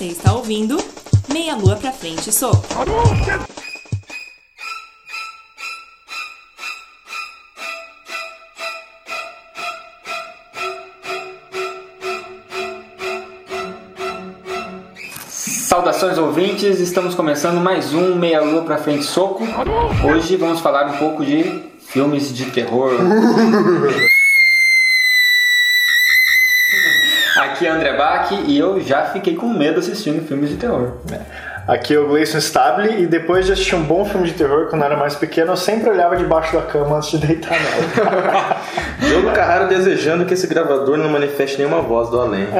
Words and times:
Você 0.00 0.06
está 0.06 0.32
ouvindo 0.32 0.78
Meia 1.30 1.54
Lua 1.54 1.76
pra 1.76 1.92
Frente 1.92 2.32
Soco. 2.32 2.66
Saudações 15.28 16.16
ouvintes, 16.16 16.80
estamos 16.80 17.14
começando 17.14 17.60
mais 17.60 17.92
um 17.92 18.14
Meia 18.14 18.40
Lua 18.40 18.62
pra 18.62 18.78
Frente 18.78 19.04
Soco. 19.04 19.44
Hoje 20.02 20.34
vamos 20.36 20.60
falar 20.60 20.94
um 20.94 20.96
pouco 20.96 21.22
de 21.22 21.62
filmes 21.78 22.34
de 22.34 22.46
terror. 22.46 22.92
Aqui 27.60 27.66
é 27.66 27.70
André 27.72 27.92
Bach 27.92 28.32
e 28.32 28.58
eu 28.58 28.80
já 28.80 29.04
fiquei 29.04 29.36
com 29.36 29.46
medo 29.46 29.80
assistindo 29.80 30.26
filmes 30.26 30.48
de 30.48 30.56
terror. 30.56 30.92
Aqui 31.68 31.92
é 31.92 31.98
o 31.98 32.08
Gleison 32.08 32.38
Stable 32.38 33.02
e 33.02 33.06
depois 33.06 33.44
de 33.44 33.52
assistir 33.52 33.74
um 33.74 33.82
bom 33.82 34.02
filme 34.02 34.28
de 34.28 34.32
terror 34.32 34.68
quando 34.70 34.80
eu 34.80 34.86
era 34.86 34.96
mais 34.96 35.14
pequeno, 35.14 35.52
eu 35.52 35.58
sempre 35.58 35.90
olhava 35.90 36.16
debaixo 36.16 36.56
da 36.56 36.62
cama 36.62 36.96
antes 36.96 37.10
de 37.10 37.26
deitar 37.26 37.50
nela. 37.50 38.56
Diogo 38.98 39.32
Carraro 39.36 39.68
desejando 39.68 40.24
que 40.24 40.32
esse 40.32 40.46
gravador 40.46 40.96
não 40.96 41.10
manifeste 41.10 41.58
nenhuma 41.58 41.82
voz 41.82 42.08
do 42.08 42.18
além. 42.18 42.46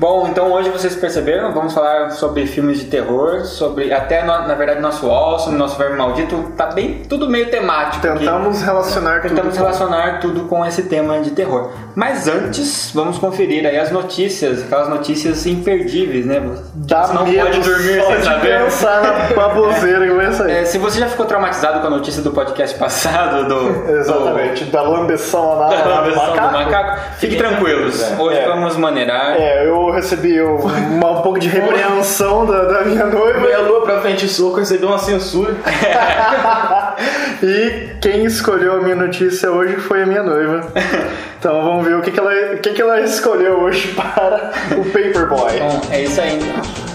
Bom, 0.00 0.26
então 0.28 0.50
hoje 0.50 0.70
vocês 0.70 0.96
perceberam, 0.96 1.52
vamos 1.52 1.74
falar 1.74 2.08
sobre 2.12 2.46
filmes 2.46 2.78
de 2.78 2.86
terror, 2.86 3.44
sobre 3.44 3.92
até 3.92 4.22
no- 4.22 4.48
na 4.48 4.54
verdade 4.54 4.80
nosso 4.80 5.10
awesome, 5.10 5.58
nosso 5.58 5.76
verbo 5.76 5.98
maldito, 5.98 6.42
tá 6.56 6.68
bem 6.68 7.02
tudo 7.06 7.28
meio 7.28 7.50
temático. 7.50 8.06
aqui. 8.06 8.20
Tentamos 8.20 8.62
relacionar 8.62 9.20
Tentamos 9.20 9.52
tudo. 9.52 9.58
relacionar 9.62 10.20
tudo 10.20 10.44
com 10.48 10.64
esse 10.64 10.84
tema 10.84 11.20
de 11.20 11.32
terror. 11.32 11.68
Mas 11.94 12.26
antes, 12.26 12.90
vamos 12.94 13.18
conferir 13.18 13.66
aí 13.66 13.76
as 13.78 13.90
notícias, 13.90 14.62
aquelas 14.62 14.88
notícias 14.88 15.44
imperdíveis, 15.44 16.24
né? 16.24 16.40
Dá 16.76 17.02
Você 17.04 17.12
não 17.12 17.26
medo 17.26 17.44
pode 17.44 17.60
dormir 17.60 18.00
só 18.00 18.06
sem 18.14 18.22
saber. 18.22 18.58
pensar 18.64 19.02
na 19.02 19.34
baboseira 19.36 20.06
que 20.06 20.14
vai 20.14 20.32
sair. 20.32 20.50
É, 20.60 20.64
se 20.64 20.78
você 20.78 20.98
já 20.98 21.08
ficou 21.08 21.26
traumatizado 21.26 21.80
com 21.80 21.86
a 21.88 21.90
notícia 21.90 22.22
do 22.22 22.30
podcast 22.30 22.74
passado, 22.78 23.46
do. 23.46 23.90
Exatamente, 23.98 24.64
da 24.64 24.80
lambeção 24.80 25.42
Do, 25.42 25.62
anal 25.62 25.68
da 25.68 25.76
do 26.00 26.04
versão 26.04 26.24
do 26.24 26.30
macaco. 26.36 26.52
macaco, 26.54 27.00
fique 27.18 27.36
tranquilos. 27.36 28.02
Hoje 28.18 28.38
É. 28.38 28.48
vamos 28.48 28.76
maneirar. 28.78 29.36
É, 29.38 29.66
eu 29.68 29.89
recebi 29.90 30.40
uma- 30.40 31.10
um 31.10 31.22
pouco 31.22 31.38
de 31.38 31.48
repreensão 31.48 32.46
da, 32.46 32.64
da 32.64 32.84
minha 32.84 33.06
noiva. 33.06 33.40
Meia 33.40 33.58
lua 33.60 33.82
pra 33.82 34.00
frente 34.00 34.28
soco 34.28 34.58
recebeu 34.58 34.88
uma 34.88 34.98
censura. 34.98 35.54
e 37.42 37.90
quem 38.00 38.24
escolheu 38.24 38.74
a 38.74 38.80
minha 38.80 38.96
notícia 38.96 39.50
hoje 39.50 39.76
foi 39.76 40.02
a 40.02 40.06
minha 40.06 40.22
noiva. 40.22 40.66
Então 41.38 41.62
vamos 41.64 41.84
ver 41.86 41.96
o 41.96 42.02
que, 42.02 42.10
que, 42.10 42.18
ela, 42.20 42.30
o 42.54 42.58
que, 42.58 42.70
que 42.70 42.82
ela 42.82 43.00
escolheu 43.00 43.60
hoje 43.60 43.88
para 43.94 44.50
o 44.78 44.84
Paperboy. 44.84 45.58
Bom, 45.58 45.80
é 45.90 46.02
isso 46.02 46.20
aí 46.20 46.36
então. 46.38 46.90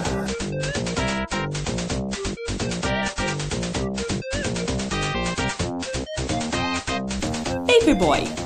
Paperboy. 7.66 8.45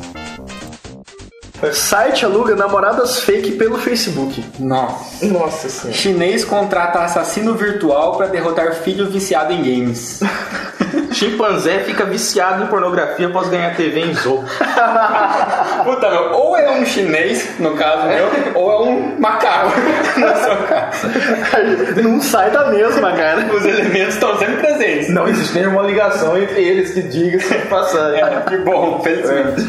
Site 1.72 2.25
aluga 2.25 2.56
namoradas 2.56 3.20
fake 3.20 3.53
pelo 3.53 3.78
Facebook. 3.78 4.44
Nossa. 4.58 5.27
Nossa 5.27 5.69
senhora. 5.69 5.97
Chinês 5.97 6.44
contrata 6.44 7.00
assassino 7.00 7.55
virtual 7.55 8.17
para 8.17 8.27
derrotar 8.27 8.75
filho 8.77 9.08
viciado 9.11 9.52
em 9.52 9.62
games. 9.62 10.20
Chimpanzé 11.12 11.80
fica 11.80 12.05
viciado 12.05 12.64
em 12.64 12.67
pornografia 12.67 13.27
após 13.27 13.48
ganhar 13.48 13.77
TV 13.77 14.00
em 14.00 14.14
Zou. 14.14 14.42
Puta, 15.84 16.11
meu, 16.11 16.33
ou 16.33 16.56
é 16.56 16.70
um 16.70 16.86
chinês, 16.86 17.58
no 17.58 17.74
caso 17.74 18.06
meu, 18.06 18.28
ou 18.55 18.72
é 18.72 18.89
um 18.89 19.20
macaco, 19.20 19.72
no 20.17 20.36
seu 20.36 20.56
caso. 20.67 22.02
Não 22.02 22.20
sai 22.20 22.51
da 22.51 22.70
mesma, 22.70 23.13
cara. 23.13 23.46
Os 23.52 23.64
elementos 23.64 24.14
estão 24.14 24.39
sempre 24.39 24.57
presentes. 24.57 25.11
Não 25.11 25.29
existe 25.29 25.58
nenhuma 25.58 25.83
ligação 25.83 26.39
entre 26.39 26.63
eles 26.63 26.92
que 26.92 27.02
diga-se 27.02 27.55
de 27.55 27.67
passagem. 27.67 28.20
É, 28.20 28.40
que 28.48 28.57
bom, 28.58 29.01
felizmente. 29.02 29.63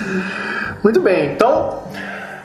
Muito 0.84 1.00
bem, 1.00 1.34
então 1.34 1.84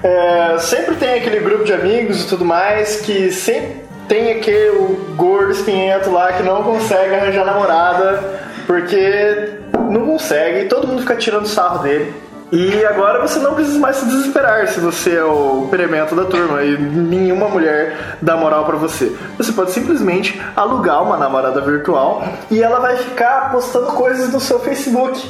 é, 0.03 0.59
sempre 0.59 0.95
tem 0.97 1.15
aquele 1.15 1.41
grupo 1.41 1.65
de 1.65 1.73
amigos 1.73 2.25
e 2.25 2.29
tudo 2.29 2.45
mais 2.45 3.01
que 3.01 3.33
sempre 3.33 3.87
tem 4.07 4.33
aquele 4.33 4.97
gordo 5.17 5.53
espinhento 5.53 6.11
lá 6.11 6.33
que 6.33 6.43
não 6.43 6.63
consegue 6.63 7.15
arranjar 7.15 7.45
namorada 7.45 8.23
porque 8.67 9.59
não 9.91 10.07
consegue 10.07 10.61
e 10.61 10.69
todo 10.69 10.87
mundo 10.87 11.01
fica 11.01 11.17
tirando 11.17 11.47
sarro 11.47 11.83
dele. 11.83 12.13
E 12.53 12.85
agora 12.85 13.21
você 13.21 13.41
não 13.41 13.55
precisa 13.55 13.79
mais 13.81 13.97
se 13.97 14.07
desesperar 14.07 14.69
se 14.69 14.79
você 14.79 15.17
é 15.17 15.25
o 15.25 15.67
peremento 15.69 16.15
da 16.15 16.25
turma 16.27 16.63
e 16.63 16.79
nenhuma 16.79 17.49
mulher 17.49 18.17
dá 18.23 18.37
moral 18.37 18.65
pra 18.65 18.77
você. 18.77 19.17
Você 19.37 19.51
pode 19.53 19.73
simplesmente 19.73 20.41
alugar 20.55 21.03
uma 21.03 21.17
namorada 21.17 21.61
virtual 21.61 22.23
e 22.49 22.63
ela 22.63 22.79
vai 22.79 22.97
ficar 22.99 23.51
postando 23.51 23.87
coisas 23.87 24.33
no 24.33 24.39
seu 24.39 24.61
Facebook. 24.61 25.29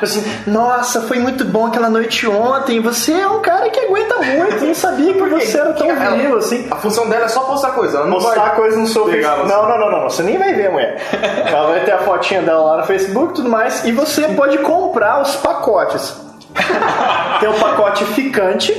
Assim, 0.00 0.22
nossa, 0.46 1.00
foi 1.02 1.18
muito 1.18 1.44
bom 1.44 1.66
aquela 1.66 1.90
noite 1.90 2.28
ontem. 2.28 2.80
Você 2.80 3.12
é 3.12 3.26
um 3.26 3.40
cara 3.40 3.68
que 3.68 3.80
aguenta 3.80 4.14
muito. 4.18 4.64
Não 4.64 4.74
sabia 4.74 5.14
que 5.14 5.20
você 5.20 5.58
era 5.58 5.72
tão 5.72 5.90
Ela- 5.90 6.16
vivo 6.16 6.36
assim. 6.36 6.68
A 6.70 6.76
função 6.76 7.08
dela 7.08 7.24
é 7.24 7.28
só 7.28 7.40
postar 7.40 7.72
coisa. 7.72 7.98
Ela 7.98 8.06
não 8.06 8.18
Postar 8.20 8.40
vai 8.40 8.54
coisa 8.56 8.76
no 8.76 8.86
seu 8.86 9.06
Facebook. 9.08 9.48
Não, 9.48 9.62
não, 9.68 9.78
não, 9.78 9.90
não, 9.90 10.00
não. 10.02 10.10
Você 10.10 10.22
nem 10.22 10.38
vai 10.38 10.54
ver 10.54 10.68
a 10.68 10.70
mulher. 10.70 11.02
Ela 11.44 11.70
vai 11.70 11.80
ter 11.84 11.90
a 11.92 11.98
fotinha 11.98 12.40
dela 12.42 12.62
lá 12.62 12.76
no 12.78 12.84
Facebook 12.84 13.32
e 13.32 13.34
tudo 13.34 13.48
mais. 13.48 13.84
E 13.84 13.90
você 13.90 14.28
pode 14.28 14.58
comprar 14.58 15.20
os 15.22 15.34
pacotes. 15.36 16.30
Tem 17.40 17.48
o 17.48 17.54
pacote 17.54 18.04
ficante, 18.06 18.72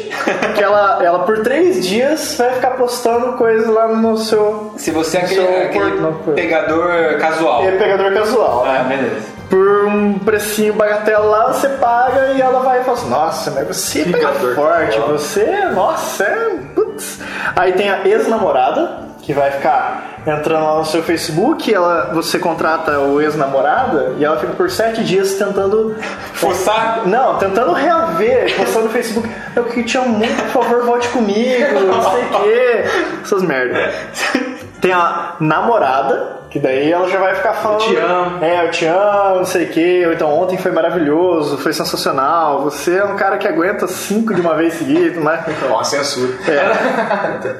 que 0.55 0.63
ela, 0.63 1.03
ela 1.03 1.19
por 1.19 1.39
três 1.43 1.85
dias 1.85 2.35
vai 2.37 2.51
ficar 2.51 2.71
postando 2.71 3.33
coisas 3.33 3.67
lá 3.67 3.87
no 3.89 4.17
seu 4.17 4.73
Se 4.77 4.91
você 4.91 5.17
é 5.17 5.21
aquele, 5.21 5.41
Seu 5.41 5.65
aquele 5.65 5.99
não, 6.01 6.13
pegador 6.33 7.17
casual. 7.19 7.63
é, 7.65 7.71
pegador 7.71 8.13
casual. 8.13 8.63
Ah, 8.65 8.83
beleza. 8.83 9.33
Por 9.49 9.85
um 9.85 10.17
precinho 10.19 10.73
bagatela 10.73 11.25
lá, 11.25 11.53
você 11.53 11.69
paga 11.69 12.33
e 12.33 12.41
ela 12.41 12.61
vai 12.61 12.79
e 12.81 12.83
fala 12.83 12.97
assim, 12.97 13.09
nossa, 13.09 13.51
mas 13.51 13.67
você 13.67 14.03
Pegador 14.05 14.55
forte, 14.55 14.97
casual. 14.97 15.07
você, 15.09 15.65
nossa, 15.73 16.23
é... 16.23 16.49
Putz. 16.73 17.19
Aí 17.55 17.73
tem 17.73 17.89
a 17.89 18.07
ex-namorada, 18.07 18.99
que 19.23 19.33
vai 19.33 19.51
ficar 19.51 20.19
entrando 20.27 20.65
lá 20.65 20.77
no 20.79 20.85
seu 20.85 21.01
Facebook, 21.01 21.73
ela, 21.73 22.11
você 22.13 22.37
contrata 22.37 22.99
o 22.99 23.21
ex-namorada 23.21 24.15
e 24.17 24.23
ela 24.23 24.37
fica 24.37 24.53
por 24.53 24.69
sete 24.69 25.01
dias 25.03 25.33
tentando 25.35 25.95
Fuçar? 26.33 27.07
Não, 27.07 27.37
tentando 27.37 27.71
reaver, 27.71 28.53
postando 28.55 28.85
no 28.85 28.91
Facebook. 28.91 29.29
Eu 29.55 29.63
que 29.65 29.83
te 29.83 29.97
amo 29.97 30.09
muito, 30.09 30.35
por 30.51 30.63
favor, 30.63 30.85
volte 30.85 31.07
comigo, 31.07 31.79
não 31.87 32.01
sei 32.11 32.23
o 32.23 32.29
quê. 32.29 32.83
Essas 33.23 33.41
merdas. 33.41 33.93
Tem 34.83 34.91
a 34.91 35.35
namorada, 35.39 36.41
que 36.49 36.59
daí 36.59 36.91
ela 36.91 37.07
já 37.09 37.17
vai 37.17 37.33
ficar 37.35 37.53
falando. 37.53 37.79
te 37.79 37.95
amo. 37.95 38.43
É, 38.43 38.65
eu 38.65 38.69
te 38.71 38.85
amo, 38.85 39.35
não 39.37 39.45
sei 39.45 39.63
o 39.63 39.69
quê. 39.69 40.03
Ou 40.05 40.11
então 40.11 40.29
ontem 40.37 40.57
foi 40.57 40.71
maravilhoso, 40.71 41.57
foi 41.57 41.71
sensacional. 41.71 42.61
Você 42.63 42.97
é 42.97 43.05
um 43.05 43.15
cara 43.15 43.37
que 43.37 43.47
aguenta 43.47 43.87
cinco 43.87 44.33
de 44.33 44.41
uma 44.41 44.55
vez 44.55 44.73
seguida, 44.73 45.21
né? 45.21 45.41
Ó, 45.71 45.79
a 45.79 45.83
censura. 45.85 46.33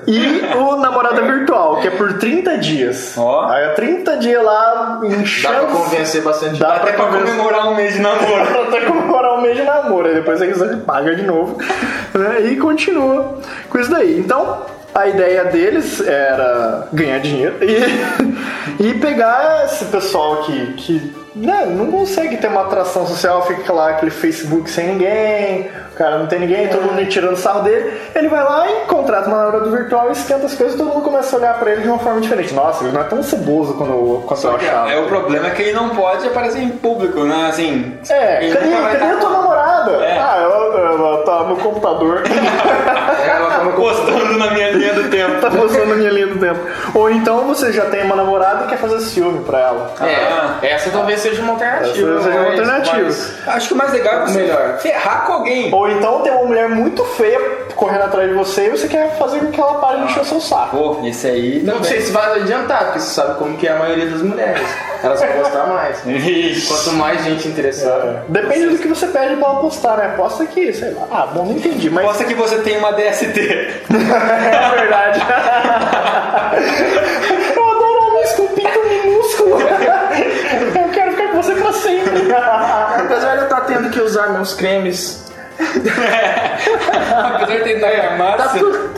E 0.06 0.42
o 0.58 0.76
namorada 0.76 1.22
virtual, 1.22 1.78
que 1.80 1.88
é 1.88 1.92
por 1.92 2.18
30 2.20 2.58
dias. 2.58 3.14
Ó. 3.18 3.48
Aí 3.50 3.64
é 3.64 3.70
30 3.70 4.18
dias 4.18 4.44
lá 4.44 5.00
Dá 5.02 5.08
enchendo. 5.08 5.54
pra 5.54 5.66
convencer 5.68 6.22
bastante. 6.22 6.60
Dá 6.60 6.74
Até 6.76 6.92
pra 6.92 7.06
convencer- 7.06 7.28
comemorar 7.38 7.68
um 7.70 7.76
mês 7.76 7.94
de 7.94 8.02
namoro. 8.02 8.46
pra 8.52 8.62
até 8.64 8.82
comemorar 8.82 9.34
um 9.38 9.42
mês 9.42 9.56
de 9.56 9.64
namoro. 9.64 10.08
Aí 10.10 10.14
depois 10.16 10.40
você 10.40 10.76
paga 10.78 11.16
de 11.16 11.24
novo 11.24 11.58
né? 12.14 12.42
e 12.42 12.58
continua 12.58 13.38
com 13.70 13.80
isso 13.80 13.90
daí. 13.90 14.20
Então, 14.20 14.62
a 14.94 15.08
ideia 15.08 15.46
deles 15.46 16.00
era 16.02 16.88
ganhar 16.94 17.20
dinheiro 17.20 17.56
e, 17.62 18.84
e 18.90 18.94
pegar 19.00 19.66
esse 19.66 19.86
pessoal 19.86 20.44
que, 20.44 20.74
que 20.74 21.23
né, 21.36 21.66
não 21.66 21.92
consegue 21.92 22.38
ter 22.38 22.48
uma 22.48 22.62
atração 22.62 23.06
social, 23.08 23.46
fica 23.46 23.74
lá 23.74 23.90
aquele 23.90 24.12
Facebook 24.12 24.70
sem 24.70 24.88
ninguém, 24.88 25.70
o 25.94 25.96
cara 25.96 26.18
não 26.18 26.26
tem 26.26 26.40
ninguém, 26.40 26.68
todo 26.68 26.84
mundo 26.84 27.06
tirando 27.06 27.38
sarro 27.38 27.62
dele. 27.62 27.94
Ele 28.16 28.28
vai 28.28 28.44
lá 28.44 28.68
e 28.68 28.86
contrata 28.88 29.28
uma 29.28 29.38
namorada 29.38 29.70
virtual, 29.70 30.12
esquenta 30.12 30.48
as 30.48 30.56
coisas 30.56 30.74
e 30.74 30.78
todo 30.78 30.92
mundo 30.92 31.04
começa 31.04 31.36
a 31.36 31.40
olhar 31.40 31.60
pra 31.60 31.72
ele 31.72 31.82
de 31.82 31.88
uma 31.88 32.00
forma 32.00 32.20
diferente. 32.20 32.52
Nossa, 32.52 32.84
ele 32.84 32.94
não 32.94 33.02
é 33.02 33.04
tão 33.04 33.22
ceboso 33.22 33.76
quando 33.76 33.92
eu, 33.92 34.24
quando 34.26 34.44
eu 34.44 34.56
achava. 34.56 34.92
É, 34.92 35.00
o 35.00 35.06
problema 35.06 35.48
é 35.48 35.52
que 35.52 35.62
ele 35.62 35.74
não 35.74 35.90
pode 35.90 36.28
aparecer 36.28 36.64
em 36.64 36.70
público, 36.70 37.24
né? 37.24 37.48
Assim. 37.48 37.96
É, 38.10 38.50
cadê, 38.52 38.72
cadê 38.72 38.98
tá 38.98 39.12
a 39.12 39.18
tua 39.18 39.30
namorada? 39.30 39.92
É. 40.04 40.18
Ah, 40.18 40.38
ela, 40.42 40.80
ela 40.80 41.24
tá 41.26 41.44
no 41.44 41.58
computador. 41.58 42.24
Ela 43.24 43.50
tá 43.50 43.64
no 43.64 43.72
postando 43.74 44.38
na 44.38 44.52
minha 44.52 44.72
linha 44.72 44.94
do 44.94 45.10
tempo. 45.10 45.40
tá 45.40 45.50
postando 45.50 45.94
a 45.94 45.96
minha 45.96 46.12
linha 46.12 46.28
do 46.28 46.40
tempo. 46.40 46.60
Ou 46.94 47.10
então 47.10 47.48
você 47.48 47.72
já 47.72 47.86
tem 47.86 48.04
uma 48.04 48.16
namorada 48.16 48.66
e 48.66 48.68
quer 48.68 48.78
fazer 48.78 49.00
ciúme 49.00 49.44
pra 49.46 49.60
ela. 49.60 49.94
É, 50.02 50.74
essa 50.74 50.90
talvez 50.92 51.23
seja 51.24 51.42
uma 51.42 51.54
alternativa. 51.54 52.12
Essa 52.20 52.24
seja 52.24 52.38
uma 52.38 52.44
mas- 52.44 52.60
alternativa. 52.60 53.04
mas- 53.06 53.48
Acho 53.56 53.68
que 53.68 53.74
o 53.74 53.78
mais 53.78 53.92
legal 53.94 54.14
é 54.14 54.22
você 54.28 54.40
Melhor. 54.40 54.78
ferrar 54.80 55.26
com 55.26 55.34
alguém. 55.34 55.74
Ou 55.74 55.90
então 55.90 56.22
tem 56.22 56.32
uma 56.32 56.44
mulher 56.46 56.70
muito 56.70 57.04
feia 57.04 57.40
correndo 57.76 58.04
atrás 58.04 58.30
de 58.30 58.36
você 58.36 58.68
e 58.68 58.70
você 58.70 58.88
quer 58.88 59.18
fazer 59.18 59.40
com 59.40 59.48
que 59.52 59.60
ela 59.60 59.76
pare 59.76 59.98
de 60.00 60.04
encher 60.06 60.22
o 60.22 60.26
seu 60.26 60.40
saco. 60.42 60.78
Pô, 60.78 61.02
esse 61.08 61.28
aí. 61.28 61.62
Não 61.64 61.76
também. 61.76 61.90
sei 61.90 62.02
se 62.02 62.12
vai 62.12 62.40
adiantar, 62.42 62.86
porque 62.86 63.00
você 63.00 63.10
sabe 63.14 63.38
como 63.40 63.58
que 63.58 63.68
é 63.68 63.72
a 63.72 63.76
maioria 63.80 64.06
das 64.08 64.22
mulheres. 64.22 64.62
Elas 65.04 65.20
vão 65.20 65.30
gostar 65.34 65.68
mais. 65.68 66.02
Ixi. 66.08 66.68
Quanto 66.68 66.94
mais 66.94 67.24
gente 67.24 67.48
interessada. 67.48 68.24
Depende 68.30 68.68
do 68.68 68.78
que 68.78 68.88
você 68.88 69.08
pede 69.08 69.36
pra 69.36 69.48
ela 69.50 69.60
postar, 69.60 69.98
né? 69.98 70.14
Posta 70.16 70.44
aqui, 70.44 70.72
sei 70.72 70.92
lá. 70.92 71.08
Ah, 71.12 71.26
bom, 71.26 71.46
não 71.46 71.52
entendi, 71.54 71.90
mas. 71.90 72.18
Que 72.24 72.34
você 72.36 72.58
tem 72.60 72.78
uma 72.78 72.92
DST. 72.94 73.36
É 73.94 74.76
verdade. 74.80 75.20
meus 84.44 84.54
cremes, 84.56 85.24
Apesar 87.14 87.46
de 87.46 87.64
tentar 87.64 87.92
tá, 87.92 88.08
armar, 88.08 88.38
tu- 88.38 88.44
tá 88.44 88.50
tudo 88.60 88.90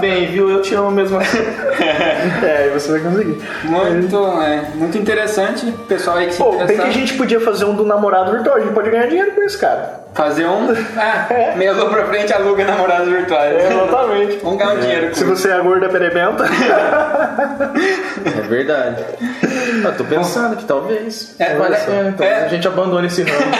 bem, 0.00 0.26
viu? 0.26 0.50
Eu 0.50 0.62
te 0.62 0.74
amo 0.74 0.90
mesmo 0.90 1.18
assim. 1.18 1.38
É, 2.42 2.64
aí 2.64 2.70
você 2.70 2.92
vai 2.92 3.00
conseguir. 3.00 3.40
muito, 3.64 4.26
é, 4.42 4.62
muito 4.74 4.98
interessante. 4.98 5.70
Pessoal 5.88 6.16
aí 6.18 6.26
que 6.26 6.32
se 6.34 6.38
Pô, 6.38 6.52
bem 6.52 6.76
que 6.76 6.82
a 6.82 6.90
gente 6.90 7.14
podia 7.14 7.40
fazer 7.40 7.64
um 7.64 7.74
do 7.74 7.84
namorado 7.84 8.30
virtual, 8.32 8.56
a 8.56 8.60
gente 8.60 8.72
pode 8.72 8.90
ganhar 8.90 9.06
dinheiro 9.06 9.32
com 9.32 9.42
isso, 9.42 9.58
cara. 9.58 10.00
fazer 10.14 10.46
um. 10.46 10.68
Ah, 10.96 11.56
meia 11.56 11.72
lua 11.72 11.88
pra 11.90 12.04
frente 12.06 12.32
aluga 12.32 12.64
namorados 12.64 13.08
virtuais. 13.08 13.64
Exatamente. 13.64 14.38
Vamos 14.42 14.58
ganhar 14.58 14.72
um 14.74 14.80
dinheiro 14.80 15.08
com 15.08 15.14
Se 15.14 15.24
isso. 15.24 15.36
você 15.36 15.50
é 15.50 15.60
gorda 15.60 15.88
perebenta. 15.88 16.44
É 18.24 18.40
verdade. 18.48 19.04
Eu 19.84 19.96
tô 19.96 20.04
pensando 20.04 20.56
que 20.56 20.64
talvez. 20.64 21.34
É, 21.38 21.56
olha, 21.58 21.76
pena, 21.78 22.08
então 22.10 22.26
é. 22.26 22.44
a 22.44 22.48
gente 22.48 22.66
abandona 22.68 23.06
esse 23.06 23.22
ramo. 23.22 23.50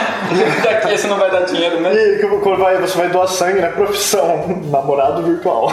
Daqui 0.63 0.97
você 0.97 1.07
não 1.07 1.17
vai 1.17 1.31
dar 1.31 1.41
dinheiro, 1.41 1.79
né? 1.81 1.91
E 1.93 2.25
vai- 2.57 2.77
você 2.77 2.97
vai 2.97 3.09
doar 3.09 3.27
sangue 3.27 3.59
na 3.61 3.69
profissão. 3.69 4.61
Namorado 4.71 5.21
virtual. 5.23 5.71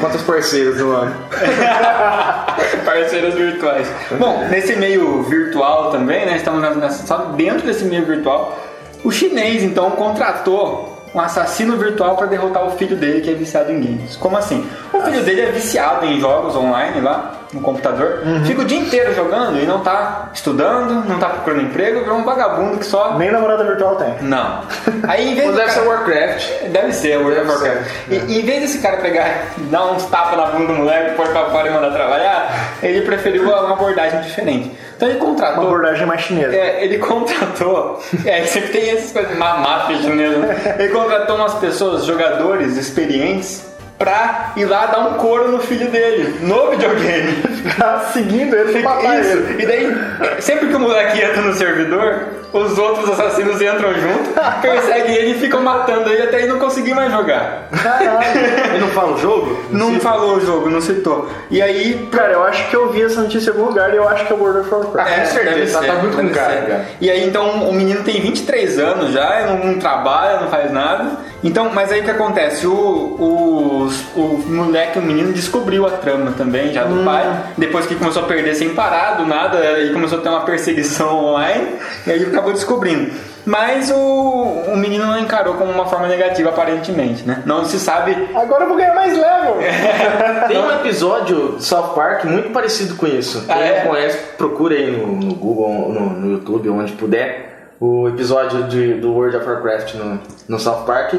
Quantas 0.00 0.22
parceiras 0.22 0.76
no 0.78 0.92
ano? 0.92 1.14
Parceiros 2.84 3.34
virtuais. 3.34 3.86
Bom, 4.18 4.46
nesse 4.48 4.76
meio 4.76 5.22
virtual 5.24 5.90
também, 5.90 6.24
né? 6.26 6.36
Estamos 6.36 6.60
na- 6.62 6.90
só 6.90 7.16
dentro 7.36 7.66
desse 7.66 7.84
meio 7.84 8.04
virtual. 8.06 8.58
O 9.04 9.10
chinês, 9.10 9.62
então, 9.62 9.90
contratou 9.92 10.96
um 11.14 11.20
assassino 11.20 11.76
virtual 11.76 12.16
para 12.16 12.26
derrotar 12.26 12.64
o 12.64 12.70
filho 12.72 12.96
dele 12.96 13.20
que 13.20 13.30
é 13.30 13.34
viciado 13.34 13.72
em 13.72 13.80
games. 13.80 14.16
Como 14.16 14.36
assim? 14.36 14.66
O 14.92 15.00
filho 15.00 15.22
dele 15.22 15.40
é 15.42 15.50
viciado 15.50 16.06
em 16.06 16.20
jogos 16.20 16.54
online 16.54 17.00
lá 17.00 17.32
no 17.52 17.60
computador, 17.60 18.20
fica 18.46 18.62
o 18.62 18.64
dia 18.64 18.78
inteiro 18.78 19.14
jogando 19.14 19.58
e 19.60 19.66
não 19.66 19.80
tá 19.80 20.30
estudando, 20.32 21.04
não 21.08 21.18
tá 21.18 21.28
procurando 21.28 21.62
emprego, 21.62 22.00
virou 22.00 22.18
um 22.18 22.24
vagabundo 22.24 22.78
que 22.78 22.86
só. 22.86 23.16
Nem 23.18 23.30
namorada 23.32 23.64
virtual 23.64 23.96
tem. 23.96 24.14
Não. 24.22 24.60
Aí 25.08 25.32
em 25.32 25.34
vez 25.34 25.54
deve 25.56 25.70
ser 25.70 25.80
cara- 25.80 25.88
Warcraft. 25.90 26.50
Deve 26.70 26.92
ser, 26.92 27.16
o 27.18 27.22
World 27.22 27.36
Deve 27.40 27.50
Warcraft. 27.50 27.90
ser, 28.08 28.14
E, 28.28 28.38
em 28.40 28.44
vez 28.44 28.60
desse 28.62 28.78
cara 28.78 28.98
pegar, 28.98 29.46
dar 29.70 29.86
uns 29.92 30.04
tapas 30.06 30.36
na 30.38 30.46
bunda 30.46 30.66
do 30.72 30.78
moleque, 30.78 31.16
pôr 31.16 31.26
pra 31.28 31.46
fora 31.46 31.68
e 31.68 31.72
mandar 31.72 31.90
trabalhar, 31.90 32.74
ele 32.82 33.00
preferiu 33.02 33.42
uma 33.42 33.72
abordagem 33.72 34.20
diferente. 34.20 34.70
Então 34.96 35.08
ele 35.08 35.18
Uma 35.18 35.26
contratou. 35.30 35.64
abordagem 35.64 36.06
mais 36.06 36.20
chinesa. 36.20 36.54
É, 36.54 36.84
ele 36.84 36.98
contratou. 36.98 38.00
É, 38.26 38.44
sempre 38.44 38.68
tem 38.70 38.90
essas 38.90 39.12
coisas, 39.12 39.34
uma 39.34 39.54
máfia 39.54 39.96
chinesa. 39.96 40.36
né? 40.38 40.76
Ele 40.78 40.88
contratou 40.92 41.36
umas 41.36 41.54
pessoas, 41.54 42.04
jogadores 42.04 42.76
experientes, 42.76 43.64
pra 44.00 44.52
ir 44.56 44.64
lá 44.64 44.86
dar 44.86 45.00
um 45.00 45.14
couro 45.14 45.52
no 45.52 45.58
filho 45.60 45.90
dele, 45.90 46.38
no 46.40 46.70
videogame. 46.70 47.50
Tá 47.76 48.00
seguindo 48.12 48.56
ele 48.56 48.72
pra 48.72 48.94
matar 48.94 49.18
ele. 49.18 49.28
Isso. 49.28 49.60
E 49.60 49.66
daí, 49.66 49.96
sempre 50.40 50.68
que 50.68 50.74
o 50.74 50.80
moleque 50.80 51.20
entra 51.22 51.42
no 51.42 51.52
servidor, 51.52 52.20
os 52.54 52.78
outros 52.78 53.10
assassinos 53.10 53.60
entram 53.60 53.92
junto, 53.94 54.30
perseguem 54.62 55.14
ele 55.14 55.30
e 55.32 55.38
ficam 55.38 55.62
matando 55.62 56.10
ele 56.10 56.22
até 56.22 56.38
ele 56.38 56.46
não 56.48 56.58
conseguir 56.58 56.94
mais 56.94 57.12
jogar. 57.12 57.68
Caralho. 57.70 58.18
Ele 58.70 58.78
não 58.80 58.88
fala 58.88 59.12
o 59.12 59.18
jogo? 59.18 59.58
Não 59.70 60.00
falou 60.00 60.36
o 60.36 60.40
jogo, 60.40 60.68
não 60.70 60.80
citou. 60.80 61.28
E 61.50 61.60
aí. 61.60 62.08
Cara, 62.10 62.32
eu 62.32 62.44
acho 62.44 62.68
que 62.70 62.74
eu 62.76 62.90
vi 62.90 63.02
essa 63.02 63.20
notícia 63.20 63.50
em 63.50 63.52
algum 63.52 63.66
lugar 63.66 63.92
e 63.92 63.96
eu 63.96 64.08
acho 64.08 64.24
que 64.26 64.32
é 64.32 64.36
World 64.36 64.60
of 64.60 64.74
Warcraft. 64.74 65.18
com 65.20 65.26
certeza, 65.26 65.80
tá- 65.80 65.86
tá 65.86 65.92
muito 65.94 66.16
com 66.16 66.28
cara. 66.30 66.86
E 67.00 67.10
aí, 67.10 67.26
então, 67.26 67.68
o 67.68 67.72
menino 67.74 68.02
tem 68.04 68.20
23 68.20 68.78
anos 68.78 69.12
já, 69.12 69.46
não, 69.46 69.58
não 69.72 69.78
trabalha, 69.78 70.40
não 70.40 70.48
faz 70.48 70.70
nada. 70.72 71.10
Então, 71.42 71.70
mas 71.72 71.90
aí 71.90 72.00
o 72.00 72.04
que 72.04 72.10
acontece? 72.10 72.66
O, 72.66 72.72
o, 72.72 73.88
o 74.14 74.44
moleque, 74.48 74.98
o 74.98 75.02
menino, 75.02 75.32
descobriu 75.32 75.86
a 75.86 75.90
trama 75.92 76.32
também 76.36 76.72
já 76.72 76.84
do 76.84 77.02
pai. 77.04 77.44
Depois 77.56 77.86
que 77.86 77.94
começou 77.94 78.22
a 78.22 78.26
perder 78.26 78.54
sem 78.54 78.70
parar, 78.74 79.16
do 79.16 79.26
nada, 79.26 79.58
aí 79.58 79.92
começou 79.92 80.18
a 80.18 80.20
ter 80.20 80.28
uma 80.28 80.42
perseguição 80.42 81.16
online. 81.16 81.76
E 82.06 82.10
aí 82.10 82.24
acabou 82.24 82.52
descobrindo. 82.52 83.10
Mas 83.46 83.90
o, 83.90 83.96
o 83.96 84.76
menino 84.76 85.06
não 85.06 85.18
encarou 85.18 85.54
como 85.54 85.72
uma 85.72 85.86
forma 85.86 86.06
negativa, 86.06 86.50
aparentemente, 86.50 87.26
né? 87.26 87.42
Não 87.46 87.64
se 87.64 87.78
sabe 87.80 88.28
Agora 88.34 88.64
eu 88.64 88.68
vou 88.68 88.76
ganhar 88.76 88.94
mais 88.94 89.14
level. 89.16 89.56
Tem 90.46 90.58
um 90.58 90.70
episódio 90.72 91.56
de 91.56 91.64
South 91.64 91.94
Park 91.94 92.24
muito 92.24 92.50
parecido 92.50 92.96
com 92.96 93.06
isso. 93.06 93.44
Ah, 93.48 93.54
Quem 93.54 93.62
é? 93.62 93.82
não 93.84 93.90
conhece, 93.90 94.18
procura 94.36 94.74
aí 94.74 94.90
no, 94.90 95.06
no 95.16 95.34
Google, 95.34 95.92
no, 95.92 96.10
no 96.10 96.32
YouTube, 96.32 96.68
onde 96.68 96.92
puder, 96.92 97.49
o 97.80 98.08
episódio 98.08 98.64
de, 98.64 98.94
do 98.94 99.12
World 99.12 99.38
of 99.38 99.48
Warcraft 99.48 99.94
no, 99.94 100.20
no 100.46 100.58
South 100.60 100.84
Park. 100.84 101.14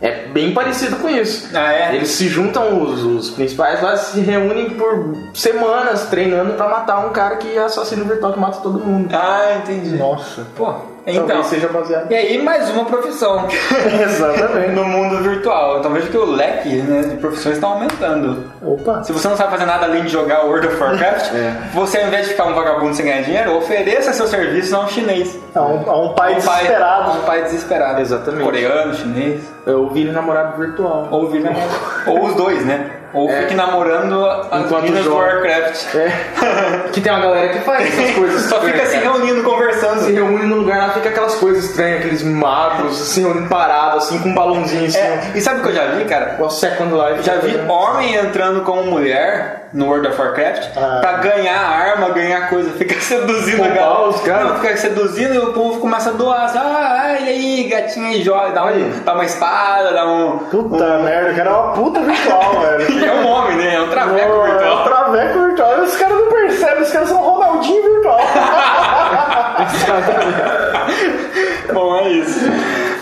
É 0.00 0.28
bem 0.28 0.54
parecido 0.54 0.96
com 0.96 1.10
isso. 1.10 1.50
Ah, 1.54 1.74
é? 1.74 1.96
Eles 1.96 2.08
se 2.08 2.26
juntam, 2.26 2.82
os, 2.82 3.02
os 3.02 3.30
principais 3.30 3.82
lá 3.82 3.98
se 3.98 4.20
reúnem 4.20 4.70
por 4.70 5.14
semanas 5.34 6.06
treinando 6.08 6.54
pra 6.54 6.68
matar 6.68 7.04
um 7.04 7.10
cara 7.10 7.36
que 7.36 7.54
é 7.54 7.58
assassino 7.58 8.06
virtual 8.06 8.32
que 8.32 8.40
mata 8.40 8.60
todo 8.62 8.78
mundo. 8.78 9.14
Ah, 9.14 9.60
entendi. 9.62 9.96
Nossa. 9.98 10.46
Pô, 10.56 10.74
então. 11.06 11.26
Talvez 11.26 11.46
seja 11.46 11.68
baseado. 11.68 12.10
E 12.10 12.14
aí, 12.14 12.42
mais 12.42 12.68
uma 12.70 12.84
profissão 12.84 13.46
Exatamente. 14.02 14.70
no 14.72 14.84
mundo 14.84 15.18
virtual. 15.22 15.78
Então 15.78 15.92
veja 15.92 16.08
que 16.08 16.16
o 16.16 16.24
leque 16.24 16.68
né, 16.82 17.02
de 17.02 17.16
profissões 17.16 17.56
está 17.56 17.68
aumentando. 17.68 18.44
Opa. 18.62 19.02
Se 19.02 19.12
você 19.12 19.28
não 19.28 19.36
sabe 19.36 19.50
fazer 19.50 19.64
nada 19.66 19.86
além 19.86 20.02
de 20.02 20.08
jogar 20.10 20.44
World 20.44 20.66
of 20.68 20.76
Warcraft, 20.80 21.32
É. 21.34 21.54
você 21.74 21.98
ao 21.98 22.06
invés 22.08 22.26
de 22.26 22.32
ficar 22.32 22.44
um 22.46 22.54
vagabundo 22.54 22.94
sem 22.94 23.06
ganhar 23.06 23.22
dinheiro, 23.22 23.56
ofereça 23.56 24.12
seu 24.12 24.26
serviço 24.26 24.74
a 24.76 24.80
um 24.80 24.88
chinês. 24.88 25.38
A 25.54 25.62
um, 25.62 25.90
a 25.90 26.00
um 26.02 26.14
pai 26.14 26.32
Um 26.32 26.36
desesperado. 26.36 27.10
a 27.10 27.14
um 27.14 27.20
pai 27.22 27.42
desesperado. 27.42 28.00
Exatamente. 28.00 28.44
Coreano, 28.44 28.94
chinês. 28.94 29.42
Eu 29.66 29.88
vi 29.90 30.02
ele 30.02 30.12
namorado 30.12 30.56
virtual. 30.58 31.08
Ou, 31.10 31.28
vir 31.30 31.40
namorando. 31.42 31.70
Ou 32.08 32.24
os 32.26 32.34
dois, 32.34 32.64
né? 32.64 32.90
Ou 33.12 33.28
É. 33.30 33.42
fique 33.42 33.54
namorando 33.54 34.24
as 34.24 34.64
Enquanto 34.66 34.82
meninas 34.82 35.04
do. 35.04 35.14
Warcraft. 35.14 35.94
É. 35.96 36.88
que 36.92 37.00
tem 37.00 37.12
uma 37.12 37.20
galera 37.20 37.48
que 37.48 37.60
faz 37.60 37.86
essas 37.98 38.14
coisas. 38.14 38.42
Só 38.42 38.60
fica 38.60 38.86
se 38.86 38.96
reunindo, 38.96 39.42
conversando. 39.42 40.00
se 40.04 40.12
reúne 40.12 40.46
num 40.46 40.56
lugar 40.58 40.78
lá, 40.78 40.90
fica 40.94 41.08
aquelas 41.08 41.34
coisas 41.36 41.64
estranhas, 41.64 42.00
aqueles 42.00 42.22
magos, 42.22 43.00
assim, 43.00 43.24
olhando 43.24 43.48
parado, 43.48 43.98
assim, 43.98 44.18
com 44.20 44.28
um 44.28 44.34
balãozinho 44.34 44.86
assim. 44.86 44.98
É, 44.98 45.32
e 45.34 45.40
sabe 45.40 45.60
o 45.60 45.62
que 45.62 45.68
eu 45.70 45.74
já 45.74 45.86
vi, 45.92 46.04
cara? 46.04 46.36
O 46.40 46.48
Second 46.50 46.92
Life. 46.94 47.22
Já 47.22 47.36
vi 47.36 47.56
homem 47.68 48.14
entrando 48.14 48.62
como 48.62 48.84
mulher 48.84 49.59
no 49.72 49.86
World 49.86 50.08
of 50.08 50.20
Warcraft 50.20 50.68
Ah. 50.76 50.98
pra 51.00 51.12
ganhar 51.18 51.58
arma, 51.58 52.10
ganhar 52.10 52.48
coisa, 52.48 52.70
fica 52.78 53.00
seduzindo 53.00 53.62
a 53.62 53.66
Roubar 53.66 53.82
galera. 53.84 54.08
os 54.08 54.20
caras. 54.22 54.48
Não, 54.50 54.60
fica 54.60 54.76
seduzindo 54.76 55.34
e 55.34 55.38
o 55.38 55.52
povo 55.52 55.80
começa 55.80 56.10
a 56.10 56.12
doar. 56.12 56.44
Assim, 56.44 56.58
ah, 56.58 56.98
ai, 57.02 57.24
e 57.24 57.28
aí, 57.28 57.64
gatinha 57.68 58.16
e 58.16 58.22
joga, 58.22 58.50
dá, 58.52 58.64
um, 58.66 58.90
dá 59.04 59.14
uma 59.14 59.24
espada, 59.24 59.92
dá 59.92 60.06
um. 60.06 60.38
Puta 60.50 60.98
merda, 60.98 61.32
o 61.32 61.36
cara 61.36 61.50
é 61.50 61.52
uma 61.52 61.72
puta 61.72 62.00
virtual, 62.00 62.60
velho. 62.78 63.04
É 63.04 63.12
um 63.14 63.26
homem, 63.28 63.56
né? 63.56 63.74
É 63.76 63.80
um 63.82 63.88
traveco 63.88 64.32
É 64.32 64.34
um 64.34 64.42
virtual. 64.44 64.84
traveco 64.84 65.38
virtual. 65.40 65.78
E 65.78 65.80
os 65.82 65.96
caras 65.96 66.18
não 66.18 66.28
percebem, 66.28 66.82
os 66.82 66.90
caras 66.90 67.08
são 67.08 67.20
Ronaldinho 67.22 67.82
virtual. 67.94 68.20
Bom, 71.72 71.96
é 71.96 72.08
isso. 72.10 72.40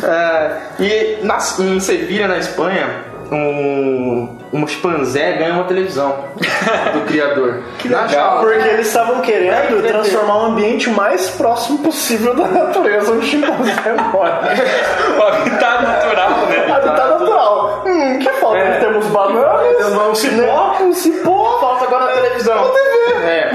É, 0.04 0.50
e 0.81 1.19
na, 1.25 1.38
em 1.61 1.81
Sevilha, 1.81 2.28
na 2.28 2.38
Espanha, 2.38 3.04
um, 3.30 4.38
um 4.52 4.66
chimpanzé 4.66 5.32
ganha 5.32 5.54
uma 5.54 5.64
televisão 5.64 6.14
do 6.94 7.00
criador. 7.06 7.62
que 7.78 7.88
legal. 7.88 8.40
Porque 8.40 8.68
eles 8.68 8.87
estavam 8.87 9.20
querendo 9.20 9.82
transformar 9.87 10.37
o 10.38 10.42
ambiente 10.47 10.88
mais 10.90 11.28
próximo 11.30 11.78
possível 11.78 12.35
da 12.35 12.47
natureza 12.49 13.12
onde 13.12 13.26
o 13.26 13.28
chimpanzé 13.28 13.73
mora. 14.12 14.40
O 15.18 15.23
habitat 15.23 15.82
natural, 15.82 16.30
né? 16.49 16.73
Habitat 16.73 17.08
natural. 17.08 17.82
Hum, 17.87 18.18
que 18.18 18.30
falta? 18.32 18.58
É. 18.58 18.78
Temos 18.80 19.06
bananas, 19.06 19.92
um 20.11 20.14
cipó. 20.14 20.37
né? 20.37 20.78
um 20.82 20.92
cipó, 20.92 21.58
Falta 21.61 21.85
agora 21.85 22.04
a 22.04 22.14
televisão. 22.14 22.56
Uma 22.64 22.73
TV. 22.73 23.26
É. 23.26 23.50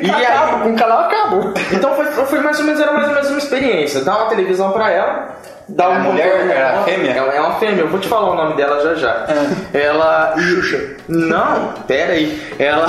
E 0.00 0.06
E 0.06 0.10
aí, 0.10 0.66
um 0.66 0.74
canal 0.76 1.00
a 1.00 1.04
cabo. 1.08 1.52
então 1.72 1.94
foi, 1.94 2.06
foi 2.06 2.40
mais 2.40 2.58
ou 2.58 2.64
menos, 2.64 2.80
era 2.80 2.92
mais 2.92 3.08
ou 3.08 3.14
menos 3.14 3.28
uma 3.30 3.38
experiência. 3.38 4.00
Dá 4.02 4.16
uma 4.16 4.28
televisão 4.28 4.72
pra 4.72 4.90
ela. 4.90 5.36
Dá 5.68 5.88
mulher? 5.90 6.50
Era 6.50 6.76
Não, 6.76 6.84
fêmea? 6.84 7.12
Ela 7.12 7.32
é 7.34 7.40
uma 7.40 7.54
fêmea, 7.54 7.80
eu 7.82 7.88
vou 7.88 7.98
te 8.00 8.08
falar 8.08 8.30
o 8.30 8.34
nome 8.34 8.56
dela 8.56 8.82
já 8.82 8.94
já. 8.94 9.26
Ela. 9.72 10.34
Xuxa. 10.38 10.80
Não, 11.08 11.72
pera 11.86 12.12
aí. 12.12 12.40
Ela. 12.58 12.86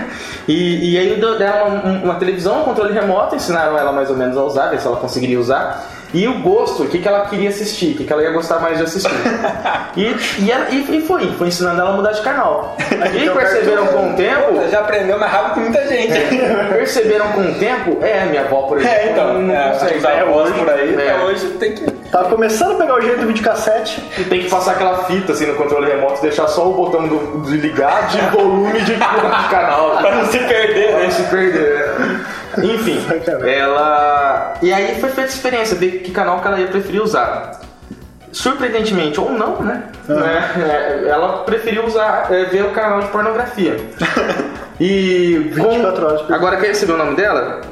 e, 0.48 0.92
e 0.94 0.98
aí 0.98 1.20
deram 1.38 1.68
uma, 1.68 1.92
uma 2.04 2.14
televisão, 2.16 2.60
um 2.60 2.64
controle 2.64 2.92
remoto, 2.92 3.34
ensinaram 3.36 3.78
ela 3.78 3.92
mais 3.92 4.10
ou 4.10 4.16
menos 4.16 4.36
a 4.36 4.42
usar, 4.42 4.66
ver 4.68 4.80
se 4.80 4.86
ela 4.86 4.96
conseguiria 4.96 5.38
usar. 5.38 5.84
e 6.14 6.26
o 6.28 6.40
gosto, 6.40 6.84
o 6.84 6.88
que, 6.88 6.98
que 6.98 7.08
ela 7.08 7.26
queria 7.26 7.48
assistir, 7.48 7.92
o 7.92 7.96
que, 7.96 8.04
que 8.04 8.12
ela 8.12 8.22
ia 8.22 8.30
gostar 8.32 8.58
mais 8.60 8.78
de 8.78 8.84
assistir. 8.84 9.10
e, 9.96 10.14
e, 10.44 10.50
ela- 10.50 10.68
e- 10.70 10.96
e 10.98 11.00
foi, 11.02 11.26
foi 11.32 11.48
ensinando 11.48 11.80
ela 11.80 11.90
a 11.90 11.92
mudar 11.94 12.12
de 12.12 12.22
canal. 12.22 12.76
E 13.14 13.28
perceberam 13.30 13.86
com 13.88 14.12
o 14.12 14.16
tempo, 14.16 14.68
Já 14.70 14.80
aprendeu 14.80 15.18
mais 15.18 15.32
rápido 15.32 15.54
que 15.54 15.60
muita 15.60 15.86
gente. 15.88 16.12
perceberam 16.72 17.28
com 17.32 17.40
o 17.40 17.54
tempo, 17.54 17.98
é, 18.04 18.24
minha 18.26 18.42
avó, 18.42 18.62
por 18.62 18.78
exemplo, 18.78 18.94
É, 18.96 19.10
então, 19.10 19.34
não 19.42 19.54
é, 19.54 19.70
consegue. 19.70 19.98
os 19.98 20.04
avós 20.04 20.50
por 20.56 20.70
aí, 20.70 20.94
É. 20.94 21.16
hoje 21.24 21.46
tem 21.58 21.74
que. 21.74 21.96
Tava 22.10 22.28
começando 22.28 22.72
a 22.72 22.74
pegar 22.76 22.94
o 22.94 23.00
jeito 23.00 23.20
do 23.20 23.26
videocassete. 23.26 24.02
E 24.18 24.24
tem 24.24 24.42
que 24.42 24.50
passar 24.50 24.72
aquela 24.72 25.04
fita 25.04 25.32
assim 25.32 25.46
no 25.46 25.54
controle 25.54 25.86
remoto, 25.90 26.22
deixar 26.22 26.46
só 26.48 26.68
o 26.68 26.74
botão 26.74 27.06
do, 27.06 27.42
de 27.42 27.56
ligar 27.56 28.08
de 28.08 28.20
volume 28.36 28.80
de, 28.80 28.94
de 28.94 29.48
canal. 29.50 29.98
Pra 29.98 30.14
não 30.16 30.26
se 30.26 30.38
perder, 30.38 30.88
Pra 30.90 30.98
né? 30.98 31.04
não 31.04 31.10
se 31.10 31.22
perder. 31.24 31.94
Enfim, 32.58 33.04
ela. 33.46 34.54
E 34.62 34.72
aí 34.72 34.98
foi 35.00 35.10
feita 35.10 35.30
a 35.30 35.34
experiência, 35.34 35.76
ver 35.76 36.00
que 36.02 36.10
canal 36.10 36.40
que 36.40 36.46
ela 36.46 36.58
ia 36.58 36.68
preferir 36.68 37.02
usar. 37.02 37.60
Surpreendentemente, 38.32 39.18
ou 39.20 39.30
não, 39.30 39.62
né? 39.62 39.84
Né? 40.08 40.50
É, 41.04 41.08
Ela 41.08 41.38
preferiu 41.44 41.86
usar, 41.86 42.26
é, 42.30 42.44
ver 42.44 42.64
o 42.64 42.70
canal 42.70 43.00
de 43.00 43.08
pornografia. 43.08 43.76
E. 44.78 45.38
24 45.54 46.06
horas. 46.06 46.30
Agora 46.30 46.58
quer 46.58 46.74
saber 46.74 46.92
o 46.92 46.96
nome 46.98 47.16
dela? 47.16 47.62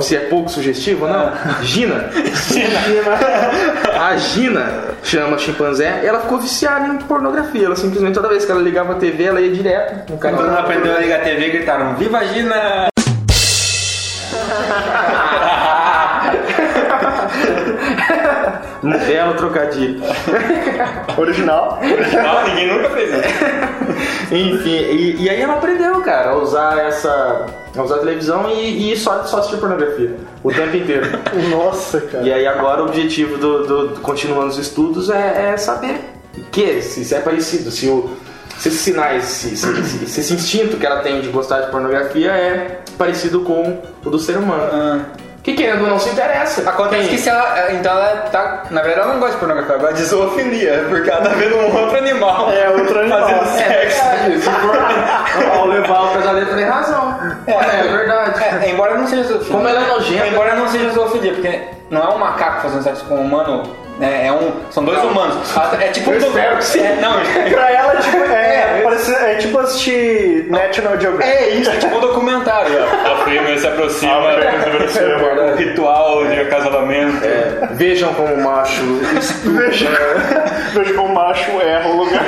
Se 0.00 0.16
é 0.16 0.20
pouco 0.20 0.48
sugestivo 0.48 1.06
ou 1.06 1.10
não? 1.10 1.32
Gina. 1.62 2.10
A 3.98 4.16
Gina 4.16 4.84
chama 5.02 5.38
chimpanzé 5.38 6.04
ela 6.04 6.20
ficou 6.20 6.38
viciada 6.38 6.88
em 6.88 6.98
pornografia. 6.98 7.66
Ela 7.66 7.76
simplesmente 7.76 8.14
toda 8.14 8.28
vez 8.28 8.44
que 8.44 8.50
ela 8.50 8.60
ligava 8.60 8.92
a 8.92 8.96
TV, 8.96 9.24
ela 9.24 9.40
ia 9.40 9.52
direto 9.52 10.12
no 10.12 10.18
canal. 10.18 10.40
Quando 10.40 10.50
ela 10.50 10.60
aprendeu 10.60 10.96
a 10.96 10.98
ligar 10.98 11.20
a 11.20 11.24
TV, 11.24 11.50
gritaram: 11.50 11.94
Viva 11.94 12.24
Gina! 12.24 12.93
Belo 19.24 19.36
trocadilho. 19.36 20.00
Original. 21.16 21.78
Não, 21.80 22.48
ninguém 22.48 22.72
nunca 22.72 22.90
fez 22.90 23.10
isso. 23.10 23.44
Enfim, 24.34 24.68
e, 24.70 25.22
e 25.22 25.30
aí 25.30 25.40
ela 25.40 25.54
aprendeu, 25.54 26.00
cara, 26.00 26.30
a 26.30 26.36
usar 26.36 26.78
essa. 26.78 27.46
a 27.76 27.82
usar 27.82 27.96
a 27.96 27.98
televisão 27.98 28.48
e, 28.50 28.92
e 28.92 28.96
só, 28.96 29.22
só 29.24 29.38
assistir 29.38 29.58
pornografia. 29.58 30.16
O 30.42 30.52
tempo 30.52 30.76
inteiro. 30.76 31.06
Nossa, 31.50 32.00
cara. 32.00 32.24
e 32.24 32.32
aí 32.32 32.46
agora 32.46 32.82
o 32.82 32.86
objetivo 32.86 33.36
do, 33.36 33.66
do- 33.66 33.88
do- 33.88 34.00
continuando 34.00 34.48
os 34.48 34.58
estudos 34.58 35.10
é, 35.10 35.52
é 35.52 35.56
saber 35.56 36.00
que 36.50 36.82
se, 36.82 37.04
se 37.04 37.14
é 37.14 37.20
parecido, 37.20 37.70
se, 37.70 37.86
o, 37.88 38.10
se 38.58 38.68
esses 38.68 38.80
sinais, 38.80 39.24
se, 39.24 39.56
se- 39.56 39.82
se- 39.84 40.06
se 40.06 40.20
esse 40.20 40.34
instinto 40.34 40.76
que 40.78 40.86
ela 40.86 41.00
tem 41.00 41.20
de 41.20 41.28
gostar 41.28 41.60
de 41.60 41.70
pornografia 41.70 42.30
é 42.32 42.80
parecido 42.98 43.40
com 43.42 43.80
o 44.04 44.10
do 44.10 44.18
ser 44.18 44.36
humano. 44.38 45.04
Que 45.44 45.52
querendo 45.52 45.82
ou 45.84 45.90
não 45.90 45.98
se 45.98 46.08
interessa. 46.08 46.68
Acontece 46.68 47.06
que 47.08 47.18
se 47.18 47.28
ela. 47.28 47.70
Então 47.72 47.92
ela 47.92 48.16
tá. 48.32 48.62
Na 48.70 48.80
verdade, 48.80 49.02
ela 49.04 49.12
não 49.12 49.20
gosta 49.20 49.34
de 49.34 49.40
pornografia, 49.40 49.74
ela 49.74 49.80
gosta 49.82 49.96
de 49.96 50.04
zoofilia, 50.04 50.86
porque 50.88 51.10
ela 51.10 51.20
tá 51.20 51.28
vendo 51.34 51.56
um 51.58 51.76
outro 51.82 51.98
animal. 51.98 52.50
É, 52.50 52.70
outro 52.70 52.98
animal. 52.98 53.20
Fazendo 53.28 53.60
É 53.60 53.90
sexo. 53.90 54.04
verdade, 54.04 54.40
se 54.40 54.50
for 54.50 55.58
ao 55.58 55.66
levar 55.66 56.00
o 56.00 56.08
pesadelo 56.16 56.46
tem 56.56 56.64
razão. 56.64 57.14
É, 57.46 57.82
verdade. 57.88 58.42
É, 58.64 58.70
embora 58.70 58.96
não 58.96 59.06
seja 59.06 59.22
zoofilia. 59.24 59.52
Como 59.54 59.68
ela 59.68 59.84
é 59.84 59.86
nojenta. 59.86 60.26
Embora 60.28 60.54
não 60.54 60.66
seja 60.68 60.90
zoofilia, 60.92 61.34
porque 61.34 61.60
não 61.90 62.02
é 62.02 62.08
um 62.08 62.18
macaco 62.18 62.62
fazendo 62.62 62.82
sexo 62.82 63.04
com 63.04 63.16
um 63.16 63.20
humano. 63.26 63.83
É, 64.00 64.26
é 64.26 64.32
um, 64.32 64.52
são 64.70 64.84
dois 64.84 65.02
humanos. 65.02 65.54
É 65.80 65.88
tipo 65.88 66.10
um. 66.10 66.14
Eu 66.14 66.18
espero 66.20 66.56
que 66.56 66.64
sim. 66.64 66.80
É, 66.80 66.96
não, 67.00 67.14
Pra 67.52 67.70
ela, 67.70 67.96
tipo, 67.96 68.16
é, 68.16 68.78
É, 68.78 68.80
parece, 68.82 69.14
é 69.14 69.34
tipo 69.36 69.58
assistir 69.58 70.46
National 70.50 71.00
Geographic. 71.00 71.36
É 71.36 71.48
isso, 71.50 71.70
é 71.70 71.76
tipo 71.76 71.96
um 71.96 72.00
documentário. 72.00 72.74
A 72.82 73.24
fêmea 73.24 73.56
se 73.58 73.66
aproxima 73.66 74.14
do 74.14 75.54
ritual 75.56 76.26
de 76.26 76.40
acasalamento. 76.40 77.24
É, 77.24 77.68
vejam 77.72 78.12
como 78.14 78.34
o 78.34 78.42
macho. 78.42 78.82
Veja, 79.44 79.88
veja 80.72 80.94
como 80.94 81.08
o 81.08 81.14
macho 81.14 81.50
erra 81.60 81.88
o 81.88 81.96
lugar. 81.96 82.24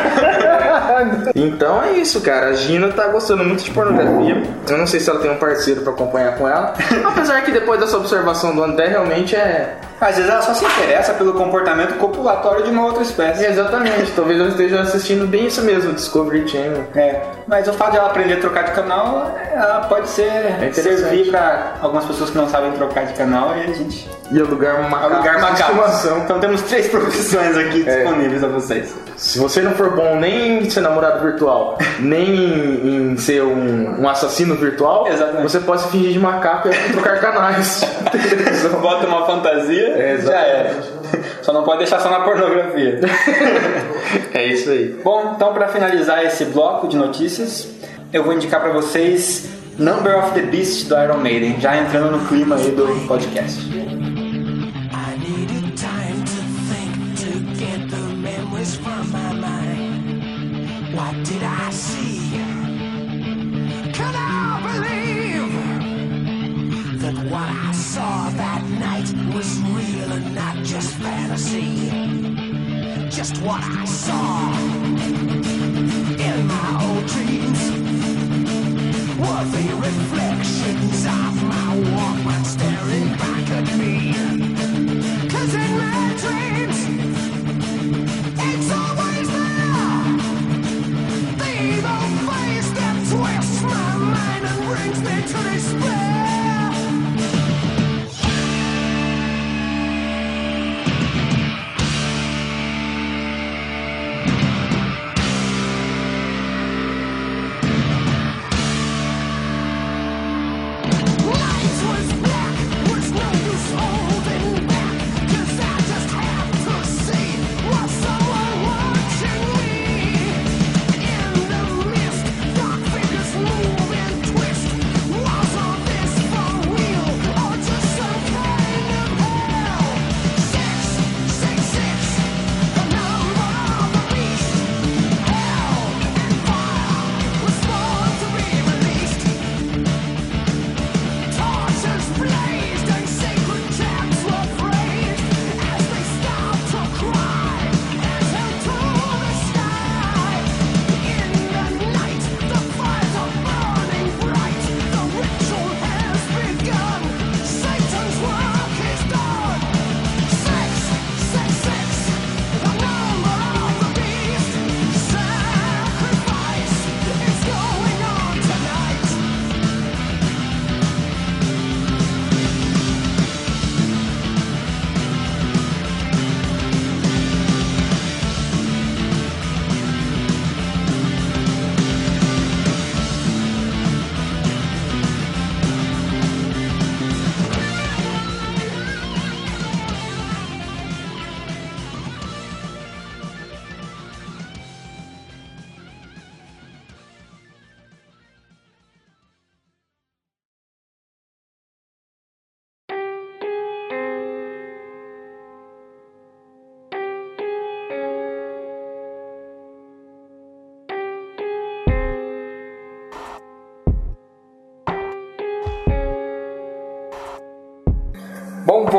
Então 1.34 1.82
é 1.82 1.92
isso, 1.92 2.20
cara. 2.20 2.48
A 2.48 2.52
Gina 2.52 2.88
tá 2.88 3.08
gostando 3.08 3.44
muito 3.44 3.64
de 3.64 3.70
pornografia. 3.72 4.42
Eu 4.68 4.78
não 4.78 4.86
sei 4.86 5.00
se 5.00 5.10
ela 5.10 5.18
tem 5.18 5.30
um 5.30 5.36
parceiro 5.36 5.80
pra 5.82 5.92
acompanhar 5.92 6.36
com 6.36 6.48
ela. 6.48 6.74
Apesar 7.04 7.42
que 7.42 7.50
depois 7.50 7.80
dessa 7.80 7.96
observação 7.96 8.54
do 8.54 8.62
André, 8.62 8.86
realmente 8.88 9.34
é. 9.34 9.76
Às 10.00 10.16
vezes 10.16 10.30
ela 10.30 10.42
só 10.42 10.52
se 10.54 10.64
interessa 10.64 11.14
pelo 11.14 11.32
comportamento 11.32 11.55
copulatório 11.98 12.64
de 12.64 12.70
uma 12.70 12.86
outra 12.86 13.02
espécie. 13.02 13.44
Exatamente. 13.44 14.12
Talvez 14.14 14.38
ela 14.40 14.48
esteja 14.48 14.80
assistindo 14.80 15.26
bem 15.26 15.46
isso 15.46 15.62
mesmo, 15.62 15.92
Discovery 15.92 16.48
Channel. 16.48 16.84
É, 16.94 17.20
mas 17.46 17.66
o 17.68 17.72
fato 17.72 17.92
de 17.92 17.98
ela 17.98 18.08
aprender 18.08 18.34
a 18.34 18.40
trocar 18.40 18.64
de 18.64 18.72
canal, 18.72 19.36
ela 19.52 19.80
pode 19.88 20.08
ser 20.08 20.30
É 20.60 20.70
servir 20.72 21.30
pra 21.30 21.74
algumas 21.80 22.04
pessoas 22.04 22.30
que 22.30 22.36
não 22.38 22.48
sabem 22.48 22.72
trocar 22.72 23.06
de 23.06 23.12
canal 23.14 23.56
e 23.56 23.62
a 23.62 23.66
gente 23.74 24.08
E 24.30 24.34
macaco. 24.40 25.14
alugar 25.14 25.36
de 25.36 25.40
macacos. 25.42 25.60
estimação. 25.60 26.18
Então 26.18 26.40
temos 26.40 26.62
três 26.62 26.88
profissões 26.90 27.56
aqui 27.56 27.84
É. 27.88 27.96
disponíveis 28.02 28.44
a 28.44 28.48
vocês. 28.48 28.94
Se 29.16 29.38
você 29.38 29.62
não 29.62 29.72
for 29.72 29.90
bom 29.96 30.16
nem 30.16 30.58
em 30.64 30.70
ser 30.70 30.80
namorado 30.82 31.20
virtual, 31.22 31.78
nem 32.00 32.34
em, 32.34 33.12
em 33.12 33.16
ser 33.16 33.42
um, 33.42 34.00
um 34.02 34.08
assassino 34.08 34.54
virtual, 34.56 35.08
Exatamente. 35.08 35.42
você 35.42 35.60
pode 35.60 35.82
se 35.82 35.88
fingir 35.88 36.12
de 36.12 36.18
macaco 36.18 36.68
e 36.68 36.92
trocar 36.92 37.20
canais. 37.20 37.82
Bota 38.80 39.06
uma 39.06 39.24
fantasia, 39.26 39.88
É, 39.96 40.18
já 40.18 40.38
era. 40.38 40.74
Só 41.42 41.52
não 41.52 41.62
pode 41.64 41.78
deixar 41.78 42.00
só 42.00 42.10
na 42.10 42.20
pornografia. 42.20 43.00
é 44.34 44.46
isso 44.46 44.70
aí. 44.70 44.98
Bom, 45.02 45.34
então 45.36 45.52
para 45.52 45.68
finalizar 45.68 46.24
esse 46.24 46.44
bloco 46.46 46.88
de 46.88 46.96
notícias, 46.96 47.68
eu 48.12 48.24
vou 48.24 48.32
indicar 48.32 48.60
para 48.60 48.72
vocês 48.72 49.48
Number 49.78 50.16
of 50.16 50.32
the 50.32 50.42
Beast 50.42 50.88
do 50.88 50.96
Iron 50.96 51.18
Maiden, 51.18 51.60
já 51.60 51.76
entrando 51.76 52.10
no 52.12 52.26
clima 52.26 52.56
aí 52.56 52.70
do 52.70 52.86
podcast. 53.06 53.60
I 53.60 55.18
needed 55.18 55.76
time 55.76 56.24
to 56.24 56.42
think 56.66 56.94
to 57.20 57.30
get 57.54 57.90
the 57.90 58.00
memories 58.16 58.76
from 58.76 59.12
my 59.12 59.34
mind. 59.34 60.94
What 60.94 61.14
did 61.24 61.42
I 61.42 61.70
see? 61.70 62.16
Can 63.92 64.14
I 64.14 64.62
believe 64.72 65.52
that 67.00 67.14
what 67.30 67.50
I 67.50 67.72
saw 67.72 68.30
just 70.66 70.94
fantasy? 70.96 71.90
Just 73.08 73.40
what 73.42 73.62
I 73.62 73.84
saw 73.84 74.52
in 76.18 76.46
my 76.46 76.84
old 76.84 77.06
dreams 77.06 77.70
were 79.16 79.44
the 79.54 79.66
reflections 79.76 81.06
of 81.06 81.42
my 81.44 81.76
Walkman 81.94 82.44
staring 82.44 83.08
back 83.16 83.50
at 83.50 83.78
me. 83.78 84.65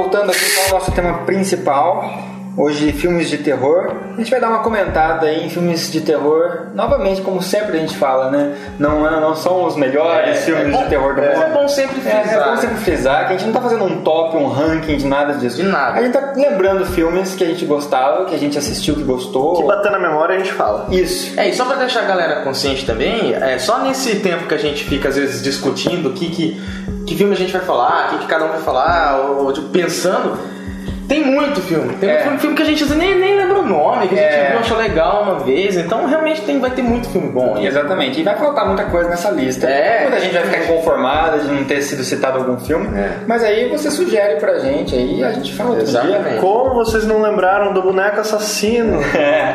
Voltando 0.08 0.32
aqui 0.32 0.50
para 0.52 0.68
o 0.68 0.80
nosso 0.80 0.92
tema 0.94 1.18
principal, 1.26 2.10
hoje 2.58 2.92
filmes 2.92 3.30
de 3.30 3.38
terror. 3.38 3.92
A 4.14 4.18
gente 4.18 4.32
vai 4.32 4.40
dar 4.40 4.50
uma 4.50 4.60
comentada 4.60 5.28
aí 5.28 5.46
em 5.46 5.50
filmes 5.50 5.92
de 5.92 6.02
terror, 6.02 6.68
novamente, 6.74 7.22
como 7.22 7.40
sempre 7.42 7.78
a 7.78 7.80
gente 7.80 7.96
fala, 7.96 8.32
né? 8.32 8.56
Não, 8.80 9.00
não 9.22 9.36
são 9.36 9.64
os 9.66 9.76
melhores 9.76 10.44
filmes 10.44 10.72
bom- 10.76 10.84
de 10.84 10.90
terror 10.90 11.14
do 11.14 11.22
é, 11.22 11.34
mundo. 11.36 11.44
é 11.44 11.50
bom 11.54 11.68
sempre 11.68 11.98
É, 12.00 12.22
frisar. 12.24 12.48
é 12.48 12.50
bom 12.50 12.58
sempre 12.58 12.78
frisar 12.78 13.28
que 13.28 13.34
a 13.34 13.38
gente 13.38 13.46
não 13.46 13.54
tá 13.54 13.62
fazendo 13.62 13.84
um 13.84 14.02
top, 14.02 14.36
um 14.38 14.48
ranking 14.48 14.98
de 14.98 15.06
nada 15.06 15.34
disso. 15.36 15.58
De 15.58 15.64
nada. 15.64 16.00
A 16.00 16.02
gente 16.02 16.14
tá 16.14 16.34
lembrando 16.36 16.84
filmes 16.88 17.36
que 17.36 17.44
a 17.44 17.48
gente 17.48 17.64
gostava, 17.66 18.26
que 18.26 18.34
a 18.34 18.40
gente 18.40 18.58
assistiu, 18.58 18.96
que 18.96 19.04
gostou. 19.04 19.58
Que 19.58 19.64
bater 19.64 19.92
na 19.92 20.00
memória 20.00 20.36
a 20.36 20.40
gente 20.40 20.52
fala. 20.54 20.88
Isso. 20.92 21.40
É, 21.40 21.48
e 21.50 21.54
só 21.56 21.64
pra 21.66 21.76
deixar 21.76 22.02
a 22.02 22.06
galera 22.06 22.42
consciente 22.42 22.86
também, 22.88 23.34
é 23.36 23.60
só 23.60 23.80
nesse 23.84 24.16
tempo 24.16 24.48
que 24.48 24.56
a 24.56 24.60
gente 24.60 24.84
fica 24.84 25.10
às 25.10 25.16
vezes 25.16 25.44
discutindo 25.44 26.10
o 26.10 26.14
que, 26.14 26.28
que, 26.32 26.62
que 27.06 27.16
filme 27.16 27.34
a 27.34 27.38
gente 27.38 27.54
vai 27.54 27.62
falar, 27.62 28.08
o 28.08 28.10
que, 28.14 28.18
que 28.24 28.28
cada 28.28 28.46
um 28.46 28.50
vai 28.50 28.62
falar, 28.62 29.20
ou 29.20 29.54
tipo, 29.54 29.68
pensando. 29.70 30.57
Tem 31.08 31.24
muito 31.26 31.62
filme. 31.62 31.94
Tem 31.96 32.10
É. 32.10 32.26
muito 32.26 32.42
filme, 32.42 32.56
que 32.56 32.62
a 32.62 32.66
gente 32.66 32.84
nem, 32.96 33.18
nem 33.18 33.38
lembra 33.38 33.60
o 33.60 33.66
nome, 33.66 34.08
que 34.10 34.16
a 34.16 34.18
gente 34.18 34.34
É. 34.36 34.50
viu, 34.52 34.60
achou 34.60 34.78
legal 34.78 35.24
uma 35.24 35.40
vez. 35.40 35.78
Então 35.78 36.06
realmente 36.06 36.42
tem, 36.42 36.60
vai 36.60 36.70
ter 36.72 36.82
muito 36.82 37.08
filme 37.10 37.30
bom 37.30 37.56
aí. 37.56 37.66
Exatamente. 37.66 38.20
E 38.20 38.24
vai 38.24 38.36
faltar 38.36 38.68
muita 38.68 38.84
coisa 38.86 39.10
nessa 39.10 39.30
lista. 39.32 39.68
É. 39.68 40.02
Muita 40.02 40.20
gente 40.20 40.34
vai 40.34 40.44
ficar 40.44 40.64
inconformada 40.66 41.40
de 41.40 41.48
não 41.48 41.64
ter 41.64 41.82
sido 41.82 42.04
citado 42.04 42.40
algum 42.40 42.58
filme. 42.60 42.88
É. 42.98 43.12
Mas 43.26 43.42
aí 43.44 43.70
você 43.70 43.90
sugere 43.90 44.36
pra 44.36 44.60
gente 44.60 44.96
aí 44.96 45.24
a 45.24 45.32
gente 45.32 45.54
fala 45.56 45.70
outro 45.70 45.84
Exatamente. 45.86 46.30
dia. 46.30 46.42
Como 46.42 46.74
vocês 46.76 47.06
não 47.08 47.22
lembraram 47.22 47.72
do 47.74 47.82
boneco 47.82 48.20
assassino? 48.20 49.00
É. 49.18 49.54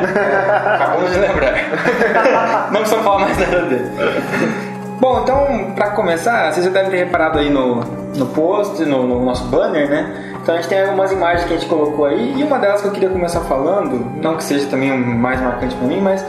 Acabamos 0.75 1.11
de 1.11 1.19
lembrar. 1.19 1.53
não 2.71 2.79
precisamos 2.81 3.05
falar 3.05 3.19
mais 3.19 3.37
nada 3.37 3.61
dele. 3.63 3.91
Bom, 4.99 5.19
então, 5.21 5.71
pra 5.75 5.89
começar, 5.91 6.51
vocês 6.51 6.65
já 6.65 6.71
devem 6.71 6.89
ter 6.91 6.97
reparado 6.97 7.37
aí 7.39 7.49
no, 7.49 7.75
no 8.15 8.25
post, 8.27 8.83
no, 8.85 9.05
no 9.05 9.23
nosso 9.25 9.43
banner, 9.45 9.89
né? 9.89 10.32
Então 10.43 10.55
a 10.55 10.57
gente 10.57 10.67
tem 10.69 10.81
algumas 10.81 11.09
imagens 11.11 11.45
que 11.47 11.53
a 11.53 11.57
gente 11.57 11.69
colocou 11.69 12.05
aí, 12.05 12.35
e 12.37 12.43
uma 12.43 12.59
delas 12.59 12.81
que 12.81 12.87
eu 12.87 12.91
queria 12.91 13.07
começar 13.09 13.39
falando, 13.41 14.11
não 14.21 14.35
que 14.35 14.43
seja 14.43 14.67
também 14.67 14.91
o 14.91 14.97
mais 14.97 15.41
marcante 15.41 15.73
pra 15.73 15.87
mim, 15.87 16.01
mas 16.01 16.23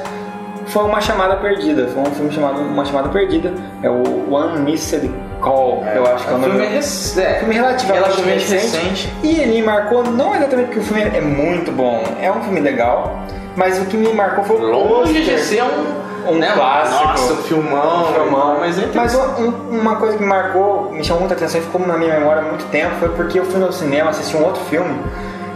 foi 0.66 0.84
uma 0.84 1.00
chamada 1.00 1.34
perdida. 1.36 1.88
Foi 1.88 2.00
um 2.02 2.06
filme 2.06 2.30
chamado 2.32 2.60
Uma 2.60 2.84
Chamada 2.84 3.08
Perdida. 3.10 3.52
É 3.82 3.90
o 3.90 4.32
One 4.32 4.60
Missed 4.60 5.10
Call, 5.40 5.84
eu 5.94 6.06
acho 6.06 6.24
que 6.26 6.30
é 6.30 6.34
o 6.34 6.36
um 6.36 6.40
nome. 6.40 6.52
filme, 6.52 6.66
rec- 6.68 7.18
é, 7.18 7.34
filme 7.40 7.54
relativamente, 7.54 8.02
relativamente 8.04 8.52
recente, 8.52 8.76
recente. 8.78 9.12
E 9.24 9.40
ele 9.40 9.52
me 9.56 9.62
marcou, 9.62 10.04
não 10.04 10.34
exatamente 10.34 10.66
porque 10.68 10.80
o 10.80 10.82
filme 10.84 11.02
é 11.02 11.20
muito 11.20 11.70
bom, 11.72 12.02
é 12.22 12.30
um 12.30 12.40
filme 12.40 12.60
legal, 12.60 13.18
mas 13.56 13.78
o 13.82 13.84
que 13.86 13.96
me 13.96 14.10
marcou 14.14 14.44
foi 14.44 14.56
o 14.56 14.60
Longe 14.70 15.22
de 15.22 15.38
ser 15.38 15.62
um, 15.64 15.84
Um 16.28 16.38
né, 16.38 16.52
clássico. 16.54 17.04
Nossa, 17.04 17.36
filmão. 17.42 18.06
Filmão. 18.12 18.56
Mas, 18.60 18.78
é 18.78 18.88
Mas 18.94 19.14
um- 19.14 19.42
um- 19.42 19.80
uma 19.80 19.96
coisa 19.96 20.16
que 20.16 20.22
me 20.22 20.28
marcou, 20.28 20.90
me 20.92 21.02
chamou 21.04 21.20
muita 21.20 21.34
atenção 21.34 21.60
e 21.60 21.64
ficou 21.64 21.86
na 21.86 21.96
minha 21.96 22.14
memória 22.18 22.42
há 22.42 22.44
muito 22.44 22.64
tempo 22.66 22.94
foi 23.00 23.08
porque 23.10 23.38
eu 23.38 23.44
fui 23.44 23.60
no 23.60 23.72
cinema 23.72 24.10
assistir 24.10 24.36
um 24.36 24.44
outro 24.44 24.62
filme 24.64 24.96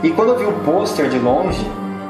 e 0.03 0.11
quando 0.11 0.31
eu 0.33 0.39
vi 0.39 0.45
o 0.47 0.53
pôster 0.65 1.09
de 1.09 1.19
longe, 1.19 1.65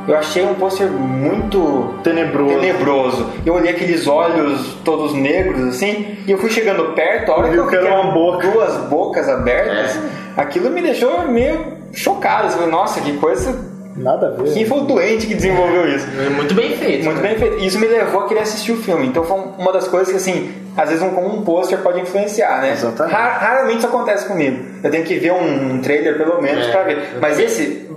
eu 0.07 0.17
achei 0.17 0.45
um 0.45 0.55
pôster 0.55 0.89
muito 0.89 1.95
Tenebroso. 2.03 2.55
tenebroso. 2.55 3.27
Eu 3.45 3.55
olhei 3.55 3.71
aqueles 3.73 4.07
olhos 4.07 4.75
todos 4.85 5.13
negros 5.15 5.63
assim 5.69 6.19
e 6.27 6.31
eu 6.33 6.39
fui 6.39 6.51
chegando 6.51 6.95
perto, 6.95 7.31
a 7.33 7.37
hora 7.37 7.49
que 7.51 7.57
eu 7.57 7.65
que 7.67 7.77
vi 7.77 7.77
era 7.87 7.95
que 7.95 8.01
uma 8.03 8.13
boca. 8.13 8.47
duas 8.49 8.75
bocas 8.89 9.29
abertas, 9.29 9.97
É. 10.37 10.41
aquilo 10.41 10.71
me 10.71 10.81
deixou 10.83 11.23
meio 11.29 11.77
chocado. 11.93 12.47
Eu 12.47 12.51
falei, 12.53 12.69
Nossa, 12.69 13.01
que 13.01 13.13
coisa. 13.19 13.78
Nada 13.99 14.29
a 14.29 14.31
ver. 14.31 14.53
Quem 14.55 14.65
foi 14.65 14.79
o 14.79 14.83
doente 14.83 15.27
que 15.27 15.35
desenvolveu 15.35 15.95
isso? 15.95 16.07
É 16.19 16.31
muito 16.31 16.55
bem 16.55 16.77
feito. 16.77 17.05
Muito 17.05 17.21
né? 17.21 17.29
bem 17.29 17.39
feito. 17.39 17.65
Isso 17.65 17.79
me 17.79 17.87
levou 17.87 18.21
a 18.21 18.29
querer 18.29 18.41
assistir 18.41 18.73
o 18.73 18.77
filme. 18.77 19.07
Então 19.07 19.25
foi 19.25 19.39
uma 19.59 19.73
das 19.73 19.89
coisas 19.89 20.09
que, 20.09 20.17
assim, 20.17 20.51
às 20.79 20.89
vezes 20.91 21.03
um, 21.05 21.11
como 21.11 21.35
um 21.35 21.43
pôster 21.43 21.79
pode 21.81 22.01
influenciar, 22.01 22.61
né? 22.63 22.71
Exatamente. 22.73 23.15
Ra- 23.15 23.33
raramente 23.39 23.79
isso 23.79 23.87
acontece 23.89 24.27
comigo. 24.27 24.65
Eu 24.83 24.91
tenho 24.91 25.05
que 25.05 25.19
ver 25.19 25.33
um, 25.33 25.75
um 25.75 25.81
trailer, 25.83 26.17
pelo 26.17 26.41
menos, 26.41 26.67
É, 26.67 26.71
pra 26.71 26.83
ver. 26.85 27.19
Mas 27.21 27.39
esse, 27.39 27.91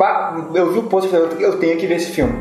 eu 0.56 0.72
vi 0.72 0.80
o 0.80 0.84
pôster 0.84 1.10
e 1.10 1.28
falei, 1.30 1.46
eu 1.46 1.58
tenho 1.60 1.78
que 1.78 1.86
ver 1.86 1.96
esse 1.96 2.12
filme. 2.12 2.34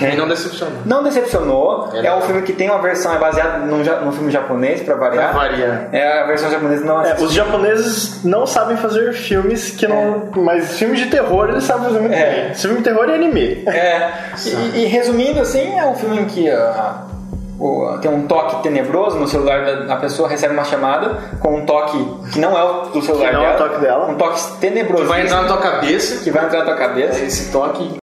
E 0.00 0.16
não 0.16 0.26
decepcionou. 0.26 0.74
Não 0.86 1.02
decepcionou. 1.04 1.90
É 1.92 2.06
É, 2.06 2.14
um 2.14 2.22
filme 2.22 2.40
que 2.42 2.52
tem 2.54 2.70
uma 2.70 2.80
versão, 2.80 3.14
é 3.14 3.18
baseado 3.18 3.66
num, 3.66 3.78
num 4.04 4.12
filme 4.12 4.32
japonês, 4.32 4.80
pra 4.82 4.94
variar. 4.94 5.30
Pra 5.30 5.38
variar. 5.48 5.88
É, 5.92 6.20
a 6.22 6.26
versão 6.26 6.50
japonesa 6.50 6.84
não 6.84 7.04
É, 7.04 7.14
os 7.20 7.32
japoneses 7.32 8.24
não 8.24 8.46
sabem 8.46 8.76
fazer 8.78 9.12
filmes 9.12 9.70
que 9.70 9.86
não. 9.86 10.28
Mas 10.36 10.78
filmes 10.78 10.98
de 11.00 11.06
terror 11.06 11.50
eles 11.50 11.64
sabem 11.64 11.84
fazer 11.88 12.00
muito 12.00 12.14
É. 12.14 12.46
bem. 12.46 12.54
Filme 12.54 12.78
de 12.78 12.82
terror 12.84 13.08
é 13.10 13.14
anime. 13.14 13.62
É, 13.66 14.10
e, 14.74 14.82
e 14.82 14.86
resumindo 14.86 15.40
assim, 15.40 15.78
é 15.78 15.84
um 15.86 15.94
filme 15.94 16.18
em 16.20 16.24
que 16.24 16.48
ah, 16.50 17.02
o- 17.64 17.98
tem 17.98 18.10
um 18.10 18.26
toque 18.26 18.62
tenebroso 18.62 19.18
no 19.18 19.26
celular 19.28 19.64
da, 19.64 19.74
da 19.84 19.96
pessoa, 19.96 20.28
recebe 20.28 20.54
uma 20.54 20.64
chamada 20.64 21.16
com 21.40 21.56
um 21.56 21.64
toque 21.66 21.98
que 22.32 22.38
não 22.40 22.56
é 22.58 22.62
o 22.64 22.80
do 22.90 23.02
celular 23.02 23.28
Que 23.28 23.34
não 23.34 23.42
é 23.44 23.48
o 23.54 23.56
dela, 23.56 23.68
toque 23.68 23.80
dela. 23.80 24.06
um 24.06 24.14
toque 24.16 24.40
tenebroso 24.60 25.04
Vai 25.06 25.22
entrar 25.22 25.42
na 25.42 25.48
tua 25.48 25.58
cabeça. 25.58 26.22
que 26.24 26.30
vai 26.30 26.44
entrar 26.46 26.58
na 26.60 26.64
tua 26.64 26.76
cabeça. 26.76 27.22
Esse 27.24 27.52
toque. 27.52 28.01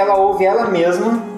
Ela 0.00 0.16
ouve 0.16 0.44
ela 0.44 0.66
mesma 0.66 1.36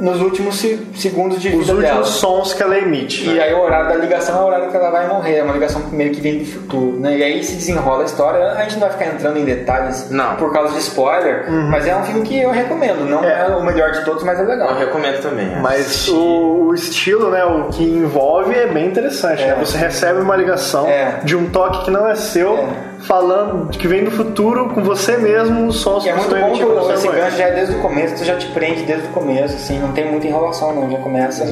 nos 0.00 0.20
últimos 0.20 0.56
se- 0.58 0.86
segundos 0.96 1.40
de 1.40 1.48
Os 1.50 1.54
vida 1.54 1.72
últimos 1.72 1.82
dela. 1.92 2.04
sons 2.04 2.52
que 2.52 2.60
ela 2.62 2.76
emite. 2.76 3.30
E 3.30 3.40
aí 3.40 3.54
o 3.54 3.60
horário 3.62 3.88
da 3.90 3.94
ligação 3.94 4.36
é 4.36 4.40
o 4.42 4.46
horário 4.48 4.68
que 4.68 4.76
ela 4.76 4.90
vai 4.90 5.06
morrer, 5.06 5.36
é 5.36 5.42
uma 5.44 5.52
ligação 5.54 5.80
meio 5.92 6.10
que 6.12 6.20
vem 6.20 6.40
do 6.40 6.44
futuro, 6.44 6.98
né? 6.98 7.16
E 7.16 7.22
aí 7.22 7.44
se 7.44 7.54
desenrola 7.54 8.02
a 8.02 8.04
história, 8.04 8.44
a 8.52 8.62
gente 8.64 8.72
não 8.72 8.80
vai 8.80 8.90
ficar 8.90 9.06
entrando 9.06 9.38
em 9.38 9.44
detalhes 9.44 10.10
Não. 10.10 10.34
por 10.34 10.52
causa 10.52 10.72
de 10.74 10.80
spoiler, 10.80 11.48
mas 11.70 11.86
é 11.86 11.94
um 11.96 12.02
filme 12.02 12.22
que 12.22 12.38
eu 12.38 12.50
recomendo, 12.50 13.08
não 13.08 13.22
é, 13.24 13.46
É. 13.46 13.56
o 13.56 13.64
melhor 13.64 13.92
de 13.92 14.04
todos, 14.04 14.24
mas 14.24 14.38
é 14.38 14.42
legal. 14.42 14.70
Eu 14.70 14.78
recomendo 14.78 15.22
também. 15.22 15.46
é. 15.54 15.60
Mas 15.60 16.08
o, 16.08 16.66
o 16.70 16.74
estilo, 16.74 17.30
né, 17.30 17.44
o 17.44 17.68
que 17.68 17.84
envolve 17.84 18.52
é 18.52 18.66
bem 18.66 18.88
interessante, 18.88 19.42
É. 19.44 19.46
né? 19.54 19.56
Você 19.60 19.78
recebe 19.78 20.20
uma 20.20 20.34
ligação 20.36 20.86
É. 20.88 21.20
de 21.22 21.36
um 21.36 21.48
toque 21.50 21.84
que 21.84 21.90
não 21.92 22.06
é 22.08 22.16
seu, 22.16 22.52
É. 22.58 22.93
falando 23.06 23.68
que 23.76 23.86
vem 23.86 24.04
do 24.04 24.10
futuro 24.10 24.68
com 24.70 24.82
você 24.82 25.16
mesmo, 25.16 25.66
os 25.66 25.76
sons 25.80 26.06
é 26.06 26.12
que 26.12 26.16
muito 26.18 26.30
você 26.30 26.40
bom 26.40 26.52
que 26.52 26.64
o- 26.64 26.92
esse 26.92 27.08
gancho 27.08 27.36
já 27.36 27.44
é 27.44 27.50
desde 27.52 27.74
o 27.76 27.78
começo, 27.80 28.16
tu 28.16 28.24
já 28.24 28.36
te 28.36 28.46
prende 28.48 28.82
desde 28.82 29.06
o 29.08 29.10
começo, 29.10 29.54
assim, 29.54 29.78
não 29.78 29.92
tem 29.92 30.10
muita 30.10 30.26
enrolação 30.26 30.74
não, 30.74 30.90
já 30.90 30.98
começa. 30.98 31.44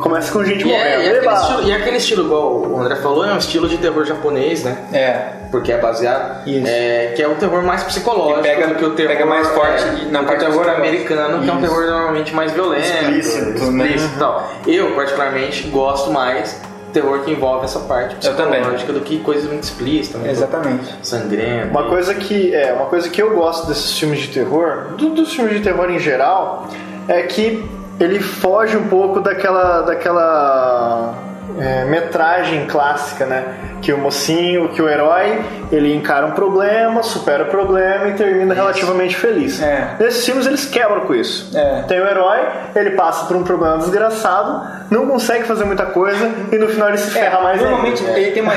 Começa 0.00 0.32
com 0.32 0.44
gente 0.44 0.66
E, 0.66 0.72
é, 0.72 0.76
morrendo. 0.76 1.02
e, 1.02 1.06
aquele 1.08 1.18
Eba! 1.26 1.34
estilo, 1.34 1.62
e 1.62 1.72
aquele 1.72 1.96
estilo, 1.96 2.24
igual 2.24 2.52
o 2.66 2.80
André 2.80 2.96
falou, 2.96 3.24
é 3.24 3.32
um 3.32 3.38
estilo 3.38 3.68
de 3.68 3.78
terror 3.78 4.04
japonês, 4.04 4.62
né? 4.64 4.76
É, 4.92 5.38
Porque 5.50 5.72
é 5.72 5.78
baseado. 5.78 6.46
Isso. 6.46 6.66
É, 6.68 7.12
que 7.16 7.22
é 7.22 7.28
um 7.28 7.34
terror 7.36 7.62
mais 7.62 7.82
psicológico 7.82 8.42
pega- 8.42 8.66
do 8.66 8.74
que 8.74 8.84
o 8.84 8.90
terror. 8.90 9.12
pega 9.12 9.24
mais 9.24 9.48
forte 9.48 9.82
é, 9.82 10.10
na 10.10 10.20
do 10.20 10.26
parte 10.26 10.44
o 10.44 10.50
terror 10.50 10.68
americano, 10.68 11.42
que 11.42 11.48
é 11.48 11.52
um 11.54 11.58
Isso. 11.58 11.66
terror 11.68 11.86
normalmente 11.86 12.34
mais 12.34 12.52
violento. 12.52 12.82
Explícito, 12.84 13.70
né? 13.72 13.86
explícito 13.86 14.14
e 14.14 14.18
tal. 14.18 14.48
Eu, 14.66 14.94
particularmente, 14.94 15.66
gosto 15.68 16.10
mais 16.12 16.52
do 16.52 16.67
terror 16.92 17.20
que 17.24 17.30
envolve 17.30 17.64
essa 17.64 17.80
parte 17.80 18.16
psicológica 18.16 18.92
do 18.92 19.00
que 19.00 19.18
coisa 19.20 19.46
muito 19.48 19.62
explícita, 19.64 20.18
né? 20.18 20.30
exatamente. 20.30 20.94
Sangrento. 21.02 21.68
Uma 21.70 21.84
coisa 21.88 22.14
que 22.14 22.54
é 22.54 22.72
uma 22.72 22.86
coisa 22.86 23.08
que 23.08 23.20
eu 23.22 23.34
gosto 23.34 23.66
desses 23.66 23.98
filmes 23.98 24.20
de 24.20 24.28
terror, 24.28 24.94
do- 24.96 25.10
dos 25.10 25.32
filmes 25.34 25.54
de 25.54 25.60
terror 25.62 25.90
em 25.90 25.98
geral, 25.98 26.66
é 27.06 27.22
que 27.22 27.64
ele 28.00 28.20
foge 28.20 28.76
um 28.76 28.86
pouco 28.88 29.20
daquela 29.20 29.82
daquela 29.82 31.14
é, 31.60 31.84
metragem 31.84 32.66
clássica, 32.66 33.26
né? 33.26 33.44
Que 33.82 33.92
o 33.92 33.98
mocinho, 33.98 34.68
que 34.70 34.82
o 34.82 34.88
herói, 34.88 35.40
ele 35.70 35.94
encara 35.94 36.26
um 36.26 36.32
problema, 36.32 37.02
supera 37.02 37.44
o 37.44 37.46
problema 37.46 38.08
e 38.08 38.14
termina 38.14 38.52
relativamente 38.54 39.16
feliz. 39.16 39.62
É. 39.62 39.94
Nesses 40.00 40.24
filmes 40.24 40.46
eles 40.46 40.66
quebram 40.66 41.02
com 41.02 41.14
isso. 41.14 41.56
É. 41.56 41.82
Tem 41.86 42.00
o 42.00 42.06
herói, 42.06 42.40
ele 42.74 42.90
passa 42.90 43.26
por 43.26 43.36
um 43.36 43.44
problema 43.44 43.78
desgraçado, 43.78 44.66
não 44.90 45.06
consegue 45.06 45.44
fazer 45.44 45.64
muita 45.64 45.86
coisa 45.86 46.30
e 46.50 46.56
no 46.56 46.68
final 46.68 46.88
ele 46.88 46.98
se 46.98 47.10
ferra 47.10 47.40
mais 47.40 47.60
É, 47.60 47.64
normalmente 47.64 48.04
ainda. 48.04 48.18
ele 48.18 48.30
tem 48.32 48.42
uma, 48.42 48.52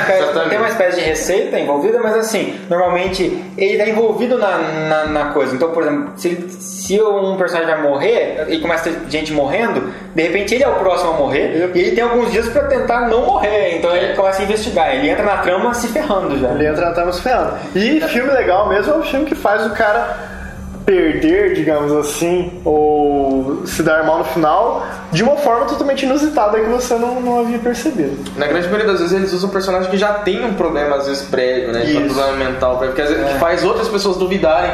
tem 0.49 0.57
uma 0.57 0.67
espécie 0.67 0.99
de 0.99 1.05
receita 1.05 1.59
envolvida, 1.59 1.99
mas 2.01 2.15
assim, 2.15 2.59
normalmente 2.69 3.23
ele 3.57 3.73
está 3.73 3.87
envolvido 3.87 4.37
na, 4.37 4.57
na, 4.57 5.05
na 5.05 5.25
coisa. 5.33 5.55
Então, 5.55 5.71
por 5.71 5.83
exemplo, 5.83 6.11
se, 6.15 6.49
se 6.49 7.01
um 7.01 7.35
personagem 7.37 7.73
vai 7.73 7.81
morrer 7.81 8.45
e 8.49 8.59
começa 8.59 8.89
a 8.89 8.93
ter 8.93 9.09
gente 9.09 9.31
morrendo, 9.33 9.93
de 10.15 10.21
repente 10.23 10.55
ele 10.55 10.63
é 10.63 10.67
o 10.67 10.75
próximo 10.75 11.11
a 11.11 11.13
morrer 11.15 11.71
e 11.75 11.79
ele 11.79 11.91
tem 11.91 12.03
alguns 12.03 12.31
dias 12.31 12.47
para 12.49 12.63
tentar 12.63 12.90
não 12.99 13.25
morrer. 13.25 13.77
Então 13.77 13.95
ele 13.95 14.13
começa 14.13 14.41
a 14.41 14.45
investigar, 14.45 14.93
ele 14.93 15.09
entra 15.09 15.23
na 15.23 15.37
trama 15.37 15.73
se 15.73 15.87
ferrando 15.87 16.37
já. 16.39 16.49
Ele 16.49 16.67
entra 16.67 16.85
na 16.87 16.91
trama 16.91 17.11
se 17.13 17.21
ferrando. 17.21 17.53
E 17.75 18.01
filme 18.01 18.31
legal 18.31 18.67
mesmo 18.69 18.93
é 18.93 18.97
o 18.97 19.03
filme 19.03 19.25
que 19.25 19.35
faz 19.35 19.65
o 19.65 19.71
cara 19.71 20.31
perder, 20.85 21.53
digamos 21.53 21.91
assim, 21.93 22.59
ou 22.65 23.65
se 23.65 23.83
dar 23.83 24.03
mal 24.03 24.19
no 24.19 24.23
final 24.25 24.85
de 25.11 25.23
uma 25.23 25.37
forma 25.37 25.65
totalmente 25.65 26.05
inusitada 26.05 26.59
que 26.59 26.69
você 26.69 26.95
não, 26.95 27.21
não 27.21 27.39
havia 27.39 27.59
percebido. 27.59 28.17
Na 28.37 28.47
grande 28.47 28.67
maioria 28.67 28.87
das 28.87 28.99
vezes 28.99 29.15
eles 29.15 29.33
usam 29.33 29.49
um 29.49 29.53
personagem 29.53 29.89
que 29.89 29.97
já 29.97 30.13
tem 30.13 30.43
um 30.43 30.53
problema, 30.53 30.95
às 30.95 31.07
vezes, 31.07 31.23
prévio, 31.23 31.71
né? 31.71 31.83
Um 31.97 32.13
problema 32.13 32.33
mental 32.33 32.77
prévio, 32.77 32.95
que 32.95 33.01
às 33.01 33.09
vezes 33.09 33.25
que 33.25 33.39
faz 33.39 33.63
outras 33.63 33.87
pessoas 33.87 34.17
duvidarem 34.17 34.71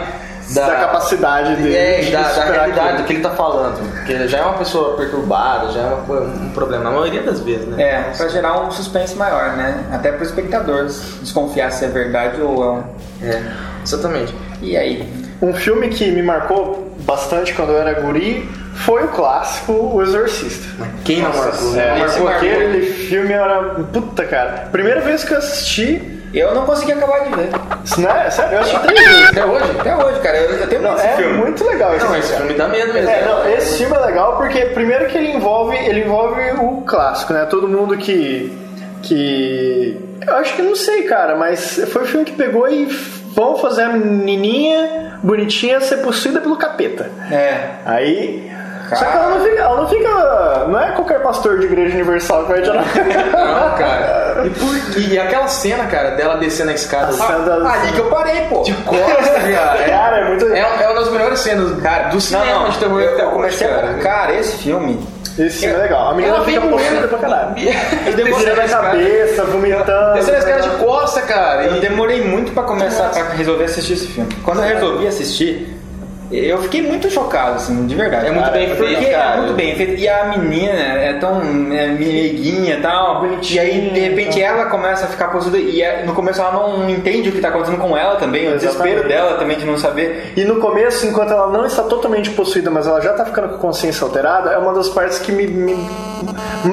da, 0.54 0.76
capacidade 0.76 1.56
dele. 1.56 1.76
É, 1.76 2.02
de 2.02 2.12
da, 2.12 2.22
da 2.22 2.44
realidade 2.46 2.80
aquilo. 2.80 2.98
do 2.98 3.04
que 3.06 3.14
ele 3.14 3.22
tá 3.22 3.32
falando. 3.32 3.92
Porque 3.92 4.12
ele 4.14 4.28
já 4.28 4.40
é 4.40 4.42
uma 4.44 4.58
pessoa 4.58 4.96
perturbada, 4.96 5.72
já 5.72 5.82
é 5.82 5.86
uma 5.86 6.20
um 6.20 6.50
problema, 6.50 6.84
na 6.86 6.92
maioria 6.92 7.24
das 7.24 7.40
vezes, 7.40 7.68
né? 7.68 7.82
É, 7.82 8.02
pra 8.16 8.28
gerar 8.28 8.62
um 8.62 8.72
suspense 8.72 9.16
maior, 9.16 9.56
né? 9.58 9.86
Até 9.92 10.12
pro 10.12 10.24
espectador 10.24 10.86
desconfiar 10.86 11.72
se 11.72 11.86
é 11.86 11.88
verdade 11.88 12.42
ou 12.42 12.64
é 12.64 12.70
um. 12.70 12.84
É, 13.22 13.44
exatamente. 13.84 14.34
E 14.62 14.78
aí? 14.78 15.28
Um 15.42 15.54
filme 15.54 15.90
que 15.90 16.10
me 16.12 16.24
marcou 16.24 16.96
bastante 17.00 17.54
quando 17.54 17.72
eu 17.72 17.78
era 17.78 17.94
guri 18.02 18.50
foi 18.74 19.04
o 19.04 19.08
clássico 19.10 19.74
O 19.74 20.02
Exorcista. 20.02 20.68
Quem 21.04 21.22
não 21.22 21.34
marcou? 21.34 21.76
É, 21.76 22.00
marcou 22.00 22.24
marcou. 22.24 22.28
aquele 22.28 22.82
filme 22.94 23.34
era. 23.34 23.64
Puta, 23.92 24.26
cara. 24.26 24.68
Primeira 24.72 25.02
vez 25.02 25.24
que 25.24 25.34
eu 25.34 25.38
assisti. 25.38 26.17
Eu 26.34 26.54
não 26.54 26.66
consegui 26.66 26.92
acabar 26.92 27.20
de 27.24 27.36
ver. 27.36 27.50
Isso 27.84 28.02
não 28.02 28.12
é, 28.12 28.30
sério, 28.30 28.54
eu 28.56 28.60
assisti 28.60 28.80
três 28.82 29.00
vezes. 29.08 29.30
Até 29.30 29.46
hoje? 29.46 29.72
Até 29.80 29.96
hoje, 29.96 30.20
cara. 30.20 30.38
Eu, 30.38 30.52
eu 30.52 30.68
tenho 30.68 30.82
Não, 30.82 30.96
esse 30.96 31.06
é 31.08 31.16
filme. 31.16 31.38
muito 31.38 31.64
legal 31.66 31.96
esse 31.96 32.00
Não, 32.06 32.12
filme. 32.12 32.20
esse 32.20 32.32
cara. 32.34 32.42
filme 32.46 32.58
dá 32.58 32.68
medo 32.68 32.94
mesmo. 32.94 33.10
É, 33.10 33.26
não, 33.26 33.50
esse 33.50 33.78
filme 33.78 33.96
é 33.96 34.00
legal 34.06 34.38
porque 34.38 34.60
primeiro 34.66 35.06
que 35.08 35.18
ele 35.18 35.32
envolve, 35.32 35.78
ele 35.78 36.02
envolve 36.02 36.42
o 36.60 36.82
clássico, 36.82 37.34
né? 37.34 37.46
Todo 37.50 37.68
mundo 37.68 37.98
que 37.98 38.52
que 39.04 39.98
eu 40.28 40.36
acho 40.38 40.56
que 40.56 40.62
não 40.62 40.76
sei, 40.76 41.04
cara, 41.04 41.36
mas 41.36 41.80
foi 41.92 42.04
o 42.04 42.06
filme 42.06 42.26
que 42.26 42.34
pegou 42.34 42.68
e 42.68 42.86
vão 43.34 43.56
fazer 43.58 43.84
a 43.84 43.90
menininha 43.90 45.20
bonitinha 45.24 45.80
ser 45.80 45.98
possuída 45.98 46.42
pelo 46.42 46.58
capeta. 46.58 47.10
É. 47.32 47.70
Aí 47.86 48.52
só 48.96 49.06
que 49.06 49.18
ela 49.18 49.30
não 49.38 49.44
fica, 49.44 49.62
ela 49.62 49.76
não 49.82 49.90
fica, 49.90 50.66
não 50.68 50.80
é 50.80 50.92
qualquer 50.92 51.22
pastor 51.22 51.60
de 51.60 51.66
igreja 51.66 51.94
universal 51.96 52.44
que 52.46 52.52
vai 52.52 52.62
te 52.62 52.68
Não, 52.70 52.84
cara. 53.78 54.44
E, 54.46 54.50
por- 54.52 55.02
e 55.02 55.20
aquela 55.20 55.48
cena, 55.48 55.86
cara, 55.88 56.12
dela 56.12 56.38
descendo 56.38 56.70
a 56.72 56.74
escada 56.74 57.12
cena- 57.12 57.70
Ali 57.72 57.92
que 57.92 58.00
eu 58.00 58.06
parei, 58.06 58.42
pô. 58.48 58.62
de 58.64 58.74
costas, 58.74 59.28
cara. 59.28 59.78
É, 59.88 59.90
Cara, 59.90 60.18
é 60.20 60.28
muito 60.30 60.46
é, 60.54 60.60
é 60.60 60.88
uma 60.90 61.00
das 61.02 61.12
melhores 61.12 61.40
cenas 61.40 61.82
cara, 61.82 62.04
do 62.10 62.14
Não, 62.14 62.20
cinema 62.22 62.46
não, 62.60 62.70
de 62.70 62.78
terror 62.78 63.02
eu, 63.02 63.14
até 63.14 63.22
eu 63.24 63.26
hoje, 63.28 63.36
comecei 63.36 63.68
cara. 63.68 63.90
a. 63.92 63.94
Cara, 63.96 64.34
esse 64.36 64.58
filme. 64.58 65.08
Esse 65.38 65.60
filme 65.60 65.76
é 65.76 65.78
legal. 65.78 66.10
A 66.12 66.16
menina 66.16 66.40
vem 66.42 66.56
fica 66.56 66.68
possuída 66.68 67.08
pra 67.08 67.18
caralho. 67.20 67.54
Descendo 67.56 68.36
Virando 68.38 68.60
a 68.60 68.64
a 68.64 68.68
cabeça, 68.82 69.44
vomitando. 69.46 70.14
Descendo 70.14 70.36
a 70.36 70.40
escada 70.40 70.62
de 70.64 70.70
costa, 70.84 71.22
cara. 71.22 71.64
Eu 71.66 71.76
E 71.78 71.80
demorei 71.80 72.24
muito 72.24 72.52
pra 72.54 72.64
começar, 72.64 73.10
pra 73.10 73.24
resolver 73.36 73.66
assistir 73.66 73.94
esse 73.94 74.08
filme. 74.08 74.34
Quando 74.44 74.64
eu 74.64 74.68
resolvi 74.68 75.08
assistir, 75.08 75.77
eu 76.32 76.62
fiquei 76.64 76.82
muito 76.82 77.10
chocado, 77.10 77.56
assim, 77.56 77.86
de 77.88 77.96
verdade. 77.96 78.28
É 78.28 78.32
muito 78.32 78.44
cara. 78.46 78.58
bem 78.58 78.68
feito, 78.76 78.94
Porque 78.96 79.06
cara. 79.12 79.34
É 79.34 79.38
muito 79.38 79.54
bem 79.54 79.76
feito. 79.76 79.94
E 80.02 80.10
a 80.10 80.26
menina 80.26 80.80
é 80.80 81.14
tão 81.14 81.40
é, 81.72 81.88
meiguinha 81.88 82.76
e 82.76 82.82
tal. 82.82 83.22
Bonitinha, 83.22 83.64
E 83.64 83.66
aí, 83.70 83.90
de 83.92 84.00
repente, 84.00 84.42
ela 84.42 84.66
começa 84.66 85.06
a 85.06 85.08
ficar 85.08 85.30
possuída. 85.30 85.58
E 85.58 85.82
é- 85.82 86.04
no 86.06 86.14
começo 86.14 86.42
ela 86.42 86.52
não 86.52 86.90
entende 86.90 87.30
o 87.30 87.32
que 87.32 87.40
tá 87.40 87.48
acontecendo 87.50 87.78
com 87.80 87.96
ela 87.98 88.16
também. 88.18 88.48
O 88.48 88.56
desespero 88.58 88.88
Exatamente. 89.00 89.08
dela 89.08 89.38
também 89.38 89.58
de 89.58 89.66
não 89.66 89.78
saber. 89.78 90.34
E 90.36 90.44
no 90.44 90.58
começo, 90.60 91.06
enquanto 91.08 91.32
ela 91.32 91.48
não 91.48 91.66
está 91.66 91.84
totalmente 91.84 92.30
possuída, 92.32 92.70
mas 92.70 92.88
ela 92.88 93.00
já 93.02 93.12
está 93.12 93.24
ficando 93.26 93.50
com 93.50 93.56
a 93.56 93.60
consciência 93.60 94.04
alterada, 94.04 94.52
é 94.52 94.58
uma 94.58 94.74
das 94.74 94.90
partes 94.90 95.20
que 95.20 95.32
me, 95.32 95.48
me, 95.48 95.76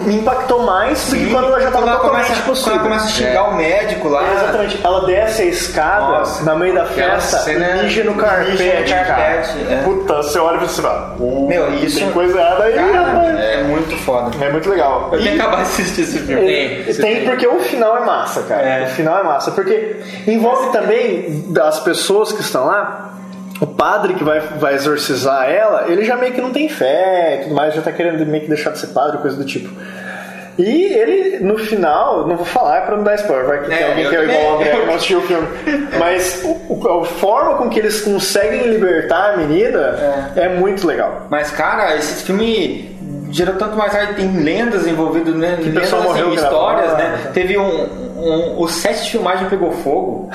me 0.04 0.14
impactou 0.16 0.62
mais 0.64 1.10
do 1.10 1.16
que 1.16 1.30
quando 1.30 1.46
ela 1.46 1.60
já 1.60 1.70
quando 1.70 1.84
estava 1.84 1.96
totalmente 2.02 2.24
começa, 2.26 2.34
quando 2.42 2.46
possuída. 2.46 2.74
ela 2.80 2.82
começa 2.88 3.04
a 3.06 3.10
xingar 3.10 3.42
o 3.50 3.54
médico 3.54 4.08
lá. 4.08 4.32
Exatamente. 4.32 4.80
Ela 4.82 5.06
desce 5.06 5.42
a 5.42 5.44
escada 5.46 6.18
Nossa. 6.18 6.44
na 6.44 6.54
meio 6.56 6.74
da 6.74 6.84
festa 6.86 7.50
é- 7.50 7.54
e 7.54 7.82
mija 7.84 8.04
no 8.04 8.14
carpete, 8.14 8.92
cara. 8.92 9.43
Carpete, 9.44 9.72
é. 9.72 9.82
Puta, 9.84 10.14
você 10.16 10.38
olha 10.38 10.56
e 10.56 10.60
você 10.60 10.82
fala, 10.82 11.16
"Uh, 11.18 11.46
Meu, 11.48 11.74
isso- 11.74 11.98
tem 11.98 12.10
coisa 12.12 12.38
errada 12.38 12.64
aí, 12.64 12.74
rapaz. 12.92 13.38
é 13.40 13.62
muito 13.64 13.96
foda. 13.98 14.44
É 14.44 14.50
muito 14.50 14.68
legal. 14.68 15.10
Eu 15.12 15.20
E- 15.20 15.22
tenho 15.22 15.34
que 15.36 15.40
acabar 15.40 15.56
de 15.56 15.62
assistir 15.62 16.00
esse 16.02 16.18
filme. 16.20 16.44
Tem, 16.44 16.94
tem 16.94 17.24
porque 17.24 17.46
o 17.46 17.60
final 17.60 17.96
é 17.96 18.00
massa, 18.04 18.42
cara. 18.42 18.62
É. 18.62 18.84
O 18.84 18.88
final 18.88 19.18
é 19.18 19.22
massa. 19.22 19.50
Porque 19.50 19.96
envolve 20.26 20.70
também 20.72 21.44
das 21.48 21.80
pessoas 21.80 22.32
que 22.32 22.40
estão 22.40 22.66
lá. 22.66 23.10
O 23.60 23.66
padre 23.68 24.14
que 24.14 24.24
vai, 24.24 24.40
vai 24.40 24.74
exorcizar 24.74 25.48
ela, 25.48 25.84
ele 25.86 26.04
já 26.04 26.16
meio 26.16 26.32
que 26.32 26.40
não 26.40 26.50
tem 26.50 26.68
fé 26.68 27.36
e 27.38 27.42
tudo 27.44 27.54
mais, 27.54 27.72
já 27.72 27.80
tá 27.82 27.92
querendo 27.92 28.26
meio 28.26 28.42
que 28.42 28.48
deixar 28.48 28.70
de 28.70 28.78
ser 28.80 28.88
padre, 28.88 29.18
coisa 29.18 29.36
do 29.36 29.44
tipo. 29.44 29.70
E 30.58 30.84
ele, 30.84 31.38
no 31.40 31.58
final, 31.58 32.26
não 32.28 32.36
vou 32.36 32.44
falar 32.46 32.82
pra 32.82 32.96
não 32.96 33.02
dar 33.04 33.14
spoiler, 33.16 33.46
vai 33.46 33.60
que 33.62 33.68
tem 33.68 33.78
É, 33.78 33.88
alguém 33.88 34.04
eu 34.04 34.10
que 34.10 34.16
é 34.16 34.22
igual 34.24 34.38
o 34.38 34.58
também. 34.58 34.68
André 34.72 34.80
que 34.80 34.86
não 34.86 34.94
assistiu 34.94 35.18
o 35.18 35.22
filme. 35.22 35.48
Mas 35.98 36.42
o- 36.68 36.88
a 37.02 37.04
forma 37.04 37.54
com 37.56 37.68
que 37.68 37.78
eles 37.78 38.00
conseguem 38.02 38.62
libertar 38.68 39.34
a 39.34 39.36
menina 39.38 40.32
é, 40.36 40.48
muito 40.50 40.86
legal. 40.86 41.26
Mas, 41.30 41.50
cara, 41.50 41.96
esse 41.96 42.24
filme 42.24 42.96
gerou 43.30 43.56
tanto 43.56 43.76
mais. 43.76 43.92
Tem 44.14 44.30
lendas 44.42 44.86
envolvidas, 44.86 45.34
né? 45.34 45.56
o 45.60 45.64
lendas, 45.64 46.02
morreu 46.02 46.34
histórias, 46.34 46.92
né? 46.94 47.18
Teve 47.34 47.58
um, 47.58 47.88
um- 48.24 48.60
O 48.62 48.68
set 48.68 49.02
de 49.04 49.10
filmagem 49.10 49.48
pegou 49.48 49.72
fogo. 49.72 50.28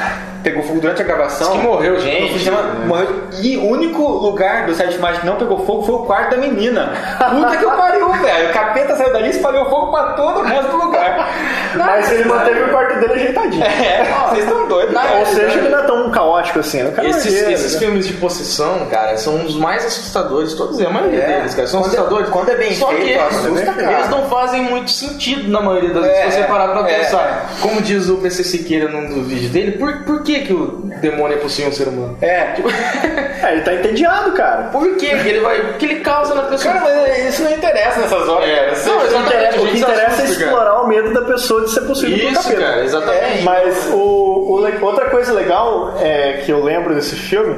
Pegou 0.44 0.64
fogo 0.64 0.80
durante 0.80 1.02
a 1.02 1.06
gravação. 1.06 1.52
Diz 1.52 1.62
que 1.62 1.68
morreu 1.68 2.00
gente. 2.00 2.40
semana, 2.40 2.86
morreu. 2.86 3.08
E 3.42 3.58
o 3.58 3.66
único 3.68 4.02
lugar 4.08 4.66
do 4.66 4.74
set 4.74 4.88
de 4.88 4.94
filmagem 4.94 5.20
que 5.22 5.26
não 5.26 5.36
pegou 5.36 5.60
fogo 5.66 5.82
foi 5.84 5.96
o 5.96 6.00
quarto 6.00 6.32
da 6.32 6.38
menina. 6.38 6.92
Puta 7.30 7.58
que 7.58 7.66
pariu, 7.66 8.10
velho. 8.24 8.50
O 8.50 8.54
capeta 8.54 8.96
saiu 8.96 9.12
dali 9.12 9.28
e 9.28 9.32
espalhou 9.32 9.66
fogo 9.70 9.92
pra 9.92 10.04
todo 10.14 10.40
o 10.40 10.44
resto 10.44 10.72
do 10.72 10.78
lugar. 10.86 11.28
Mas 11.76 12.12
ele 12.12 12.24
manteve 12.26 12.62
o 12.64 12.70
quarto 12.70 13.00
dele 13.00 13.14
ajeitadinho. 13.14 13.64
É, 13.64 14.04
vocês 14.30 14.46
estão 14.46 14.68
doidos. 14.68 14.96
Ou 15.20 15.26
seja, 15.26 15.58
ele 15.60 15.70
não 15.70 15.80
é 15.80 15.84
tão 15.84 16.10
caótico 16.12 16.39
assim. 16.58 16.80
Cara 16.92 17.08
é 17.08 17.12
Esses, 17.12 17.34
esses 17.34 17.74
né? 17.74 17.80
filmes 17.80 18.08
de 18.08 18.14
possessão, 18.14 18.88
cara, 18.90 19.18
são 19.18 19.44
os 19.46 19.56
mais 19.56 19.86
assustadores, 19.86 20.54
todos, 20.54 20.80
a 20.82 20.90
maioria 20.90 21.20
É. 21.22 21.38
deles, 21.40 21.54
cara, 21.54 21.68
são 21.68 21.82
Quando 21.82 21.94
é- 21.94 21.98
assustadores. 21.98 22.30
quando 22.30 22.50
é 22.50 22.56
bem 22.56 22.74
Só 22.74 22.88
feito, 22.88 23.04
que 23.06 23.14
assusta, 23.16 23.74
cara. 23.74 23.92
eles 23.94 24.10
não 24.10 24.30
fazem 24.30 24.62
muito 24.62 24.90
sentido 24.92 25.50
na 25.52 25.62
maioria 25.62 25.90
das 25.94 26.06
É, 26.06 26.10
vezes, 26.22 26.34
se 26.34 26.40
você 26.42 26.48
parar 26.48 26.68
pra 26.70 26.90
é. 26.90 27.00
pensar. 27.00 27.50
Como 27.62 27.82
diz 27.82 28.10
o 28.10 28.18
PC 28.18 28.44
Siqueira 28.44 28.90
num 28.90 29.08
dos 29.14 29.28
vídeos 29.28 29.52
dele, 29.52 29.72
por, 29.74 29.94
por 30.04 30.24
que, 30.24 30.40
que 30.42 30.54
o 30.54 30.82
demônio 31.02 31.38
é 31.38 31.40
possui 31.40 31.66
um 31.66 31.72
ser 31.72 31.88
humano? 31.88 32.18
É. 32.22 32.56
É, 33.42 33.54
ele 33.54 33.62
tá 33.62 33.74
entediado, 33.74 34.34
cara. 34.34 34.64
Por 34.64 34.98
que, 34.98 35.06
ele 35.06 35.40
vai. 35.40 35.62
O 35.62 35.74
que 35.76 35.86
ele 35.86 36.02
causa 36.02 36.36
na 36.36 36.42
pessoa? 36.44 36.74
Cara, 36.74 36.86
mas 37.08 37.34
isso 37.34 37.42
não 37.44 37.52
interessa 37.54 38.02
nessas 38.02 38.28
horas. 38.28 38.50
É, 38.50 38.74
não, 38.86 38.98
O 38.98 39.08
que 39.08 39.16
interessa, 39.18 39.62
o 39.62 39.68
que 39.68 39.78
interessa 39.78 40.22
é 40.22 40.26
explorar 40.26 40.82
o 40.82 40.88
medo 40.88 41.14
da 41.14 41.22
pessoa 41.22 41.62
de 41.62 41.72
ser 41.72 41.82
possuída 41.82 42.18
por 42.22 42.32
Isso, 42.34 42.44
capeta. 42.44 42.62
cara, 42.62 42.84
exatamente. 42.84 43.44
Mas 43.44 43.88
o, 43.94 43.96
o 43.96 44.84
outra 44.86 45.10
coisa 45.10 45.32
legal 45.32 45.96
é 46.02 46.39
que 46.40 46.52
eu 46.52 46.64
lembro 46.64 46.94
desse 46.94 47.16
filme, 47.16 47.58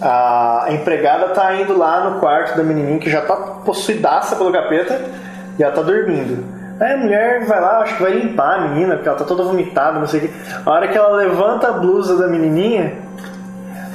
a 0.00 0.66
empregada 0.70 1.28
tá 1.28 1.54
indo 1.54 1.76
lá 1.76 2.08
no 2.08 2.20
quarto 2.20 2.56
da 2.56 2.62
menininha 2.62 2.98
que 2.98 3.10
já 3.10 3.22
tá 3.22 3.34
possuidaça 3.36 4.36
pelo 4.36 4.52
capeta 4.52 5.00
e 5.58 5.62
ela 5.62 5.72
tá 5.72 5.82
dormindo. 5.82 6.44
Aí 6.78 6.92
a 6.92 6.96
mulher 6.98 7.46
vai 7.46 7.60
lá, 7.60 7.78
acho 7.80 7.96
que 7.96 8.02
vai 8.02 8.12
limpar 8.12 8.56
a 8.56 8.68
menina, 8.68 8.96
porque 8.96 9.08
ela 9.08 9.16
tá 9.16 9.24
toda 9.24 9.42
vomitada, 9.42 9.98
não 9.98 10.06
sei 10.06 10.20
o 10.20 10.28
que. 10.28 10.34
A 10.64 10.70
hora 10.70 10.88
que 10.88 10.98
ela 10.98 11.16
levanta 11.16 11.68
a 11.68 11.72
blusa 11.72 12.18
da 12.18 12.28
menininha, 12.28 12.92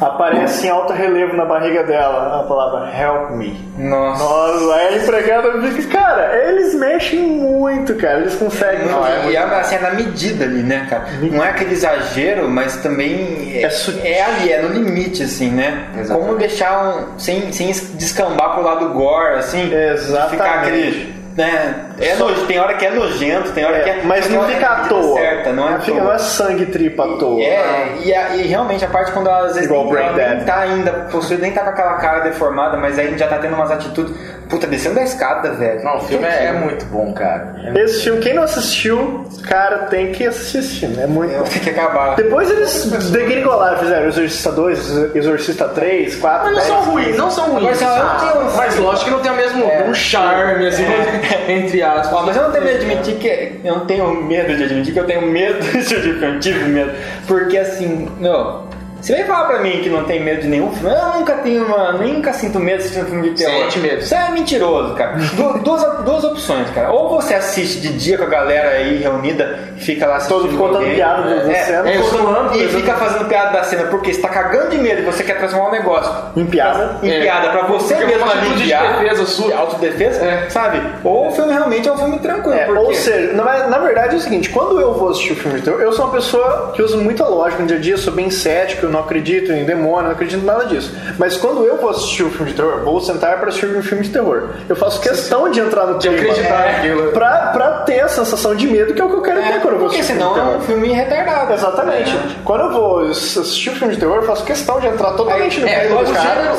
aparece 0.01 0.65
em 0.65 0.69
alto 0.69 0.93
relevo 0.93 1.35
na 1.35 1.45
barriga 1.45 1.83
dela 1.83 2.39
a 2.39 2.43
palavra 2.43 2.89
help 2.91 3.31
me. 3.31 3.55
Nossa. 3.77 4.23
Nossa, 4.23 4.75
aí 4.75 4.87
a 4.87 4.97
empregada 4.97 5.61
fica. 5.61 5.99
Cara, 5.99 6.35
eles 6.47 6.73
mexem 6.73 7.19
muito, 7.19 7.95
cara. 7.95 8.19
Eles 8.19 8.35
conseguem. 8.35 8.87
Não, 8.87 9.29
e 9.29 9.35
é 9.35 9.39
assim, 9.39 9.75
é 9.75 9.79
na 9.79 9.91
medida 9.91 10.45
ali, 10.45 10.63
né, 10.63 10.87
cara? 10.89 11.05
Não 11.21 11.43
é 11.43 11.49
aquele 11.49 11.73
exagero, 11.73 12.49
mas 12.49 12.77
também 12.77 13.51
é, 13.55 13.63
É 13.63 14.07
é 14.07 14.23
ali, 14.23 14.51
é 14.51 14.61
no 14.61 14.69
limite, 14.69 15.23
assim, 15.23 15.51
né? 15.51 15.85
Exatamente. 15.97 16.27
Como 16.27 16.37
deixar 16.39 16.83
um. 16.83 17.19
sem, 17.19 17.51
sem 17.51 17.67
descambar 17.67 18.53
pro 18.53 18.63
lado 18.63 18.89
gore, 18.89 19.35
assim. 19.35 19.71
Exatamente. 19.73 20.31
Ficar 20.31 20.61
aquele. 20.61 21.20
Né? 21.37 21.75
É 21.99 22.15
nojo, 22.15 22.45
tem 22.45 22.59
hora 22.59 22.73
que 22.73 22.85
é 22.85 22.91
nojento, 22.91 23.51
tem 23.53 23.63
hora 23.63 23.79
que 23.81 23.89
É, 23.89 23.99
é. 23.99 24.01
mas 24.03 24.29
não 24.29 24.43
fica 24.43 24.65
é 24.65 24.69
à 24.69 24.75
toa. 24.87 25.15
Certa, 25.17 25.53
não 25.53 25.69
é 25.75 25.79
fica, 25.79 25.97
toa. 25.97 26.03
não 26.07 26.13
é 26.13 26.17
sangue 26.17 26.65
tripa 26.65 27.05
à 27.05 27.17
toa. 27.17 27.41
É, 27.41 27.93
e, 28.03 28.13
a- 28.13 28.35
e 28.35 28.41
realmente 28.47 28.83
a 28.83 28.87
parte 28.89 29.11
quando 29.13 29.27
ela 29.27 29.45
às 29.45 29.53
vezes 29.55 29.69
Igual 29.69 29.85
nem, 29.85 30.03
ela 30.03 30.35
nem 30.35 30.43
tá 30.45 30.59
ainda 30.59 30.91
possuída, 31.09 31.41
nem 31.41 31.51
tá 31.53 31.61
com 31.63 31.69
aquela 31.69 31.93
cara 31.95 32.19
deformada, 32.19 32.75
mas 32.77 32.99
aí 32.99 33.17
já 33.17 33.27
tá 33.27 33.37
tendo 33.37 33.55
umas 33.55 33.71
atitudes. 33.71 34.13
Puta, 34.51 34.67
descendo 34.67 34.95
da 34.95 35.03
escada, 35.03 35.53
velho. 35.53 35.83
Não, 35.83 35.97
o 35.97 36.01
filme 36.01 36.25
é, 36.25 36.45
é 36.47 36.51
muito 36.51 36.85
bom, 36.85 37.11
cara. 37.13 37.55
É 37.73 37.79
Esse 37.83 38.03
filme, 38.03 38.21
quem 38.21 38.33
não 38.35 38.43
assistiu, 38.43 39.25
cara, 39.47 39.79
tem 39.85 40.11
que 40.11 40.27
assistir 40.27 40.57
esse 40.59 40.75
filme. 40.81 40.99
É 41.01 41.07
muito 41.07 41.33
bom. 41.35 41.43
Tem 41.43 41.61
que 41.61 41.69
acabar. 41.71 42.15
Depois 42.15 42.51
eles 42.51 42.85
degringolaram, 43.11 43.79
fizeram 43.79 44.07
Exorcista 44.07 44.51
2, 44.51 45.15
Exorcista 45.15 45.67
3, 45.69 46.15
4, 46.17 46.45
Mas 46.45 46.53
não 46.53 46.61
10. 46.61 46.67
são 46.67 46.91
ruins, 46.91 47.17
não 47.17 47.31
são 47.31 47.45
ruins. 47.51 47.81
Assim, 47.81 47.85
eu 47.85 48.33
tenho- 48.33 48.57
Mas 48.57 48.77
lógico 48.77 49.05
que 49.05 49.11
não 49.11 49.19
tem 49.21 49.31
o 49.31 49.35
mesmo 49.35 49.63
É. 49.63 49.85
um 49.87 49.93
charme, 49.93 50.67
assim, 50.67 50.83
entre 51.47 51.81
aspas. 51.81 52.11
Ó, 52.13 52.23
mas 52.25 52.35
eu 52.35 52.43
não 52.43 52.51
tenho 52.51 52.63
medo 52.65 52.79
de 52.79 52.85
admitir 52.91 53.15
que. 53.15 53.59
Eu 53.63 53.75
não 53.77 53.85
tenho 53.85 54.21
medo 54.23 54.55
de 54.55 54.63
admitir 54.65 54.93
que 54.93 54.99
eu 54.99 55.05
tenho 55.05 55.21
medo 55.27 55.59
desse 55.71 55.89
tipo 55.95 56.01
de 56.01 56.13
filme. 56.19 56.39
Tive 56.39 56.65
medo. 56.69 56.91
Porque 57.25 57.57
assim, 57.57 58.09
meu. 58.19 58.69
Você 59.01 59.15
vem 59.15 59.25
falar 59.25 59.45
pra 59.45 59.59
mim 59.59 59.81
que 59.81 59.89
não 59.89 60.03
tem 60.03 60.23
medo 60.23 60.41
de 60.41 60.47
nenhum 60.47 60.71
filme? 60.71 60.93
Eu 60.95 61.19
nunca 61.19 61.33
tenho 61.37 61.65
uma. 61.65 61.91
Nunca 61.93 62.31
sinto 62.33 62.59
medo 62.59 62.77
de 62.77 62.83
assistir 62.83 63.01
um 63.01 63.05
filme 63.05 63.29
de 63.31 63.43
terror. 63.43 63.63
Sente 63.63 63.79
medo. 63.79 64.01
Você 64.03 64.13
é 64.15 64.29
mentiroso, 64.29 64.93
cara. 64.93 65.13
Du- 65.17 65.59
duas, 65.59 65.81
duas 66.05 66.23
opções, 66.23 66.69
cara. 66.69 66.91
Ou 66.91 67.09
você 67.09 67.33
assiste 67.33 67.79
de 67.81 67.93
dia 67.93 68.17
com 68.17 68.25
a 68.25 68.27
galera 68.27 68.69
aí 68.77 68.97
reunida 68.97 69.59
e 69.75 69.79
fica 69.81 70.05
lá 70.05 70.17
assistindo. 70.17 70.41
Todo 70.41 70.57
contando 70.57 70.77
alguém. 70.77 70.95
piada 70.95 71.23
da- 71.23 71.43
da 71.43 71.51
é, 71.51 71.63
cena. 71.63 71.89
é, 71.89 71.97
zoando, 71.97 72.57
E 72.57 72.67
fica 72.69 72.93
fazendo 72.93 73.25
piada 73.27 73.51
da 73.57 73.63
cena 73.63 73.83
porque 73.85 74.13
você 74.13 74.21
tá 74.21 74.29
cagando 74.29 74.69
de 74.69 74.77
medo 74.77 75.01
e 75.01 75.05
você 75.05 75.23
quer 75.23 75.37
transformar 75.39 75.69
um 75.69 75.71
negócio 75.71 76.13
Em 76.35 76.45
piada. 76.45 76.97
em 77.01 77.09
É. 77.11 77.21
piada 77.21 77.49
pra 77.49 77.63
você 77.63 77.95
Porque 77.95 78.13
é 78.13 78.15
mesmo 78.17 78.29
atitude 78.31 78.63
de 78.63 78.67
defesa 78.69 79.25
sua. 79.25 79.55
Autodefesa, 79.57 80.23
É. 80.23 80.49
sabe? 80.49 80.79
Ou 81.03 81.27
o 81.29 81.31
filme 81.31 81.51
realmente 81.51 81.89
é 81.89 81.91
um 81.91 81.97
filme 81.97 82.19
tranquilo. 82.19 82.53
É, 82.55 82.69
ou 82.69 82.93
seja, 82.93 83.33
na, 83.33 83.67
na 83.67 83.79
verdade 83.79 84.13
é 84.13 84.17
o 84.17 84.21
seguinte, 84.21 84.49
quando 84.49 84.79
eu 84.79 84.93
vou 84.93 85.09
assistir 85.09 85.33
o 85.33 85.35
filme 85.35 85.57
de 85.59 85.65
terror, 85.65 85.81
eu 85.81 85.91
sou 85.91 86.05
uma 86.05 86.13
pessoa 86.13 86.71
que 86.75 86.81
usa 86.83 86.97
muita 86.97 87.25
lógica 87.25 87.61
no 87.61 87.67
dia 87.67 87.77
a 87.77 87.79
dia, 87.79 87.97
sou 87.97 88.13
bem 88.13 88.29
cético, 88.29 88.90
não 88.91 88.99
acredito 89.01 89.51
em 89.51 89.65
demônio, 89.65 90.03
não 90.05 90.11
acredito 90.11 90.41
em 90.41 90.45
nada 90.45 90.65
disso. 90.65 90.93
Mas 91.17 91.37
quando 91.37 91.65
eu 91.65 91.77
vou 91.77 91.89
assistir 91.89 92.23
um 92.23 92.29
filme 92.29 92.51
de 92.51 92.57
terror, 92.57 92.81
vou 92.83 93.01
sentar 93.01 93.39
para 93.39 93.49
assistir 93.49 93.67
um 93.67 93.81
filme 93.81 94.03
de 94.03 94.09
terror. 94.09 94.49
Eu 94.67 94.75
faço 94.75 95.01
questão 95.01 95.49
de 95.49 95.59
entrar 95.59 95.87
no 95.87 95.97
clima. 95.99 96.15
acreditar 96.15 96.61
É, 96.67 96.73
naquilo. 96.73 97.11
pra, 97.11 97.29
pra 97.53 97.71
ter 97.81 98.01
a 98.01 98.07
sensação 98.07 98.55
de 98.55 98.67
medo, 98.67 98.93
que 98.93 99.01
é 99.01 99.05
o 99.05 99.09
que 99.09 99.15
eu 99.15 99.21
quero 99.21 99.41
ter 99.41 99.61
quando 99.61 99.73
eu 99.73 99.79
vou 99.79 99.87
Porque 99.87 100.01
assistir 100.01 100.13
senão 100.13 100.31
um 100.31 100.35
filme 100.35 100.53
é 100.53 100.57
um 100.57 100.61
filme 100.61 100.87
retardado. 100.91 101.53
Exatamente. 101.53 102.19
Quando 102.43 102.61
eu 102.61 102.71
vou 102.71 102.99
assistir 103.09 103.69
um 103.69 103.75
filme 103.75 103.93
de 103.93 103.99
terror, 103.99 104.17
eu 104.17 104.23
faço 104.23 104.43
questão 104.43 104.79
de 104.79 104.87
entrar 104.87 105.11
totalmente 105.13 105.59
no 105.59 105.67
é, 105.67 105.87
pé 105.87 105.93
o 105.93 106.03
do 106.03 106.13
cara 106.13 106.50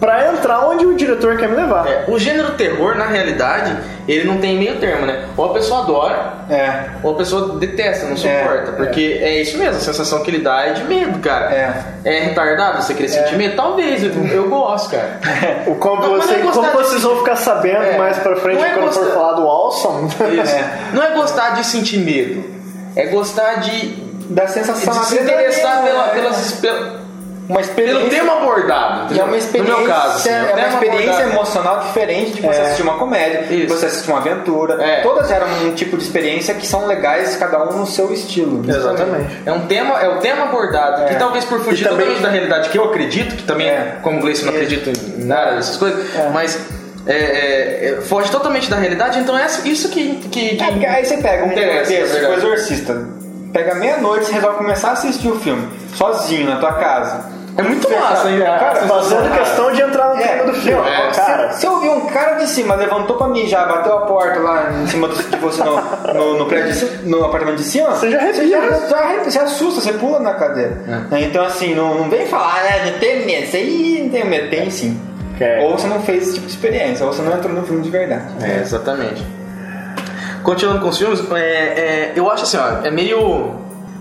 pra 0.00 0.32
entrar 0.32 0.66
onde 0.68 0.84
o 0.86 0.94
diretor 0.94 1.36
quer 1.36 1.48
me 1.48 1.56
levar. 1.56 1.86
É, 1.88 2.04
o 2.08 2.18
gênero 2.18 2.52
terror, 2.52 2.94
na 2.96 3.06
realidade, 3.06 3.76
ele 4.06 4.24
não 4.24 4.38
tem 4.38 4.58
meio 4.58 4.76
termo, 4.78 5.06
né? 5.06 5.24
Ou 5.36 5.46
a 5.46 5.54
pessoa 5.54 5.82
adora, 5.82 6.32
É. 6.50 6.90
ou 7.02 7.12
a 7.14 7.16
pessoa 7.16 7.56
detesta, 7.58 8.06
não 8.06 8.16
suporta. 8.16 8.72
porque 8.72 9.18
é. 9.22 9.40
isso 9.40 9.56
mesmo, 9.58 9.76
a 9.76 9.80
sensação 9.80 10.22
que 10.22 10.30
ele 10.30 10.38
dá 10.40 10.66
é 10.66 10.72
de 10.74 10.84
medo, 10.84 11.18
cara. 11.20 11.46
É. 11.54 11.84
É 12.04 12.20
retardado 12.20 12.82
você 12.82 12.94
querer 12.94 13.08
sentir 13.08 13.36
medo? 13.36 13.56
Talvez, 13.56 14.02
eu, 14.04 14.10
eu 14.26 14.48
gosto, 14.48 14.90
cara. 14.90 15.18
O 15.66 15.74
como, 15.76 16.02
Não, 16.02 16.16
você, 16.20 16.34
é 16.34 16.38
como 16.38 16.62
de- 16.66 16.72
vocês 16.76 17.02
vão 17.02 17.16
ficar 17.18 17.36
sabendo 17.36 17.82
É. 17.82 17.96
mais 17.98 18.18
pra 18.18 18.36
frente 18.36 18.62
é 18.62 18.70
quando 18.74 18.92
for 18.92 19.00
gostar- 19.00 19.14
falar 19.14 19.32
do 19.32 19.42
Awesome. 19.48 20.08
Isso. 20.08 20.54
Não 20.94 21.02
é 21.02 21.10
gostar 21.14 21.50
de 21.54 21.64
sentir 21.66 21.98
medo, 21.98 22.44
é 22.94 23.06
gostar 23.06 23.60
de, 23.60 24.04
Da 24.28 24.46
sensação 24.46 24.92
de 25.00 25.06
se 25.06 25.20
interessar 25.20 25.82
pela, 25.82 26.06
né? 26.06 26.12
pelas, 26.14 26.52
pela- 26.52 27.05
uma 27.48 27.60
experiência. 27.60 27.98
pelo 27.98 28.10
tema 28.10 28.32
abordado. 28.38 29.14
E 29.14 29.20
é 29.20 29.24
uma 29.24 29.36
experiência, 29.36 29.72
no 29.74 29.78
meu 29.80 29.88
caso, 29.88 30.16
assim, 30.16 30.28
é 30.30 30.42
uma 30.54 30.68
experiência 30.68 31.10
abordado. 31.10 31.30
emocional 31.32 31.80
diferente 31.80 32.32
de 32.32 32.40
você 32.42 32.58
É. 32.58 32.62
assistir 32.62 32.82
uma 32.82 32.94
comédia, 32.98 33.42
de 33.44 33.64
Isso. 33.64 33.74
você 33.76 33.86
assistir 33.86 34.10
uma 34.10 34.18
aventura. 34.18 34.82
É. 34.82 35.00
Todas 35.02 35.30
eram 35.30 35.46
um 35.64 35.72
tipo 35.74 35.96
de 35.96 36.02
experiência 36.02 36.54
que 36.54 36.66
são 36.66 36.86
legais, 36.86 37.36
cada 37.36 37.62
um 37.62 37.78
no 37.78 37.86
seu 37.86 38.12
estilo. 38.12 38.62
Exatamente. 38.68 39.36
É 39.46 39.52
um 39.52 39.66
tema, 39.66 40.00
é 40.00 40.08
o 40.08 40.18
tema 40.18 40.44
abordado, 40.44 41.06
que 41.06 41.14
É. 41.14 41.16
talvez 41.18 41.44
por 41.44 41.60
fugir 41.60 41.84
E 41.86 41.88
também- 41.88 42.06
totalmente 42.06 42.22
da 42.22 42.30
realidade 42.30 42.68
que 42.68 42.78
eu 42.78 42.84
acredito, 42.84 43.36
que 43.36 43.42
também, 43.44 43.68
É. 43.68 43.96
como 44.02 44.18
o 44.18 44.20
Gleison 44.20 44.46
não 44.46 44.52
acredita 44.52 44.90
em 44.90 45.24
nada 45.24 45.56
dessas 45.56 45.76
coisas, 45.76 46.04
mas 46.32 46.58
é, 47.06 47.12
é, 47.12 47.88
é, 47.90 48.00
foge 48.00 48.30
totalmente 48.32 48.68
da 48.68 48.76
realidade, 48.76 49.20
então 49.20 49.38
é 49.38 49.46
isso 49.64 49.88
que. 49.90 50.16
que, 50.30 50.56
que 50.56 50.64
É, 50.64 50.66
porque 50.72 50.86
aí 50.86 51.04
você 51.04 51.16
pega 51.18 51.44
um 51.44 51.52
interessa, 51.52 51.92
é 51.92 52.02
tipo. 52.04 52.32
Exorcista. 52.32 53.06
Pega 53.52 53.74
meia-noite 53.76 54.28
e 54.30 54.34
resolve 54.34 54.58
começar 54.58 54.88
a 54.88 54.92
assistir 54.92 55.28
o 55.28 55.38
filme, 55.38 55.66
sozinho, 55.94 56.50
na 56.50 56.56
tua 56.56 56.72
casa. 56.74 57.35
É 57.58 57.62
muito 57.62 57.90
massa, 57.90 58.30
hein? 58.30 58.40
Cara, 58.40 58.74
fazendo 58.86 59.38
questão 59.38 59.72
de 59.72 59.80
entrar 59.80 60.14
no 60.14 60.22
clima 60.22 60.44
do 60.44 60.52
filme. 60.54 60.88
é. 60.88 61.10
Cara, 61.14 61.50
Se 61.52 61.66
eu 61.66 61.80
vi 61.80 61.88
um 61.88 62.06
cara 62.06 62.34
de 62.34 62.46
cima, 62.48 62.74
levantou 62.74 63.16
pra 63.16 63.28
mijar, 63.28 63.66
bateu 63.66 63.96
a 63.96 64.00
porta 64.02 64.38
lá 64.40 64.70
em 64.82 64.86
cima 64.86 65.08
do- 65.08 65.14
de 65.22 65.36
você 65.36 65.62
no, 65.64 65.80
no, 66.14 66.38
no 66.38 66.46
prédio, 66.46 66.88
no 67.04 67.24
apartamento 67.24 67.56
de 67.56 67.64
cima, 67.64 67.90
Você 67.90 68.10
já 68.10 68.18
arrepia, 68.18 68.46
já, 68.48 68.60
né? 68.60 68.86
já 68.90 68.98
arrepia, 68.98 69.30
você 69.30 69.38
assusta, 69.38 69.80
você 69.80 69.92
pula 69.94 70.20
na 70.20 70.34
cadeira. 70.34 71.06
É. 71.12 71.20
Então 71.22 71.44
assim, 71.44 71.74
não, 71.74 71.94
não 71.94 72.10
vem 72.10 72.26
falar, 72.26 72.62
né, 72.62 72.90
não 72.92 72.98
tem 72.98 73.24
medo, 73.24 73.44
isso 73.44 73.56
aí 73.56 74.00
não 74.02 74.10
tem 74.10 74.24
medo, 74.26 74.50
tem 74.50 74.70
sim. 74.70 75.00
É. 75.40 75.60
Ou 75.64 75.72
você 75.78 75.86
não 75.86 76.00
fez 76.02 76.22
esse 76.24 76.34
tipo 76.34 76.46
de 76.46 76.52
experiência, 76.52 77.04
ou 77.06 77.12
você 77.12 77.22
não 77.22 77.32
entrou 77.32 77.52
no 77.54 77.62
filme 77.62 77.82
de 77.82 77.90
verdade. 77.90 78.24
É, 78.42 78.60
exatamente. 78.60 79.22
Continuando 80.42 80.80
com 80.80 80.88
os 80.88 80.98
filmes, 80.98 81.20
é, 81.32 81.38
é, 81.38 82.12
eu 82.14 82.30
acho 82.30 82.44
assim, 82.44 82.56
ó, 82.58 82.86
é 82.86 82.90
meio 82.90 83.54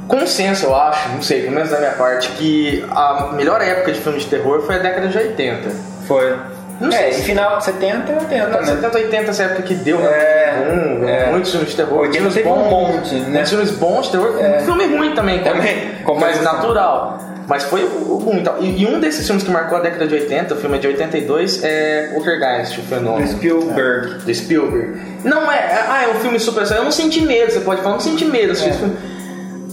consenso, 0.07 0.65
eu 0.67 0.75
acho, 0.75 1.09
não 1.09 1.21
sei, 1.21 1.41
pelo 1.41 1.53
menos 1.53 1.69
da 1.69 1.77
minha 1.79 1.91
parte, 1.91 2.29
que 2.33 2.85
a 2.91 3.31
melhor 3.33 3.61
época 3.61 3.91
de 3.91 3.99
filme 3.99 4.19
de 4.19 4.25
terror 4.27 4.61
foi 4.61 4.75
a 4.75 4.79
década 4.79 5.07
de 5.07 5.17
80. 5.17 5.69
Foi. 6.07 6.35
Não 6.79 6.89
é, 6.89 7.11
sei 7.11 7.23
final 7.23 7.59
70 7.61 8.11
e 8.11 8.15
80, 8.15 8.47
né? 8.49 8.65
70, 8.65 8.97
80, 8.97 9.31
essa 9.31 9.43
época 9.43 9.61
que 9.63 9.73
deu, 9.75 9.97
né? 9.97 10.07
É, 10.11 10.53
Boom, 10.65 11.07
é. 11.07 11.25
muitos 11.31 11.49
filmes 11.51 11.69
de 11.69 11.75
terror. 11.77 11.99
80 11.99 12.13
filmes 12.17 12.33
teve 12.33 12.49
um 12.49 12.53
bons, 12.63 12.69
monte, 12.69 13.15
né? 13.15 13.29
Muitos 13.29 13.49
filmes 13.49 13.71
bons 13.71 14.05
de 14.07 14.11
terror. 14.11 14.33
Filme 14.65 14.85
ruim 14.97 15.15
também, 15.15 15.39
como- 15.39 15.55
Também, 15.55 15.91
como 16.03 16.19
mais 16.19 16.33
compensação. 16.35 16.61
natural. 16.61 17.19
Mas 17.47 17.63
foi 17.63 17.83
o 17.85 18.19
boom 18.19 18.39
e 18.39 18.41
tal. 18.43 18.57
E, 18.59 18.81
e 18.81 18.85
um 18.87 18.99
desses 18.99 19.25
filmes 19.25 19.43
que 19.43 19.51
marcou 19.51 19.77
a 19.77 19.81
década 19.81 20.05
de 20.07 20.15
80, 20.15 20.53
o 20.55 20.57
filme 20.57 20.75
é 20.77 20.79
de 20.79 20.87
82, 20.87 21.63
é 21.63 22.09
Poltergeist, 22.13 22.79
o 22.79 22.83
fenômeno. 22.83 23.27
Spielberg. 23.27 24.09
Do 24.25 24.33
Spielberg. 24.35 24.99
Não 25.23 25.49
é, 25.51 25.85
ah, 25.87 26.03
é 26.09 26.11
um 26.11 26.19
filme 26.19 26.39
super. 26.39 26.69
Eu 26.69 26.83
não 26.83 26.91
senti 26.91 27.21
medo, 27.21 27.51
você 27.51 27.59
pode 27.61 27.81
falar, 27.81 27.91
eu 27.95 27.99
não 27.99 28.03
senti 28.03 28.25
medo. 28.25 28.51
esse 28.53 28.69
filme. 28.69 28.97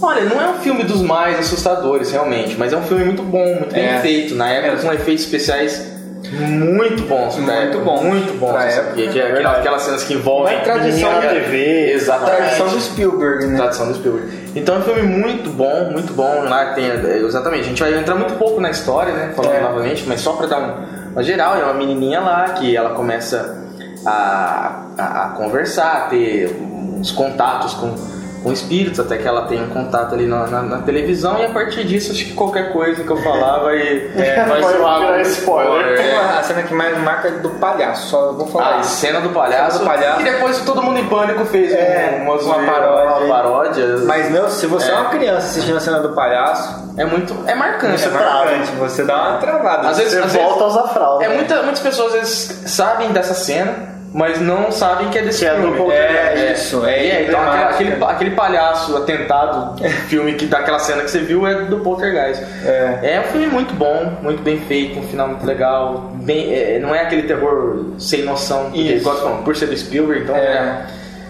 Olha, 0.02 0.22
não 0.24 0.40
é 0.40 0.48
um 0.50 0.54
filme 0.54 0.82
dos 0.82 1.00
mais 1.00 1.38
assustadores, 1.38 2.10
realmente, 2.10 2.56
mas 2.58 2.72
é 2.72 2.76
um 2.76 2.82
filme 2.82 3.04
muito 3.04 3.22
bom, 3.22 3.44
muito 3.54 3.72
bem 3.72 3.84
É. 3.86 4.00
feito. 4.00 4.34
Na 4.34 4.48
época, 4.50 4.72
É. 4.72 4.86
com 4.86 4.92
efeitos 4.92 5.24
especiais 5.24 5.92
muito 6.32 7.02
bons. 7.04 7.36
Muito 7.36 7.50
época, 7.50 7.78
bom. 7.84 8.02
Muito 8.04 8.38
bons. 8.38 8.50
Pra 8.52 8.64
assim, 8.64 8.78
época, 8.78 8.94
que- 8.94 9.08
que 9.08 9.20
é 9.20 9.32
aquelas, 9.32 9.58
aquelas 9.58 9.82
cenas 9.82 10.04
que 10.04 10.14
envolvem. 10.14 10.54
Uma 10.56 10.64
tradição 10.64 11.10
Menina 11.10 11.26
da 11.28 11.40
TV. 11.40 11.92
Exatamente. 11.92 12.36
Tradição 12.36 12.68
do 12.68 12.80
Spielberg, 12.80 13.46
né? 13.46 13.56
Tradição 13.58 13.86
do 13.88 13.94
Spielberg. 13.94 14.28
Então 14.56 14.74
é 14.74 14.78
um 14.78 14.82
filme 14.82 15.02
muito 15.02 15.50
bom, 15.50 15.90
muito 15.92 16.12
bom. 16.14 16.44
Lá 16.48 16.72
tem, 16.74 16.84
é, 16.90 17.18
exatamente, 17.18 17.60
a 17.64 17.68
gente 17.68 17.82
vai 17.82 17.94
entrar 17.94 18.14
muito 18.14 18.34
pouco 18.34 18.60
na 18.60 18.70
história, 18.70 19.12
né? 19.12 19.32
Falando 19.36 19.54
É. 19.54 19.60
novamente, 19.60 20.04
mas 20.06 20.20
só 20.20 20.32
pra 20.32 20.46
dar 20.46 20.58
um, 20.58 21.12
uma 21.12 21.22
geral, 21.22 21.56
é 21.56 21.64
uma 21.64 21.74
menininha 21.74 22.20
lá 22.20 22.44
que 22.50 22.76
ela 22.76 22.90
começa 22.90 23.58
a, 24.06 24.84
a, 24.98 25.24
a 25.24 25.28
conversar, 25.36 25.92
a 25.92 26.00
ter 26.08 26.50
uns 26.60 27.10
contatos 27.10 27.74
com, 27.74 27.94
com 28.42 28.52
espíritos, 28.52 28.98
até 29.00 29.16
que 29.18 29.26
ela 29.26 29.42
tem 29.46 29.62
um 29.62 29.68
contato 29.68 30.14
ali 30.14 30.26
na, 30.26 30.46
na- 30.46 30.62
na 30.62 30.78
televisão, 30.78 31.38
e 31.38 31.44
a 31.46 31.50
partir 31.50 31.84
disso, 31.84 32.12
acho 32.12 32.24
que 32.24 32.32
qualquer 32.34 32.72
coisa 32.72 33.02
que 33.04 33.10
eu 33.10 33.16
falar 33.18 33.58
vai, 33.58 33.78
É, 34.16 34.44
vai 34.48 34.60
vai 34.60 34.72
virar 34.74 35.20
spoiler. 35.22 36.00
É. 36.00 36.12
uma- 36.12 36.38
a 36.38 36.42
cena 36.42 36.62
que 36.62 36.74
mais 36.74 36.98
marca 36.98 37.28
é 37.28 37.30
do 37.32 37.50
palhaço, 37.50 38.08
só 38.08 38.32
vou 38.32 38.46
falar 38.46 38.76
A 38.76 38.80
isso. 38.80 38.96
cena 38.96 39.20
do 39.20 39.28
palhaço, 39.30 39.78
do 39.80 39.84
palhaço. 39.84 40.20
E 40.20 40.24
depois 40.24 40.58
todo 40.64 40.82
mundo 40.82 40.98
em 40.98 41.06
pânico 41.08 41.44
fez 41.44 41.72
É, 41.72 42.18
uma, 42.22 42.32
uma 42.34 42.38
zoeira, 42.42 42.72
paródia. 42.72 43.26
Uma 43.26 43.34
paródia. 43.36 43.86
Mas, 44.06 44.30
meu, 44.30 44.48
se 44.48 44.66
você 44.66 44.90
é, 44.90 44.94
É. 44.94 44.98
uma 44.98 45.10
criança 45.10 45.46
assistindo 45.46 45.76
a 45.76 45.80
cena 45.80 46.00
do 46.00 46.10
palhaço, 46.10 46.92
é 46.96 47.04
muito. 47.04 47.34
É 47.46 47.54
marcante. 47.54 48.04
é 48.04 48.08
marcante, 48.10 48.70
você 48.72 49.04
dá 49.04 49.28
uma 49.30 49.38
travada. 49.38 49.88
Às 49.88 49.98
vezes- 49.98 50.12
Você 50.14 50.38
às 50.38 50.42
volta 50.44 50.64
a 50.64 50.66
usar 50.66 50.82
fralda. 50.88 51.24
É 51.24 51.28
muita, 51.28 51.62
muitas 51.62 51.80
pessoas 51.80 52.08
às 52.14 52.20
vezes 52.20 52.62
sabem 52.66 53.10
dessa 53.12 53.34
cena, 53.34 53.91
mas 54.12 54.40
não 54.40 54.70
sabem 54.70 55.08
que 55.08 55.18
é 55.18 55.22
desse 55.22 55.40
Que 55.40 55.46
é 55.46 55.54
do 55.54 55.62
filme. 55.62 55.78
Poltergeist. 55.78 56.38
É 56.38 56.52
isso, 56.52 56.86
é 56.86 57.06
É, 57.06 57.22
então 57.22 57.40
aquele, 57.40 58.04
aquele 58.04 58.30
palhaço 58.32 58.96
atentado, 58.96 59.82
filme 60.08 60.34
que 60.34 60.46
daquela 60.46 60.78
cena 60.78 61.02
que 61.02 61.10
você 61.10 61.20
viu 61.20 61.46
é 61.46 61.62
do 61.64 61.78
Poltergeist. 61.80 62.42
É. 62.64 63.14
É 63.14 63.20
um 63.20 63.30
filme 63.30 63.46
muito 63.46 63.74
bom, 63.74 64.12
muito 64.22 64.42
bem 64.42 64.58
feito, 64.60 64.98
um 64.98 65.02
final 65.02 65.28
muito 65.28 65.46
legal. 65.46 66.12
Bem, 66.14 66.52
é, 66.52 66.78
não 66.78 66.94
é 66.94 67.02
aquele 67.02 67.22
terror 67.22 67.94
sem 67.98 68.22
noção, 68.22 68.70
porque, 68.70 69.00
falou, 69.00 69.38
por 69.38 69.56
ser 69.56 69.66
do 69.66 69.76
Spielberg, 69.76 70.24
então 70.24 70.36
É. 70.36 70.86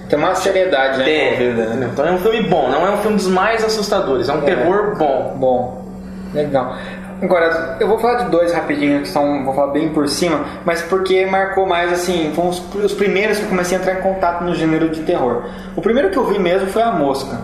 Tem 0.08 0.18
uma 0.18 0.34
seriedade 0.34 0.98
né, 0.98 1.04
tem. 1.06 1.54
né? 1.54 1.88
Então 1.90 2.06
é 2.06 2.12
um 2.12 2.18
filme 2.18 2.42
bom, 2.42 2.68
não 2.68 2.86
é 2.86 2.90
um 2.90 2.98
filme 2.98 3.16
dos 3.16 3.28
mais 3.28 3.64
assustadores, 3.64 4.28
é 4.28 4.32
um 4.34 4.42
terror 4.42 4.94
bom. 4.98 5.34
Bom, 5.38 5.86
legal. 6.34 6.76
Agora, 7.22 7.76
eu 7.78 7.86
vou 7.86 7.98
falar 7.98 8.24
de 8.24 8.30
dois 8.30 8.52
rapidinho, 8.52 9.00
que 9.02 9.08
são, 9.08 9.44
vou 9.44 9.54
falar 9.54 9.72
bem 9.72 9.90
por 9.90 10.08
cima, 10.08 10.44
mas 10.64 10.82
porque 10.82 11.24
marcou 11.24 11.64
mais, 11.66 11.92
assim, 11.92 12.32
foram 12.34 12.48
os, 12.48 12.74
os 12.74 12.92
primeiros 12.94 13.38
que 13.38 13.44
eu 13.44 13.48
comecei 13.48 13.78
a 13.78 13.80
entrar 13.80 13.94
em 13.94 14.02
contato 14.02 14.42
no 14.42 14.54
gênero 14.54 14.88
de 14.88 15.02
terror. 15.02 15.44
O 15.76 15.80
primeiro 15.80 16.10
que 16.10 16.16
eu 16.16 16.24
vi 16.26 16.38
mesmo 16.38 16.66
foi 16.68 16.82
A 16.82 16.90
Mosca. 16.90 17.38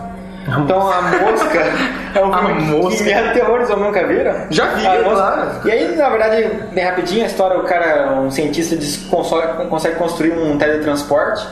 Então, 0.47 0.81
A 0.91 1.01
Mosca 1.01 1.59
é 2.13 2.25
um 2.25 2.33
A 2.33 2.39
filme 2.45 2.61
Mosca. 2.63 2.97
que 2.97 3.03
me 3.03 3.13
aterrorizou, 3.13 3.77
nunca 3.77 4.05
viram? 4.05 4.33
Já 4.49 4.65
vi, 4.67 4.85
A 4.85 4.95
Mosca. 4.95 5.09
claro. 5.15 5.49
E 5.65 5.71
aí, 5.71 5.95
na 5.95 6.09
verdade, 6.09 6.49
bem 6.73 6.83
rapidinho, 6.83 7.23
a 7.23 7.27
história, 7.27 7.57
o 7.57 7.63
cara, 7.63 8.11
um 8.19 8.29
cientista, 8.29 8.75
consegue 9.69 9.95
construir 9.95 10.33
um 10.33 10.57
teletransporte, 10.57 11.47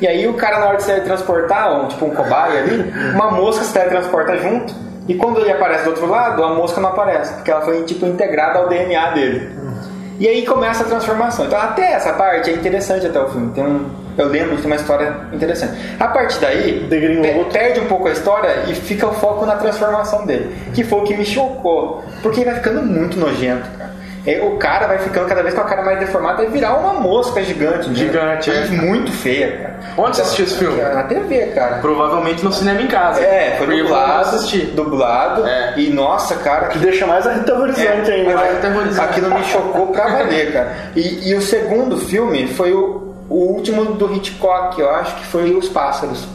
e 0.00 0.06
aí 0.06 0.28
o 0.28 0.34
cara, 0.34 0.58
na 0.58 0.66
hora 0.66 0.76
de 0.76 0.82
se 0.82 0.90
teletransportar, 0.92 1.72
um, 1.80 1.88
tipo 1.88 2.04
um 2.04 2.10
cobaia 2.10 2.60
ali, 2.60 2.92
uma 3.14 3.30
mosca 3.30 3.64
se 3.64 3.72
teletransporta 3.72 4.36
junto. 4.36 4.74
E 5.08 5.14
quando 5.14 5.40
ele 5.40 5.52
aparece 5.52 5.84
do 5.84 5.90
outro 5.90 6.06
lado, 6.06 6.42
a 6.42 6.54
mosca 6.54 6.80
não 6.80 6.88
aparece, 6.90 7.34
porque 7.34 7.50
ela 7.50 7.60
foi 7.60 7.82
tipo 7.84 8.06
integrada 8.06 8.58
ao 8.58 8.68
DNA 8.68 9.10
dele. 9.10 9.50
E 10.18 10.28
aí 10.28 10.46
começa 10.46 10.84
a 10.84 10.86
transformação. 10.86 11.44
Então 11.46 11.58
até 11.60 11.92
essa 11.92 12.12
parte 12.12 12.48
é 12.48 12.52
interessante 12.54 13.06
até 13.06 13.20
o 13.20 13.28
filme. 13.28 13.50
Tem 13.52 13.64
um, 13.64 13.84
eu 14.16 14.28
lembro 14.28 14.54
que 14.56 14.62
tem 14.62 14.70
uma 14.70 14.76
história 14.76 15.12
interessante. 15.32 15.72
A 15.98 16.06
partir 16.06 16.38
daí, 16.40 16.86
pe- 16.88 17.44
perde 17.52 17.80
um 17.80 17.86
pouco 17.86 18.06
a 18.06 18.12
história 18.12 18.62
e 18.68 18.74
fica 18.74 19.08
o 19.08 19.12
foco 19.12 19.44
na 19.44 19.56
transformação 19.56 20.24
dele. 20.24 20.54
Que 20.72 20.84
foi 20.84 21.00
o 21.00 21.02
que 21.02 21.16
me 21.16 21.24
chocou. 21.24 22.04
Porque 22.22 22.40
ele 22.40 22.46
vai 22.50 22.54
ficando 22.60 22.80
muito 22.82 23.18
nojento, 23.18 23.68
cara. 23.76 23.93
É, 24.26 24.40
O 24.42 24.56
cara 24.56 24.86
vai 24.86 24.98
ficando 24.98 25.26
cada 25.28 25.42
vez 25.42 25.54
com 25.54 25.60
a 25.60 25.64
cara 25.64 25.82
mais 25.82 25.98
deformada 25.98 26.42
e 26.42 26.46
virar 26.46 26.74
uma 26.74 26.94
mosca 26.94 27.42
gigante. 27.42 27.88
né? 27.90 27.94
Gigante, 27.94 28.50
é. 28.50 28.66
muito 28.68 29.12
feia, 29.12 29.52
cara. 29.58 29.74
Onde 29.98 30.16
você 30.16 30.22
assistiu 30.22 30.44
esse 30.46 30.56
filme? 30.56 30.80
Na 30.80 31.02
TV, 31.02 31.46
cara. 31.54 31.76
Provavelmente 31.78 32.44
no 32.44 32.52
cinema 32.52 32.80
em 32.80 32.86
casa. 32.86 33.20
É, 33.20 33.56
foi 33.58 33.66
dublado, 33.82 34.38
dublado. 34.74 35.46
É. 35.46 35.74
E 35.76 35.90
nossa, 35.90 36.36
cara, 36.36 36.68
Que 36.68 36.78
deixa 36.78 37.06
mais 37.06 37.26
aterrorizante 37.26 38.10
ainda. 38.10 38.24
mas 38.30 38.40
mais 38.40 38.56
aterrorizante. 38.56 39.08
Aquilo 39.10 39.34
me 39.34 39.44
chocou 39.44 39.86
pra 39.88 40.08
valer, 40.08 40.52
cara. 40.52 40.74
E, 40.96 41.30
e 41.30 41.34
o 41.34 41.42
segundo 41.42 41.98
filme 41.98 42.46
foi 42.48 42.72
o, 42.72 43.14
o 43.28 43.34
último 43.52 43.84
do 43.84 44.12
Hitchcock, 44.14 44.80
eu 44.80 44.90
acho 44.90 45.14
que 45.16 45.26
foi 45.26 45.54
Os 45.54 45.68
Pássaros. 45.68 46.26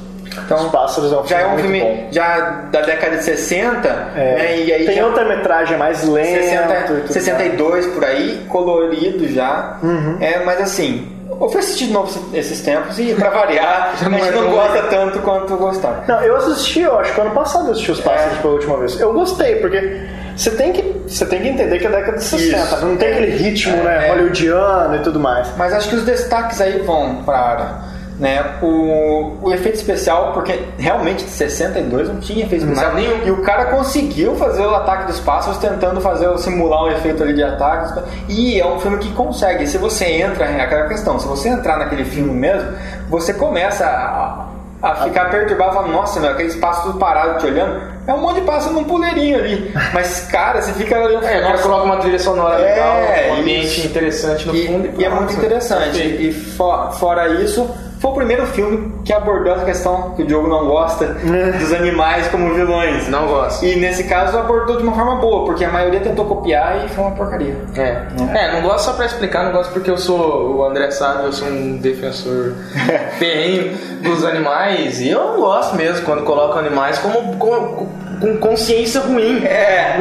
Então, 0.46 0.58
Os 0.66 0.72
Pássaros 0.72 1.12
é 1.12 1.18
um 1.18 1.26
já 1.28 1.40
é 1.40 1.48
um 1.48 1.58
filme 1.58 1.82
bom. 1.82 2.08
já 2.12 2.40
da 2.72 2.82
década 2.82 3.18
de 3.18 3.24
60, 3.24 3.88
É. 4.16 4.36
né? 4.36 4.62
E 4.62 4.74
aí 4.74 4.86
Tem 4.86 5.04
outra 5.04 5.26
metragem 5.26 5.78
mais 5.78 6.04
lenta. 6.08 6.42
60, 6.44 6.74
e 6.74 6.84
tudo 7.02 7.14
62 7.14 7.86
por 7.88 8.06
aí, 8.06 8.46
colorido 8.48 9.28
já. 9.28 9.78
Uhum. 9.82 10.18
É, 10.22 10.44
mas 10.46 10.62
assim, 10.62 11.12
eu 11.30 11.50
fui 11.50 11.60
assistir 11.60 11.88
de 11.88 11.94
novo 11.94 12.30
esses 12.36 12.62
tempos 12.62 13.00
e 13.00 13.14
pra 13.16 13.30
variar, 13.30 13.94
a 14.06 14.10
não 14.10 14.18
gente 14.20 14.28
é 14.30 14.32
não 14.32 14.44
tão 14.44 14.52
gosta 14.52 14.82
tanto 14.84 15.20
quanto 15.20 15.56
gostava. 15.58 16.04
Não, 16.08 16.22
eu 16.22 16.36
assisti, 16.36 16.82
eu 16.82 17.00
acho 17.00 17.14
que 17.14 17.22
ano 17.22 17.32
passado 17.32 17.66
eu 17.68 17.72
assisti 17.72 17.92
Os 17.92 18.02
Pássaros 18.02 18.38
pela 18.40 18.54
última 18.54 18.78
vez. 18.78 19.00
Eu 19.00 19.14
gostei, 19.14 19.56
porque 19.56 20.02
você 20.36 20.52
tem 20.52 20.72
que, 20.74 20.82
você 21.08 21.26
tem 21.26 21.42
que 21.42 21.48
entender 21.50 21.80
que 21.80 21.88
é 21.88 21.90
década 21.90 22.18
de 22.18 22.24
60, 22.24 22.58
Isso. 22.58 22.86
não 22.86 22.96
tem 22.98 23.12
aquele 23.14 23.32
ritmo, 23.36 23.78
né, 23.78 24.06
É. 24.06 24.10
hollywoodiano 24.12 24.96
e 24.96 25.00
tudo 25.00 25.20
mais. 25.20 25.48
Mas 25.58 25.74
acho 25.74 25.90
que 25.90 25.96
os 25.96 26.04
destaques 26.04 26.62
aí 26.62 26.80
vão 26.80 27.24
para 27.24 27.38
área. 27.40 27.99
Né? 28.20 28.44
O, 28.62 29.38
o 29.44 29.54
efeito 29.54 29.76
especial, 29.76 30.34
porque 30.34 30.60
realmente 30.78 31.24
de 31.24 31.30
62 31.32 32.10
não 32.10 32.20
tinha 32.20 32.44
efeito 32.46 32.66
especial. 32.66 32.92
Mas 32.94 33.02
nenhum. 33.04 33.26
E 33.26 33.32
o 33.32 33.42
cara 33.44 33.68
conseguiu 33.68 34.36
fazer 34.36 34.64
o 34.66 34.76
ataque 34.76 35.06
dos 35.08 35.22
pássaros 35.22 35.58
tentando 35.58 36.02
fazer 36.02 36.38
simular 36.38 36.84
um 36.84 36.92
efeito 36.92 37.24
ali 37.24 37.34
de 37.34 37.44
ataque. 37.44 37.98
E 38.28 38.60
é 38.60 38.66
um 38.68 38.78
filme 38.78 38.98
que 38.98 39.10
consegue. 39.14 39.66
Se 39.66 39.78
você 39.78 40.04
entra, 40.06 40.44
é 40.46 40.62
aquela 40.62 40.90
questão, 40.90 41.18
se 41.18 41.26
você 41.28 41.48
entrar 41.48 41.78
naquele 41.80 42.04
filme 42.04 42.34
mesmo, 42.34 42.70
você 43.10 43.34
começa 43.34 43.86
a, 43.86 44.48
a 44.82 44.96
ficar 44.96 45.30
perturbado, 45.30 45.76
fala, 45.76 45.88
nossa, 45.88 46.20
meu, 46.20 46.32
aquele 46.32 46.50
espaço 46.50 46.84
tudo 46.84 47.00
parado 47.00 47.40
te 47.40 47.46
olhando, 47.46 47.82
é 48.06 48.14
um 48.14 48.20
monte 48.20 48.42
de 48.42 48.46
pássaro 48.46 48.74
num 48.76 48.84
puleirinho 48.84 49.38
ali. 49.38 49.72
Mas, 49.94 50.28
cara, 50.30 50.62
você 50.62 50.74
fica 50.74 51.00
olhando. 51.00 51.26
É, 51.26 51.40
cara 51.40 51.58
coloca 51.60 51.84
uma 51.86 51.98
trilha 51.98 52.20
sonora 52.20 52.56
É, 52.60 52.74
legal, 52.74 52.98
um 53.38 53.40
ambiente 53.40 53.78
isso. 53.80 53.88
interessante 53.88 54.46
no 54.46 54.54
E, 54.54 54.68
fundo. 54.68 54.90
e 55.02 55.06
é 55.06 55.10
muito 55.10 55.34
interessante. 55.34 56.02
E 56.02 56.34
fo- 56.34 56.92
fora 57.00 57.30
isso, 57.42 57.70
foi 58.00 58.12
o 58.12 58.14
primeiro 58.14 58.46
filme 58.48 58.94
que 59.04 59.12
abordou 59.12 59.54
essa 59.54 59.66
questão 59.66 60.12
que 60.16 60.24
o 60.24 60.26
Diogo 60.26 60.48
não 60.48 60.66
gosta 60.68 61.18
dos 61.60 61.74
animais 61.74 62.28
como 62.30 62.54
vilões. 62.54 63.10
Não 63.10 63.28
gosto. 63.28 63.66
E 63.66 63.76
nesse 63.76 64.06
caso 64.06 64.38
abordou 64.38 64.78
de 64.78 64.84
uma 64.84 64.94
forma 64.94 65.16
boa, 65.18 65.44
porque 65.46 65.66
a 65.66 65.70
maioria 65.70 66.00
tentou 66.00 66.26
copiar 66.26 66.86
e 66.86 66.90
foi 66.90 67.04
uma 67.04 67.12
porcaria. 67.16 67.58
É. 67.76 67.98
é, 68.36 68.54
não 68.54 68.62
gosto 68.62 68.86
só 68.86 68.94
pra 68.94 69.06
explicar, 69.06 69.44
não 69.46 69.52
gosto 69.52 69.74
porque 69.74 69.92
eu 69.92 69.98
sou, 69.98 70.56
o 70.58 70.64
André 70.66 70.90
sabe, 70.92 71.26
eu 71.26 71.34
sou 71.34 71.48
um 71.50 71.78
defensor 71.78 72.54
ferrenho 73.20 73.78
dos 74.02 74.24
animais 74.24 75.02
e 75.02 75.10
eu 75.10 75.20
não 75.34 75.40
gosto 75.42 75.76
mesmo 75.76 76.06
quando 76.06 76.24
colocam 76.24 76.60
animais 76.60 76.98
como, 77.00 77.36
como- 77.38 77.90
com 78.20 78.38
consciência 78.38 79.02
ruim. 79.02 79.44
É, 79.46 79.98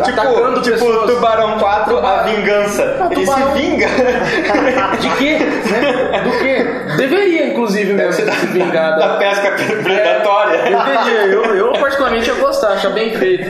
Atacando 0.00 0.60
tipo, 0.60 0.76
tipo 0.76 0.90
pessoas. 0.90 1.10
Tubarão 1.10 1.58
4, 1.58 1.98
a 1.98 2.22
vingança. 2.22 2.96
Ah, 3.00 3.08
Ele 3.10 3.24
Tubarão. 3.24 3.52
se 3.56 3.58
vinga. 3.62 3.86
De 5.00 5.10
quê? 5.16 5.38
Né? 5.38 6.20
Do 6.22 6.30
quê? 6.38 6.66
Deveria, 6.96 7.46
inclusive, 7.48 7.92
mesmo 7.92 8.12
se 8.12 8.46
vingar 8.46 8.96
da 8.98 9.06
da... 9.08 9.16
pesca 9.16 9.52
predatória. 9.82 10.58
Deveria, 10.62 11.26
eu, 11.26 11.44
eu 11.54 11.72
particularmente 11.72 12.28
ia 12.28 12.34
gostar, 12.36 12.74
achar 12.74 12.90
bem 12.90 13.14
feito. 13.16 13.48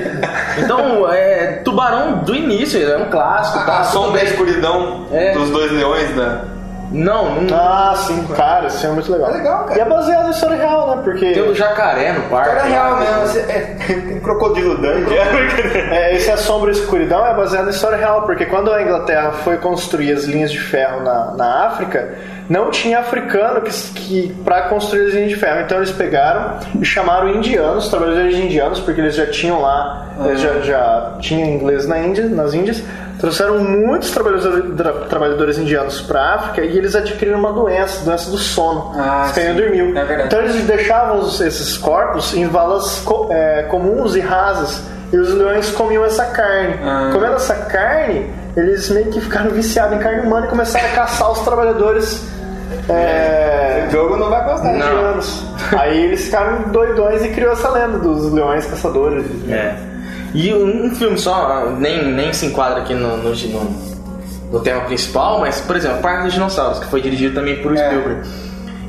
Então, 0.58 1.12
é, 1.12 1.60
Tubarão 1.64 2.18
do 2.18 2.34
início, 2.34 2.82
é 2.82 2.96
um 2.96 3.10
clássico, 3.10 3.64
tá? 3.64 3.80
A 3.80 3.84
sombra 3.84 4.20
da 4.20 4.24
escuridão 4.24 5.06
É. 5.12 5.32
dos 5.32 5.50
dois 5.50 5.70
leões 5.72 6.14
da. 6.14 6.44
Não, 6.92 7.40
não 7.40 7.56
Ah, 7.56 7.94
sim, 7.96 8.26
cara, 8.34 8.66
isso 8.66 8.86
é 8.86 8.90
muito 8.90 9.10
legal. 9.10 9.30
É 9.30 9.32
legal, 9.38 9.64
cara. 9.64 9.78
E 9.78 9.80
é 9.80 9.84
baseado 9.84 10.26
em 10.26 10.30
história 10.30 10.56
real, 10.56 10.96
né? 10.96 11.02
Porque 11.02 11.32
tem 11.32 11.42
o 11.42 11.54
jacaré 11.54 12.12
no 12.12 12.22
parque. 12.28 12.54
Lá. 12.56 12.62
real 12.62 12.98
mesmo, 12.98 13.40
é, 13.50 13.76
tem 13.86 14.20
crocodilo 14.20 14.76
Dundee. 14.76 15.16
é, 15.90 16.14
esse 16.14 16.30
A 16.30 16.36
Sombra 16.36 16.70
e 16.70 16.72
Escuridão 16.72 17.26
é 17.26 17.34
baseado 17.34 17.66
em 17.66 17.70
história 17.70 17.96
real, 17.96 18.22
porque 18.22 18.46
quando 18.46 18.70
a 18.70 18.82
Inglaterra 18.82 19.32
foi 19.32 19.56
construir 19.56 20.12
as 20.12 20.24
linhas 20.24 20.52
de 20.52 20.60
ferro 20.60 21.02
na, 21.02 21.32
na 21.34 21.66
África, 21.66 22.14
não 22.48 22.70
tinha 22.70 22.98
africano 22.98 23.62
que, 23.62 23.70
que 23.92 24.34
para 24.44 24.62
construir 24.62 25.06
as 25.06 25.14
linhas 25.14 25.30
de 25.30 25.36
ferro. 25.36 25.62
Então 25.62 25.78
eles 25.78 25.90
pegaram 25.90 26.58
e 26.80 26.84
chamaram 26.84 27.28
indianos, 27.28 27.88
trabalhadores 27.88 28.36
indianos, 28.36 28.80
porque 28.80 29.00
eles 29.00 29.14
já 29.14 29.26
tinham 29.26 29.60
lá, 29.60 30.06
eles 30.26 30.40
já, 30.40 30.60
já 30.60 31.16
tinham 31.20 31.48
inglês 31.48 31.86
na 31.86 31.98
Índia, 31.98 32.28
nas 32.28 32.52
Índias. 32.52 32.82
Trouxeram 33.22 33.58
muitos 33.60 34.10
trabalhadores, 34.10 34.74
tra- 34.76 34.92
trabalhadores 35.08 35.56
indianos 35.56 36.00
para 36.00 36.20
a 36.20 36.34
África 36.34 36.62
e 36.66 36.76
eles 36.76 36.96
adquiriram 36.96 37.38
uma 37.38 37.52
doença, 37.52 38.04
doença 38.04 38.28
do 38.30 38.36
sono. 38.36 38.92
Ah, 38.98 39.30
sim. 39.32 39.54
dormiu. 39.54 39.96
É. 39.96 40.24
Então 40.26 40.40
eles 40.40 40.56
deixavam 40.64 41.20
os- 41.20 41.40
esses 41.40 41.78
corpos 41.78 42.34
em 42.34 42.48
valas 42.48 42.98
co- 43.04 43.28
é, 43.30 43.62
comuns 43.70 44.16
e 44.16 44.20
rasas 44.20 44.82
e 45.12 45.16
os 45.16 45.32
leões 45.34 45.70
comiam 45.70 46.04
essa 46.04 46.24
carne. 46.26 46.74
Ah. 46.84 47.10
Comendo 47.12 47.34
essa 47.36 47.54
carne, 47.54 48.28
eles 48.56 48.90
meio 48.90 49.06
que 49.06 49.20
ficaram 49.20 49.50
viciados 49.50 49.94
em 49.96 50.00
carne 50.00 50.26
humana 50.26 50.46
e 50.46 50.48
começaram 50.50 50.86
a 50.86 50.90
caçar 50.90 51.30
os 51.30 51.38
trabalhadores 51.40 52.26
é, 52.88 53.84
O 53.88 53.92
jogo 53.92 54.16
não 54.16 54.30
vai 54.30 54.44
gostar. 54.44 54.64
Não. 54.72 54.74
indianos. 54.74 55.44
Aí 55.78 56.06
eles 56.06 56.24
ficaram 56.24 56.62
doidões 56.72 57.24
e 57.24 57.28
criou 57.28 57.52
essa 57.52 57.70
lenda 57.70 57.98
dos 57.98 58.32
leões 58.32 58.66
caçadores. 58.66 59.24
É. 59.48 59.74
E 60.34 60.52
um, 60.54 60.94
filme 60.94 61.18
só, 61.18 61.70
nem, 61.78 62.10
nem 62.12 62.32
se 62.32 62.46
enquadra 62.46 62.80
aqui 62.80 62.94
no, 62.94 63.16
no, 63.18 63.34
no, 63.34 63.92
no 64.52 64.60
tema 64.60 64.80
principal, 64.82 65.40
mas, 65.40 65.60
por 65.60 65.76
exemplo, 65.76 66.00
Parque 66.00 66.24
dos 66.24 66.32
Dinossauros, 66.34 66.78
que 66.78 66.86
foi 66.86 67.02
dirigido 67.02 67.34
também 67.34 67.62
por 67.62 67.76
É. 67.76 67.86
Spielberg. 67.86 68.28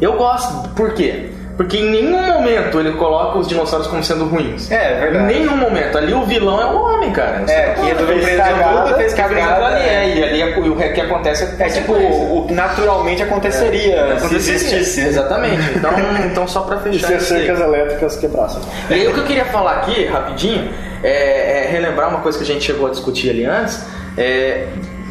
Eu 0.01 0.13
gosto, 0.17 0.69
por 0.69 0.93
quê? 0.93 1.31
Porque 1.55 1.77
em 1.77 1.89
nenhum 1.91 2.21
momento 2.21 2.79
ele 2.79 2.93
coloca 2.93 3.37
os 3.37 3.47
dinossauros 3.47 3.87
como 3.87 4.03
sendo 4.03 4.25
ruins. 4.25 4.71
É, 4.71 4.99
verdade. 4.99 5.33
Em 5.33 5.39
nenhum 5.39 5.55
momento. 5.55 5.97
Ali 5.97 6.13
o 6.13 6.25
vilão 6.25 6.59
é 6.59 6.65
o 6.65 6.81
homem, 6.81 7.11
cara. 7.11 7.43
É, 7.47 7.73
que 7.73 7.81
resolveu 7.81 8.07
Fez 8.07 8.25
preso 8.25 8.37
cagada, 8.37 8.81
tudo, 8.81 8.95
fez 8.95 9.13
Que 9.13 9.21
fez 9.21 9.39
cagada. 9.45 9.65
ali, 9.67 9.87
é, 9.87 10.15
e 10.15 10.23
ali 10.23 10.41
é, 10.41 10.57
o 10.57 10.93
que 10.93 11.01
acontece 11.01 11.43
é, 11.59 11.67
É 11.67 11.69
tipo 11.69 11.93
o 11.93 12.47
que 12.47 12.53
naturalmente 12.53 13.21
aconteceria 13.21 14.17
se 14.19 14.35
existisse. 14.35 15.01
Exatamente. 15.01 15.77
Então, 15.77 15.91
então 16.25 16.47
só 16.47 16.61
pra 16.61 16.77
E 16.77 16.79
fechar 16.79 17.07
se 17.07 17.13
as 17.13 17.23
cercas 17.23 17.59
elétricas 17.59 18.17
quebrassem. 18.17 18.61
E 18.89 18.93
aí 18.93 19.07
o 19.07 19.13
que 19.13 19.19
eu 19.19 19.25
queria 19.25 19.45
falar 19.45 19.73
aqui, 19.73 20.05
rapidinho, 20.05 20.71
é, 21.03 21.65
é 21.65 21.67
relembrar 21.69 22.09
uma 22.09 22.21
coisa 22.21 22.37
que 22.37 22.43
a 22.43 22.47
gente 22.47 22.63
chegou 22.63 22.87
a 22.87 22.89
discutir 22.89 23.29
ali 23.29 23.45
antes. 23.45 23.85
É, 24.17 24.65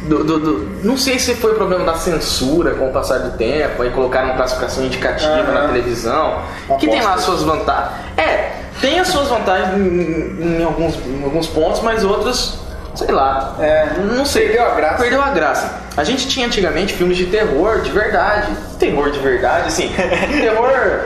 do, 0.07 0.23
do- 0.23 0.39
do- 0.39 0.69
não 0.83 0.97
sei 0.97 1.17
se 1.19 1.33
foi 1.35 1.53
problema 1.55 1.85
da 1.85 1.95
censura 1.95 2.71
com 2.71 2.89
o 2.89 2.91
passar 2.91 3.19
do 3.19 3.37
tempo, 3.37 3.81
aí 3.83 3.89
colocaram 3.91 4.35
classificação 4.35 4.83
indicativa 4.85 5.31
Aham. 5.31 5.53
na 5.53 5.67
televisão, 5.67 6.41
que 6.79 6.87
tem 6.87 7.01
lá 7.01 7.13
as 7.13 7.21
suas 7.21 7.41
vantagens. 7.43 7.91
É, 8.17 8.51
tem 8.81 8.99
as 8.99 9.07
suas 9.07 9.27
vantagens 9.29 9.77
em, 9.77 10.59
em 10.59 10.63
alguns, 10.63 10.95
em 11.05 11.23
alguns 11.23 11.47
pontos, 11.47 11.81
mas 11.81 12.03
outros, 12.03 12.59
sei 12.95 13.11
lá. 13.11 13.55
É, 13.59 13.87
não 13.99 14.25
sei. 14.25 14.47
perdeu 14.47 14.65
a 14.65 14.75
graça. 14.75 14.97
Perdeu 15.01 15.21
a 15.21 15.29
graça. 15.29 15.73
A 15.95 16.03
gente 16.03 16.27
tinha 16.27 16.47
antigamente 16.47 16.93
filmes 16.93 17.15
de 17.17 17.27
terror 17.27 17.81
de 17.81 17.91
verdade. 17.91 18.51
Terror 18.79 19.09
de 19.11 19.19
verdade, 19.19 19.67
assim. 19.67 19.89
terror. 20.41 21.01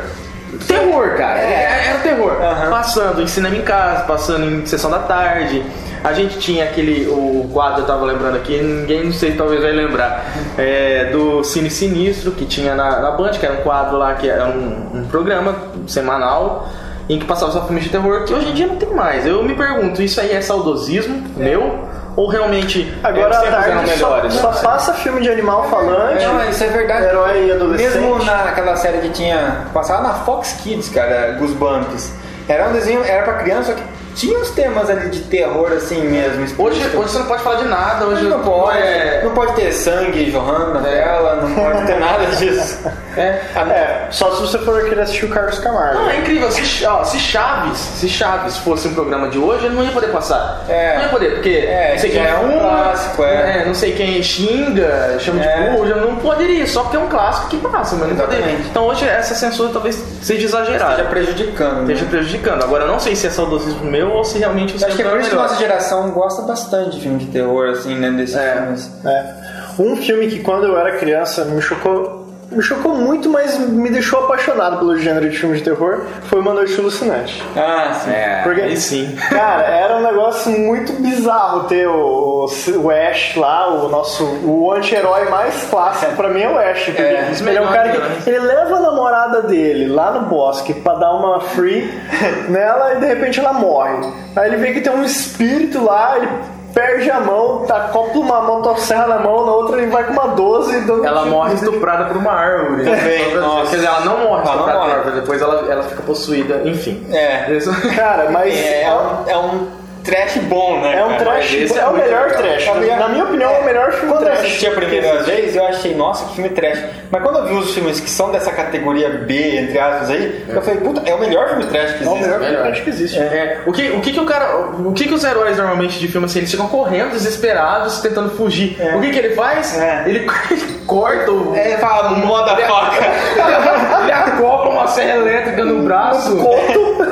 Terror, 0.68 1.16
cara. 1.18 1.40
É. 1.40 1.88
Era 1.90 2.00
terror. 2.00 2.42
Aham. 2.42 2.70
Passando 2.72 3.22
em 3.22 3.28
cinema 3.28 3.56
em 3.56 3.62
casa, 3.62 4.04
passando 4.06 4.46
em 4.46 4.66
sessão 4.66 4.90
da 4.90 5.00
tarde. 5.00 5.64
A 6.08 6.14
gente 6.14 6.38
tinha 6.40 6.64
aquele. 6.64 7.06
O 7.08 7.50
quadro 7.54 7.82
eu 7.82 7.86
tava 7.86 8.06
lembrando 8.06 8.38
aqui, 8.38 8.58
ninguém 8.62 9.04
não 9.04 9.12
sei, 9.12 9.34
talvez 9.34 9.62
vai 9.62 9.74
lembrar. 9.74 10.24
é, 10.58 11.10
do 11.12 11.44
Cine 11.44 11.70
Sinistro, 11.70 12.32
que 12.32 12.46
tinha 12.46 12.74
na, 12.76 13.02
na 13.02 13.12
Band, 13.12 13.32
que 13.32 13.46
era 13.46 13.56
um 13.56 13.62
quadro 13.64 13.98
lá, 13.98 14.14
que 14.14 14.30
era 14.30 14.46
um, 14.46 15.00
um 15.00 15.08
programa 15.08 15.56
semanal. 15.86 16.70
Em 17.10 17.20
que 17.20 17.26
passava 17.26 17.52
só 17.54 17.66
filmes 17.66 17.86
de 17.86 17.90
terror, 17.90 18.26
que 18.26 18.34
hoje 18.34 18.50
em 18.50 18.54
dia 18.54 18.68
não 18.68 18.76
tem 18.76 18.90
mais. 18.94 19.26
Eu 19.26 19.42
me 19.42 19.54
pergunto, 19.56 20.02
isso 20.02 20.20
aí 20.20 20.34
é 20.34 20.42
saudosismo 20.42 21.24
meu? 21.38 21.88
Ou 22.18 22.28
realmente 22.28 22.94
Agora 23.04 23.34
é, 23.34 23.40
tempos 23.40 23.46
eram 23.48 23.62
tarde 23.62 23.90
só, 23.98 24.10
melhores? 24.10 24.34
só 24.34 24.52
passa 24.52 24.94
filme 24.94 25.22
de 25.22 25.30
animal 25.30 25.70
falante, 25.70 26.26
Não, 26.26 26.50
isso 26.50 26.64
é 26.64 26.68
verdade. 26.68 27.06
herói 27.06 27.48
e 27.48 27.52
adolescente. 27.54 27.98
Mesmo 27.98 28.26
naquela 28.26 28.76
série 28.76 28.98
que 29.00 29.10
tinha. 29.10 29.68
Passava 29.74 30.02
na 30.04 30.14
Fox 30.16 30.54
Kids, 30.62 30.90
cara, 30.90 31.38
Goosebumps. 31.40 32.12
Era 32.50 32.68
um 32.70 32.74
desenho, 32.74 33.02
era 33.06 33.24
pra 33.24 33.36
criança, 33.36 33.72
só 33.72 33.74
que 33.74 33.84
tinha 34.18 34.38
uns 34.40 34.50
temas 34.52 34.90
ali 34.90 35.10
de 35.10 35.20
terror 35.22 35.72
assim 35.74 36.02
mesmo. 36.02 36.44
Hoje, 36.64 36.80
hoje 36.96 37.10
você 37.12 37.20
não 37.20 37.26
pode 37.28 37.44
falar 37.44 37.58
de 37.58 37.68
nada, 37.68 38.06
hoje 38.06 38.24
não 38.26 38.40
pode. 38.42 38.78
É, 38.78 39.22
Não 39.24 39.32
pode 39.34 39.54
ter 39.54 39.72
sangue 39.72 40.30
jorrando 40.32 40.74
na 40.74 40.82
tela, 40.82 41.36
não 41.42 41.54
pode 41.56 41.86
ter 41.86 42.00
nada 42.00 42.26
disso. 42.36 42.80
é. 43.16 43.40
É, 43.56 44.08
só 44.12 44.32
se 44.36 44.42
você 44.42 44.58
for 44.60 44.82
querer 44.84 45.02
assistir 45.02 45.26
o 45.26 45.30
Carlos 45.30 45.60
Camargo. 45.60 46.00
Não, 46.00 46.10
é 46.10 46.18
incrível. 46.18 46.50
Se, 46.52 46.86
ó, 46.86 47.04
se 47.04 47.20
Chaves, 47.20 47.78
se 47.78 48.10
Chaves 48.10 48.58
fosse 48.58 48.88
um 48.88 48.94
programa 48.94 49.28
de 49.30 49.38
hoje, 49.38 49.66
ele 49.66 49.76
não 49.76 49.84
ia 49.84 49.92
poder 49.92 50.08
passar. 50.08 50.64
É. 50.68 50.96
Não 50.96 51.04
ia 51.04 51.10
poder, 51.10 51.32
porque 51.34 51.50
É, 51.50 51.92
não 51.94 52.00
sei 52.00 52.10
quem 52.12 52.26
é 52.26 52.36
um 52.38 52.60
clássico, 52.60 53.24
é. 53.24 53.66
não 53.66 53.74
sei 53.74 53.92
quem 53.94 54.24
xinga, 54.24 55.18
chama 55.20 55.44
É. 55.44 55.64
de 55.64 55.70
burro, 55.72 55.88
já 55.88 55.96
não 55.96 56.16
poderia, 56.16 56.66
só 56.66 56.82
porque 56.84 56.98
é 56.98 57.00
um 57.00 57.08
clássico 57.10 57.48
que 57.50 57.58
passa, 57.58 57.96
mas 57.96 58.10
não 58.10 58.16
poderia. 58.16 58.52
Então 58.54 58.86
hoje 58.86 59.08
essa 59.08 59.36
censura 59.36 59.70
talvez 59.72 60.02
seja 60.22 60.46
exagerada. 60.46 60.92
Esteja 60.94 61.10
prejudicando. 61.10 61.74
né? 61.86 61.94
Esteja 61.94 62.06
prejudicando. 62.10 62.64
Agora 62.64 62.84
eu 62.84 62.88
não 62.88 63.00
sei 63.00 63.16
se 63.16 63.28
é 63.28 63.30
saudosismo 63.30 63.84
meu 63.86 64.07
ou 64.14 64.24
se 64.24 64.38
realmente 64.40 64.74
o 64.74 64.86
Acho 64.86 64.96
que 64.96 65.02
é 65.02 65.10
por 65.10 65.20
isso 65.20 65.30
que 65.30 65.36
nossa 65.36 65.56
geração 65.56 66.12
gosta 66.12 66.42
bastante 66.44 66.92
de 66.98 67.02
filme 67.02 67.18
de 67.20 67.28
terror, 67.28 67.70
assim, 67.70 67.96
né? 67.96 68.12
Desses 68.12 68.36
É. 68.36 68.54
filmes. 68.56 68.92
É. 69.06 69.34
Um 69.80 69.96
filme 69.98 70.28
que 70.28 70.40
quando 70.40 70.66
eu 70.66 70.78
era 70.78 70.98
criança 70.98 71.46
me 71.46 71.62
chocou, 71.62 72.27
me 72.52 72.62
chocou 72.62 72.96
muito, 72.96 73.30
mas 73.30 73.58
me 73.60 73.90
deixou 73.90 74.24
apaixonado 74.24 74.78
pelo 74.78 74.98
gênero 74.98 75.30
de 75.30 75.38
filme 75.38 75.58
de 75.58 75.64
terror, 75.64 76.04
foi 76.24 76.40
Uma 76.40 76.54
Noite 76.54 76.80
Alucinante. 76.80 77.44
Ah, 77.56 77.94
sim. 77.94 78.12
É, 78.12 78.42
Porque- 78.44 78.62
aí 78.62 78.78
sim. 78.78 79.16
Cara, 79.30 79.64
era 79.64 79.98
um 79.98 80.02
negócio 80.02 80.52
muito 80.58 80.94
bizarro 80.94 81.66
ter 81.66 81.88
o, 81.88 82.46
o 82.82 82.90
Ash 82.92 83.36
lá, 83.36 83.70
o 83.74 83.90
nosso 83.90 84.24
o 84.46 84.72
anti-herói 84.72 85.30
mais 85.30 85.64
clássico 85.70 86.16
pra 86.16 86.30
mim 86.30 86.42
é 86.42 86.50
o 86.50 86.58
Ash, 86.58 86.84
porque 86.86 87.02
É, 87.02 87.32
ele 87.40 87.58
é 87.58 87.62
um 87.62 87.68
cara 87.68 87.90
que 88.24 88.30
ele 88.30 88.40
leva 88.40 88.78
a 88.78 88.80
namorada 88.80 89.42
dele 89.42 89.88
lá 89.94 90.12
no 90.12 90.22
bosque 90.28 90.74
pra 90.74 90.94
dar 90.96 91.14
uma 91.14 91.42
free 91.42 91.92
nela 92.48 92.94
e 92.94 93.00
de 93.00 93.06
repente 93.06 93.40
ela 93.40 93.54
morre. 93.54 94.08
Aí 94.36 94.48
ele 94.48 94.58
vê 94.58 94.72
que 94.74 94.82
tem 94.82 94.94
um 94.94 95.04
espírito 95.04 95.84
lá, 95.84 96.18
ele 96.18 96.28
perde 96.74 97.10
a 97.10 97.20
mão, 97.20 97.66
tá 97.66 97.78
acopla 97.78 98.22
uma 98.22 98.42
motosserra 98.42 99.08
na 99.08 99.20
mão, 99.20 99.46
na 99.46 99.52
outra 99.52 99.78
ele 99.82 99.92
vai 99.92 100.04
com 100.04 100.14
uma 100.14 100.28
12 100.28 100.82
dando 100.82 101.06
Ela 101.06 101.26
morre 101.26 101.54
estuprada 101.56 102.06
por 102.06 102.18
uma 102.18 102.32
árvore. 102.32 102.84
Também, 102.84 103.36
nossa. 103.36 103.70
Quer 103.72 103.76
dizer, 103.78 103.88
ela 103.88 104.02
não 104.02 104.20
morre 104.20 104.42
Ela 104.42 104.44
não 104.44 104.54
estuprada 104.54 104.72
por 104.72 104.74
morre. 104.74 104.88
uma 104.90 104.98
árvore, 104.98 105.16
depois 105.22 105.42
ela, 105.42 105.72
ela 105.72 105.84
fica 105.84 106.02
possuída, 106.04 106.62
enfim. 106.66 107.06
É. 107.12 107.48
Cara, 107.96 108.30
mas 108.30 108.54
É, 108.54 108.84
é 108.84 108.94
um, 108.94 109.30
é 109.30 109.38
um 109.38 109.68
trash 110.08 110.38
bom, 110.44 110.80
né? 110.82 110.98
É 111.00 111.06
um 111.06 111.10
cara? 111.10 111.24
trash, 111.26 111.54
esse 111.54 111.78
é 111.78 111.82
é, 111.82 111.86
o 111.86 111.94
melhor 111.94 112.28
legal. 112.28 112.42
trash. 112.42 112.68
É 112.68 112.72
o 112.72 112.76
melhor- 112.76 113.00
Na 113.00 113.08
minha 113.10 113.24
opinião, 113.26 113.52
é 113.52 113.60
o 113.60 113.64
melhor 113.66 113.92
filme 113.92 114.08
Quando 114.12 114.22
eu 114.22 114.26
trash. 114.32 114.40
assisti 114.40 114.68
a 114.68 114.72
primeira 114.72 115.24
vez, 115.24 115.56
eu 115.56 115.66
achei, 115.68 115.94
nossa, 115.96 116.26
que 116.26 116.36
filme 116.36 116.50
trash. 116.50 116.80
Mas 117.12 117.22
quando 117.24 117.38
eu 117.40 117.46
vi 117.46 117.54
os 117.56 117.74
filmes 117.74 118.00
que 118.00 118.10
são 118.10 118.32
dessa 118.32 118.52
categoria 118.52 119.10
B, 119.10 119.58
entre 119.60 119.78
aspas 119.80 120.10
aí, 120.10 120.46
eu 120.50 120.62
falei, 120.62 120.80
puta, 120.80 121.02
é 121.10 121.14
o 121.14 121.20
melhor 121.20 121.50
filme 121.50 121.66
trash 121.66 121.94
que 121.94 122.04
É 122.04 122.08
o 122.08 122.12
existe. 122.16 122.30
melhor 122.30 122.40
filme 122.40 122.58
trash 122.64 122.80
que 122.82 122.90
existe. 122.90 123.20
É, 123.20 123.62
o 123.66 123.72
que, 123.72 123.90
o 123.92 124.02
que 124.02 124.12
que 124.14 124.20
o 124.20 124.26
cara. 124.26 124.58
O 124.58 124.94
que 124.94 125.08
que 125.08 125.14
os 125.14 125.24
heróis 125.24 125.58
normalmente 125.58 126.00
de 126.00 126.08
filme 126.08 126.26
assim, 126.26 126.40
eles 126.40 126.52
ficam 126.52 126.68
correndo, 126.68 127.12
desesperados, 127.12 128.00
tentando 128.02 128.30
fugir. 128.32 128.78
O 128.96 129.02
que 129.02 129.12
que 129.12 129.20
ele 129.20 129.36
faz? 129.36 129.78
É. 129.80 130.04
Ele, 130.08 130.20
ele 130.52 130.64
corta 130.88 131.32
o. 131.32 131.56
É, 131.56 131.78
fala, 131.78 132.12
moda 132.12 132.56
faca. 132.56 133.06
ele 134.04 134.12
acopla 134.12 134.67
uma 134.88 134.96
serra 134.96 135.16
elétrica 135.18 135.66
no 135.66 135.84
braço. 135.84 136.38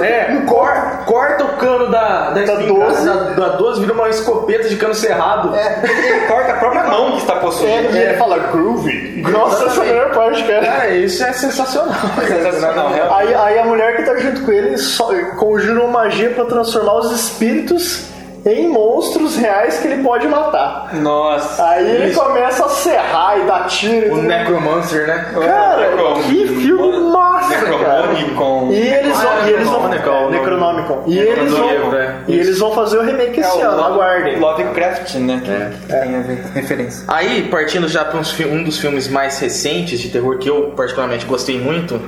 É, 0.02 0.42
cor- 0.48 1.04
corta 1.06 1.44
o 1.44 1.48
cano 1.58 1.90
da, 1.92 2.32
da, 2.32 2.44
espingarda, 2.44 2.74
12. 2.74 3.06
da, 3.06 3.14
da 3.14 3.48
12, 3.58 3.82
vira 3.82 3.94
uma 3.94 4.10
escopeta 4.10 4.70
de 4.70 4.76
cano 4.78 4.94
cerrado. 4.94 5.56
É, 5.56 5.82
ele 5.84 6.20
corta 6.28 6.52
a 6.54 6.56
própria 6.58 6.84
mão 6.84 7.12
que 7.12 7.18
está 7.18 7.36
possuída. 7.36 7.74
É, 7.74 7.92
e 7.92 7.98
ele 7.98 8.14
fala 8.18 8.38
groovy. 8.40 9.22
Nossa, 9.30 9.66
essa 9.66 9.82
é 9.82 9.84
a 9.84 9.88
melhor 9.94 10.14
parte, 10.14 10.44
cara. 10.44 10.66
Cara, 10.66 10.90
isso 10.96 11.24
é 11.24 11.34
sensacional. 11.34 11.94
Sensacional. 12.28 12.90
Aí, 13.16 13.34
aí 13.34 13.60
a 13.60 13.66
mulher 13.66 13.98
que 13.98 14.04
tá 14.04 14.16
junto 14.18 14.44
com 14.44 14.52
ele 14.52 14.78
só, 14.78 15.10
conjura 15.38 15.82
uma 15.84 15.92
magia 16.04 16.30
pra 16.32 16.46
transformar 16.46 16.96
os 17.00 17.12
espíritos 17.12 18.06
em 18.46 18.68
monstros 18.70 19.36
reais 19.38 19.80
que 19.80 19.88
ele 19.88 20.04
pode 20.04 20.28
matar. 20.28 20.94
Nossa. 20.94 21.68
Aí 21.68 21.90
ele 21.90 22.08
Isso. 22.12 22.20
começa 22.20 22.66
a 22.66 22.70
serrar 22.70 23.40
e 23.40 23.42
dar 23.48 23.66
tiro. 23.68 24.06
e 24.08 24.12
O. 24.12 24.22
Necromancer, 24.22 25.08
né? 25.08 25.26
Cara, 25.34 25.90
Necrom- 25.90 26.22
que 26.22 26.48
filme 26.48 27.00
massa, 27.12 27.56
cara. 27.56 28.08
Necronomicon. 28.08 28.70
E 28.72 28.76
eles 28.76 29.18
vão, 29.18 29.32
Ah, 29.32 29.48
e 29.50 29.54
eles 29.54 29.68
vão, 29.68 29.88
Necronomicon, 29.90 30.28
é, 30.28 30.32
Necronomicon. 30.32 31.04
E 31.08 31.18
eles 31.18 31.52
vão, 31.52 31.70
é. 31.96 32.16
e 32.28 32.34
eles 32.40 32.60
vão 32.60 32.72
fazer 32.74 32.98
o 33.00 33.02
remake 33.04 33.40
esse 33.40 33.62
ano, 33.62 33.84
aguardem. 33.84 34.40
Lovecraft, 34.40 35.16
né? 35.16 35.42
Que 35.82 35.88
tem 35.92 36.16
a 36.16 36.22
ver 36.22 36.42
com 36.44 36.50
referência. 36.54 37.04
Aí, 37.08 37.48
partindo 37.50 37.88
já 37.88 38.06
para 38.06 38.20
um 38.20 38.64
dos 38.64 38.78
filmes 38.78 39.08
mais 39.08 39.40
recentes 39.40 40.00
de 40.00 40.10
terror 40.10 40.38
que 40.38 40.48
eu 40.50 40.72
particularmente 40.76 41.26
gostei 41.26 41.60
muito, 41.60 42.00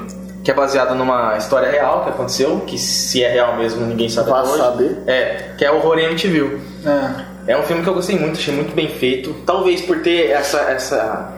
que 0.48 0.52
é 0.52 0.54
baseado 0.54 0.96
numa 0.96 1.36
história 1.36 1.70
real 1.70 2.06
que 2.06 2.10
aconteceu, 2.10 2.62
que 2.66 2.78
se 2.78 3.22
é 3.22 3.30
real 3.30 3.58
mesmo 3.58 3.86
ninguém 3.86 4.08
sabe 4.08 4.32
até 4.32 4.44
hoje. 4.44 4.58
saber. 4.58 4.98
É, 5.06 5.50
que 5.58 5.66
é 5.66 5.70
Horror 5.70 6.00
em 6.00 6.06
MTV. 6.06 6.58
É 7.46 7.58
um 7.58 7.64
filme 7.64 7.84
que 7.84 7.90
eu 7.90 7.94
gostei 7.94 8.18
muito, 8.18 8.38
achei 8.40 8.54
muito 8.54 8.74
bem 8.74 8.88
feito. 8.88 9.34
Talvez 9.46 9.82
por 9.82 10.02
ter 10.02 10.32
essa. 10.32 10.60
essa 10.60 11.34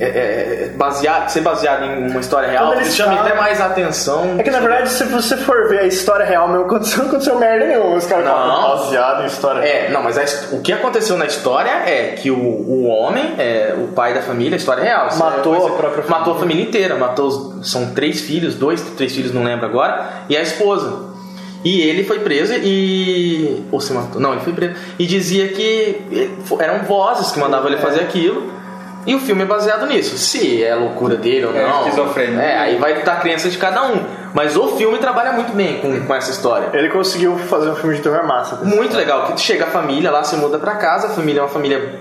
é, 0.00 0.04
é, 0.04 0.68
baseado, 0.76 1.28
ser 1.28 1.40
baseado 1.42 1.84
em 1.84 2.10
uma 2.10 2.20
história 2.20 2.48
real, 2.48 2.74
ele 2.74 2.84
chama 2.86 3.16
falam- 3.16 3.26
até 3.26 3.36
mais 3.36 3.60
atenção. 3.60 4.34
É 4.38 4.42
que 4.42 4.50
na 4.50 4.60
verdade, 4.60 4.88
se 4.90 5.04
você 5.04 5.36
for 5.36 5.68
ver 5.68 5.78
a 5.80 5.86
história 5.86 6.24
real, 6.26 6.48
não 6.48 6.62
aconteceu, 6.62 6.98
não 6.98 7.06
aconteceu 7.06 7.38
merda 7.38 7.66
nenhuma. 7.66 7.96
Os 7.96 8.06
caras 8.06 8.24
Não. 8.24 8.32
falam 8.34 8.78
baseado 8.78 9.22
em 9.22 9.26
história 9.26 9.60
real. 9.62 9.74
É, 9.86 9.90
não, 9.90 10.02
mas 10.02 10.18
a 10.18 10.24
o 10.56 10.60
que 10.60 10.72
aconteceu 10.72 11.16
na 11.16 11.26
história 11.26 11.70
é 11.70 12.14
que 12.20 12.30
o, 12.30 12.36
o 12.38 12.86
homem, 12.86 13.34
é, 13.38 13.74
o 13.78 13.88
pai 13.88 14.12
da 14.14 14.22
família, 14.22 14.54
a 14.54 14.58
história 14.58 14.82
é 14.82 14.84
real. 14.84 15.08
Matou 15.16 15.54
é 15.54 15.58
coisa- 15.58 15.74
a 15.74 15.76
própria 15.78 16.04
Matou 16.08 16.34
a 16.34 16.38
família 16.38 16.62
inteira, 16.62 16.96
matou 16.96 17.26
os- 17.28 17.70
são 17.70 17.94
três 17.94 18.20
filhos, 18.20 18.54
dois, 18.54 18.80
três 18.96 19.14
filhos, 19.14 19.32
não 19.32 19.42
lembro 19.44 19.66
agora, 19.66 20.08
e 20.28 20.36
a 20.36 20.42
esposa. 20.42 21.14
E 21.64 21.80
ele 21.80 22.04
foi 22.04 22.20
preso 22.20 22.52
e. 22.54 23.64
Ou 23.72 23.80
se 23.80 23.92
matou? 23.92 24.20
Não, 24.20 24.32
ele 24.32 24.40
foi 24.42 24.52
preso. 24.52 24.74
E 24.98 25.06
dizia 25.06 25.48
que 25.48 26.30
fo- 26.44 26.58
eram 26.60 26.80
vozes 26.84 27.32
que 27.32 27.40
mandavam 27.40 27.68
ele 27.68 27.78
fazer 27.78 28.00
aquilo. 28.00 28.52
E 29.06 29.14
o 29.14 29.20
filme 29.20 29.42
é 29.42 29.46
baseado 29.46 29.86
nisso. 29.86 30.18
Se 30.18 30.62
é 30.64 30.74
loucura 30.74 31.16
dele 31.16 31.46
ou 31.46 31.56
É, 31.56 31.62
não. 31.66 31.80
esquizofrenia. 31.82 32.40
É, 32.42 32.58
aí 32.58 32.76
vai 32.76 33.02
da 33.02 33.16
crença 33.16 33.48
de 33.48 33.56
cada 33.56 33.84
um. 33.86 34.02
Mas 34.34 34.56
o 34.56 34.68
filme 34.76 34.98
trabalha 34.98 35.32
muito 35.32 35.52
bem 35.52 35.78
com, 35.78 36.04
com 36.06 36.14
essa 36.14 36.30
história. 36.30 36.68
Ele 36.72 36.88
conseguiu 36.88 37.36
fazer 37.38 37.70
um 37.70 37.76
filme 37.76 37.94
de 37.96 38.02
terror 38.02 38.26
massa. 38.26 38.56
Muito 38.64 38.96
legal, 38.96 39.26
que 39.32 39.40
chega 39.40 39.64
a 39.64 39.68
família 39.68 40.10
lá, 40.10 40.24
se 40.24 40.34
muda 40.36 40.58
pra 40.58 40.74
casa, 40.74 41.06
a 41.06 41.10
família 41.10 41.40
é 41.40 41.42
uma 41.42 41.48
família 41.48 42.00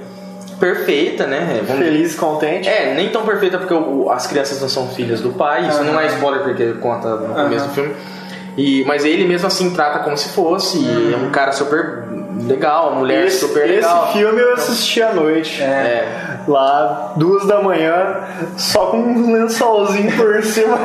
perfeita, 0.60 1.26
né? 1.28 1.62
Vamos 1.68 1.84
dizer. 1.84 1.92
Feliz, 1.94 2.16
contente. 2.16 2.68
É, 2.70 2.94
nem 2.94 3.10
tão 3.10 3.24
perfeita 3.24 3.58
porque 3.58 3.74
o- 3.74 4.10
as 4.10 4.26
crianças 4.28 4.62
não 4.62 4.70
são 4.70 4.88
filhas 4.90 5.22
do 5.22 5.32
pai, 5.32 5.68
isso 5.68 5.84
não 5.84 6.00
é 6.00 6.08
spoiler 6.08 6.42
porque 6.44 6.74
conta 6.74 7.10
no 7.16 7.34
começo 7.36 7.68
do 7.68 7.74
filme. 7.74 7.94
E, 8.58 8.86
mas 8.86 9.04
ele 9.04 9.26
mesmo 9.26 9.48
assim 9.48 9.70
trata 9.72 10.00
como 10.00 10.18
se 10.18 10.30
fosse, 10.30 10.78
e 10.80 11.14
é 11.14 11.18
um 11.18 11.30
cara 11.30 11.52
super 11.52 12.05
legal, 12.44 12.90
a 12.90 12.96
mulher 12.96 13.26
Esse, 13.26 13.40
super 13.40 13.64
esse 13.64 13.76
legal. 13.76 14.12
filme 14.14 14.42
eu 14.42 14.54
assisti 14.54 15.02
à 15.02 15.14
noite. 15.14 15.62
É. 15.64 16.40
Lá, 16.48 17.14
duas 17.16 17.46
da 17.48 17.62
manhã, 17.62 18.18
só 18.58 18.88
com 18.88 18.98
um 18.98 19.34
lençolzinho 19.34 20.12
por 20.16 20.42
cima. 20.46 20.78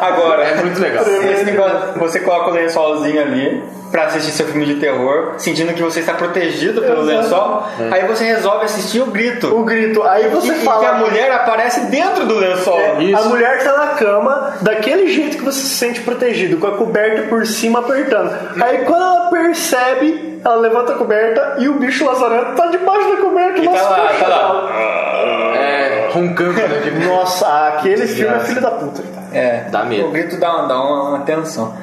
Agora, 0.00 0.44
É 0.44 0.54
muito 0.62 0.80
legal. 0.80 1.04
Esse 1.04 1.44
negócio, 1.44 1.78
você 1.98 2.20
coloca 2.20 2.50
o 2.50 2.54
lençolzinho 2.54 3.20
ali 3.20 3.62
pra 3.90 4.04
assistir 4.04 4.30
seu 4.30 4.46
filme 4.46 4.64
de 4.66 4.76
terror, 4.76 5.34
sentindo 5.38 5.74
que 5.74 5.82
você 5.82 5.98
está 5.98 6.14
protegido 6.14 6.80
pelo 6.80 7.02
Exato. 7.10 7.22
lençol, 7.22 7.68
aí 7.90 8.06
você 8.06 8.22
resolve 8.24 8.64
assistir 8.66 9.00
o 9.02 9.06
grito. 9.06 9.48
o 9.52 9.64
grito. 9.64 10.00
Aí 10.04 10.28
você 10.28 10.52
e, 10.52 10.56
e 10.58 10.64
fala. 10.64 10.78
que 10.78 10.86
a 10.86 10.92
mulher 10.94 11.32
aparece 11.32 11.80
dentro 11.86 12.24
do 12.24 12.36
lençol. 12.38 12.78
É, 12.78 13.02
Isso. 13.02 13.20
A 13.20 13.24
mulher 13.24 13.64
tá 13.64 13.76
na 13.76 13.86
cama, 13.94 14.52
daquele 14.60 15.08
jeito 15.08 15.38
que 15.38 15.42
você 15.44 15.58
se 15.62 15.74
sente 15.74 16.00
protegido, 16.02 16.56
com 16.58 16.68
a 16.68 16.76
coberta 16.76 17.22
por 17.28 17.44
cima 17.44 17.80
apertando. 17.80 18.32
Aí 18.62 18.84
quando 18.84 19.02
ela 19.02 19.28
percebe, 19.30 20.29
ela 20.44 20.56
levanta 20.56 20.92
a 20.92 20.96
coberta 20.96 21.56
e 21.58 21.68
o 21.68 21.74
bicho 21.74 22.04
lazarento 22.04 22.54
tá 22.56 22.66
debaixo 22.68 23.08
da 23.10 23.16
coberta. 23.22 23.58
E 23.58 23.64
tá 23.64 23.70
Nossa, 23.72 23.90
lá, 23.90 24.08
cara. 24.08 24.18
tá 24.18 24.52
lá. 24.52 24.70
É, 25.56 26.08
roncando, 26.12 26.52
né? 26.52 27.06
Nossa, 27.06 27.68
aquele 27.68 28.06
filme 28.06 28.34
é 28.34 28.40
filho 28.40 28.60
da 28.60 28.70
puta. 28.70 29.02
É, 29.32 29.64
Dá 29.70 29.84
medo. 29.84 30.08
O 30.08 30.10
grito 30.10 30.38
dá, 30.38 30.62
dá 30.66 30.80
uma, 30.82 31.08
uma 31.10 31.18
tensão. 31.20 31.74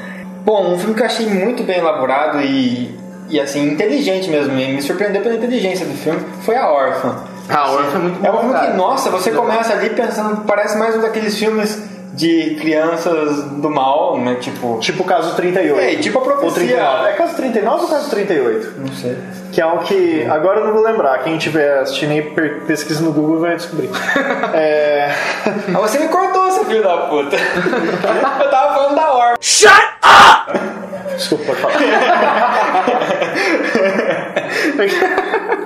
Bom, 0.44 0.74
um 0.74 0.80
filme 0.80 0.96
que 0.96 1.02
eu 1.02 1.06
achei 1.06 1.28
muito 1.28 1.64
bem 1.64 1.78
elaborado 1.80 2.42
e, 2.42 2.98
e 3.30 3.40
assim, 3.40 3.68
inteligente 3.72 4.30
mesmo. 4.30 4.54
Me 4.54 4.74
me 4.74 4.82
surpreendeu 4.82 5.22
pela 5.22 5.36
inteligência 5.36 5.86
do 5.86 5.94
filme. 5.94 6.20
Foi 6.42 6.56
A 6.56 6.70
Órfã. 6.70 7.16
A 7.50 7.72
Orfa 7.72 7.98
é 7.98 8.00
muito 8.02 8.26
É 8.26 8.30
um 8.30 8.34
bom, 8.34 8.40
filme 8.40 8.54
cara. 8.54 8.72
que, 8.72 8.78
nossa, 8.78 9.10
você 9.10 9.32
começa 9.32 9.74
ali 9.74 9.90
pensando, 9.92 10.42
parece 10.46 10.78
mais 10.78 10.96
um 10.96 11.02
daqueles 11.02 11.38
filmes 11.38 11.82
de 12.18 12.56
crianças 12.56 13.44
do 13.44 13.70
mal, 13.70 14.20
né? 14.20 14.36
Tipo. 14.42 14.80
Tipo 14.80 15.04
o 15.04 15.06
caso 15.06 15.36
38. 15.36 15.80
É, 15.80 15.96
tipo 15.98 16.18
a 16.18 16.22
Ou 16.22 16.28
profecia. 16.28 16.66
39. 16.66 17.10
É 17.10 17.14
caso 17.14 17.36
39 17.36 17.84
ou 17.84 17.90
caso 17.90 18.10
38? 18.10 18.74
Não 18.80 18.92
sei. 18.94 19.18
Que 19.52 19.62
é 19.62 19.66
um 19.68 19.78
que. 19.78 20.26
Agora 20.26 20.60
eu 20.60 20.66
não 20.66 20.74
vou 20.74 20.82
lembrar. 20.84 21.20
Quem 21.20 21.38
tiver 21.38 21.80
assistindo 21.80 22.12
aí, 22.12 22.24
pesquisa 22.66 23.04
no 23.04 23.14
Google 23.14 23.40
vai 23.40 23.56
descobrir. 23.56 23.90
é. 24.56 25.14
Ah, 25.74 25.80
você 25.80 26.00
me 26.00 26.08
cortou, 26.08 26.50
seu 26.52 26.66
filho 26.66 26.82
da 26.82 26.98
puta. 26.98 27.38
eu 28.44 28.50
tava 28.50 28.74
falando 28.74 28.96
da 28.96 29.14
Órfã. 29.14 29.38
Desculpa, 31.16 31.46
pode 31.46 31.62
falar. 31.62 31.76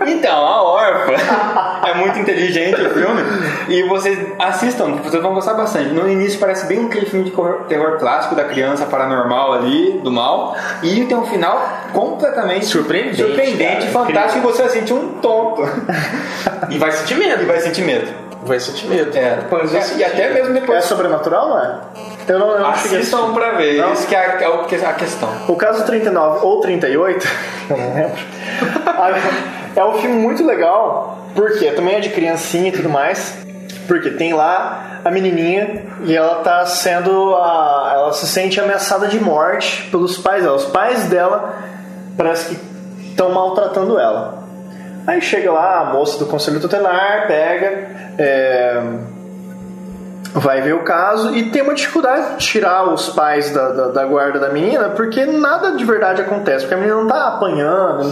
Então, 0.07 0.45
a 0.45 0.63
Órfã 0.63 1.13
é 1.87 1.93
muito 1.95 2.17
inteligente 2.19 2.81
o 2.81 2.89
filme 2.89 3.21
e 3.69 3.83
vocês 3.83 4.17
assistam, 4.39 4.95
vocês 5.03 5.21
vão 5.21 5.33
gostar 5.33 5.53
bastante. 5.53 5.89
No 5.89 6.09
início 6.09 6.39
parece 6.39 6.65
bem 6.65 6.85
aquele 6.85 7.05
filme 7.05 7.25
de 7.25 7.31
terror, 7.67 7.97
clássico 7.99 8.35
da 8.35 8.43
criança 8.45 8.85
paranormal 8.85 9.53
ali, 9.53 9.99
do 10.03 10.11
mal, 10.11 10.55
e 10.81 11.05
tem 11.05 11.15
um 11.17 11.25
final 11.25 11.61
completamente 11.93 12.65
Surpreendente, 12.65 13.17
surpreendente 13.17 13.87
cara. 13.87 14.05
fantástico 14.05 14.39
e 14.39 14.51
você 14.51 14.63
vai 14.63 14.71
sentir 14.71 14.93
um 14.93 15.07
tonto 15.21 15.63
E 16.69 16.77
vai 16.77 16.91
sentir 16.91 17.13
e 17.15 17.17
medo. 17.17 17.45
vai 17.45 17.59
sentir 17.59 17.81
medo. 17.83 18.11
Vai 18.43 18.59
sentir 18.59 18.87
medo. 18.87 19.15
É, 19.15 19.35
Depois 19.35 19.71
vai 19.71 19.81
e, 19.81 19.97
e 19.97 20.03
até 20.03 20.29
medo. 20.29 20.33
mesmo 20.33 20.57
É 20.57 20.59
depois. 20.61 20.85
sobrenatural, 20.85 21.49
não 21.49 21.59
é? 21.59 21.75
Eu 22.27 22.39
não, 22.39 22.51
eu 22.51 22.59
não 22.59 22.69
Assistam 22.69 23.33
pra 23.33 23.51
ver, 23.51 23.81
Não? 23.81 23.93
isso 23.93 24.07
que 24.07 24.15
é 24.15 24.19
a, 24.19 24.41
é 24.41 24.45
é 24.45 24.85
a 24.85 24.93
questão. 24.93 25.29
O 25.47 25.55
caso 25.55 25.85
39 25.85 26.45
ou 26.45 26.61
38, 26.61 27.27
eu 27.69 27.77
não 27.77 27.93
lembro. 27.93 28.21
é 29.75 29.85
um 29.85 29.93
filme 29.93 30.17
muito 30.17 30.45
legal, 30.45 31.27
porque 31.35 31.71
também 31.71 31.95
é 31.95 31.99
de 31.99 32.09
criancinha 32.09 32.69
e 32.69 32.71
tudo 32.71 32.89
mais. 32.89 33.37
Porque 33.87 34.11
tem 34.11 34.33
lá 34.33 35.01
a 35.03 35.11
menininha 35.11 35.83
e 36.03 36.15
ela 36.15 36.35
tá 36.35 36.65
sendo. 36.65 37.35
A, 37.35 37.91
ela 37.95 38.13
se 38.13 38.27
sente 38.27 38.59
ameaçada 38.59 39.07
de 39.07 39.19
morte 39.19 39.87
pelos 39.89 40.17
pais 40.17 40.43
dela. 40.43 40.55
Os 40.55 40.65
pais 40.65 41.05
dela 41.05 41.55
parece 42.15 42.55
que 42.55 42.61
estão 43.09 43.31
maltratando 43.31 43.99
ela. 43.99 44.41
Aí 45.05 45.19
chega 45.19 45.51
lá 45.51 45.79
a 45.79 45.85
moça 45.85 46.19
do 46.19 46.27
conselho 46.27 46.59
tutelar, 46.59 47.27
pega. 47.27 47.89
é, 48.17 48.81
vai 50.33 50.61
ver 50.61 50.73
o 50.75 50.83
caso 50.83 51.35
e 51.35 51.49
tem 51.49 51.61
uma 51.61 51.73
dificuldade 51.73 52.37
de 52.37 52.45
tirar 52.45 52.91
os 52.93 53.09
pais 53.09 53.51
da, 53.51 53.69
da, 53.69 53.87
da 53.89 54.05
guarda 54.05 54.39
da 54.39 54.49
menina 54.49 54.89
porque 54.89 55.25
nada 55.25 55.71
de 55.71 55.83
verdade 55.83 56.21
acontece, 56.21 56.59
porque 56.61 56.73
a 56.73 56.77
menina 56.77 56.95
não 56.95 57.07
tá 57.07 57.27
apanhando, 57.27 58.05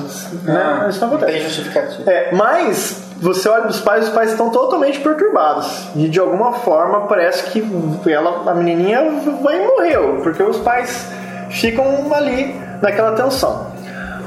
né? 0.43 0.87
Isso 0.89 0.99
não 1.01 1.11
Não 1.11 1.17
tem 1.17 1.27
acontece. 1.27 1.39
justificativa. 1.39 2.11
É, 2.11 2.31
mas 2.33 3.03
você 3.21 3.47
olha 3.47 3.65
dos 3.67 3.79
pais, 3.79 4.05
os 4.07 4.13
pais 4.13 4.31
estão 4.31 4.49
totalmente 4.49 4.99
perturbados 4.99 5.87
e 5.95 6.07
de 6.09 6.19
alguma 6.19 6.53
forma 6.53 7.07
parece 7.07 7.43
que 7.51 7.65
ela, 8.09 8.49
a 8.49 8.53
menininha 8.53 9.01
vai 9.41 9.65
morreu, 9.65 10.19
porque 10.21 10.43
os 10.43 10.57
pais 10.57 11.05
ficam 11.49 12.13
ali 12.13 12.53
naquela 12.81 13.13
tensão. 13.13 13.67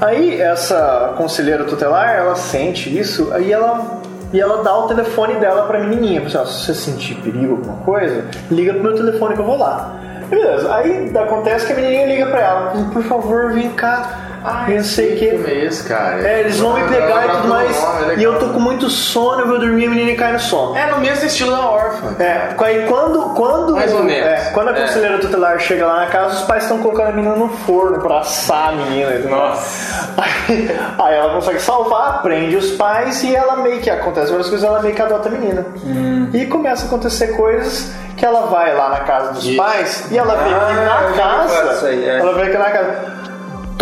Aí 0.01 0.41
essa 0.41 1.15
conselheira 1.17 1.65
tutelar, 1.65 2.11
ela 2.17 2.35
sente 2.35 2.97
isso, 2.99 3.31
aí 3.33 3.53
ela 3.53 4.02
e 4.33 4.41
ela 4.41 4.63
dá 4.63 4.77
o 4.77 4.89
telefone 4.89 5.35
dela 5.35 5.67
pra 5.67 5.79
menininha. 5.79 6.23
Assim, 6.23 6.39
ó, 6.39 6.45
se 6.45 6.65
você 6.65 6.75
sentir 6.75 7.17
perigo, 7.17 7.57
alguma 7.57 7.77
coisa, 7.85 8.25
liga 8.51 8.73
pro 8.73 8.83
meu 8.83 8.95
telefone 8.95 9.35
que 9.35 9.41
eu 9.41 9.45
vou 9.45 9.59
lá. 9.59 9.95
E 10.31 10.35
beleza. 10.35 10.75
Aí 10.75 11.13
acontece 11.17 11.67
que 11.67 11.73
a 11.73 11.77
menininha 11.77 12.07
liga 12.07 12.27
pra 12.27 12.41
ela. 12.41 12.73
Por 12.93 13.03
favor, 13.03 13.53
vem 13.53 13.71
cá. 13.71 14.32
Eu 14.69 14.77
não 14.77 14.85
sei 14.85 15.17
que. 15.17 15.29
é 15.29 15.65
esse, 15.65 15.85
cara? 15.85 16.27
É, 16.27 16.41
eles 16.41 16.59
vão 16.59 16.75
me 16.75 16.83
pegar 16.89 17.27
e 17.27 17.31
tudo 17.31 17.49
mais. 17.49 17.77
é. 18.11 18.15
E 18.17 18.23
eu 18.25 18.39
tô 18.39 18.49
com 18.49 18.61
muito 18.61 18.89
sono, 18.91 19.43
eu 19.43 19.49
vou 19.49 19.59
dormir 19.59 19.85
e 19.85 19.87
a 19.87 19.91
menina 19.91 20.17
cai 20.17 20.33
no 20.33 20.41
sono. 20.41 20.77
É 20.77 20.87
no 20.91 20.99
mesmo 20.99 21.25
estilo 21.27 21.51
da 21.53 21.61
órfã. 21.69 22.15
É, 22.19 22.49
aí 22.59 22.87
quando, 22.89 23.21
quando, 23.35 23.73
Mais 23.75 23.93
ou 23.93 24.03
menos. 24.03 24.27
é, 24.27 24.51
quando 24.53 24.69
a 24.69 24.77
É. 24.77 24.81
conselheira 24.83 25.19
tutelar 25.19 25.59
chega 25.61 25.87
lá 25.87 26.01
na 26.01 26.07
casa, 26.07 26.35
os 26.37 26.43
pais 26.43 26.63
estão 26.65 26.79
colocando 26.79 27.09
a 27.09 27.13
menina 27.13 27.37
no 27.37 27.49
forno 27.49 28.01
pra 28.01 28.19
assar 28.21 28.71
a 28.71 28.73
menina. 28.73 29.13
Nossa. 29.29 30.11
Aí, 30.19 30.71
aí 30.99 31.15
ela 31.15 31.35
consegue 31.35 31.61
salvar, 31.61 32.23
prende 32.23 32.57
os 32.57 32.73
pais 32.73 33.23
e 33.23 33.35
ela 33.35 33.57
meio 33.57 33.81
que 33.81 33.91
acontece 33.91 34.29
várias 34.31 34.49
coisas, 34.49 34.67
ela 34.69 34.81
meio 34.81 34.95
que 34.95 35.03
adota 35.03 35.29
a 35.29 35.33
menina. 35.33 35.65
Hum. 35.85 36.29
E 36.33 36.47
começa 36.47 36.85
a 36.85 36.87
acontecer 36.87 37.29
coisas 37.37 37.91
que 38.17 38.25
ela 38.27 38.47
vai 38.47 38.75
lá 38.75 38.89
na 38.91 39.01
casa 39.01 39.33
dos 39.33 39.57
pais 39.57 40.05
e 40.11 40.19
ela 40.19 40.35
vê 40.37 40.49
que 40.49 40.55
Ah, 40.55 40.69
eu 40.71 40.85
na 40.85 41.15
falar 41.15 41.49
casa, 41.49 41.87
aí, 41.89 42.05
é. 42.09 42.19
ela 42.19 42.35
vê 42.35 42.51
que 42.51 42.59
na 42.59 42.71
casa 42.71 43.22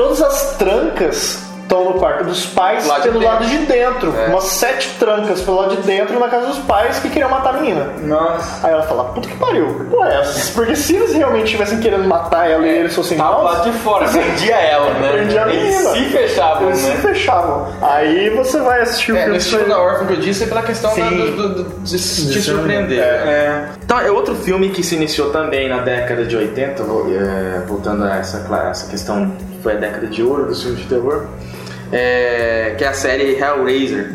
todas 0.00 0.22
as 0.22 0.56
trancas 0.56 1.38
estão 1.62 1.84
no 1.84 1.92
quarto 2.00 2.24
dos 2.24 2.46
pais 2.46 2.84
Lá 2.88 2.96
de 2.96 3.02
pelo 3.02 3.20
dentro. 3.20 3.28
lado 3.34 3.44
de 3.46 3.58
dentro. 3.58 4.12
É. 4.18 4.26
Umas 4.28 4.44
sete 4.44 4.96
trancas 4.98 5.40
pelo 5.42 5.58
lado 5.58 5.76
de 5.76 5.82
dentro 5.82 6.18
na 6.18 6.26
casa 6.26 6.46
dos 6.48 6.58
pais 6.60 6.98
que 6.98 7.08
queriam 7.10 7.30
matar 7.30 7.50
a 7.54 7.60
menina. 7.60 7.86
Nossa. 8.02 8.66
Aí 8.66 8.72
ela 8.72 8.82
fala, 8.82 9.04
puta 9.04 9.28
que 9.28 9.36
pariu, 9.36 9.86
pô, 9.88 10.04
é 10.04 10.20
essa? 10.20 10.52
Porque 10.52 10.74
se 10.74 10.96
eles 10.96 11.12
realmente 11.12 11.44
estivessem 11.44 11.78
querendo 11.78 12.08
matar 12.08 12.50
ela 12.50 12.66
e 12.66 12.70
eles 12.78 12.92
fossem 12.94 13.16
Tava 13.18 13.44
maus, 13.44 13.58
lá 13.58 13.64
de 13.64 13.72
fora, 13.78 14.08
prendia 14.08 14.56
ela, 14.56 14.90
né? 14.94 15.12
Prendia 15.12 15.44
a 15.44 15.48
Eles 15.54 15.62
menina. 15.76 15.90
se 15.92 16.04
fechavam, 16.06 16.66
eles 16.68 16.78
se 16.80 16.88
né? 16.88 16.96
fechavam. 16.96 17.68
Aí 17.82 18.30
você 18.30 18.58
vai 18.60 18.80
assistir 18.80 19.12
o 19.12 19.16
É, 19.16 19.18
no 19.20 19.24
filme 19.26 19.38
estilo 19.38 19.68
da 19.68 19.78
órfã 19.80 20.06
que 20.06 20.12
eu 20.14 20.20
disse 20.20 20.42
é 20.42 20.46
pela 20.48 20.62
questão 20.62 20.92
da- 20.98 21.08
do, 21.08 21.36
do- 21.36 21.62
do- 21.62 21.80
de 21.84 21.98
se 22.00 22.26
te 22.26 22.32
De 22.32 22.42
surpreender. 22.42 22.98
é. 22.98 23.04
É. 23.04 23.64
Então, 23.84 24.00
é 24.00 24.10
outro 24.10 24.34
filme 24.34 24.70
que 24.70 24.82
se 24.82 24.96
iniciou 24.96 25.30
também 25.30 25.68
na 25.68 25.78
década 25.82 26.24
de 26.24 26.36
80, 26.36 26.82
vo- 26.82 27.06
é, 27.14 27.60
voltando 27.64 28.02
a 28.04 28.16
essa, 28.16 28.44
essa 28.70 28.88
questão 28.90 29.30
que 29.52 29.59
foi 29.62 29.72
a 29.74 29.76
década 29.76 30.06
de 30.06 30.22
ouro 30.22 30.46
dos 30.46 30.62
filmes 30.62 30.80
de 30.80 30.86
terror, 30.88 31.26
é, 31.92 32.74
que 32.78 32.84
é 32.84 32.88
a 32.88 32.92
série 32.92 33.34
Hellraiser. 33.34 34.12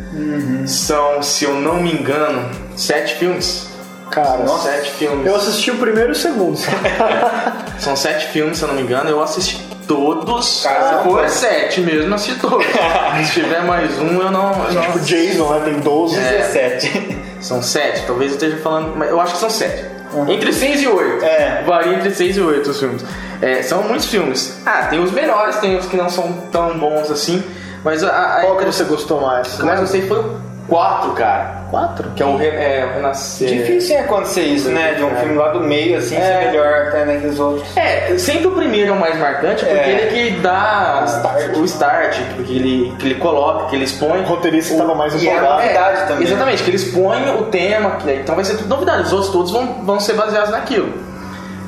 São, 0.66 1.22
se 1.22 1.46
eu 1.46 1.54
não 1.56 1.82
me 1.82 1.92
engano, 1.92 2.50
sete 2.76 3.16
filmes. 3.16 3.70
Cara, 4.12 4.46
São 4.48 4.60
sete 4.60 4.92
filmes. 4.92 5.26
eu 5.26 5.36
assisti 5.36 5.72
o 5.72 5.78
primeiro 5.78 6.10
e 6.10 6.12
o 6.12 6.16
segundo. 6.16 6.58
São 7.80 7.96
sete 7.96 8.28
filmes, 8.28 8.58
se 8.58 8.64
eu 8.64 8.68
não 8.68 8.76
me 8.76 8.82
engano. 8.82 9.10
Eu 9.10 9.22
assisti 9.22 9.62
todos. 9.88 10.62
Caramba. 10.64 10.98
Se 10.98 11.10
for 11.10 11.30
sete 11.30 11.82
mesmo, 11.82 12.10
eu 12.10 12.16
assisti 12.16 12.40
todos. 12.40 12.66
se 13.26 13.42
tiver 13.42 13.64
mais 13.64 13.98
um, 14.00 14.22
eu 14.22 14.32
não. 14.32 14.68
eu 14.68 14.74
não 14.74 14.82
tipo, 14.84 15.00
Jason, 15.00 15.50
né? 15.54 15.62
Tem 15.66 15.80
12. 15.80 16.18
É. 16.18 16.38
17. 16.38 17.18
São 17.42 17.62
sete, 17.62 18.04
talvez 18.08 18.32
eu 18.32 18.38
esteja 18.38 18.58
falando, 18.58 18.96
mas 18.96 19.10
eu 19.10 19.20
acho 19.20 19.34
que 19.34 19.40
são 19.40 19.50
sete. 19.50 19.95
Entre 20.28 20.54
seis 20.54 20.82
e 20.82 20.88
oito. 20.88 21.24
É. 21.24 21.64
Varia 21.66 21.96
entre 21.96 22.14
seis 22.14 22.38
e 22.38 22.42
oito 22.42 22.70
os 22.70 22.80
filmes. 22.80 23.04
É, 23.42 23.62
são 23.62 23.84
muitos 23.84 24.06
filmes. 24.08 24.62
Ah, 24.66 24.88
tem 24.90 25.00
os 25.00 25.12
melhores, 25.12 25.58
tem 25.58 25.76
os 25.78 25.86
que 25.86 25.98
não 25.98 26.10
são 26.10 26.32
tão 26.52 26.78
bons 26.78 27.12
assim. 27.12 27.44
Mas 27.84 28.04
a, 28.04 28.38
a, 28.38 28.42
Qual 28.42 28.58
que 28.58 28.66
você 28.66 28.84
gostou 28.86 29.22
mais? 29.22 29.60
eu 29.60 29.66
mais 29.66 29.80
gostei 29.80 30.08
foi 30.08 30.20
o 30.20 30.40
quatro, 30.68 31.12
cara. 31.12 31.55
Quatro? 31.72 32.10
Que 32.16 32.22
é 32.24 32.26
o 32.26 32.38
Re- 32.38 32.48
é, 32.48 32.88
o 32.90 32.96
Renascer. 32.96 33.48
Difícil 33.50 33.96
é 33.98 34.00
acontecer 34.02 34.42
isso, 34.44 34.70
né? 34.70 34.94
De 34.94 35.04
um 35.04 35.12
É. 35.12 35.16
filme 35.16 35.36
lá 35.36 35.50
do 35.50 35.60
meio, 35.62 35.98
assim, 35.98 36.16
É. 36.16 36.22
ser 36.22 36.46
melhor 36.48 36.88
até 36.88 37.06
né, 37.06 37.18
que 37.20 37.28
os 37.28 37.40
outros. 37.40 37.76
É, 37.78 38.18
sempre 38.18 38.48
o 38.48 38.52
primeiro 38.52 38.92
é 38.92 38.94
o 38.94 39.00
mais 39.00 39.18
marcante, 39.18 39.66
porque 39.66 39.80
É. 39.80 39.90
ele 39.90 40.02
é 40.02 40.06
que 40.08 40.40
dá 40.42 41.02
O 41.02 41.06
start. 41.06 41.58
o 41.58 41.66
start, 41.66 42.18
porque 42.36 42.54
ele, 42.54 42.96
que 43.00 43.06
ele 43.08 43.16
coloca, 43.16 43.66
que 43.68 43.76
ele 43.76 43.86
expõe. 43.86 44.20
O 44.22 44.24
roteirista 44.26 44.74
estava 44.74 44.94
mais 44.96 45.14
e 45.22 45.28
é 45.28 45.32
empolgado. 45.34 45.62
novidade 45.62 46.08
também. 46.08 46.24
Exatamente, 46.28 46.64
que 46.64 46.70
eles 46.70 46.84
põem 46.94 47.30
o 47.36 47.44
tema, 47.46 47.92
que, 47.98 48.12
então 48.12 48.36
vai 48.36 48.46
ser 48.46 48.58
tudo 48.58 48.70
novidade. 48.70 49.04
Os 49.04 49.14
outros 49.14 49.32
todos 49.32 49.52
vão, 49.52 49.66
vão 49.84 50.00
ser 50.00 50.14
baseados 50.14 50.52
naquilo. 50.52 50.94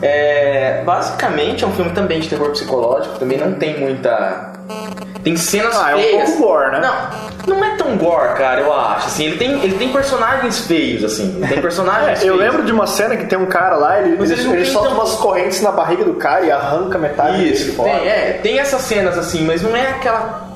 É, 0.02 0.84
basicamente 0.86 1.64
é 1.64 1.68
um 1.68 1.72
filme 1.72 1.92
também 1.92 2.20
de 2.20 2.30
terror 2.30 2.52
psicológico, 2.52 3.18
também 3.18 3.38
não 3.38 3.54
tem 3.54 3.80
muita. 3.80 4.54
Tem 5.28 5.36
cenas 5.38 5.76
Ah, 5.78 5.92
é 5.92 5.96
um 5.96 6.00
feias. 6.00 6.30
pouco 6.30 6.44
gore, 6.48 6.72
né? 6.72 6.80
Não, 7.48 7.56
não 7.56 7.66
é 7.66 7.76
tão 7.76 7.98
gore, 7.98 8.34
cara, 8.36 8.62
eu 8.62 8.74
acho. 8.74 9.08
Assim, 9.08 9.26
ele, 9.26 9.38
tem, 9.38 9.52
ele 9.64 9.78
tem 9.78 9.90
personagens 9.92 10.60
feios, 10.60 11.04
assim. 11.04 11.36
Ele 11.38 11.48
tem 11.48 11.62
personagens 11.62 12.24
É, 12.24 12.30
eu 12.30 12.36
lembro 12.36 12.64
de 12.64 12.72
uma 12.72 12.88
cena 12.88 13.16
que 13.18 13.26
tem 13.26 13.38
um 13.38 13.46
cara 13.46 13.76
lá, 13.76 14.00
ele, 14.00 14.16
Mas 14.20 14.32
ele, 14.32 14.42
ele 14.42 14.52
ele 14.58 14.66
solta 14.66 14.90
tão- 14.90 14.98
umas 14.98 15.16
correntes 15.16 15.62
na 15.62 15.72
barriga 15.72 16.06
do 16.06 16.14
cara 16.14 16.46
e 16.46 16.52
arranca 16.52 16.98
metade 16.98 17.44
Isso, 17.52 17.66
dele 17.66 17.76
fora. 17.76 17.90
tem, 17.92 18.08
é, 18.08 18.40
tem 18.42 18.60
essas 18.60 18.82
cenas 18.82 19.18
assim, 19.18 19.46
mas 19.46 19.62
não 19.62 19.76
é 19.76 19.82
aquela. 19.92 20.48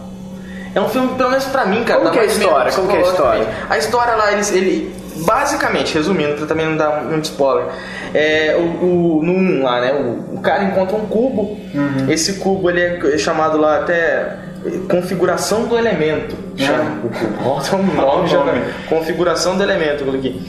É 0.73 0.79
um 0.79 0.87
filme, 0.87 1.15
pelo 1.15 1.29
menos 1.29 1.43
pra 1.45 1.65
mim, 1.65 1.83
cara. 1.83 1.99
Como 1.99 2.11
que 2.11 2.19
é 2.19 2.21
a 2.21 2.25
história? 2.25 2.71
Como 2.71 2.87
que 2.87 2.95
é 2.95 2.99
a 2.99 3.01
história? 3.01 3.43
também. 3.43 3.55
A 3.69 3.77
história 3.77 4.15
lá, 4.15 4.31
eles, 4.31 4.51
ele. 4.53 5.01
Basicamente, 5.25 5.93
resumindo, 5.93 6.35
pra 6.35 6.45
também 6.47 6.65
não 6.65 6.77
dar 6.77 7.03
muito 7.03 7.25
spoiler, 7.25 7.65
é, 8.13 8.55
o, 8.57 8.61
o- 8.85 9.21
no 9.23 9.33
1 9.33 9.63
lá, 9.63 9.81
né? 9.81 9.93
O, 9.93 10.37
o 10.37 10.41
cara 10.41 10.63
encontra 10.63 10.95
um 10.95 11.05
cubo. 11.05 11.59
Uhum. 11.75 12.09
Esse 12.09 12.35
cubo 12.39 12.69
ele 12.69 12.81
é 13.13 13.17
chamado 13.17 13.59
lá 13.59 13.75
até 13.77 14.37
configuração 14.89 15.65
do 15.65 15.77
elemento. 15.77 16.35
Chama. 16.57 17.01
Nossa, 17.43 17.75
um 17.75 17.83
nome. 17.83 18.29
Configuração 18.87 19.57
do 19.57 19.63
elemento, 19.63 20.03
coloquei. 20.03 20.39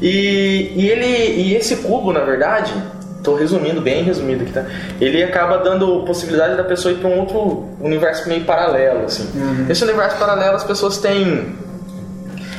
E, 0.00 0.72
e 0.76 0.88
ele. 0.88 1.06
E 1.42 1.54
esse 1.54 1.76
cubo, 1.76 2.12
na 2.12 2.20
verdade, 2.20 2.72
tô 3.24 3.34
resumindo, 3.34 3.80
bem 3.80 4.02
resumido 4.04 4.42
aqui, 4.42 4.52
tá? 4.52 4.64
Ele 5.00 5.22
acaba 5.22 5.58
dando 5.58 6.02
possibilidade 6.04 6.56
da 6.56 6.64
pessoa 6.64 6.92
ir 6.92 6.98
para 6.98 7.08
um 7.08 7.18
outro 7.18 7.68
universo 7.80 8.28
meio 8.28 8.44
paralelo, 8.44 9.06
assim. 9.06 9.28
Esse 9.68 9.82
universo 9.84 10.16
paralelo 10.18 10.56
as 10.56 10.64
pessoas 10.64 10.98
têm. 10.98 11.54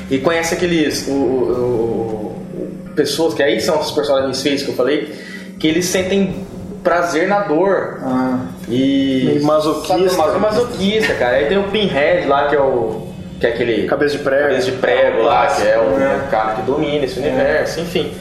E 0.10 0.18
conhece 0.20 0.54
aqueles. 0.56 1.08
O- 1.08 1.12
o- 1.12 2.36
o- 2.54 2.94
pessoas, 2.96 3.36
que 3.36 3.44
aí 3.44 3.62
são 3.62 3.80
os 3.80 3.92
personagens 3.92 4.42
feios 4.42 4.64
que 4.64 4.70
eu 4.70 4.74
falei, 4.76 5.14
que 5.60 5.68
eles 5.68 5.86
sentem 5.86 6.36
prazer 6.84 7.28
na 7.28 7.42
dor. 7.42 8.00
Ah. 8.04 8.40
E. 8.70 9.40
Masoquista. 9.44 10.22
É 10.22 10.38
masoquista, 10.38 11.14
cara. 11.16 11.38
Aí 11.38 11.46
tem 11.48 11.58
o 11.58 11.64
Pinhead 11.70 12.28
lá, 12.28 12.48
que 12.48 12.56
é 12.56 12.62
o. 12.62 13.08
Que 13.40 13.48
é 13.48 13.50
aquele. 13.50 13.88
Cabeça 13.88 14.18
de 14.18 14.24
prego. 14.24 14.44
Cabeça 14.44 14.72
de 14.72 14.78
prego 14.78 15.22
lá, 15.24 15.48
que 15.48 15.68
é 15.68 15.80
o 15.80 15.98
né? 15.98 16.28
cara 16.30 16.56
que 16.56 16.62
domina 16.64 17.06
esse 17.06 17.20
universo, 17.20 17.80
enfim. 17.80 18.14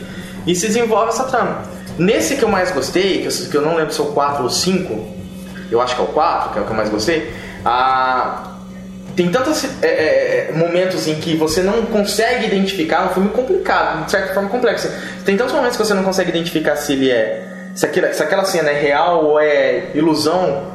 E 0.46 0.54
se 0.54 0.66
desenvolve 0.66 1.08
essa 1.08 1.24
trama. 1.24 1.62
Nesse 1.98 2.36
que 2.36 2.42
eu 2.42 2.48
mais 2.48 2.70
gostei, 2.70 3.22
que 3.22 3.26
eu, 3.26 3.50
que 3.50 3.56
eu 3.56 3.62
não 3.62 3.74
lembro 3.74 3.92
se 3.92 4.00
é 4.00 4.04
o 4.04 4.08
4 4.08 4.42
ou 4.42 4.50
5, 4.50 5.16
eu 5.70 5.80
acho 5.80 5.94
que 5.94 6.00
é 6.00 6.04
o 6.04 6.08
4, 6.08 6.52
que 6.52 6.58
é 6.58 6.62
o 6.62 6.64
que 6.64 6.70
eu 6.70 6.76
mais 6.76 6.90
gostei. 6.90 7.32
Tem 9.16 9.30
tantos 9.30 9.64
é, 9.82 9.86
é, 9.86 10.52
momentos 10.54 11.08
em 11.08 11.14
que 11.14 11.34
você 11.36 11.62
não 11.62 11.86
consegue 11.86 12.46
identificar, 12.46 13.04
é 13.04 13.06
um 13.06 13.08
filme 13.08 13.30
complicado, 13.30 14.04
de 14.04 14.10
certa 14.10 14.34
forma 14.34 14.50
complexo. 14.50 14.90
Tem 15.24 15.38
tantos 15.38 15.54
momentos 15.54 15.78
que 15.78 15.82
você 15.82 15.94
não 15.94 16.04
consegue 16.04 16.28
identificar 16.28 16.76
se 16.76 16.92
ele 16.92 17.10
é. 17.10 17.55
Se 17.76 17.86
aquela, 17.86 18.12
se 18.12 18.22
aquela 18.22 18.44
cena 18.44 18.70
é 18.70 18.80
real 18.80 19.24
ou 19.24 19.38
é 19.38 19.90
ilusão 19.94 20.74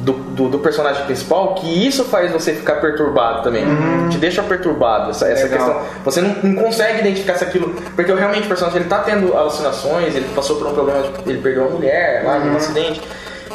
do, 0.00 0.12
do, 0.12 0.48
do 0.48 0.58
personagem 0.58 1.04
principal, 1.04 1.54
que 1.56 1.86
isso 1.86 2.04
faz 2.04 2.32
você 2.32 2.54
ficar 2.54 2.76
perturbado 2.76 3.42
também. 3.42 3.64
Te 4.08 4.16
deixa 4.16 4.42
perturbado 4.42 5.10
essa, 5.10 5.28
essa 5.28 5.46
questão. 5.48 5.82
Você 6.04 6.22
não, 6.22 6.34
não 6.42 6.62
consegue 6.62 7.00
identificar 7.00 7.34
se 7.34 7.44
aquilo. 7.44 7.74
Porque 7.94 8.12
realmente 8.12 8.44
o 8.44 8.48
personagem 8.48 8.80
ele 8.80 8.88
tá 8.88 9.00
tendo 9.00 9.36
alucinações, 9.36 10.14
ele 10.14 10.26
passou 10.34 10.56
por 10.56 10.68
um 10.68 10.72
problema, 10.72 11.02
de, 11.02 11.30
ele 11.30 11.42
perdeu 11.42 11.64
uma 11.64 11.72
mulher 11.72 12.24
lá 12.24 12.38
num 12.38 12.56
acidente. 12.56 13.02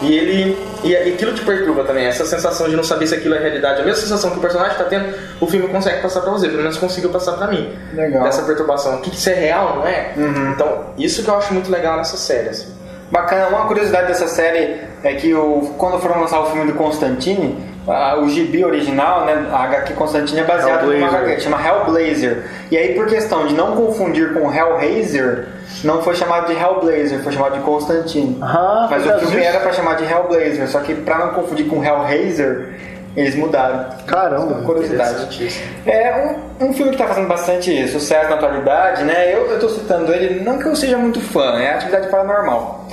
E 0.02 0.18
ele. 0.18 0.58
E, 0.84 0.96
aquilo 0.96 1.34
te 1.34 1.42
perturba 1.46 1.84
também, 1.86 2.06
essa 2.06 2.26
sensação 2.26 2.68
de 2.68 2.76
não 2.76 2.84
saber 2.84 3.08
se 3.08 3.16
aquilo 3.16 3.36
é 3.36 3.40
realidade. 3.40 3.82
A 3.82 3.86
mesma 3.86 4.02
sensação 4.02 4.32
que 4.32 4.38
o 4.38 4.42
personagem 4.42 4.78
tá 4.78 4.84
tendo, 4.84 5.16
o 5.40 5.48
filme 5.48 5.68
consegue 5.70 6.02
passar 6.02 6.22
pra 6.22 6.32
você, 6.32 6.48
pelo 6.48 6.62
menos 6.62 6.78
conseguiu 6.78 7.10
passar 7.10 7.34
pra 7.34 7.48
mim. 7.48 7.74
Legal. 7.94 8.24
Dessa 8.24 8.44
perturbação. 8.44 8.96
O 8.96 9.02
que 9.02 9.16
isso 9.16 9.30
é 9.30 9.34
real, 9.34 9.78
não 9.78 9.88
é? 9.88 10.14
Então, 10.54 10.88
isso 10.98 11.24
que 11.24 11.30
eu 11.30 11.38
acho 11.38 11.54
muito 11.54 11.72
legal 11.72 11.96
nessa 11.96 12.18
série. 12.18 12.50
assim. 12.50 12.83
Bacana, 13.14 13.48
uma 13.56 13.68
curiosidade 13.68 14.08
dessa 14.08 14.28
série 14.28 14.82
é 15.04 15.14
que 15.14 15.34
o, 15.36 15.72
quando 15.78 16.00
foram 16.00 16.20
lançar 16.22 16.40
o 16.40 16.48
filme 16.48 16.72
do 16.72 16.76
Constantine, 16.78 17.64
a- 17.88 18.18
o 18.18 18.28
gibi 18.28 18.66
original, 18.66 19.24
né, 19.26 19.46
a 19.52 19.64
HQ 19.66 19.94
Constantine 19.94 20.40
é 20.42 20.44
baseado 20.44 20.82
numa 20.86 20.94
Hellblazer. 20.94 21.20
HQ 21.20 21.36
que 21.36 21.42
chama 21.42 21.62
Hellblazer. 21.64 22.44
E 22.72 22.78
aí, 22.78 22.96
por 22.96 23.06
questão 23.06 23.46
de 23.46 23.54
não 23.54 23.76
confundir 23.76 24.34
com 24.34 24.52
Hellraiser, 24.52 25.48
não 25.84 26.02
foi 26.02 26.16
chamado 26.16 26.48
de 26.48 26.54
Hellblazer, 26.60 27.20
foi 27.22 27.32
chamado 27.32 27.54
de 27.54 27.60
Constantine. 27.60 28.36
Ah, 28.42 28.88
Mas 28.90 29.06
o 29.06 29.20
filme 29.28 29.44
era 29.44 29.60
pra 29.60 29.72
chamar 29.74 29.96
de 29.96 30.06
Hellblazer, 30.06 30.68
só 30.68 30.80
que 30.80 30.96
pra 30.96 31.20
não 31.20 31.30
confundir 31.36 31.68
com 31.68 31.84
Hellraiser, 31.86 32.70
eles 33.16 33.36
mudaram. 33.36 33.86
Caramba. 34.08 34.64
Curiosidade. 34.64 35.12
Interessante 35.12 35.46
isso. 35.46 35.62
É 35.86 36.36
um, 36.60 36.68
um 36.70 36.74
filme 36.74 36.90
que 36.90 36.96
está 36.96 37.06
fazendo 37.08 37.28
bastante 37.28 37.88
sucesso 37.90 38.28
na 38.28 38.38
atualidade, 38.38 39.04
né? 39.04 39.36
Eu, 39.36 39.46
eu 39.52 39.60
tô 39.60 39.70
citando 39.70 40.12
ele, 40.12 40.44
não 40.44 40.58
que 40.58 40.66
eu 40.66 40.76
seja 40.76 40.98
muito 40.98 41.22
fã, 41.22 41.60
é 41.60 41.76
Atividade 41.76 42.08
Paranormal. 42.08 42.88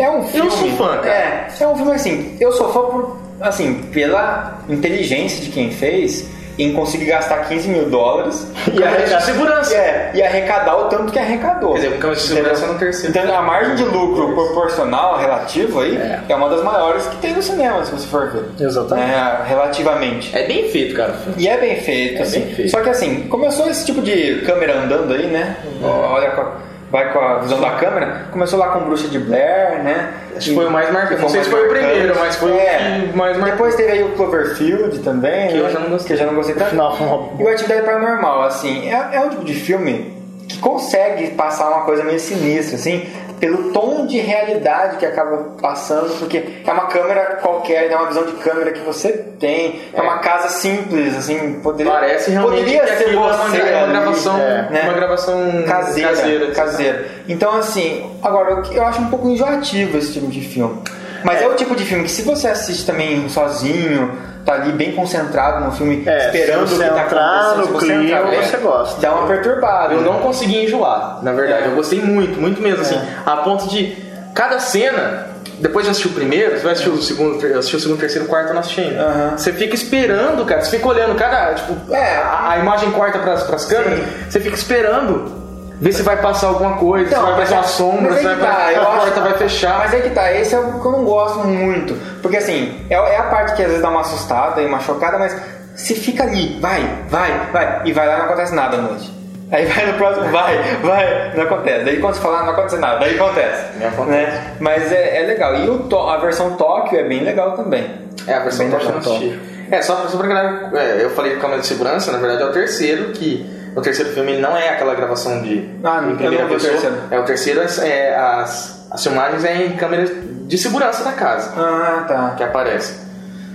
É 0.00 0.10
um 0.10 0.22
filme. 0.24 0.50
sou 0.50 0.68
fã, 0.72 0.96
cara. 0.98 1.08
É, 1.08 1.48
é 1.60 1.66
um 1.68 1.76
filme 1.76 1.92
assim, 1.92 2.36
eu 2.40 2.52
sou 2.52 2.72
fã 2.72 2.80
por, 2.82 3.16
assim, 3.40 3.74
pela 3.92 4.58
inteligência 4.68 5.40
de 5.44 5.50
quem 5.50 5.70
fez 5.70 6.26
em 6.58 6.74
conseguir 6.74 7.06
gastar 7.06 7.48
15 7.48 7.68
mil 7.68 7.88
dólares 7.88 8.46
E 8.74 8.82
arrecadar- 8.84 9.22
segurança. 9.22 9.74
é, 9.74 10.10
e 10.12 10.22
arrecadar 10.22 10.76
o 10.76 10.84
tanto 10.88 11.10
que 11.10 11.18
arrecadou. 11.18 11.72
Quer 11.72 11.78
dizer, 11.80 11.98
câmera 11.98 12.20
de 12.20 12.26
segurança 12.26 12.66
no 12.66 12.78
terceiro. 12.78 13.16
Então 13.18 13.34
a 13.34 13.40
margem 13.40 13.76
de 13.76 13.84
lucro 13.84 14.34
proporcional, 14.34 15.16
relativo 15.18 15.80
aí, 15.80 15.96
é. 15.96 16.34
uma 16.34 16.50
das 16.50 16.62
maiores 16.62 17.06
que 17.06 17.16
tem 17.16 17.32
no 17.34 17.42
cinema, 17.42 17.82
se 17.84 17.92
você 17.92 18.06
for 18.08 18.30
ver. 18.30 18.44
Exatamente. 18.66 19.10
É, 19.10 19.42
relativamente. 19.46 20.36
É 20.36 20.46
bem 20.46 20.68
feito, 20.68 20.94
cara. 20.96 21.14
E 21.38 21.48
é 21.48 21.56
bem 21.56 21.76
feito, 21.80 22.18
É 22.18 22.22
assim. 22.22 22.40
bem 22.40 22.54
feito. 22.54 22.70
Só 22.70 22.80
que 22.82 22.90
assim, 22.90 23.22
começou 23.28 23.66
esse 23.70 23.86
tipo 23.86 24.02
de 24.02 24.42
câmera 24.44 24.80
andando 24.82 25.14
aí, 25.14 25.26
né? 25.28 25.56
Olha, 25.82 26.30
co- 26.32 26.69
vai 26.90 27.12
com 27.12 27.18
a 27.20 27.38
visão 27.38 27.60
da 27.60 27.70
câmera. 27.70 28.26
Começou 28.32 28.58
lá 28.58 28.68
com 28.68 28.80
Bruxa 28.80 29.08
de 29.08 29.18
Blair, 29.18 29.82
né? 29.82 30.12
Acho 30.36 30.48
que 30.50 30.54
foi 30.56 30.66
o 30.66 30.70
mais 30.70 30.90
marcante. 30.92 31.16
que 31.16 31.22
Não 31.22 31.28
sei 31.28 31.40
mais 31.40 31.46
se 31.46 31.52
foi 31.56 31.66
o 31.66 31.68
primeiro, 31.70 32.14
mas 32.18 32.36
foi 32.36 32.50
o 32.52 32.54
É. 32.56 33.02
que 33.10 33.16
mais 33.16 33.36
marcante. 33.36 33.50
Depois 33.58 33.74
teve 33.74 33.92
aí 33.92 34.02
o 34.02 34.10
Cloverfield 34.12 34.98
também, 35.00 35.48
Que 35.48 35.56
eu 35.58 35.70
já 35.70 35.78
não 35.78 35.88
gostei. 35.90 36.06
Que 36.08 36.12
eu 36.14 36.16
já 36.18 36.26
não 36.26 36.34
gostei 36.34 36.54
tanto. 36.54 36.74
Uma- 36.74 37.28
E 37.38 37.42
o 37.44 37.48
Atividade 37.48 37.82
Paranormal, 37.82 38.42
assim, 38.42 38.88
é, 38.90 39.08
é 39.16 39.20
um 39.20 39.28
tipo 39.30 39.44
de 39.44 39.54
filme 39.54 40.18
que 40.48 40.58
consegue 40.58 41.28
passar 41.32 41.68
uma 41.68 41.82
coisa 41.82 42.02
meio 42.02 42.18
sinistra, 42.18 42.74
assim, 42.76 43.08
pelo 43.40 43.72
tom 43.72 44.06
de 44.06 44.18
realidade 44.18 44.98
que 44.98 45.06
acaba 45.06 45.38
passando, 45.60 46.16
porque 46.18 46.60
é 46.64 46.70
uma 46.72 46.86
câmera 46.86 47.38
qualquer, 47.42 47.90
é 47.90 47.96
uma 47.96 48.06
visão 48.06 48.24
de 48.26 48.32
câmera 48.32 48.70
que 48.70 48.80
você 48.80 49.12
tem, 49.40 49.80
é, 49.92 49.98
É. 49.98 50.02
uma 50.02 50.18
casa 50.18 50.48
simples, 50.48 51.16
assim, 51.16 51.58
poderia, 51.62 51.90
Parece 51.90 52.30
realmente 52.30 52.58
poderia 52.60 52.82
que 52.82 52.96
ser 52.98 53.14
é 53.14 53.16
uma, 53.16 53.32
você 53.32 53.58
é 53.58 53.76
uma 53.76 53.86
gravação, 53.88 54.38
é, 54.38 54.68
né? 54.70 54.80
uma 54.84 54.92
gravação 54.92 55.62
caseira, 55.66 56.08
caseira. 56.10 56.50
caseira. 56.52 57.04
Então, 57.26 57.56
assim, 57.56 58.10
agora 58.22 58.62
eu 58.70 58.86
acho 58.86 59.00
um 59.00 59.06
pouco 59.08 59.26
enjoativo 59.28 59.96
esse 59.96 60.12
tipo 60.12 60.26
de 60.26 60.42
filme. 60.42 60.78
Mas 61.24 61.42
é. 61.42 61.46
o 61.46 61.54
tipo 61.54 61.74
de 61.76 61.84
filme 61.84 62.04
que 62.04 62.10
se 62.10 62.22
você 62.22 62.48
assiste 62.48 62.84
também 62.86 63.28
sozinho, 63.28 64.12
tá 64.44 64.54
ali 64.54 64.72
bem 64.72 64.92
concentrado 64.92 65.64
no 65.64 65.72
filme, 65.72 66.02
É, 66.06 66.26
esperando 66.26 66.66
se 66.68 66.74
você 66.76 66.84
o 66.84 66.88
que 66.88 66.94
tá 66.94 67.02
entrar 67.04 67.20
acontecendo, 67.40 67.56
no 67.58 67.66
se 67.66 67.72
você 67.72 67.86
clima, 67.86 68.04
entrar, 68.04 68.34
é, 68.34 68.42
você 68.42 68.56
gosta. 68.58 69.00
Dá 69.00 69.14
uma 69.14 69.26
perturbada. 69.26 69.94
Eu 69.94 70.00
não 70.02 70.14
consegui 70.20 70.64
enjoar, 70.64 71.18
na 71.22 71.32
verdade. 71.32 71.64
É. 71.64 71.66
Eu 71.68 71.74
gostei 71.76 72.00
muito, 72.00 72.40
muito 72.40 72.60
mesmo, 72.62 72.80
assim. 72.82 73.00
A 73.26 73.36
ponto 73.38 73.68
de 73.68 73.96
cada 74.34 74.58
cena, 74.58 75.26
depois 75.58 75.84
de 75.84 75.90
assistir 75.90 76.08
o 76.08 76.12
primeiro, 76.12 76.56
você 76.56 76.62
vai 76.62 76.72
assistir 76.72 76.90
o 76.90 77.02
segundo, 77.02 77.36
assistir 77.58 77.76
o 77.76 77.80
segundo, 77.80 77.98
terceiro, 78.00 78.26
quarto, 78.26 78.48
eu 78.48 78.54
não 78.54 78.60
assisti 78.60 78.80
ainda. 78.80 79.02
Aham. 79.02 79.36
Você 79.36 79.52
fica 79.52 79.74
esperando, 79.74 80.44
cara. 80.46 80.62
Você 80.62 80.76
fica 80.76 80.88
olhando 80.88 81.14
cada. 81.16 81.54
Tipo, 81.54 81.92
É. 81.94 82.16
a, 82.16 82.50
a 82.52 82.58
imagem 82.58 82.90
corta 82.92 83.18
pras, 83.18 83.42
pras 83.42 83.64
câmeras, 83.66 83.98
Sim. 83.98 84.04
você 84.30 84.40
fica 84.40 84.54
esperando. 84.56 85.39
Ver 85.80 85.92
se 85.92 86.02
vai 86.02 86.16
passar 86.18 86.48
alguma 86.48 86.76
coisa, 86.76 87.08
se 87.08 87.14
vai 87.22 87.30
mas 87.32 87.40
fazer 87.48 87.54
uma 87.54 87.60
é- 87.60 87.66
sombra, 87.66 88.14
se 88.16 88.22
vai, 88.24 88.36
tá, 88.36 88.46
a 88.48 88.66
acho- 88.68 88.80
porta 89.00 89.20
vai 89.22 89.34
fechar. 89.34 89.78
Mas 89.78 89.94
aí 89.94 90.02
que 90.02 90.10
tá, 90.10 90.32
esse 90.32 90.54
é 90.54 90.58
o 90.58 90.78
que 90.78 90.84
eu 90.86 90.92
não 90.92 91.04
gosto 91.04 91.38
muito. 91.46 91.94
Porque 92.20 92.36
assim, 92.36 92.84
é, 92.90 92.94
é 92.94 93.16
a 93.16 93.22
parte 93.24 93.54
que 93.54 93.62
às 93.62 93.68
vezes 93.68 93.82
dá 93.82 93.88
uma 93.88 94.02
assustada 94.02 94.60
e 94.60 94.66
uma 94.66 94.80
chocada, 94.80 95.18
mas 95.18 95.34
se 95.74 95.94
fica 95.94 96.24
ali, 96.24 96.58
vai, 96.60 96.86
vai, 97.08 97.32
vai, 97.52 97.80
e 97.86 97.92
vai 97.92 98.06
lá 98.06 98.18
não 98.18 98.24
acontece 98.26 98.54
nada 98.54 98.76
à 98.76 98.80
noite. 98.82 99.10
Aí 99.50 99.64
vai 99.66 99.86
no 99.86 99.94
próximo, 99.94 100.28
vai, 100.28 100.58
vai, 100.82 101.32
não 101.34 101.42
acontece. 101.44 101.84
Daí 101.84 101.98
quando 101.98 102.14
você 102.14 102.20
falar, 102.20 102.42
não 102.44 102.50
acontece 102.52 102.76
nada, 102.76 102.98
daí 103.00 103.16
acontece. 103.18 103.64
Não 103.80 103.88
acontece. 103.88 104.30
Né? 104.32 104.54
Mas 104.60 104.92
é, 104.92 105.22
é 105.22 105.26
legal. 105.26 105.56
E 105.56 105.68
o 105.68 105.78
to- 105.80 106.08
a 106.08 106.18
versão 106.18 106.52
Tóquio 106.56 107.00
é 107.00 107.04
bem 107.04 107.24
legal 107.24 107.52
também. 107.56 107.90
É, 108.28 108.34
a 108.34 108.40
versão 108.40 108.68
Bem 108.68 108.78
assisti. 108.78 109.40
É, 109.70 109.80
só, 109.82 109.96
só 110.08 110.18
pra 110.18 110.26
galera. 110.28 110.70
é, 110.74 111.04
eu 111.04 111.10
falei 111.10 111.34
de 111.34 111.40
câmera 111.40 111.60
de 111.60 111.66
segurança, 111.66 112.12
na 112.12 112.18
verdade 112.18 112.42
é 112.42 112.46
o 112.46 112.52
terceiro, 112.52 113.12
que. 113.12 113.58
O 113.76 113.80
terceiro 113.80 114.10
filme 114.12 114.36
não 114.38 114.56
é 114.56 114.68
aquela 114.70 114.94
gravação 114.94 115.42
de 115.42 115.68
Ah, 115.84 116.02
em 116.10 116.16
primeira 116.16 116.42
não 116.44 116.48
vi 116.50 116.54
o 116.54 116.58
pessoa. 116.58 116.72
terceiro. 116.72 116.96
É 117.10 117.18
o 117.18 117.24
terceiro, 117.24 117.60
é, 117.60 117.88
é, 117.88 118.16
as, 118.16 118.86
as 118.90 119.02
filmagens 119.02 119.44
é 119.44 119.56
em 119.66 119.76
câmeras 119.76 120.10
de 120.48 120.58
segurança 120.58 121.04
da 121.04 121.12
casa 121.12 121.52
Ah, 121.56 122.04
tá. 122.08 122.34
que 122.36 122.42
aparece. 122.42 123.08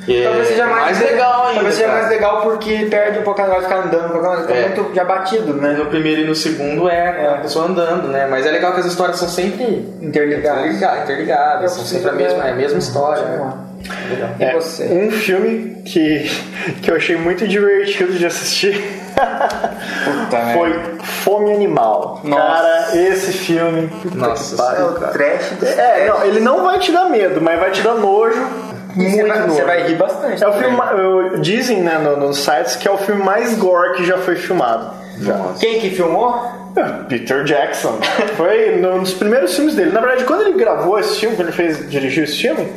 E 0.08 0.22
Talvez 0.24 0.48
seja 0.50 0.64
é 0.64 0.66
mais, 0.68 1.00
legal 1.02 1.42
ainda. 1.48 1.54
Talvez 1.56 1.74
seja 1.76 1.88
cara. 1.88 2.00
mais 2.00 2.10
legal 2.14 2.42
porque 2.44 2.86
perde 2.92 3.18
um 3.20 3.24
pouco 3.24 3.42
a 3.42 3.60
ficar 3.62 3.78
andando, 3.86 4.14
fica 4.42 4.54
É. 4.54 4.70
muito 4.70 4.94
já 4.96 5.04
batido, 5.04 5.54
né? 5.56 5.74
No 5.74 5.88
primeiro 5.88 6.22
e 6.22 6.26
no 6.28 6.36
segundo 6.36 6.88
é, 6.88 7.28
a 7.28 7.38
pessoa 7.40 7.66
andando, 7.66 8.08
né? 8.10 8.28
Mas 8.30 8.46
é 8.46 8.52
legal 8.52 8.74
que 8.74 8.82
as 8.82 8.86
histórias 8.86 9.18
são 9.18 9.28
sempre 9.28 9.64
Interligadas. 10.00 10.60
interliga- 10.66 11.00
interligadas, 11.04 11.64
Eu 11.64 11.70
são 11.70 11.86
sempre 11.86 12.10
a 12.10 12.14
mesma, 12.14 12.48
é 12.48 12.52
a 12.52 12.56
mesma 12.56 12.78
história. 12.78 13.24
Né? 13.24 13.54
E 14.40 14.44
É, 14.44 14.54
você? 14.54 14.84
Um 14.86 15.10
filme 15.12 15.82
que, 15.84 16.30
que 16.84 16.92
eu 16.92 16.96
achei 16.96 17.16
muito 17.16 17.48
divertido 17.48 18.14
de 18.14 18.28
assistir 18.28 18.80
Puta, 19.16 20.38
né? 20.44 20.54
foi 20.54 20.74
Fome 21.04 21.54
Animal. 21.54 22.20
Nossa. 22.24 22.42
Cara, 22.44 22.98
esse 22.98 23.32
filme. 23.34 23.90
Nossa 24.14 24.56
pariu, 24.56 24.86
É 24.86 24.90
o 24.90 24.94
cara. 24.94 25.12
trash 25.14 25.50
do 25.60 25.66
É, 25.66 26.08
não, 26.08 26.24
ele 26.26 26.40
não 26.40 26.64
vai 26.64 26.80
te 26.80 26.92
dar 26.92 27.06
medo, 27.10 27.42
mas 27.42 27.60
vai 27.60 27.72
te 27.72 27.82
dar 27.82 27.96
nojo. 27.96 28.48
E 28.96 29.00
Muito 29.00 29.12
você, 29.16 29.24
vai, 29.28 29.40
nojo. 29.42 29.52
você 29.54 29.62
vai 29.64 29.88
rir 29.88 29.96
bastante. 29.96 30.44
É 30.44 30.48
o 30.48 30.54
filme, 30.54 30.78
eu- 30.98 31.40
dizem 31.40 31.82
né, 31.82 31.98
no- 31.98 32.18
nos 32.18 32.38
sites 32.38 32.76
que 32.76 32.88
é 32.88 32.92
o 32.92 32.98
filme 32.98 33.22
mais 33.24 33.58
gore 33.58 33.94
que 33.98 34.06
já 34.06 34.18
foi 34.18 34.36
filmado. 34.36 34.92
Nossa. 35.18 35.60
Quem 35.60 35.80
que 35.80 35.90
filmou? 35.90 36.42
Peter 37.08 37.44
Jackson. 37.46 37.98
Foi 38.36 38.76
num 38.76 39.00
dos 39.00 39.14
primeiros 39.14 39.56
filmes 39.56 39.76
dele. 39.76 39.92
Na 39.94 40.02
verdade, 40.02 40.26
quando 40.26 40.42
ele 40.42 40.58
gravou 40.60 41.00
esse 41.00 41.18
filme, 41.22 41.38
quando 41.38 41.48
ele 41.48 41.56
fez, 41.56 41.90
dirigiu 41.90 42.26
esse 42.26 42.36
filme, 42.36 42.70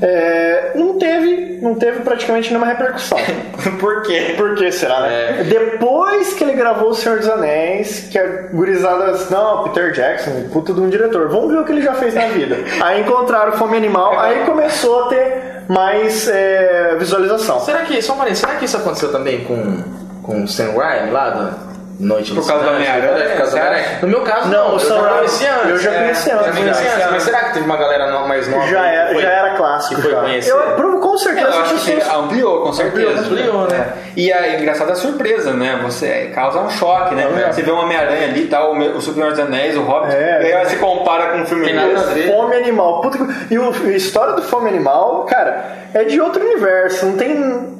é, 0.00 0.72
não 0.74 0.98
teve, 0.98 1.58
não 1.60 1.74
teve 1.74 2.00
praticamente 2.00 2.50
nenhuma 2.50 2.66
repercussão. 2.66 3.18
Por 3.80 4.02
quê? 4.02 4.34
Por 4.36 4.54
que 4.54 4.70
será, 4.70 5.00
né? 5.00 5.44
Depois 5.48 6.34
que 6.34 6.44
ele 6.44 6.52
gravou 6.52 6.90
O 6.90 6.94
Senhor 6.94 7.18
dos 7.18 7.28
Anéis, 7.28 8.08
que 8.10 8.18
a 8.18 8.26
gurizada, 8.52 9.12
não, 9.30 9.64
Peter 9.64 9.92
Jackson, 9.92 10.48
puta 10.52 10.72
de 10.72 10.80
um 10.80 10.88
diretor, 10.88 11.28
vamos 11.28 11.52
ver 11.52 11.60
o 11.60 11.64
que 11.64 11.72
ele 11.72 11.82
já 11.82 11.94
fez 11.94 12.14
na 12.14 12.26
vida. 12.26 12.56
Aí 12.80 13.00
encontraram 13.00 13.52
Fome 13.52 13.76
Animal, 13.76 14.18
aí 14.18 14.44
começou 14.44 15.04
a 15.04 15.08
ter 15.08 15.64
mais 15.68 16.28
é, 16.28 16.96
visualização. 16.98 17.60
Será 17.60 17.80
que, 17.80 18.00
só 18.00 18.14
um 18.14 18.16
parênteses, 18.16 18.40
será 18.40 18.56
que 18.56 18.64
isso 18.64 18.76
aconteceu 18.76 19.12
também 19.12 19.44
com, 19.44 19.82
com 20.22 20.44
o 20.44 20.48
Sam 20.48 20.72
Raimi 20.72 21.10
lá 21.10 21.30
da 21.30 21.67
Noite 21.98 22.32
Por 22.32 22.46
causa 22.46 22.62
do? 22.64 22.70
Homem-Aranha, 22.70 23.28
Por 23.30 23.36
causa 23.38 23.42
do 23.42 23.50
você 23.50 23.56
Homem-Aranha? 23.58 23.86
acha? 23.88 23.98
No 24.06 24.08
meu 24.08 24.20
caso, 24.22 24.48
Não, 24.48 24.68
não, 24.68 24.70
o 24.70 24.74
eu 24.74 24.78
já 24.78 24.94
Raimi- 25.00 25.16
conheci 25.16 25.46
antes. 25.46 25.68
eu 25.70 25.78
já 25.78 25.90
É, 25.90 25.98
conheci 25.98 26.28
já 26.30 26.36
antes, 26.36 26.58
conheci 26.58 26.84
já. 26.84 26.94
antes. 26.94 27.10
Mas 27.10 27.22
será 27.24 27.38
que 27.40 27.52
teve 27.54 27.64
uma 27.66 27.76
galera 27.76 28.20
mais 28.28 28.48
nova? 28.48 28.66
Já 28.68 28.86
era, 28.86 29.12
foi- 29.12 29.22
já 29.22 29.28
era 29.30 29.50
clássico. 29.56 30.02
foi 30.02 30.14
conhecer? 30.14 30.50
Eu, 30.52 30.58
provo- 30.76 30.98
com 31.00 31.12
Eu 31.12 31.18
certeza 31.18 31.48
acho 31.48 31.74
as 31.74 31.82
que 31.84 32.00
ampliou, 32.16 32.62
com 32.62 32.72
certeza. 32.72 33.20
Ampliou, 33.20 33.66
né? 33.68 33.76
É. 33.76 34.20
E 34.20 34.30
é 34.32 34.60
engraçado 34.60 34.92
a 34.92 34.94
surpresa, 34.94 35.52
né? 35.52 35.80
Você 35.82 36.30
causa 36.32 36.60
um 36.60 36.70
choque, 36.70 37.14
né? 37.16 37.26
É. 37.48 37.52
Você 37.52 37.62
vê 37.62 37.72
um 37.72 37.80
Homem-Aranha 37.80 38.28
ali, 38.28 38.46
tal, 38.46 38.74
o 38.74 38.78
o 38.96 39.00
Senhor 39.02 39.30
dos 39.30 39.40
Anéis, 39.40 39.76
o 39.76 39.82
Hobbit, 39.82 40.14
É. 40.14 40.42
e 40.48 40.52
aí 40.52 40.66
você 40.68 40.76
compara 40.76 41.32
com 41.32 41.38
um 41.38 41.46
filme 41.46 41.64
Tem 41.66 41.74
nada 41.74 41.88
desse. 41.88 42.04
a 42.04 42.14
ver. 42.14 42.26
Fome 42.28 42.54
Animal. 42.56 43.00
Puta 43.00 43.18
que... 43.18 43.54
E 43.54 43.58
o- 43.58 43.70
a 43.72 43.90
história 43.90 44.34
do 44.34 44.42
Fome 44.42 44.68
Animal, 44.68 45.24
cara, 45.24 45.64
é 45.92 46.04
de 46.04 46.20
outro 46.20 46.40
universo. 46.44 47.06
Não 47.06 47.16
tem. 47.16 47.76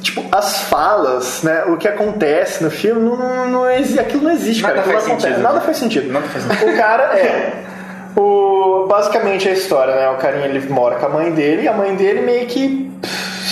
Tipo, 0.00 0.24
as 0.32 0.62
falas, 0.62 1.42
né? 1.42 1.64
O 1.66 1.76
que 1.76 1.86
acontece 1.86 2.62
no 2.62 2.70
filme, 2.70 3.00
não, 3.00 3.16
não, 3.16 3.48
não 3.48 3.64
aquilo 3.64 4.24
não 4.24 4.30
existe, 4.30 4.62
Nada 4.62 4.74
cara. 4.74 4.86
Faz 4.92 5.06
acontece. 5.06 5.26
sentido, 5.28 5.42
Nada 5.42 5.54
né? 5.54 5.60
faz 5.64 5.76
sentido. 5.76 6.12
Nada 6.12 6.26
faz 6.26 6.44
sentido. 6.44 6.70
O 6.72 6.76
cara 6.76 7.02
é. 7.18 7.64
O, 8.16 8.86
basicamente 8.88 9.48
a 9.48 9.52
história, 9.52 9.94
né? 9.94 10.08
O 10.10 10.16
carinha 10.16 10.46
ele 10.46 10.68
mora 10.68 10.96
com 10.96 11.06
a 11.06 11.08
mãe 11.08 11.32
dele 11.32 11.62
e 11.62 11.68
a 11.68 11.72
mãe 11.72 11.94
dele 11.94 12.20
meio 12.22 12.46
que 12.46 12.90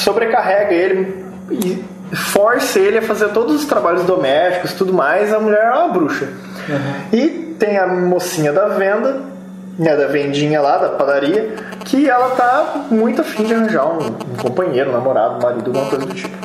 sobrecarrega 0.04 0.72
ele 0.72 1.24
e 1.50 1.82
força 2.14 2.78
ele 2.78 2.98
a 2.98 3.02
fazer 3.02 3.28
todos 3.28 3.54
os 3.54 3.64
trabalhos 3.64 4.04
domésticos 4.04 4.74
tudo 4.74 4.92
mais. 4.92 5.32
A 5.32 5.38
mulher 5.38 5.64
é 5.64 5.70
uma 5.70 5.88
bruxa. 5.88 6.28
E 7.12 7.54
tem 7.58 7.78
a 7.78 7.86
mocinha 7.86 8.52
da 8.52 8.68
venda, 8.68 9.20
né, 9.80 9.96
da 9.96 10.06
vendinha 10.06 10.60
lá, 10.60 10.76
da 10.76 10.88
padaria, 10.90 11.54
que 11.86 12.08
ela 12.08 12.30
tá 12.36 12.82
muito 12.90 13.22
afim 13.22 13.44
de 13.44 13.54
arranjar 13.54 13.86
um, 13.86 14.06
um 14.08 14.36
companheiro, 14.40 14.90
um 14.90 14.92
namorado, 14.92 15.36
um 15.36 15.42
marido, 15.42 15.68
alguma 15.70 15.88
coisa 15.88 16.04
do 16.06 16.14
tipo. 16.14 16.36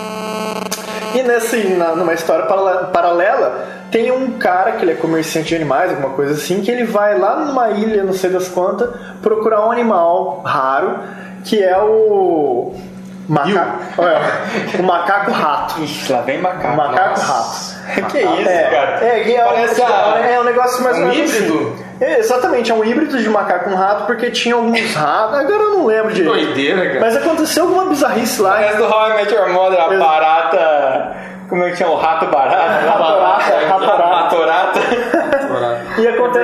E 1.14 1.22
nesse, 1.24 1.58
na- 1.76 1.96
numa 1.96 2.14
história 2.14 2.46
paralela, 2.46 3.66
tem 3.92 4.12
um 4.12 4.32
cara 4.38 4.74
que 4.74 4.84
ele 4.86 4.92
é 4.94 4.96
comerciante 4.96 5.50
de 5.50 5.56
animais, 5.56 5.92
alguma 5.92 6.10
coisa 6.12 6.34
assim, 6.34 6.62
que 6.62 6.72
ele 6.72 6.86
vai 6.86 7.18
lá 7.20 7.36
numa 7.38 7.70
ilha, 7.72 8.04
não 8.04 8.14
sei 8.14 8.30
das 8.30 8.48
quantas, 8.48 8.90
procurar 9.22 9.66
um 9.68 9.72
animal 9.72 10.42
raro, 10.46 11.00
que 11.44 11.62
é 11.64 11.78
o. 11.78 12.74
Macaco, 13.28 14.04
é, 14.04 14.80
o 14.80 14.84
macaco 14.84 15.32
rato. 15.32 15.82
Ixi, 15.82 16.12
lá 16.14 16.22
vem 16.22 16.40
macaco. 16.40 16.74
O 16.74 16.78
macaco 16.78 17.20
rato. 17.20 18.12
que 18.12 18.20
isso, 18.20 18.50
É, 18.50 18.64
cara? 18.70 19.04
é, 19.06 19.20
que 19.24 19.34
é, 19.36 19.44
Parece 19.44 19.82
é, 19.82 20.34
é 20.36 20.40
um 20.40 20.44
negócio 20.44 20.84
mais 20.84 20.98
ou 21.00 21.08
menos 21.08 21.34
híbrido? 21.34 21.74
assim. 21.74 21.85
É, 22.00 22.20
exatamente, 22.20 22.72
é 22.72 22.74
um 22.74 22.84
híbrido 22.84 23.18
de 23.18 23.30
macaco 23.30 23.70
com 23.70 23.76
rato, 23.76 24.06
porque 24.06 24.30
tinha 24.30 24.56
alguns 24.56 24.94
ratos, 24.94 25.40
agora 25.40 25.64
eu 25.64 25.70
não 25.78 25.86
lembro 25.86 26.14
direito. 26.14 26.34
Doideira, 26.36 26.88
cara. 26.88 27.00
Mas 27.00 27.16
aconteceu 27.16 27.64
alguma 27.64 27.86
bizarrice 27.86 28.42
lá. 28.42 28.52
Parece 28.52 28.78
do 28.78 28.84
How 28.84 29.12
I 29.12 29.14
Met 29.16 29.34
Your 29.34 29.50
Mother, 29.50 29.82
a 29.82 29.98
barata. 29.98 31.16
Como 31.48 31.64
é 31.64 31.70
que 31.72 31.78
chama? 31.78 31.94
O 31.94 31.98
rato 31.98 32.26
barato? 32.26 32.86
Ratorata, 32.86 33.44
ratorata. 33.44 33.65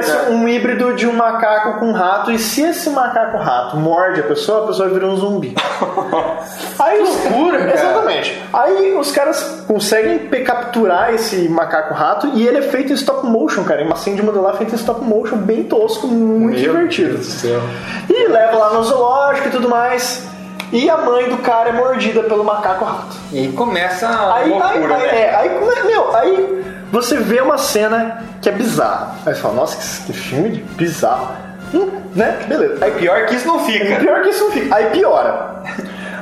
Ratorata. 0.01 0.11
E 0.11 0.25
acontece 0.27 0.31
um 0.43 0.47
híbrido 0.47 0.93
de 0.93 1.07
um 1.07 1.13
macaco 1.13 1.79
com 1.79 1.91
rato, 1.91 2.31
e 2.31 2.39
se 2.39 2.61
esse 2.63 2.89
macaco 2.89 3.37
rato 3.37 3.77
morde 3.77 4.19
a 4.19 4.23
pessoa, 4.23 4.63
a 4.63 4.67
pessoa 4.67 4.89
vira 4.89 5.05
um 5.07 5.15
zumbi. 5.15 5.55
Aí 6.79 7.01
os- 7.01 7.09
loucura, 7.25 7.59
cara. 7.59 7.73
Exatamente. 7.73 8.41
Aí 8.53 8.93
os 8.97 9.11
caras 9.11 9.63
conseguem 9.67 10.19
capturar 10.43 11.13
esse 11.13 11.47
macaco 11.49 11.93
rato 11.93 12.27
e 12.33 12.47
ele 12.47 12.57
é 12.59 12.61
feito 12.63 12.91
em 12.91 12.95
stop 12.95 13.25
motion, 13.25 13.63
cara. 13.63 13.81
Em 13.81 13.87
massinha 13.87 14.15
de 14.15 14.23
modelar 14.23 14.55
feito 14.55 14.73
em 14.73 14.77
stop 14.77 15.03
motion, 15.03 15.37
bem 15.37 15.63
tosco, 15.63 16.07
muito 16.07 16.57
divertido. 16.57 17.13
Deus 17.13 17.27
do 17.27 17.31
céu. 17.33 17.61
E 18.09 18.27
leva 18.27 18.57
lá 18.57 18.73
no 18.73 18.83
zoológico 18.83 19.47
e 19.47 19.51
tudo 19.51 19.69
mais. 19.69 20.27
E 20.71 20.89
a 20.89 20.97
mãe 20.97 21.27
do 21.29 21.37
cara 21.39 21.69
é 21.69 21.73
mordida 21.73 22.23
pelo 22.23 22.43
macaco 22.45 22.85
rato. 22.85 23.15
E 23.33 23.49
começa 23.49 24.07
a 24.07 24.35
Aí, 24.35 24.43
aí, 24.45 24.49
loucura, 24.59 24.95
aí, 24.95 25.01
né? 25.01 25.21
é, 25.21 25.35
aí, 25.35 25.85
meu, 25.85 26.15
aí 26.15 26.70
você 26.91 27.17
vê 27.17 27.41
uma 27.41 27.57
cena 27.57 28.23
que 28.41 28.49
é 28.49 28.51
bizarra. 28.51 29.15
Aí 29.25 29.33
você 29.33 29.41
fala, 29.41 29.53
nossa, 29.53 30.05
que, 30.05 30.13
filme 30.13 30.49
de 30.49 30.61
bizarro. 30.61 31.29
Hum, 31.73 31.89
né? 32.15 32.37
Beleza. 32.47 32.83
Aí 32.83 32.91
Pior 32.91 33.25
que 33.25 33.35
isso 33.35 33.47
não 33.47 33.65
fica. 33.65 33.95
Pior 33.95 34.21
que 34.21 34.29
isso 34.29 34.43
não 34.43 34.51
fica. 34.51 34.75
Aí 34.75 34.85
piora. 34.91 35.61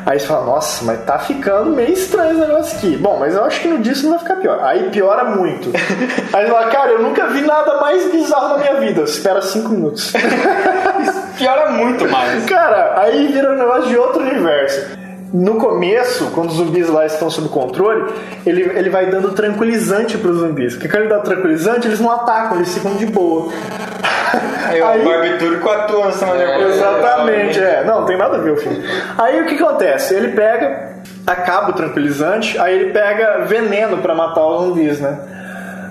Aí 0.05 0.19
você 0.19 0.27
fala, 0.27 0.45
nossa, 0.45 0.85
mas 0.85 1.03
tá 1.03 1.19
ficando 1.19 1.71
meio 1.71 1.91
estranho 1.91 2.31
esse 2.31 2.39
negócio 2.39 2.77
aqui. 2.77 2.97
Bom, 2.97 3.17
mas 3.19 3.35
eu 3.35 3.43
acho 3.43 3.61
que 3.61 3.67
no 3.67 3.79
disco 3.79 4.03
não 4.03 4.11
vai 4.11 4.19
ficar 4.19 4.35
pior. 4.35 4.59
Aí 4.63 4.89
piora 4.89 5.23
muito. 5.25 5.71
Aí 6.33 6.45
você 6.45 6.51
fala, 6.51 6.67
cara, 6.67 6.91
eu 6.91 7.01
nunca 7.01 7.27
vi 7.27 7.41
nada 7.41 7.79
mais 7.81 8.11
bizarro 8.11 8.49
na 8.49 8.57
minha 8.59 8.75
vida. 8.79 9.01
Espera 9.01 9.41
cinco 9.41 9.69
minutos. 9.69 10.13
Piora 11.37 11.71
muito 11.71 12.07
mais. 12.09 12.45
Cara, 12.45 12.99
aí 12.99 13.27
vira 13.27 13.53
um 13.53 13.55
negócio 13.55 13.87
de 13.87 13.97
outro 13.97 14.21
universo. 14.21 14.87
No 15.31 15.55
começo, 15.55 16.31
quando 16.33 16.49
os 16.49 16.55
zumbis 16.55 16.89
lá 16.89 17.05
estão 17.05 17.29
sob 17.29 17.49
controle, 17.49 18.11
ele, 18.45 18.63
ele 18.63 18.89
vai 18.89 19.05
dando 19.07 19.31
tranquilizante 19.33 20.17
pros 20.17 20.37
zumbis. 20.37 20.73
Porque 20.73 20.87
quando 20.89 21.01
ele 21.03 21.09
dá 21.09 21.19
tranquilizante, 21.19 21.87
eles 21.87 21.99
não 21.99 22.09
atacam, 22.11 22.57
eles 22.57 22.73
ficam 22.73 22.95
de 22.95 23.05
boa. 23.05 23.51
Aí, 24.67 24.81
Aí- 24.81 25.01
o 25.01 25.05
barbitúrico 25.05 25.69
atua 25.69 26.07
É, 26.09 26.35
da 26.35 26.59
Exatamente, 26.67 27.59
é. 27.59 27.83
Não, 27.83 28.05
tem 28.05 28.17
nada 28.17 28.37
a 28.37 28.39
ver 28.39 28.51
o 28.51 28.57
filme. 28.57 28.83
Aí 29.17 29.41
o 29.41 29.45
que 29.45 29.55
acontece? 29.55 30.15
Ele 30.15 30.29
pega, 30.29 30.93
acaba 31.25 31.71
o 31.71 31.73
tranquilizante, 31.73 32.57
aí 32.59 32.75
ele 32.75 32.91
pega 32.91 33.45
veneno 33.45 33.97
pra 33.97 34.15
matar 34.15 34.45
os 34.45 34.65
zumbis, 34.65 34.99
né? 34.99 35.17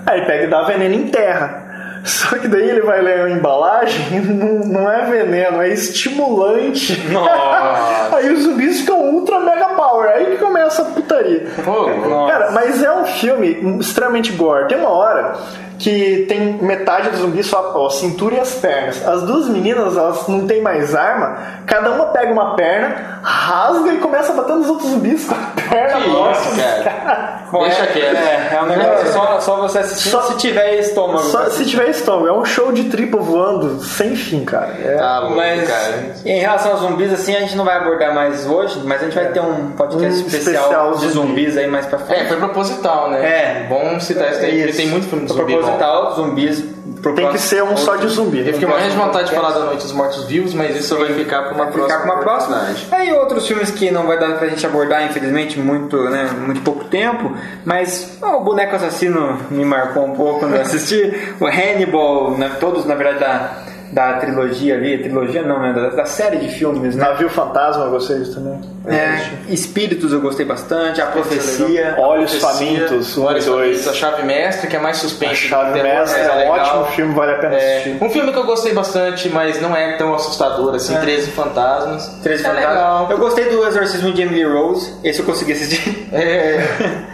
Aí 0.05 0.19
ele 0.19 0.25
pega 0.27 0.43
e 0.43 0.47
dá 0.47 0.63
veneno 0.63 0.95
em 0.95 1.07
terra. 1.07 1.68
Só 2.03 2.37
que 2.37 2.47
daí 2.47 2.69
ele 2.69 2.81
vai 2.81 3.01
ler 3.01 3.21
a 3.21 3.29
embalagem, 3.29 4.21
não, 4.21 4.59
não 4.59 4.91
é 4.91 5.05
veneno, 5.05 5.61
é 5.61 5.69
estimulante. 5.69 6.99
Nossa. 7.09 8.15
Aí 8.15 8.31
os 8.31 8.43
zumbis 8.43 8.81
ficam 8.81 8.99
ultra 9.13 9.39
mega 9.39 9.69
power. 9.69 10.09
Aí 10.09 10.25
que 10.25 10.37
começa 10.37 10.81
a 10.81 10.85
putaria. 10.85 11.45
Pô. 11.63 11.85
Cara, 12.27 12.51
mas 12.51 12.81
é 12.83 12.91
um 12.91 13.05
filme 13.05 13.77
extremamente 13.79 14.31
gore. 14.31 14.67
Tem 14.67 14.77
uma 14.77 14.89
hora 14.89 15.33
que 15.79 16.25
tem 16.27 16.59
metade 16.61 17.09
dos 17.09 17.19
zumbis 17.21 17.47
só 17.47 17.73
a 17.87 17.89
cintura 17.89 18.35
e 18.35 18.39
as 18.39 18.53
pernas. 18.55 19.07
As 19.07 19.23
duas 19.23 19.47
meninas, 19.47 19.95
elas 19.97 20.27
não 20.27 20.45
têm 20.45 20.61
mais 20.61 20.93
arma. 20.93 21.37
Cada 21.65 21.91
uma 21.91 22.07
pega 22.07 22.31
uma 22.33 22.53
perna, 22.55 23.19
rasga 23.23 23.93
e 23.93 23.97
começa 23.97 24.33
a 24.33 24.35
bater 24.35 24.55
nos 24.57 24.67
outros 24.69 24.89
zumbis 24.89 25.25
com 25.25 25.35
a 25.35 25.69
perna. 25.69 26.01
Que 26.01 26.09
Nossa, 26.09 26.49
isso, 26.49 26.83
cara. 26.83 27.39
Bom, 27.51 27.61
Deixa 27.63 27.83
é, 27.83 27.87
quieto. 27.87 28.15
É, 28.17 28.55
é 28.55 28.61
um 28.61 28.65
negócio 28.65 29.11
só, 29.13 29.39
só 29.39 29.55
você 29.61 29.79
assistir 29.79 30.09
Só- 30.09 30.21
se 30.23 30.37
tiver 30.37 30.75
estômago. 30.79 31.23
Só 31.23 31.45
se 31.49 31.65
tiver 31.65 31.89
estômago. 31.89 32.27
É 32.27 32.33
um 32.33 32.45
show 32.45 32.71
de 32.71 32.83
tripa 32.89 33.17
voando 33.17 33.81
sem 33.83 34.15
fim, 34.15 34.43
cara. 34.45 34.75
É. 34.83 34.97
Tá 34.97 35.19
louco, 35.19 35.35
Mas 35.37 35.67
cara. 35.67 36.13
em 36.25 36.39
relação 36.39 36.71
aos 36.73 36.81
zumbis, 36.81 37.11
assim, 37.13 37.35
a 37.35 37.39
gente 37.39 37.55
não 37.55 37.63
vai 37.65 37.77
abordar 37.77 38.13
mais 38.13 38.45
hoje, 38.45 38.79
mas 38.85 39.01
a 39.01 39.05
gente 39.05 39.15
vai 39.15 39.27
ter 39.29 39.39
um 39.39 39.71
podcast 39.71 40.23
Um 40.23 40.27
especial, 40.27 40.63
especial 40.63 40.91
de 40.97 41.07
zumbi. 41.09 41.27
zumbis 41.29 41.57
aí 41.57 41.67
mais 41.67 41.85
pra 41.85 41.97
É, 41.99 42.01
frente. 42.03 42.27
foi 42.27 42.37
proposital, 42.37 43.09
né? 43.09 43.19
É. 43.25 43.65
Bom 43.69 43.99
citar 43.99 44.31
isso 44.31 44.41
daí, 44.41 44.59
porque 44.63 44.73
tem 44.77 44.87
muito 44.87 45.07
filme 45.07 45.25
de 45.25 45.33
zumbi 45.33 45.53
bom. 45.55 45.61
Proposital, 45.77 46.15
zumbis. 46.15 46.63
pro 47.01 47.13
Tem 47.15 47.29
que 47.29 47.37
ser 47.39 47.63
um 47.63 47.77
só 47.77 47.95
de 47.95 48.07
zumbi. 48.07 48.39
Eu 48.39 48.53
fiquei 48.53 48.67
morrendo 48.67 48.91
de 48.91 48.97
vontade 48.97 49.29
de 49.29 49.35
falar 49.35 49.51
da 49.51 49.59
Noite 49.61 49.83
dos 49.83 49.91
Mortos 49.93 50.25
Vivos, 50.25 50.53
mas 50.53 50.75
isso 50.75 50.97
vai 50.97 51.13
ficar 51.13 51.43
pra 51.43 51.53
uma 51.53 51.63
Vai 51.65 51.73
próxima. 51.73 51.99
ficar 51.99 52.07
com 52.07 52.13
uma 52.13 52.23
próxima. 52.23 52.65
Aí 52.91 53.13
outros 53.13 53.47
filmes 53.47 53.71
que 53.71 53.89
não 53.91 54.05
vai 54.07 54.19
dar 54.19 54.37
pra 54.37 54.47
gente 54.47 54.65
abordar, 54.65 55.05
infelizmente, 55.05 55.59
muito, 55.59 55.97
né, 56.09 56.29
muito 56.37 56.61
pouco 56.61 56.85
tempo, 56.85 57.31
mas 57.63 58.17
ó, 58.21 58.37
o 58.37 58.41
Boneco 58.43 58.75
Assassino 58.75 59.37
me 59.49 59.63
marcou 59.63 60.05
um 60.05 60.15
pouco 60.15 60.39
quando 60.39 60.55
eu 60.55 60.61
assisti, 60.61 61.33
o 61.39 61.45
Hannibal, 61.45 62.31
né, 62.31 62.51
todos 62.59 62.85
na 62.85 62.95
verdade 62.95 63.19
da, 63.19 63.51
da 63.91 64.13
trilogia 64.13 64.75
ali, 64.75 64.97
trilogia 64.99 65.41
não, 65.41 65.59
né, 65.59 65.73
da, 65.73 65.89
da 65.89 66.05
série 66.05 66.37
de 66.37 66.47
filmes, 66.49 66.95
né? 66.95 67.03
Navio 67.03 67.29
Fantasma, 67.29 67.85
eu 67.85 67.91
gostei 67.91 68.17
disso 68.19 68.35
também. 68.35 68.59
É, 68.87 69.19
Espíritos 69.49 70.13
eu 70.13 70.21
gostei 70.21 70.45
bastante, 70.45 71.01
A 71.01 71.07
Profecia. 71.07 71.95
Olhos 71.97 72.35
Profecia, 72.35 72.77
Famintos, 72.79 73.17
um 73.17 73.23
e 73.23 73.25
Olhos 73.25 73.45
dois. 73.45 73.65
Famintos, 73.83 73.87
A 73.87 73.93
Chave 73.93 74.23
Mestre, 74.23 74.67
que 74.67 74.75
é 74.75 74.79
mais 74.79 74.97
suspense. 74.97 75.31
A 75.53 75.57
do 75.57 75.63
Chave 75.65 75.73
terror, 75.81 75.99
Mestre 75.99 76.21
é 76.21 76.31
um 76.47 76.49
ótimo 76.49 76.85
filme, 76.85 77.13
vale 77.13 77.31
a 77.31 77.37
pena 77.39 77.55
É, 77.55 77.73
assistir. 77.79 78.03
um 78.03 78.09
filme 78.09 78.31
que 78.31 78.37
eu 78.39 78.45
gostei 78.45 78.73
bastante, 78.73 79.29
mas 79.29 79.61
não 79.61 79.75
é 79.75 79.97
tão 79.97 80.13
assustador 80.13 80.75
assim, 80.75 80.95
13 80.95 81.31
Fantasmas. 81.31 82.07
Três 82.23 82.41
é 82.41 82.43
Fantasmas. 82.43 82.69
legal. 82.73 83.07
Eu 83.11 83.17
gostei 83.17 83.45
do 83.45 83.65
Exorcismo 83.67 84.11
de 84.13 84.21
Emily 84.21 84.43
Rose, 84.43 84.93
esse 85.03 85.19
eu 85.19 85.25
consegui 85.25 85.53
assistir. 85.53 86.07
É, 86.11 86.63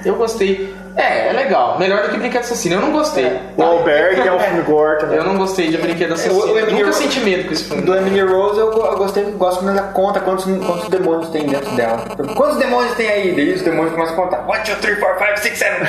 eu 0.06 0.16
gostei. 0.16 0.74
É, 0.98 1.28
é 1.28 1.34
legal. 1.34 1.78
Melhor 1.78 2.04
do 2.04 2.10
que 2.10 2.18
Brinquedo 2.18 2.40
Assassino. 2.44 2.76
Eu 2.76 2.82
não 2.82 2.94
gostei. 2.94 3.30
O 3.58 3.62
Alberg 3.64 4.22
é 4.26 4.32
um 4.32 4.40
filme 4.40 4.62
gore 4.62 5.00
também. 5.00 5.18
Eu 5.18 5.26
não 5.26 5.36
gostei 5.38 5.68
de 5.68 5.78
Brinquedo 5.78 6.14
Assassino. 6.14 6.54
o 6.54 6.58
Emily 6.70 6.84
Nunca 6.84 6.86
Rose- 6.96 7.04
senti 7.04 7.20
medo 7.22 7.46
com 7.48 7.54
esse 7.54 7.64
filme. 7.64 7.82
Do 7.84 7.96
Emily 7.96 8.22
Rose 8.22 8.60
eu, 8.60 8.72
eu 8.72 8.98
gostei, 8.98 9.24
gosto 9.32 9.60
quando 9.64 9.78
ela 9.78 9.88
conta 9.90 10.20
quantos, 10.20 10.46
quantos 10.66 10.90
demônios 10.90 11.30
tem 11.30 11.46
dentro 11.48 11.72
dela. 11.76 12.04
Quantos 12.36 12.58
demônios 12.58 12.94
tem 12.96 13.08
aí? 13.10 13.34
Daí 13.36 13.54
os 13.54 13.62
demônios 13.62 13.94
começam 13.94 14.14
a 14.14 14.18
contar. 14.22 14.42
1, 14.44 14.46
2, 14.48 14.78
3, 14.80 15.00
4, 15.00 15.26
5, 15.26 15.38
6, 15.40 15.58
7. 15.58 15.82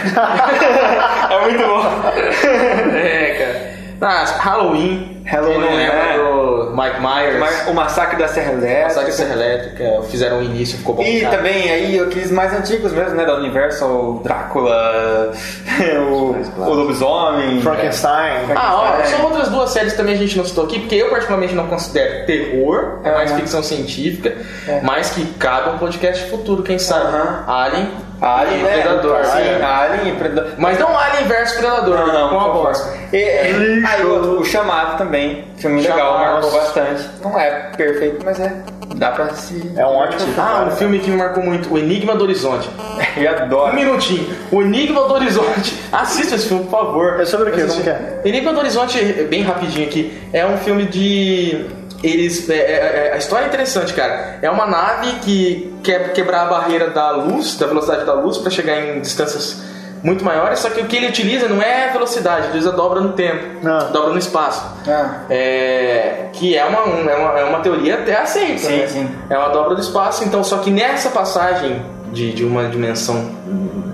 É 1.30 1.40
muito 1.42 1.58
bom. 1.66 1.82
É, 2.96 3.30
cara. 3.38 3.76
Ah, 4.00 4.24
Halloween. 4.40 5.22
Halloween, 5.24 5.54
Quem 5.54 5.70
não 5.70 5.76
lembra 5.76 5.96
é. 5.96 6.16
do 6.18 6.36
Mike 6.74 7.00
Myers. 7.00 7.68
O 7.68 7.74
Massacre 7.74 8.16
da 8.18 8.28
Serra 8.28 8.52
Elétrica. 8.52 8.84
Massacre 8.84 9.12
Serra 9.12 9.32
Elétrica. 9.34 10.02
Fizeram 10.10 10.38
o 10.38 10.42
início, 10.42 10.78
ficou 10.78 10.94
bom. 10.94 11.02
E 11.02 11.20
cara. 11.20 11.36
também 11.36 11.70
aí 11.70 11.98
aqueles 12.00 12.30
mais 12.30 12.52
antigos 12.54 12.92
mesmo, 12.92 13.14
né? 13.14 13.24
Da 13.24 13.36
Universal, 13.36 14.20
Drácula, 14.24 15.32
o, 16.10 16.36
o 16.62 16.74
Lobisomem. 16.74 17.60
Frankenstein. 17.60 18.46
Ah, 18.54 18.74
ó, 18.76 19.00
É. 19.00 19.04
são 19.04 19.24
outras 19.24 19.48
duas 19.48 19.70
séries 19.70 19.92
que 19.92 19.98
também 19.98 20.14
a 20.14 20.18
gente 20.18 20.36
não 20.36 20.44
citou 20.44 20.64
aqui, 20.64 20.78
porque 20.80 20.94
eu 20.94 21.10
particularmente 21.10 21.54
não 21.54 21.66
considero 21.66 22.26
terror, 22.26 23.00
é 23.04 23.12
mais 23.12 23.32
ficção 23.32 23.62
científica, 23.62 24.34
mas 24.82 25.10
que 25.10 25.24
cabe 25.34 25.70
um 25.70 25.78
podcast 25.78 26.28
futuro, 26.30 26.62
quem 26.62 26.78
sabe. 26.78 27.06
Alien, 27.46 27.88
Alien, 28.20 28.62
né? 28.62 28.72
Predador. 28.82 29.24
Sim, 29.24 29.38
É. 29.38 29.62
Alien 29.64 30.08
e 30.14 30.16
Predador. 30.16 30.52
Mas 30.58 30.78
não 30.78 30.96
Alien 30.98 31.24
versus 31.24 31.58
Predador, 31.58 31.96
Não, 31.98 32.06
não, 32.06 32.28
com 32.30 32.40
a 32.40 32.48
bosta. 32.48 32.96
E, 33.12 33.16
e, 33.16 33.84
aí 33.86 34.04
outro, 34.04 34.40
o 34.40 34.44
Chamado 34.44 34.96
também, 34.98 35.44
filme 35.56 35.82
legal, 35.82 35.98
Chamado. 36.18 36.32
marcou 36.32 36.50
bastante. 36.52 37.02
Não 37.22 37.38
é 37.38 37.50
perfeito, 37.76 38.22
mas 38.24 38.40
é, 38.40 38.52
dá 38.96 39.10
pra 39.10 39.28
se... 39.30 39.72
É 39.76 39.84
um 39.86 39.96
ótimo 39.96 40.20
filme. 40.20 40.34
Ah, 40.38 40.66
um 40.66 40.70
filme 40.76 40.98
que 40.98 41.10
me 41.10 41.16
marcou 41.18 41.42
muito, 41.44 41.72
O 41.72 41.78
Enigma 41.78 42.14
do 42.16 42.24
Horizonte. 42.24 42.68
Eu 43.16 43.30
Um 43.32 43.34
adoro. 43.36 43.74
minutinho. 43.74 44.26
O 44.50 44.62
Enigma 44.62 45.02
do 45.06 45.14
Horizonte. 45.14 45.78
Assista 45.92 46.36
esse 46.36 46.48
filme, 46.48 46.64
por 46.64 46.70
favor. 46.70 47.20
É 47.20 47.24
sobre 47.26 47.50
o. 47.50 47.66
Como 47.68 47.82
que 47.82 47.90
é? 47.90 48.20
Enigma 48.24 48.52
do 48.52 48.58
Horizonte, 48.60 48.98
bem 49.30 49.42
rapidinho 49.42 49.86
aqui, 49.86 50.16
é 50.32 50.44
um 50.46 50.56
filme 50.58 50.84
de. 50.86 51.66
Eles. 52.03 52.49
é- 52.51 52.55
é- 52.55 53.09
é- 53.09 53.12
a 53.14 53.16
história 53.16 53.44
é 53.44 53.49
interessante, 53.49 53.92
cara. 53.94 54.38
É 54.42 54.51
uma 54.51 54.66
nave 54.66 55.12
que 55.22 55.74
quer 55.82 56.12
quebrar 56.12 56.42
a 56.42 56.47
barreira 56.47 56.90
da 56.90 57.11
luz, 57.11 57.57
da 57.57 57.66
velocidade 57.66 58.05
da 58.05 58.12
luz, 58.14 58.38
para 58.38 58.51
chegar 58.51 58.78
em 58.78 59.01
distâncias 59.01 59.62
muito 60.03 60.24
maiores, 60.24 60.59
só 60.61 60.68
que 60.70 60.80
o 60.80 60.84
que 60.86 60.97
ele 60.97 61.09
utiliza 61.09 61.49
não 61.49 61.61
é 61.61 61.88
velocidade, 61.90 62.40
ele 62.42 62.49
utiliza 62.49 62.70
dobra 62.72 63.01
no 63.01 63.14
tempo, 63.14 63.66
Ah. 63.66 63.88
dobra 63.92 64.11
no 64.12 64.18
espaço. 64.18 64.64
Ah. 64.86 65.22
É, 65.30 66.26
que 66.32 66.57
é 66.57 66.64
uma, 66.64 66.86
um- 66.86 67.09
é, 67.09 67.16
uma, 67.16 67.38
é 67.40 67.44
uma 67.44 67.61
teoria 67.61 67.94
até 67.94 68.14
aceita. 68.16 68.59
Sim, 68.59 68.76
né? 68.76 68.86
sim. 68.86 69.11
É 69.30 69.36
uma 69.36 69.49
dobra 69.49 69.74
do 69.74 69.80
espaço, 69.80 70.22
então 70.22 70.44
só 70.44 70.59
que 70.59 70.70
nessa 70.70 71.11
passagem 71.11 71.82
de, 72.12 72.32
de 72.32 72.44
uma 72.44 72.64
dimensão. 72.68 73.30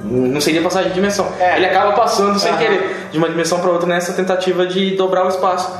Não 0.04 0.40
seria 0.42 0.60
passagem 0.60 0.88
de 0.90 0.94
dimensão. 0.94 1.26
É. 1.40 1.56
Ele 1.56 1.64
acaba 1.66 1.92
passando 1.92 2.38
sem 2.38 2.54
querer 2.58 3.08
de 3.10 3.16
uma 3.16 3.28
dimensão 3.30 3.58
para 3.60 3.70
outra 3.70 3.86
nessa 3.88 4.12
tentativa 4.12 4.66
de 4.66 4.94
dobrar 4.96 5.24
o 5.24 5.28
espaço. 5.28 5.72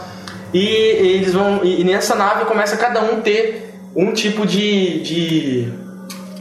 E 0.53 0.67
eles 0.67 1.33
vão. 1.33 1.61
E 1.65 1.81
e 1.81 1.85
nessa 1.85 2.15
nave 2.15 2.45
começa 2.45 2.77
cada 2.77 3.01
um 3.03 3.21
ter 3.21 3.75
um 3.97 4.13
tipo 4.13 4.47
de. 4.47 5.01
de 5.03 5.73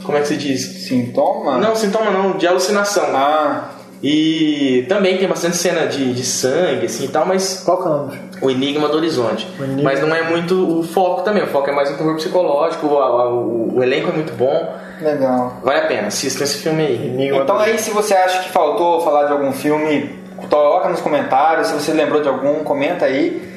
como 0.04 0.18
é 0.18 0.20
que 0.20 0.28
se 0.28 0.36
diz? 0.36 0.86
Sintoma? 0.86 1.58
Não, 1.58 1.74
sintoma 1.76 2.10
não, 2.10 2.32
de 2.36 2.46
alucinação. 2.46 3.04
Ah, 3.14 3.68
E 4.02 4.84
também 4.88 5.16
tem 5.16 5.28
bastante 5.28 5.56
cena 5.56 5.86
de, 5.86 6.12
de 6.12 6.24
sangue, 6.24 6.86
assim 6.86 7.04
e 7.04 7.08
tal, 7.08 7.24
mas 7.24 7.62
Qual 7.64 7.80
que 7.80 7.88
é 8.18 8.18
o 8.44 8.50
Enigma 8.50 8.88
do 8.88 8.96
Horizonte. 8.96 9.46
Enigma. 9.60 9.82
Mas 9.84 10.00
não 10.00 10.12
é 10.12 10.28
muito 10.28 10.80
o 10.80 10.82
foco 10.82 11.22
também, 11.22 11.44
o 11.44 11.46
foco 11.46 11.70
é 11.70 11.72
mais 11.72 11.88
um 11.88 11.94
terror 11.96 12.16
psicológico, 12.16 12.86
o, 12.88 12.94
o- 12.96 13.76
o 13.76 13.82
elenco 13.82 14.08
é 14.10 14.12
muito 14.12 14.32
bom, 14.32 14.74
legal. 15.00 15.60
vale 15.62 15.78
a 15.82 15.86
pena, 15.86 16.08
assistam 16.08 16.42
esse 16.42 16.58
filme 16.58 16.82
aí. 16.84 16.94
Enigma 17.06 17.42
Então 17.44 17.56
do- 17.56 17.62
aí, 17.62 17.78
se 17.78 17.92
você 17.92 18.12
acha 18.14 18.42
que 18.42 18.48
faltou 18.50 19.02
falar 19.02 19.26
de 19.26 19.32
algum 19.34 19.52
filme, 19.52 20.10
coloca 20.50 20.88
nos 20.88 21.00
comentários. 21.00 21.68
Se 21.68 21.74
você 21.74 21.92
lembrou 21.92 22.20
de 22.20 22.28
algum, 22.28 22.64
comenta 22.64 23.04
aí. 23.04 23.51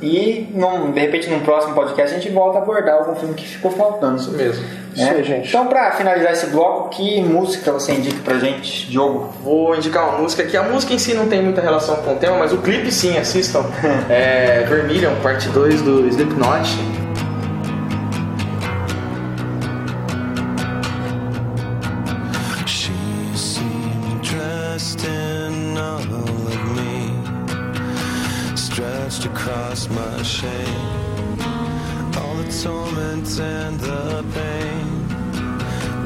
E 0.00 0.48
num- 0.54 0.92
de 0.92 1.00
repente 1.00 1.28
num 1.28 1.40
próximo 1.40 1.74
podcast 1.74 2.14
a 2.14 2.18
gente 2.20 2.32
volta 2.32 2.58
a 2.58 2.62
abordar 2.62 2.96
algum 2.96 3.14
filme 3.14 3.34
que 3.34 3.46
ficou 3.46 3.70
faltando. 3.70 4.16
Isso 4.16 4.30
mesmo. 4.32 4.64
Isso 4.94 5.04
né? 5.04 5.10
aí, 5.16 5.24
gente. 5.24 5.48
Então, 5.48 5.66
pra 5.66 5.92
finalizar 5.92 6.32
esse 6.32 6.46
bloco, 6.46 6.88
que 6.90 7.20
música 7.22 7.72
você 7.72 7.92
indica 7.92 8.18
pra 8.24 8.38
gente, 8.38 8.88
Diogo? 8.90 9.32
Vou 9.42 9.76
indicar 9.76 10.08
uma 10.08 10.18
música 10.18 10.44
que 10.44 10.56
a 10.56 10.62
música 10.62 10.92
em 10.94 10.98
si 10.98 11.14
não 11.14 11.28
tem 11.28 11.42
muita 11.42 11.60
relação 11.60 11.96
com 11.96 12.12
o 12.14 12.16
tema, 12.16 12.36
mas 12.38 12.52
o 12.52 12.58
clipe 12.58 12.90
sim, 12.90 13.16
assistam. 13.18 13.64
é 14.08 14.64
Vermilion, 14.68 15.14
parte 15.22 15.48
2 15.48 15.82
do 15.82 16.06
Slipknot. 16.08 16.78
Shame. 30.28 31.40
All 32.18 32.34
the 32.34 32.48
torment 32.62 33.40
and 33.40 33.80
the 33.80 34.22
pain 34.34 34.86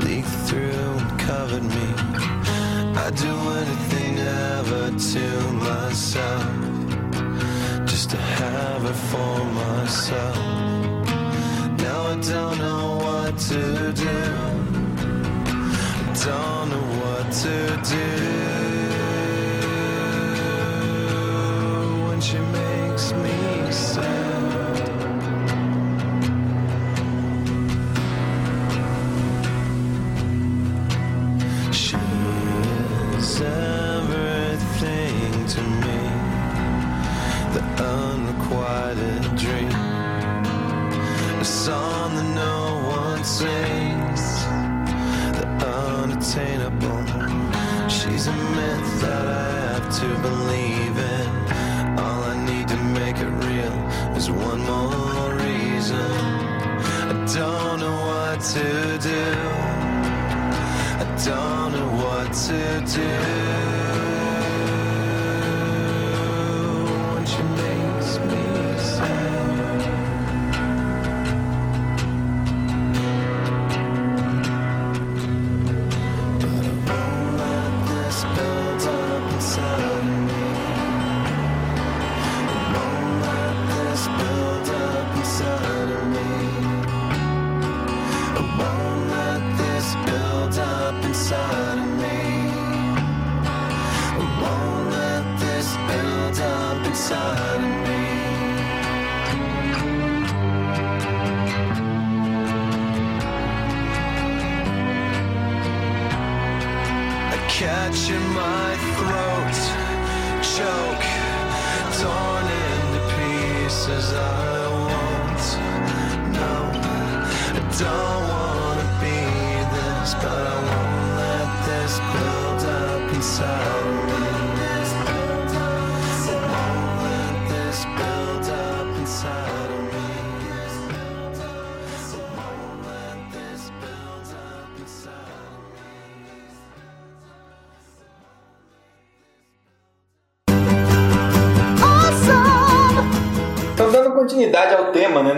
leaked 0.04 0.36
through 0.46 0.92
and 1.02 1.18
covered 1.18 1.64
me. 1.64 1.88
I'd 3.02 3.16
do 3.16 3.34
anything 3.62 4.18
ever 4.20 4.90
to 4.96 5.51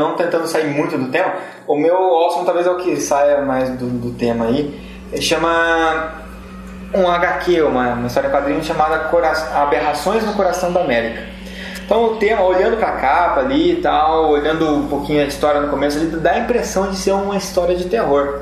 não 0.09 0.17
tentando 0.17 0.47
sair 0.47 0.67
muito 0.67 0.97
do 0.97 1.09
tema, 1.11 1.33
o 1.67 1.77
meu 1.77 1.97
awesome 1.97 2.45
talvez 2.47 2.67
é 2.67 2.71
o 2.71 2.77
que 2.77 2.97
saia 2.97 3.43
mais 3.43 3.71
do, 3.71 3.87
do 3.87 4.13
tema 4.13 4.47
aí, 4.47 4.81
chama 5.21 6.13
um 6.95 7.09
HQ, 7.09 7.63
uma, 7.63 7.95
uma 7.95 8.07
história 8.07 8.29
em 8.29 8.31
quadrinhos 8.31 8.67
chamada 8.67 8.99
Cora- 9.11 9.33
Aberrações 9.63 10.25
no 10.25 10.33
Coração 10.35 10.73
da 10.73 10.81
América. 10.81 11.23
Então 11.85 12.05
o 12.05 12.17
tema, 12.17 12.43
olhando 12.43 12.77
pra 12.79 12.93
capa 12.93 13.41
ali 13.41 13.73
e 13.73 13.77
tal, 13.77 14.31
olhando 14.31 14.67
um 14.75 14.87
pouquinho 14.89 15.21
a 15.23 15.27
história 15.27 15.61
no 15.61 15.69
começo, 15.69 15.99
ele 15.99 16.17
dá 16.17 16.33
a 16.33 16.39
impressão 16.39 16.89
de 16.91 16.97
ser 16.97 17.13
uma 17.13 17.37
história 17.37 17.75
de 17.77 17.85
terror. 17.87 18.41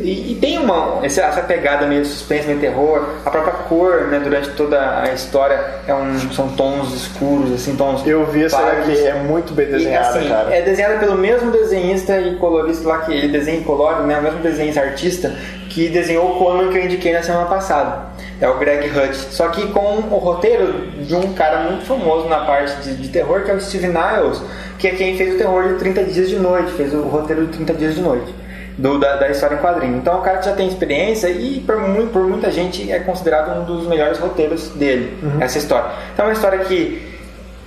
E, 0.00 0.32
e 0.32 0.38
tem 0.40 0.58
uma, 0.58 0.98
essa, 1.02 1.22
essa 1.22 1.42
pegada 1.42 1.86
meio 1.86 2.02
de 2.02 2.08
suspense, 2.08 2.46
meio 2.46 2.58
terror, 2.58 3.04
a 3.24 3.30
própria 3.30 3.52
cor, 3.52 4.08
né, 4.08 4.20
durante 4.20 4.50
toda 4.50 5.02
a 5.02 5.12
história 5.12 5.60
é 5.86 5.94
um, 5.94 6.18
são 6.32 6.48
tons 6.48 6.94
escuros, 6.94 7.52
assim, 7.52 7.76
tons 7.76 8.06
Eu 8.06 8.26
vi 8.26 8.44
essa 8.44 8.60
daqui, 8.60 8.96
é 8.96 9.14
muito 9.14 9.52
bem 9.52 9.66
E, 9.66 9.72
desenhada, 9.72 10.18
assim, 10.18 10.28
cara. 10.28 10.54
É 10.54 10.62
desenhada 10.62 10.98
pelo 10.98 11.16
mesmo 11.16 11.50
desenhista 11.50 12.18
e 12.18 12.36
colorista 12.36 12.88
lá 12.88 12.98
que 12.98 13.12
ele 13.12 13.28
desenha 13.28 13.58
e 13.58 13.64
colore, 13.64 14.06
né? 14.06 14.18
O 14.18 14.22
mesmo 14.22 14.40
desenhista 14.40 14.80
artista 14.80 15.34
que 15.70 15.88
desenhou 15.88 16.32
o 16.32 16.38
Conan 16.38 16.68
que 16.68 16.78
eu 16.78 16.84
indiquei 16.84 17.12
na 17.12 17.22
semana 17.22 17.46
passada. 17.46 18.10
É 18.40 18.48
o 18.48 18.58
Greg 18.58 18.88
Hutch. 18.88 19.14
Só 19.30 19.48
que 19.48 19.68
com 19.68 19.98
o 20.10 20.18
roteiro 20.18 20.90
de 21.02 21.14
um 21.14 21.32
cara 21.32 21.60
muito 21.60 21.84
famoso 21.84 22.28
na 22.28 22.44
parte 22.44 22.74
de, 22.82 22.96
de 22.96 23.08
terror, 23.08 23.42
que 23.42 23.50
é 23.50 23.54
o 23.54 23.60
Steve 23.60 23.86
Niles, 23.86 24.42
que 24.78 24.88
é 24.88 24.90
quem 24.92 25.16
fez 25.16 25.34
o 25.34 25.38
terror 25.38 25.68
de 25.68 25.74
30 25.74 26.04
Dias 26.04 26.28
de 26.28 26.36
Noite, 26.36 26.72
fez 26.72 26.92
o 26.92 27.02
roteiro 27.02 27.46
de 27.46 27.52
30 27.52 27.74
Dias 27.74 27.94
de 27.94 28.00
Noite. 28.00 28.34
Do, 28.80 28.98
da, 28.98 29.16
da 29.16 29.28
história 29.28 29.56
em 29.56 29.58
quadrinho. 29.58 29.96
Então 29.98 30.18
o 30.18 30.22
cara 30.22 30.38
que 30.38 30.46
já 30.46 30.52
tem 30.54 30.66
experiência 30.68 31.28
e 31.28 31.60
por, 31.60 31.78
muito, 31.78 32.12
por 32.12 32.22
muita 32.26 32.50
gente 32.50 32.90
é 32.90 32.98
considerado 33.00 33.60
um 33.60 33.64
dos 33.64 33.86
melhores 33.86 34.18
roteiros 34.18 34.68
dele, 34.70 35.18
essa 35.40 35.58
história. 35.58 35.90
Então 36.14 36.24
é 36.24 36.28
uma 36.28 36.34
história 36.34 36.58
que 36.60 37.10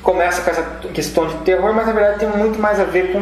começa 0.02 0.42
com 0.42 0.50
essa 0.50 0.64
questão 0.94 1.28
de 1.28 1.36
terror, 1.46 1.72
mas 1.74 1.86
na 1.88 1.94
verdade 1.94 2.20
tem 2.20 2.28
muito 2.30 2.60
mais 2.60 2.80
a 2.80 2.84
ver 2.84 3.14
com, 3.14 3.20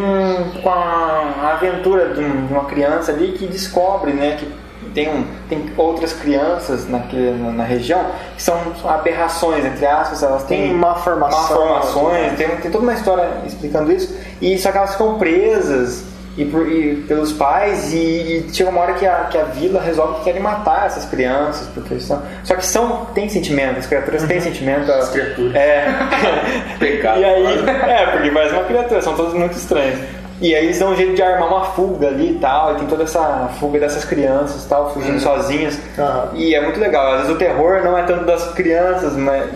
com 0.62 0.70
a 0.70 1.52
aventura 1.58 2.14
de, 2.14 2.22
um- 2.22 2.48
uma 2.50 2.66
criança 2.66 3.12
ali 3.12 3.34
que 3.34 3.46
descobre, 3.46 4.14
né, 4.14 4.36
que 4.39 4.52
tem, 4.96 5.08
um, 5.10 5.24
tem 5.48 5.70
outras 5.78 6.12
crianças 6.12 6.88
naquele, 6.89 7.38
na, 7.39 7.52
na 7.52 7.64
região 7.64 8.04
que 8.36 8.42
são 8.42 8.58
aberrações, 8.88 9.64
entre 9.64 9.86
aspas, 9.86 10.24
elas 10.24 10.44
têm 10.46 10.70
Tem 10.70 10.74
má 10.74 10.96
formação, 10.96 11.39
malformações, 11.68 12.34
tem, 12.38 12.48
tem 12.58 12.72
toda 12.72 12.84
uma 12.84 12.94
história 12.94 13.30
explicando 13.46 13.92
isso, 13.92 14.18
e 14.42 14.58
só 14.58 14.72
que 14.72 14.78
elas 14.80 14.92
ficam 14.94 15.20
presas 15.20 16.04
e, 16.38 16.45
por- 16.45 16.67
e 16.71 16.95
pelos 17.07 17.34
pais 17.34 17.91
e, 17.93 17.97
e 17.97 18.49
chega 18.53 18.69
uma 18.69 18.82
hora 18.82 18.93
que 18.93 19.05
a, 19.05 19.25
que 19.29 19.38
a 19.38 19.43
vila 19.43 19.82
resolve 19.82 20.15
que 20.19 20.23
querem 20.25 20.41
matar 20.41 20.86
essas 20.86 21.05
crianças 21.05 21.67
porque 21.73 21.99
são, 21.99 22.21
só 22.43 22.55
que 22.55 22.65
são 22.65 23.05
tem 23.13 23.27
sentimento 23.27 23.79
as 23.79 23.86
criaturas 23.88 24.23
têm 24.23 24.39
sentimento 24.39 24.89
as 24.91 25.09
criaturas. 25.09 25.53
é 25.55 25.86
Pecado. 26.79 27.19
e 27.19 27.25
aí 27.25 27.45
é 27.89 28.05
porque 28.07 28.32
parece 28.32 28.53
uma 28.53 28.63
criatura 28.63 29.01
são 29.01 29.13
todos 29.15 29.34
muito 29.34 29.57
estranhos 29.57 29.99
e 30.41 30.55
aí 30.55 30.65
eles 30.65 30.79
dão 30.79 30.91
um 30.91 30.95
jeito 30.95 31.13
de 31.13 31.21
armar 31.21 31.49
uma 31.49 31.65
fuga 31.65 32.07
ali 32.07 32.32
e 32.32 32.39
tal, 32.39 32.73
e 32.73 32.75
tem 32.79 32.88
toda 32.88 33.03
essa 33.03 33.47
fuga 33.59 33.79
dessas 33.79 34.03
crianças 34.03 34.65
tal, 34.65 34.91
fugindo 34.91 35.19
sozinhas. 35.19 35.77
Aham. 35.99 36.29
E 36.34 36.55
é 36.55 36.61
muito 36.61 36.79
legal. 36.79 37.11
Às 37.11 37.17
vezes 37.21 37.36
o 37.36 37.38
terror 37.38 37.84
não 37.84 37.95
é 37.95 38.01
tanto 38.01 38.25
das 38.25 38.51
crianças, 38.55 39.15
mas, 39.15 39.47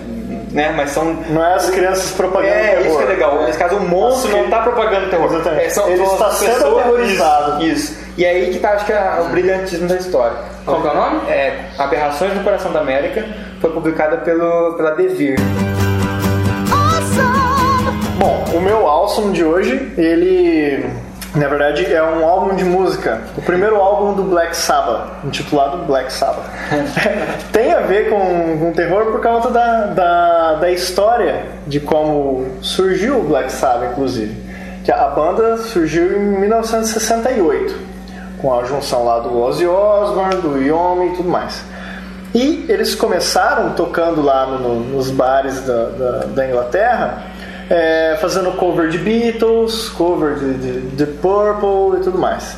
né, 0.56 0.74
mas 0.76 0.90
são 0.92 1.14
Não 1.30 1.46
é 1.46 1.54
as 1.54 1.70
crianças 1.70 2.12
propagando 2.12 2.54
é, 2.54 2.68
terror. 2.76 2.86
isso 2.88 2.98
que 2.98 3.04
é 3.04 3.08
legal. 3.08 3.44
Nesse 3.44 3.60
caso, 3.60 3.76
o 3.76 3.88
monstro 3.88 4.30
As 4.32 4.38
não 4.38 4.46
está 4.46 4.60
propagando 4.62 5.10
terror. 5.10 5.26
Exatamente. 5.26 5.66
É, 5.66 5.70
são, 5.70 5.88
Ele 5.88 5.98
são 6.04 6.14
está 6.14 6.32
sendo 6.32 6.54
pessoas- 6.54 6.80
aterrorizado. 6.80 7.64
Isso, 7.64 7.92
isso. 7.94 8.06
E 8.18 8.26
aí 8.26 8.50
que 8.52 8.60
tá, 8.60 8.70
acho 8.72 8.86
que 8.86 8.94
é 8.94 9.18
o 9.20 9.26
brilhantismo 9.30 9.88
da 9.88 9.98
história. 9.98 10.38
Qual 10.64 10.82
que 10.82 10.88
é 10.88 10.92
o 10.92 10.96
nome? 10.96 11.30
É 11.30 11.66
Aberrações 11.78 12.34
no 12.34 12.44
Coração 12.44 12.72
da 12.72 12.80
América. 12.80 13.26
Foi 13.60 13.70
publicada 13.72 14.18
pelo, 14.18 14.74
pela 14.78 14.92
Devir. 14.92 15.36
Bom, 18.18 18.46
o 18.54 18.60
meu 18.62 18.88
awesome 18.88 19.34
de 19.34 19.44
hoje, 19.44 19.92
ele 19.98 20.86
na 21.36 21.48
verdade 21.48 21.86
é 21.94 22.02
um 22.02 22.26
álbum 22.26 22.56
de 22.56 22.64
música. 22.64 23.22
O 23.38 23.42
primeiro 23.42 23.76
álbum 23.78 24.14
do 24.14 24.24
Black 24.24 24.56
Sabbath, 24.56 25.08
intitulado 25.26 25.78
Black 25.86 26.12
Sabbath. 26.14 26.46
Tem 27.52 27.74
a 27.74 27.82
ver 27.82 28.10
com, 28.10 28.58
com 28.60 28.72
terror 28.72 29.06
por 29.12 29.20
causa 29.22 29.50
da, 29.52 29.86
da, 29.88 30.54
da 30.54 30.72
história 30.72 31.46
de 31.68 31.80
como 31.80 32.46
surgiu 32.62 33.20
o 33.20 33.24
Black 33.24 33.52
Sabbath, 33.52 33.92
inclusive. 33.92 34.44
Que 34.84 34.92
a 34.92 35.08
banda 35.08 35.58
surgiu 35.58 36.16
em 36.18 36.20
1968, 36.40 37.76
com 38.38 38.58
a 38.58 38.64
junção 38.66 39.04
lá 39.04 39.20
do 39.20 39.40
Ozzy 39.42 39.66
Osbourne, 39.66 40.36
do 40.36 40.58
Yomi 40.62 41.08
e 41.14 41.16
tudo 41.16 41.30
mais. 41.30 41.62
E 42.34 42.66
eles 42.68 42.94
começaram 42.94 43.72
tocando 43.72 44.22
lá 44.22 44.46
no- 44.46 44.60
no- 44.60 44.80
nos 44.96 45.10
bares 45.10 45.62
da, 45.62 45.86
da, 45.86 46.12
da 46.26 46.48
Inglaterra, 46.48 47.24
é, 47.70 48.18
fazendo 48.22 48.52
cover 48.58 48.90
de 48.90 48.98
Beatles, 48.98 49.90
cover 49.90 50.36
de, 50.36 50.54
de, 50.54 50.82
de 50.92 51.06
Purple 51.06 52.00
e 52.00 52.04
tudo 52.04 52.18
mais. 52.18 52.56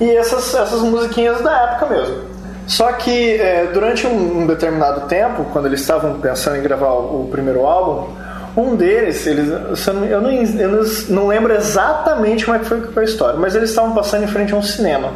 E 0.00 0.10
essas, 0.10 0.54
essas 0.54 0.80
musiquinhas 0.80 1.40
da 1.40 1.62
época 1.62 1.94
mesmo. 1.94 2.32
Só 2.66 2.92
que 2.92 3.34
é, 3.34 3.68
durante 3.72 4.06
um, 4.06 4.42
um 4.42 4.46
determinado 4.46 5.02
tempo, 5.02 5.44
quando 5.52 5.66
eles 5.66 5.80
estavam 5.80 6.20
pensando 6.20 6.56
em 6.56 6.62
gravar 6.62 6.92
o, 6.92 7.22
o 7.22 7.28
primeiro 7.30 7.66
álbum, 7.66 8.12
um 8.56 8.76
deles, 8.76 9.26
eles, 9.26 9.48
eu, 9.48 9.94
não, 9.94 10.04
eu, 10.04 10.84
não, 11.08 11.26
lembro 11.26 11.54
exatamente 11.54 12.44
como 12.44 12.56
é 12.56 12.60
que 12.60 12.66
foi, 12.66 12.82
foi 12.82 13.02
a 13.02 13.06
história, 13.06 13.38
mas 13.38 13.54
eles 13.54 13.70
estavam 13.70 13.94
passando 13.94 14.24
em 14.24 14.26
frente 14.26 14.52
a 14.52 14.56
um 14.56 14.62
cinema. 14.62 15.12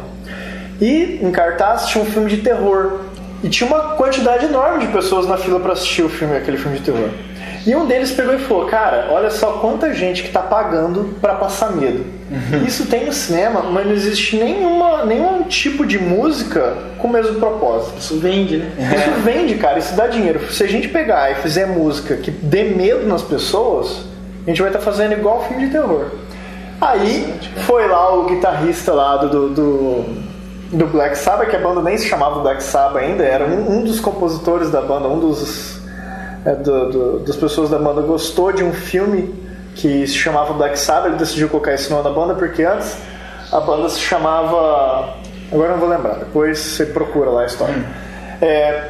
E 0.81 1.19
em 1.21 1.31
cartaz 1.31 1.87
tinha 1.87 2.03
um 2.03 2.07
filme 2.07 2.29
de 2.29 2.37
terror. 2.37 3.01
E 3.43 3.49
tinha 3.49 3.69
uma 3.69 3.95
quantidade 3.95 4.45
enorme 4.45 4.85
de 4.85 4.91
pessoas 4.91 5.27
na 5.27 5.37
fila 5.37 5.59
para 5.59 5.73
assistir 5.73 6.01
o 6.01 6.09
filme, 6.09 6.35
aquele 6.35 6.57
filme 6.57 6.79
de 6.79 6.83
terror. 6.83 7.09
E 7.67 7.75
um 7.75 7.85
deles 7.85 8.11
pegou 8.11 8.33
e 8.33 8.39
falou: 8.39 8.65
Cara, 8.65 9.09
olha 9.11 9.29
só 9.29 9.53
quanta 9.59 9.93
gente 9.93 10.23
que 10.23 10.29
tá 10.29 10.41
pagando 10.41 11.13
para 11.19 11.35
passar 11.35 11.73
medo. 11.73 12.05
Isso 12.65 12.85
tem 12.85 13.05
no 13.05 13.11
cinema, 13.11 13.61
mas 13.61 13.85
não 13.85 13.91
existe 13.91 14.37
nenhuma, 14.37 15.03
nenhum 15.03 15.43
tipo 15.43 15.85
de 15.85 15.99
música 15.99 16.77
com 16.97 17.09
o 17.09 17.11
mesmo 17.11 17.37
propósito. 17.39 17.99
Isso 17.99 18.17
vende, 18.19 18.55
né? 18.55 18.71
Isso 18.79 19.21
vende, 19.21 19.55
cara, 19.55 19.79
isso 19.79 19.95
dá 19.95 20.07
dinheiro. 20.07 20.49
Se 20.49 20.63
a 20.63 20.67
gente 20.67 20.87
pegar 20.87 21.29
e 21.31 21.35
fizer 21.35 21.65
música 21.65 22.15
que 22.15 22.31
dê 22.31 22.63
medo 22.63 23.05
nas 23.05 23.21
pessoas, 23.21 24.05
a 24.45 24.49
gente 24.49 24.61
vai 24.61 24.69
estar 24.69 24.79
fazendo 24.79 25.11
igual 25.11 25.45
filme 25.45 25.65
de 25.65 25.71
terror. 25.71 26.05
Aí 26.79 27.33
foi 27.65 27.85
lá 27.87 28.15
o 28.15 28.25
guitarrista 28.25 28.93
lá 28.93 29.17
do, 29.17 29.49
do, 29.49 30.05
do, 30.71 30.87
Black 30.87 31.17
Sabbath, 31.17 31.49
que 31.49 31.55
a 31.55 31.59
banda 31.59 31.81
nem 31.81 31.97
se 31.97 32.07
chamava 32.07 32.39
Black 32.39 32.63
Sabbath 32.63 33.03
ainda, 33.03 33.25
era 33.25 33.45
um, 33.45 33.79
um 33.79 33.83
dos 33.83 33.99
compositores 33.99 34.69
da 34.69 34.81
banda, 34.81 35.07
um 35.07 35.19
dos 35.19 35.76
é, 35.76 35.76
do, 36.63 36.91
do, 36.91 37.19
das 37.19 37.35
pessoas 37.35 37.69
da 37.69 37.77
banda 37.77 38.01
gostou 38.01 38.51
de 38.51 38.63
um 38.63 38.73
filme 38.73 39.33
que 39.75 40.07
se 40.07 40.13
chamava 40.13 40.53
Black 40.53 40.77
Sabbath, 40.77 41.07
ele 41.07 41.17
decidiu 41.17 41.49
colocar 41.49 41.73
esse 41.73 41.89
nome 41.89 42.03
na 42.03 42.09
banda 42.09 42.33
porque 42.33 42.63
antes 42.63 42.97
a 43.51 43.59
banda 43.59 43.89
se 43.89 43.99
chamava. 43.99 45.15
Agora 45.51 45.71
não 45.71 45.79
vou 45.79 45.87
lembrar, 45.87 46.15
depois 46.15 46.59
você 46.59 46.85
procura 46.85 47.29
lá 47.29 47.43
a 47.43 47.45
história. 47.45 47.85
É, 48.41 48.89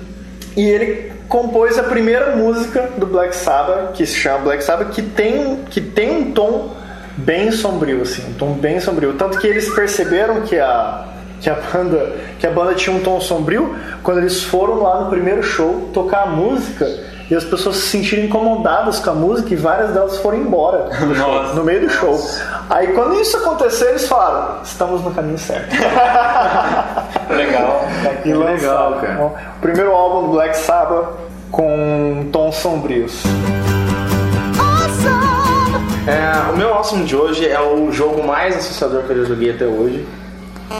e 0.56 0.66
ele 0.66 1.12
compôs 1.28 1.78
a 1.78 1.82
primeira 1.82 2.34
música 2.36 2.88
do 2.96 3.06
Black 3.06 3.36
Sabbath, 3.36 3.92
que 3.92 4.06
se 4.06 4.14
chama 4.14 4.38
Black 4.38 4.64
Sabbath, 4.64 4.90
que 4.90 5.02
tem, 5.02 5.64
que 5.70 5.80
tem 5.80 6.22
um 6.22 6.32
tom 6.32 6.74
bem 7.16 7.50
sombrio, 7.50 8.02
assim, 8.02 8.22
um 8.30 8.34
tom 8.34 8.52
bem 8.54 8.80
sombrio. 8.80 9.14
Tanto 9.14 9.38
que 9.38 9.46
eles 9.46 9.68
perceberam 9.74 10.40
que 10.42 10.58
a, 10.58 11.06
que 11.40 11.48
a 11.48 11.54
banda 11.54 12.12
que 12.38 12.46
a 12.46 12.50
banda 12.50 12.74
tinha 12.74 12.94
um 12.94 13.00
tom 13.00 13.20
sombrio 13.20 13.74
quando 14.02 14.18
eles 14.18 14.42
foram 14.42 14.82
lá 14.82 15.02
no 15.02 15.10
primeiro 15.10 15.42
show 15.42 15.88
tocar 15.92 16.24
a 16.24 16.26
música 16.26 16.86
e 17.30 17.34
as 17.34 17.44
pessoas 17.44 17.76
se 17.76 17.88
sentiram 17.88 18.24
incomodadas 18.24 19.00
com 19.00 19.10
a 19.10 19.14
música 19.14 19.52
e 19.52 19.56
várias 19.56 19.90
delas 19.92 20.16
foram 20.18 20.38
embora 20.38 20.88
show, 21.14 21.54
no 21.54 21.62
meio 21.64 21.82
do 21.82 21.90
show. 21.90 22.18
Aí 22.70 22.88
quando 22.88 23.20
isso 23.20 23.36
aconteceu, 23.36 23.90
eles 23.90 24.08
falaram: 24.08 24.62
estamos 24.62 25.02
no 25.02 25.10
caminho 25.10 25.38
certo. 25.38 25.70
Legal. 27.30 27.82
E 28.24 28.32
legal, 28.32 28.90
lançaram. 28.90 29.00
cara. 29.00 29.12
Então, 29.12 29.26
o 29.26 29.60
primeiro 29.60 29.92
álbum 29.92 30.26
do 30.26 30.32
Black 30.32 30.56
Sabbath 30.56 31.08
com 31.50 32.28
tons 32.32 32.56
sombrios. 32.56 33.22
É, 36.06 36.50
o 36.52 36.56
meu 36.56 36.74
awesome 36.74 37.04
de 37.04 37.14
hoje 37.14 37.48
é 37.48 37.60
o 37.60 37.92
jogo 37.92 38.26
mais 38.26 38.56
assustador 38.56 39.02
que 39.02 39.10
eu 39.12 39.22
já 39.22 39.24
joguei 39.24 39.50
até 39.50 39.66
hoje. 39.66 40.06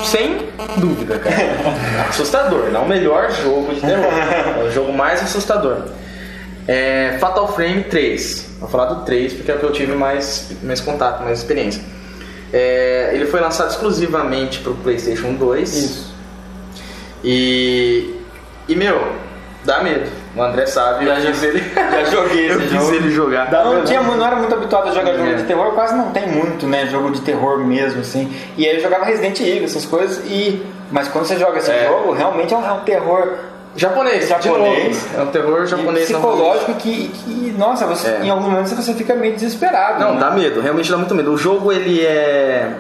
Sem 0.05 0.49
dúvida, 0.77 1.19
cara. 1.19 2.09
assustador, 2.09 2.71
não 2.71 2.85
o 2.85 2.89
melhor 2.89 3.31
jogo 3.31 3.75
de 3.75 3.81
terror. 3.81 4.05
É 4.61 4.65
o 4.65 4.71
jogo 4.71 4.93
mais 4.93 5.23
assustador. 5.23 5.85
É 6.67 7.17
Fatal 7.19 7.51
Frame 7.53 7.85
3. 7.85 8.57
Vou 8.61 8.69
falar 8.69 8.87
do 8.87 9.05
3 9.05 9.33
porque 9.33 9.51
é 9.51 9.55
o 9.55 9.59
que 9.59 9.65
eu 9.65 9.73
tive 9.73 9.93
mais, 9.93 10.51
mais 10.63 10.81
contato, 10.81 11.23
mais 11.23 11.39
experiência. 11.39 11.83
É, 12.53 13.11
ele 13.15 13.27
foi 13.27 13.41
lançado 13.41 13.71
exclusivamente 13.71 14.61
para 14.61 14.73
o 14.73 14.75
PlayStation 14.77 15.33
2. 15.35 15.75
Isso. 15.75 16.15
E. 17.25 18.15
E 18.69 18.77
meu, 18.77 19.13
dá 19.65 19.83
medo. 19.83 20.11
O 20.39 20.43
André 20.43 20.67
sabe, 20.67 21.05
Já 21.07 21.17
quis 21.17 21.43
ele. 21.43 21.63
Já 21.75 22.05
joguei 22.05 22.51
eu 22.51 22.59
esse 22.61 22.69
quis 22.69 22.81
jogo. 22.81 22.95
ele 22.95 23.11
jogar. 23.11 23.51
Não, 23.51 23.83
tinha, 23.85 24.01
não 24.01 24.25
era 24.27 24.37
muito 24.37 24.55
habituado 24.55 24.89
a 24.89 24.93
jogar 24.93 25.15
jogo 25.15 25.29
É. 25.31 25.35
de 25.35 25.43
terror, 25.45 25.73
quase 25.73 25.97
não 25.97 26.11
tem 26.13 26.29
muito, 26.29 26.67
né? 26.67 26.87
Jogo 26.87 27.11
de 27.11 27.21
terror 27.23 27.59
mesmo, 27.59 28.01
assim. 28.01 28.33
E 28.57 28.67
aí 28.67 28.77
eu 28.77 28.81
jogava 28.83 29.05
Resident 29.05 29.41
Evil, 29.41 29.65
essas 29.65 29.85
coisas, 29.85 30.25
e. 30.27 30.65
Mas 30.91 31.09
quando 31.09 31.27
você 31.27 31.37
joga 31.37 31.59
esse 31.59 31.71
É. 31.71 31.87
jogo, 31.89 32.13
realmente 32.13 32.55
é 32.55 32.57
um, 32.57 32.65
é 32.67 32.73
um 32.73 32.81
terror 32.81 33.29
Japonês, 33.77 34.27
Japonês. 34.29 35.07
É 35.17 35.21
um 35.23 35.27
terror 35.27 35.67
japonês 35.67 36.11
não 36.11 36.21
psicológico 36.21 36.75
que, 36.75 37.09
que, 37.09 37.55
nossa, 37.57 37.87
você, 37.87 38.09
É. 38.09 38.21
em 38.25 38.31
algum 38.31 38.51
momento 38.51 38.69
você 38.75 38.95
fica 38.95 39.15
meio 39.15 39.35
desesperado. 39.35 40.01
Não, 40.03 40.15
né? 40.15 40.21
dá 40.21 40.31
medo, 40.31 40.61
realmente 40.61 40.91
dá 40.91 40.97
muito 40.97 41.15
medo. 41.15 41.33
O 41.33 41.37
jogo 41.37 41.71
ele 41.71 42.05
é. 42.05 42.71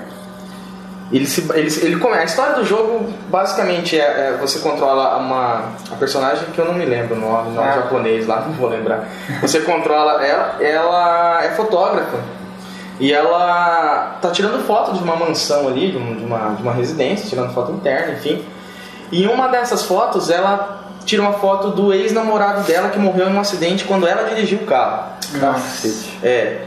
Ele 1.10 1.26
se. 1.26 1.40
Ele, 1.54 1.70
ele 1.86 1.96
come... 1.96 2.16
A 2.16 2.24
história 2.24 2.54
do 2.54 2.64
jogo 2.64 3.12
basicamente 3.28 3.98
é, 3.98 4.02
é 4.02 4.38
você 4.38 4.58
controla 4.58 5.16
uma. 5.16 5.72
A 5.90 5.96
personagem 5.98 6.44
que 6.52 6.58
eu 6.58 6.66
não 6.66 6.74
me 6.74 6.84
lembro 6.84 7.16
o 7.16 7.18
nome, 7.18 7.50
nome 7.54 7.68
Ah. 7.68 7.72
japonês 7.76 8.26
lá, 8.26 8.40
não 8.46 8.52
vou 8.52 8.68
lembrar. 8.68 9.08
Você 9.40 9.60
controla 9.60 10.24
ela, 10.24 10.56
ela 10.62 11.44
é 11.44 11.50
fotógrafa. 11.50 12.18
E 13.00 13.12
ela 13.12 14.18
tá 14.20 14.30
tirando 14.30 14.66
foto 14.66 14.92
de 14.92 15.02
uma 15.02 15.16
mansão 15.16 15.68
ali, 15.68 15.92
de, 15.92 16.16
de 16.16 16.24
uma, 16.24 16.54
de 16.54 16.62
uma 16.62 16.72
residência, 16.72 17.28
tirando 17.28 17.54
foto 17.54 17.72
interna, 17.72 18.14
enfim. 18.14 18.44
E 19.12 19.22
em 19.22 19.28
uma 19.28 19.48
dessas 19.48 19.84
fotos, 19.84 20.30
ela 20.30 20.82
tira 21.06 21.22
uma 21.22 21.34
foto 21.34 21.70
do 21.70 21.92
ex-namorado 21.92 22.62
dela 22.64 22.90
que 22.90 22.98
morreu 22.98 23.30
em 23.30 23.34
um 23.34 23.40
acidente 23.40 23.84
quando 23.84 24.06
ela 24.06 24.28
dirigiu 24.28 24.58
o 24.58 24.66
carro. 24.66 25.12
Nossa. 25.34 25.88
É. 26.22 26.64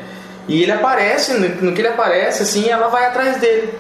E 0.48 0.64
ele 0.64 0.72
aparece, 0.72 1.34
no, 1.34 1.48
no 1.48 1.74
que 1.74 1.82
ele 1.82 1.90
aparece, 1.90 2.42
assim, 2.44 2.68
ela 2.68 2.88
vai 2.88 3.06
atrás 3.06 3.38
dele. 3.38 3.74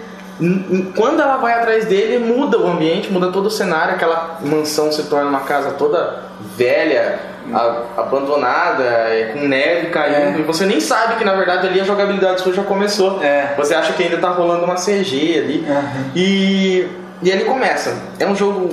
Quando 0.95 1.21
ela 1.21 1.37
vai 1.37 1.53
atrás 1.53 1.85
dele, 1.85 2.17
muda 2.17 2.57
o 2.57 2.67
ambiente, 2.67 3.11
muda 3.11 3.31
todo 3.31 3.45
o 3.45 3.51
cenário, 3.51 3.93
aquela 3.93 4.39
mansão 4.43 4.91
se 4.91 5.03
torna 5.03 5.29
uma 5.29 5.41
casa 5.41 5.71
toda 5.71 6.23
velha, 6.57 7.19
a- 7.53 8.01
abandonada, 8.01 8.83
é, 8.83 9.31
com 9.33 9.47
neve 9.47 9.87
caindo, 9.89 10.37
É. 10.37 10.39
e 10.39 10.43
você 10.43 10.65
nem 10.65 10.79
sabe 10.79 11.15
que 11.15 11.23
na 11.23 11.35
verdade 11.35 11.67
ali 11.67 11.79
a 11.79 11.83
jogabilidade 11.83 12.41
sua 12.41 12.53
já 12.53 12.63
começou. 12.63 13.21
É. 13.23 13.53
Você 13.57 13.75
acha 13.75 13.93
que 13.93 14.01
ainda 14.03 14.17
tá 14.17 14.29
rolando 14.29 14.65
uma 14.65 14.75
CG 14.75 15.37
ali. 15.39 15.65
Uhum. 15.67 16.11
E, 16.15 16.87
e 17.21 17.29
ele 17.29 17.43
começa. 17.45 17.95
É 18.17 18.25
um 18.25 18.35
jogo 18.35 18.69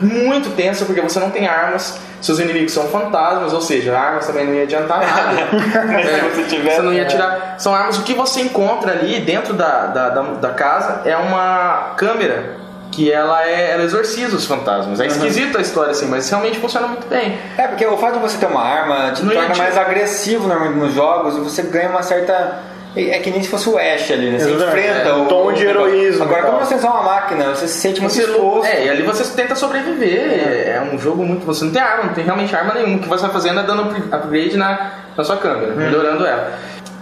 muito 0.00 0.50
tenso 0.56 0.84
porque 0.86 1.00
você 1.00 1.20
não 1.20 1.30
tem 1.30 1.46
armas, 1.46 1.98
seus 2.20 2.38
inimigos 2.38 2.72
são 2.72 2.88
fantasmas, 2.88 3.52
ou 3.52 3.60
seja, 3.60 3.96
armas 3.96 4.26
também 4.26 4.46
não 4.46 4.54
ia 4.54 4.64
adiantar 4.64 5.00
nada. 5.00 5.48
Mas 5.86 6.46
se 6.48 6.58
você 6.58 6.82
não 6.82 6.92
ia 6.92 7.02
é. 7.02 7.04
tirar. 7.06 7.54
São 7.58 7.74
armas. 7.74 7.98
O 7.98 8.02
que 8.02 8.14
você 8.14 8.40
encontra 8.42 8.92
ali 8.92 9.20
dentro 9.20 9.54
da, 9.54 9.86
da, 9.86 10.08
da, 10.10 10.22
da 10.22 10.50
casa 10.50 11.02
é 11.04 11.16
uma 11.16 11.94
câmera 11.96 12.60
que 12.90 13.10
ela 13.10 13.46
é 13.46 13.72
ela 13.72 13.84
exorciza 13.84 14.36
os 14.36 14.46
fantasmas. 14.46 15.00
É 15.00 15.06
esquisito 15.06 15.56
a 15.56 15.60
história 15.60 15.92
assim, 15.92 16.06
mas 16.06 16.28
realmente 16.28 16.58
funciona 16.58 16.88
muito 16.88 17.06
bem. 17.08 17.38
É, 17.56 17.68
porque 17.68 17.86
o 17.86 17.96
fato 17.96 18.14
de 18.14 18.18
você 18.18 18.36
ter 18.38 18.46
uma 18.46 18.62
arma 18.62 19.12
te 19.12 19.24
Não 19.24 19.32
torna 19.32 19.54
mais 19.54 19.78
agressivo 19.78 20.48
normalmente 20.48 20.78
nos 20.78 20.92
jogos 20.92 21.36
e 21.36 21.40
você 21.40 21.62
ganha 21.62 21.88
uma 21.88 22.02
certa. 22.02 22.69
É 22.96 23.16
é 23.16 23.18
que 23.20 23.30
nem 23.30 23.40
se 23.42 23.48
fosse 23.48 23.68
o 23.68 23.78
Ash 23.78 24.10
ali, 24.10 24.30
né? 24.30 24.38
Você 24.38 24.50
Exatamente. 24.50 24.86
enfrenta 24.88 25.08
É, 25.08 25.12
o. 25.12 25.26
tom 25.26 25.52
de 25.52 25.64
heroísmo 25.64 26.24
Agora, 26.24 26.42
como 26.42 26.58
você 26.58 26.74
é 26.74 26.76
uma 26.78 27.02
máquina, 27.02 27.44
você 27.54 27.68
se 27.68 27.78
sente 27.80 28.00
muito 28.00 28.12
Você, 28.14 28.22
exposto. 28.22 28.66
é, 28.66 28.86
e 28.86 28.90
ali 28.90 29.02
você 29.04 29.24
tenta 29.36 29.54
sobreviver. 29.54 30.18
É. 30.20 30.76
é 30.76 30.90
um 30.92 30.98
jogo 30.98 31.24
muito. 31.24 31.46
Você 31.46 31.64
não 31.64 31.72
tem 31.72 31.80
arma, 31.80 32.04
não 32.04 32.12
tem 32.14 32.24
realmente 32.24 32.54
arma 32.54 32.74
nenhuma. 32.74 32.96
O 32.96 33.00
que 33.00 33.08
você 33.08 33.22
vai 33.22 33.30
fazendo 33.32 33.60
é 33.60 33.62
dando 33.62 33.82
upgrade- 34.12 34.56
na, 34.56 34.90
na 35.16 35.22
sua 35.24 35.36
câmera, 35.36 35.72
melhorando 35.74 36.26
ela. 36.26 36.52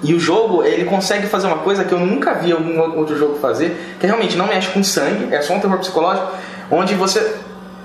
E 0.03 0.15
o 0.15 0.21
jogo, 0.21 0.63
ele 0.63 0.85
consegue 0.85 1.27
fazer 1.27 1.47
uma 1.49 1.59
coisa 1.59 1.83
que 1.85 1.93
eu 1.93 1.99
nunca 1.99 2.35
vi 2.35 2.53
algum 2.53 2.79
outro 2.99 3.17
jogo 3.19 3.39
fazer, 3.41 3.77
que 3.99 4.07
realmente 4.07 4.37
não 4.37 4.47
mexe 4.47 4.69
com 4.69 4.83
sangue, 4.85 5.35
é 5.35 5.41
só 5.41 5.55
um 5.55 5.61
terror 5.61 5.79
psicológico, 5.79 6.29
onde 6.71 6.95
você. 6.95 7.35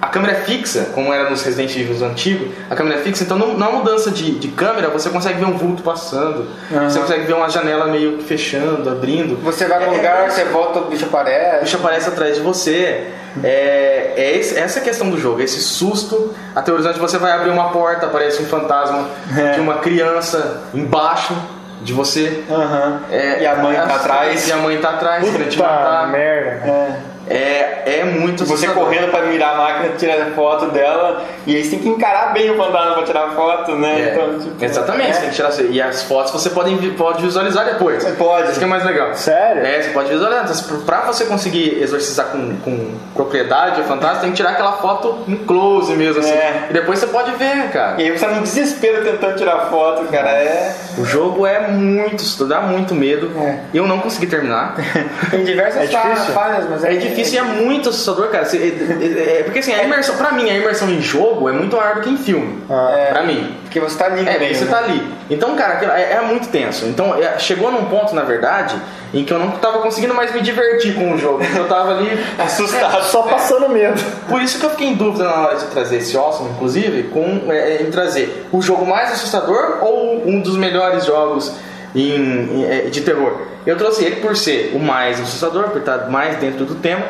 A 0.04 0.08
câmera 0.08 0.34
é 0.34 0.41
fixa, 0.41 0.89
como 0.93 1.14
era 1.14 1.30
nos 1.30 1.41
Resident 1.43 1.74
Evil 1.78 2.06
antigos, 2.06 2.49
a 2.70 2.76
câmera 2.76 2.99
é 2.99 3.01
fixa, 3.04 3.24
então 3.24 3.38
não- 3.38 3.58
na 3.58 3.70
mudança 3.70 4.12
de, 4.12 4.32
de 4.38 4.49
câmera 4.49 4.89
você 4.89 5.10
consegue 5.10 5.39
ver 5.39 5.45
um 5.45 5.58
vulto 5.58 5.82
passando, 5.82 6.45
você 6.70 6.99
consegue 6.99 7.24
ver 7.24 7.34
uma 7.34 7.49
janela 7.49 7.88
meio 7.88 8.18
que 8.18 8.24
fechando, 8.26 8.89
abrindo. 8.89 9.41
Você 9.43 9.66
vai 9.66 9.80
pro 9.80 9.93
É- 9.93 9.95
lugar, 9.97 10.30
você 10.30 10.43
volta, 10.43 10.80
o 10.80 10.86
bicho 10.89 11.06
o 11.06 11.08
aparece. 11.08 11.64
bicho 11.64 11.78
aparece 11.78 12.10
atrás 12.10 12.36
de 12.36 12.41
você. 12.41 13.08
É, 13.41 14.12
é 14.18 14.38
esse- 14.38 14.60
essa 14.60 14.80
é 14.80 14.82
a 14.82 14.84
questão 14.84 15.10
do 15.10 15.18
jogo, 15.18 15.39
esse 15.41 15.62
susto 15.62 16.34
aterrorizante. 16.54 16.99
Você 16.99 17.18
vai 17.18 17.32
abrir 17.32 17.49
uma 17.51 17.70
porta, 17.70 18.06
aparece 18.06 18.41
um 18.41 18.45
fantasma 18.45 19.08
É. 19.38 19.51
de 19.54 19.62
uma 19.62 19.76
criança 19.76 20.64
embaixo 20.74 21.34
de 21.82 21.93
você. 21.93 22.43
Aham. 22.51 22.99
É, 23.10 23.41
e 23.41 23.47
a 23.47 23.56
mãe 23.56 23.76
tá 23.76 23.82
é- 23.89 23.95
atrás. 23.95 24.47
E 24.47 24.51
a 24.51 24.58
mãe 24.58 24.78
tá 24.80 24.89
atrás, 24.89 25.24
querendo 25.30 25.49
te 25.49 25.58
Puta 25.58 25.70
matar. 25.70 26.08
merda. 26.10 26.68
É. 26.70 26.95
É, 27.30 27.99
é 27.99 28.03
muito 28.03 28.45
você 28.45 28.65
assustador. 28.65 28.84
correndo 28.84 29.09
pra 29.09 29.21
mirar 29.24 29.53
a 29.53 29.57
máquina, 29.57 29.95
tirar 29.97 30.21
a 30.21 30.32
foto 30.32 30.65
dela, 30.67 31.24
e 31.47 31.55
aí 31.55 31.63
você 31.63 31.71
tem 31.71 31.80
que 31.80 31.89
encarar 31.89 32.34
bem 32.34 32.49
o 32.51 32.57
fantasma 32.57 32.93
pra 32.95 33.03
tirar 33.03 33.26
a 33.28 33.30
foto, 33.32 33.76
né? 33.76 34.01
É, 34.01 34.13
Então, 34.13 34.39
tipo, 34.39 34.65
exatamente, 34.65 35.09
é. 35.09 35.13
você 35.13 35.19
tem 35.21 35.30
que 35.30 35.36
tirar. 35.36 35.53
E 35.71 35.82
as 35.82 36.03
fotos 36.03 36.32
você 36.32 36.49
pode, 36.49 36.76
pode 36.91 37.21
visualizar 37.24 37.65
depois. 37.65 38.03
Você 38.03 38.11
pode. 38.11 38.49
Isso 38.49 38.59
que 38.59 38.65
é 38.65 38.67
mais 38.67 38.84
legal. 38.84 39.13
Sério? 39.15 39.65
É, 39.65 39.82
você 39.82 39.89
pode 39.89 40.09
visualizar. 40.09 40.43
Então, 40.45 40.80
pra 40.82 41.01
você 41.01 41.26
conseguir 41.26 41.82
exorcizar 41.82 42.28
com, 42.28 42.55
com 42.57 42.95
propriedade 43.15 43.82
o 43.82 43.84
fantasma, 43.86 44.19
tem 44.21 44.32
que 44.32 44.36
tirar 44.38 44.51
aquela 44.51 44.74
foto 44.74 45.19
em 45.28 45.36
close 45.38 45.93
mesmo, 45.95 46.19
assim. 46.19 46.32
É. 46.34 46.67
E 46.69 46.74
depois 46.74 46.99
você 46.99 47.07
pode 47.07 47.32
ver, 47.32 47.69
cara. 47.71 48.01
E 48.01 48.05
aí 48.05 48.17
você 48.17 48.26
tá 48.26 48.32
no 48.34 48.41
desespero 48.41 49.03
tentando 49.03 49.36
tirar 49.38 49.67
foto, 49.69 50.05
cara. 50.11 50.30
É. 50.30 50.76
O 50.97 51.05
jogo 51.05 51.45
é 51.47 51.67
muito, 51.69 52.45
dá 52.45 52.61
muito 52.61 52.93
medo. 52.93 53.32
É. 53.39 53.59
Eu 53.74 53.88
não 53.88 53.99
consegui 53.99 54.28
terminar. 54.28 54.76
Tem 55.32 55.43
diversas 55.43 55.84
É 55.84 56.15
falhas, 56.34 56.69
mas 56.69 56.84
É 56.84 56.93
difícil 56.93 57.13
e 57.32 57.38
é 57.38 57.41
muito 57.43 57.89
assustador, 57.89 58.28
cara. 58.30 58.43
Você- 58.43 58.57
é, 58.57 59.03
é- 59.05 59.39
é- 59.39 59.43
porque 59.43 59.59
assim, 59.59 59.74
a 59.74 59.84
imersão, 59.84 60.17
pra 60.17 60.32
mim, 60.32 60.49
a 60.49 60.55
imersão 60.55 60.89
em 60.89 61.01
jogo 61.01 61.47
é 61.47 61.51
muito 61.53 61.78
maior 61.78 61.95
do 61.95 62.01
que 62.01 62.09
em 62.09 62.17
filme. 62.17 62.61
É. 62.69 63.11
Pra 63.11 63.24
mim. 63.24 63.55
Porque 63.63 63.80
você 63.80 63.97
tá 63.97 64.05
ali 64.05 64.28
É, 64.28 64.53
você 64.53 64.65
né? 64.65 64.71
tá 64.71 64.78
ali. 64.80 65.03
Então, 65.30 65.55
cara, 65.55 65.74
aquilo 65.76 65.91
é, 65.91 66.13
é 66.13 66.21
muito 66.21 66.49
tenso. 66.49 66.86
Então, 66.86 67.15
é, 67.15 67.39
chegou 67.39 67.71
num 67.71 67.86
ponto, 67.86 68.13
na 68.13 68.24
verdade, 68.24 68.76
em 69.13 69.24
que 69.24 69.32
eu 69.34 69.39
não 69.39 69.51
tava 69.51 69.80
conseguindo 69.80 70.13
mais 70.13 70.34
me 70.34 70.41
divertir 70.41 70.93
com 70.95 71.13
o 71.13 71.17
jogo. 71.17 71.41
Eu 71.55 71.67
tava 71.67 71.91
ali 71.97 72.09
Assustado. 72.38 73.03
Só 73.05 73.24
passando 73.24 73.69
medo. 73.69 73.99
Por 74.28 74.41
isso 74.41 74.59
que 74.59 74.65
eu 74.65 74.69
fiquei 74.71 74.88
em 74.88 74.95
dúvida 74.95 75.24
na 75.24 75.36
hora 75.47 75.55
de 75.57 75.65
trazer 75.67 75.97
esse 75.97 76.15
Awesome, 76.17 76.49
inclusive, 76.51 77.03
com, 77.03 77.51
é, 77.51 77.82
em 77.82 77.89
trazer 77.91 78.45
o 78.51 78.61
jogo 78.61 78.86
mais 78.86 79.11
assustador 79.11 79.80
ou 79.82 80.28
um 80.28 80.39
dos 80.41 80.57
melhores 80.57 81.05
jogos 81.05 81.53
em- 81.96 82.66
é, 82.66 82.82
de 82.89 83.02
terror. 83.02 83.41
Eu 83.66 83.78
trouxe 83.78 84.04
ele 84.04 84.18
por 84.18 84.36
ser 84.36 84.72
o 84.76 84.80
mais 84.80 85.20
assustador, 85.22 85.70
por 85.70 85.80
estar 85.80 86.10
mais 86.10 86.38
dentro 86.38 86.66
do 86.66 86.76
tema. 86.76 87.04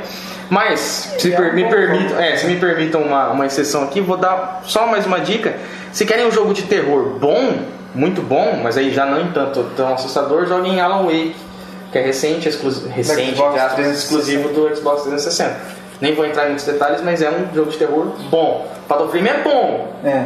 Mas, 0.49 0.79
se 1.17 1.33
É 1.33 1.35
per- 1.37 1.53
me, 1.53 1.67
permitam, 1.67 2.19
é, 2.19 2.35
se 2.35 2.45
me 2.45 2.57
permitam 2.57 3.01
uma, 3.01 3.29
uma 3.31 3.45
exceção 3.45 3.83
aqui, 3.83 3.99
vou 4.01 4.17
dar 4.17 4.61
só 4.65 4.85
mais 4.85 5.05
uma 5.05 5.19
dica. 5.19 5.55
Se 5.91 6.05
querem 6.05 6.27
um 6.27 6.31
jogo 6.31 6.53
de 6.53 6.63
terror 6.63 7.17
bom, 7.19 7.59
muito 7.95 8.21
bom, 8.21 8.59
mas 8.61 8.77
aí 8.77 8.91
já 8.91 9.05
não 9.05 9.21
em 9.21 9.31
tanto 9.31 9.63
tão 9.75 9.93
assustador, 9.93 10.45
jogue 10.45 10.69
em 10.69 10.79
Alan 10.81 11.03
Wake, 11.05 11.35
que 11.91 11.97
é 11.97 12.01
recente, 12.01 12.49
exclu- 12.49 12.71
recente, 12.89 13.31
Xbox 13.35 13.49
entre 13.49 13.59
aspas, 13.61 13.75
360. 13.75 13.91
exclusivo 13.93 14.49
do 14.49 14.75
Xbox 14.75 15.01
360. 15.03 15.55
Nem 16.01 16.13
vou 16.13 16.25
entrar 16.25 16.45
em 16.45 16.47
muitos 16.49 16.65
detalhes, 16.65 17.01
mas 17.01 17.21
é 17.21 17.29
um 17.31 17.55
jogo 17.55 17.71
de 17.71 17.77
terror 17.77 18.07
bom. 18.29 18.67
Frame 19.09 19.29
é 19.29 19.41
bom, 19.43 19.93
É. 20.03 20.25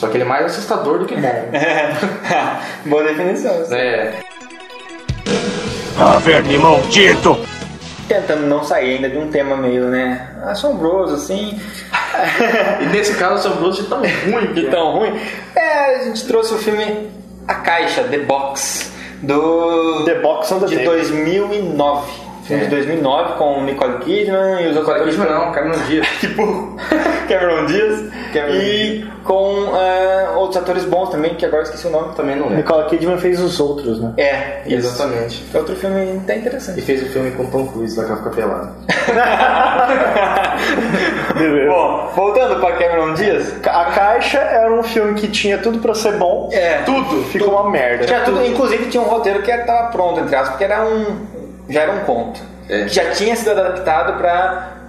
só 0.00 0.08
que 0.08 0.16
ele 0.16 0.24
é 0.24 0.26
mais 0.26 0.46
assustador 0.46 0.98
do 0.98 1.04
que 1.04 1.14
bom. 1.14 1.50
Boa 2.88 3.04
definição. 3.04 3.52
É. 3.70 4.14
Ah, 5.98 6.16
verme 6.18 6.56
maldito! 6.56 7.38
Tentando 8.08 8.46
não 8.46 8.64
sair 8.64 8.94
ainda 8.96 9.10
de 9.10 9.18
um 9.18 9.30
tema 9.30 9.56
meio, 9.58 9.84
né, 9.84 10.26
assombroso, 10.44 11.14
assim. 11.16 11.60
E 12.80 12.86
nesse 12.86 13.14
caso, 13.16 13.46
Assombroso 13.48 13.82
de 13.82 13.88
tão 13.88 13.98
ruim. 13.98 14.52
de 14.54 14.66
tão 14.68 14.92
ruim. 14.92 15.20
É, 15.54 15.96
a 15.96 16.04
gente 16.04 16.26
trouxe 16.26 16.54
o 16.54 16.58
filme 16.58 17.10
A 17.46 17.56
Caixa, 17.56 18.02
The 18.04 18.20
Box, 18.20 18.90
do... 19.20 20.04
The 20.06 20.14
Box 20.14 20.50
on 20.50 20.60
the 20.60 20.66
de 20.66 20.76
Table. 20.76 20.90
2009. 20.92 22.29
Filme 22.50 22.64
É. 22.64 22.68
de 22.68 22.74
2009 22.74 23.32
com 23.38 23.62
Nicole 23.62 23.98
Kidman 23.98 24.60
e 24.62 24.66
os 24.68 24.76
outros 24.76 24.94
atores 24.96 25.16
Não, 25.16 25.24
não, 25.46 25.52
Cameron 25.52 25.78
Diaz. 25.88 26.06
tipo 26.20 26.42
Cameron 27.28 27.66
Diaz 27.66 28.04
Cameron 28.32 28.54
e 28.56 29.10
com 29.24 29.76
é, 29.76 30.30
outros 30.36 30.56
atores 30.62 30.84
bons 30.84 31.10
também, 31.10 31.34
que 31.34 31.44
agora 31.44 31.62
eu 31.62 31.64
esqueci 31.64 31.86
o 31.86 31.90
nome. 31.90 32.14
Também 32.14 32.34
não 32.36 32.44
lembro. 32.44 32.56
Nicole 32.58 32.84
Kidman 32.88 33.18
fez 33.18 33.40
os 33.40 33.60
outros, 33.60 34.00
né? 34.00 34.12
É, 34.16 34.62
isso. 34.66 34.88
Exatamente. 34.88 35.44
É 35.54 35.58
outro 35.58 35.76
filme 35.76 36.20
até 36.24 36.36
E 36.36 36.38
interessante. 36.40 36.80
fez 36.80 37.02
o 37.02 37.06
filme 37.06 37.30
com 37.32 37.44
Tom 37.46 37.66
Cruise, 37.68 37.98
lá 37.98 38.04
que 38.06 38.16
fica 38.16 38.30
pelado. 38.30 38.72
Bom, 41.68 42.10
voltando 42.14 42.60
para 42.60 42.76
Cameron 42.76 43.14
Diaz. 43.14 43.54
A 43.66 43.84
Caixa 43.86 44.38
era 44.38 44.72
um 44.72 44.82
filme 44.82 45.14
que 45.14 45.28
tinha 45.28 45.58
tudo 45.58 45.78
pra 45.78 45.94
ser 45.94 46.12
bom, 46.12 46.48
É, 46.52 46.78
tudo 46.84 47.22
ficou 47.24 47.50
uma 47.60 47.70
merda. 47.70 48.06
Tinha 48.06 48.20
tudo, 48.20 48.44
inclusive 48.44 48.86
tinha 48.86 49.02
um 49.02 49.06
roteiro 49.06 49.42
que 49.42 49.50
estava 49.50 49.88
pronto, 49.90 50.20
entre 50.20 50.34
aspas, 50.34 50.50
porque 50.50 50.64
era 50.64 50.84
um. 50.84 51.39
Já 51.70 51.82
era 51.82 51.92
um 51.92 52.00
conto. 52.00 52.40
É. 52.68 52.84
Que 52.84 52.88
já 52.88 53.10
tinha 53.10 53.34
sido 53.36 53.50
adaptado 53.50 54.18
para 54.18 54.80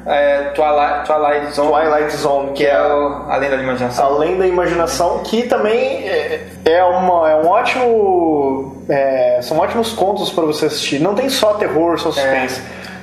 Twilight, 0.56 1.06
Twilight 1.06 1.54
Zone, 1.54 1.72
Twilight 1.72 2.16
Zone, 2.16 2.52
que 2.54 2.66
é 2.66 2.82
o 2.82 3.26
Além 3.30 3.50
da 3.50 3.56
Imaginação. 3.58 4.06
Além 4.06 4.38
da 4.38 4.48
imaginação, 4.48 5.20
que 5.20 5.44
também 5.44 6.08
é, 6.08 6.48
é, 6.66 6.84
uma, 6.84 7.30
é 7.30 7.36
um 7.36 7.48
ótimo. 7.48 8.84
é, 8.90 9.40
são 9.42 9.58
ótimos 9.60 9.94
contos 9.94 10.32
pra 10.32 10.44
você 10.44 10.66
assistir. 10.66 11.00
Não 11.00 11.14
tem 11.14 11.30
só 11.30 11.54
terror, 11.54 12.00
só 12.00 12.12
suspense. 12.12 12.62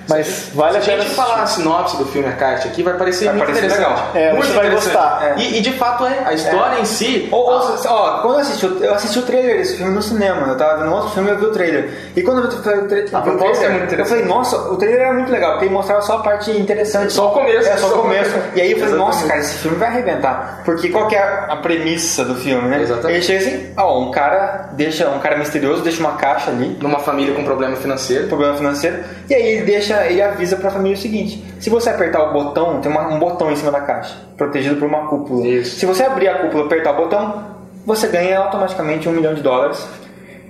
Mas 0.08 0.50
vale 0.54 0.78
a 0.78 0.80
Se 0.80 0.88
a 0.90 0.92
pena 0.92 1.04
gente 1.04 1.14
falar 1.14 1.42
a 1.42 1.46
sinopse 1.46 1.96
do 1.98 2.06
filme 2.06 2.28
A 2.28 2.32
Caixa 2.32 2.68
aqui, 2.68 2.82
vai 2.82 2.94
parecer 2.94 3.26
Vai 3.26 3.34
muito 3.34 3.46
parecer 3.46 3.66
interessante. 3.66 3.90
legal. 3.96 4.10
É, 4.14 4.32
muito 4.32 4.52
vai 4.54 4.70
gostar. 4.70 5.34
E, 5.38 5.58
e 5.58 5.60
de 5.60 5.72
fato 5.72 6.06
é. 6.06 6.18
A 6.24 6.32
história 6.32 6.80
em 6.80 6.84
si. 6.84 7.28
Ou, 7.30 7.40
ou, 7.50 7.76
ó, 7.86 8.18
quando 8.22 8.34
eu 8.34 8.40
assisti, 8.40 8.66
eu 8.80 8.94
assisti 8.94 9.18
o 9.18 9.22
trailer 9.22 9.58
desse 9.58 9.76
filme 9.76 9.92
no 9.92 10.02
cinema, 10.02 10.46
eu 10.48 10.56
tava 10.56 10.82
vendo 10.82 10.92
outro 10.94 11.10
filme 11.10 11.28
e 11.28 11.32
eu 11.32 11.38
vi 11.38 11.44
o 11.46 11.52
trailer. 11.52 11.90
E 12.16 12.22
quando 12.22 12.38
eu 12.42 12.48
vi 12.48 12.56
o, 12.56 12.60
tra- 12.62 12.72
tra- 12.72 13.20
vi 13.20 13.30
o 13.30 13.38
trailer, 13.38 13.92
é 13.98 14.00
eu 14.00 14.06
falei, 14.06 14.24
nossa, 14.24 14.56
o 14.56 14.76
trailer 14.76 15.00
era 15.02 15.12
muito 15.14 15.30
legal, 15.30 15.52
porque 15.52 15.66
ele 15.66 15.74
mostrava 15.74 16.00
só 16.02 16.14
a 16.14 16.22
parte 16.22 16.50
interessante. 16.50 17.12
Só 17.12 17.28
o 17.28 17.32
começo. 17.32 17.68
É, 17.68 17.76
só 17.76 17.88
o 17.88 18.02
começo. 18.02 18.30
E 18.54 18.60
aí 18.60 18.72
eu 18.72 18.78
falei, 18.78 18.94
Exatamente. 18.94 18.96
nossa, 18.98 19.26
cara, 19.28 19.40
esse 19.40 19.54
filme 19.58 19.76
vai 19.76 19.88
arrebentar. 19.88 20.62
Porque 20.64 20.88
qual 20.88 21.06
que 21.08 21.16
é 21.16 21.20
a 21.48 21.56
premissa 21.56 22.24
do 22.24 22.34
filme, 22.34 22.68
né? 22.68 22.80
Exatamente. 22.82 23.14
Ele 23.30 23.40
chega 23.40 23.56
assim, 23.56 23.72
ó, 23.76 24.00
um 24.00 24.10
cara 24.10 24.70
deixa, 24.72 25.08
um 25.10 25.18
cara 25.18 25.36
misterioso 25.36 25.82
deixa 25.82 26.00
uma 26.00 26.12
caixa 26.12 26.50
ali, 26.50 26.76
Numa 26.80 26.98
família 27.00 27.34
com 27.34 27.44
problema 27.44 27.76
financeiro. 27.76 28.26
problema 28.28 28.56
financeiro, 28.56 28.98
e 29.28 29.34
aí 29.34 29.42
ele 29.42 29.62
deixa, 29.66 29.97
ele 30.06 30.22
avisa 30.22 30.56
pra 30.56 30.70
família 30.70 30.96
o 30.96 31.00
seguinte: 31.00 31.44
se 31.60 31.68
você 31.70 31.90
apertar 31.90 32.22
o 32.22 32.32
botão, 32.32 32.80
tem 32.80 32.90
uma- 32.90 33.08
um 33.08 33.18
botão 33.18 33.50
em 33.50 33.56
cima 33.56 33.70
da 33.72 33.80
caixa, 33.80 34.14
protegido 34.36 34.76
por 34.76 34.86
uma 34.86 35.06
cúpula. 35.08 35.46
Isso. 35.46 35.78
Se 35.78 35.86
você 35.86 36.04
abrir 36.04 36.28
a 36.28 36.38
cúpula 36.40 36.62
e 36.64 36.66
apertar 36.66 36.92
o 36.92 36.96
botão, 36.96 37.44
você 37.86 38.06
ganha 38.08 38.38
automaticamente 38.38 39.08
um 39.08 39.12
milhão 39.12 39.34
de 39.34 39.42
dólares. 39.42 39.86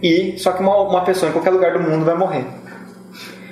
E 0.02 0.36
só 0.38 0.52
que 0.52 0.62
uma, 0.62 0.76
uma 0.82 1.00
pessoa 1.02 1.28
em 1.28 1.32
qualquer 1.32 1.50
lugar 1.50 1.72
do 1.72 1.80
mundo 1.80 2.04
vai 2.04 2.14
morrer. 2.14 2.44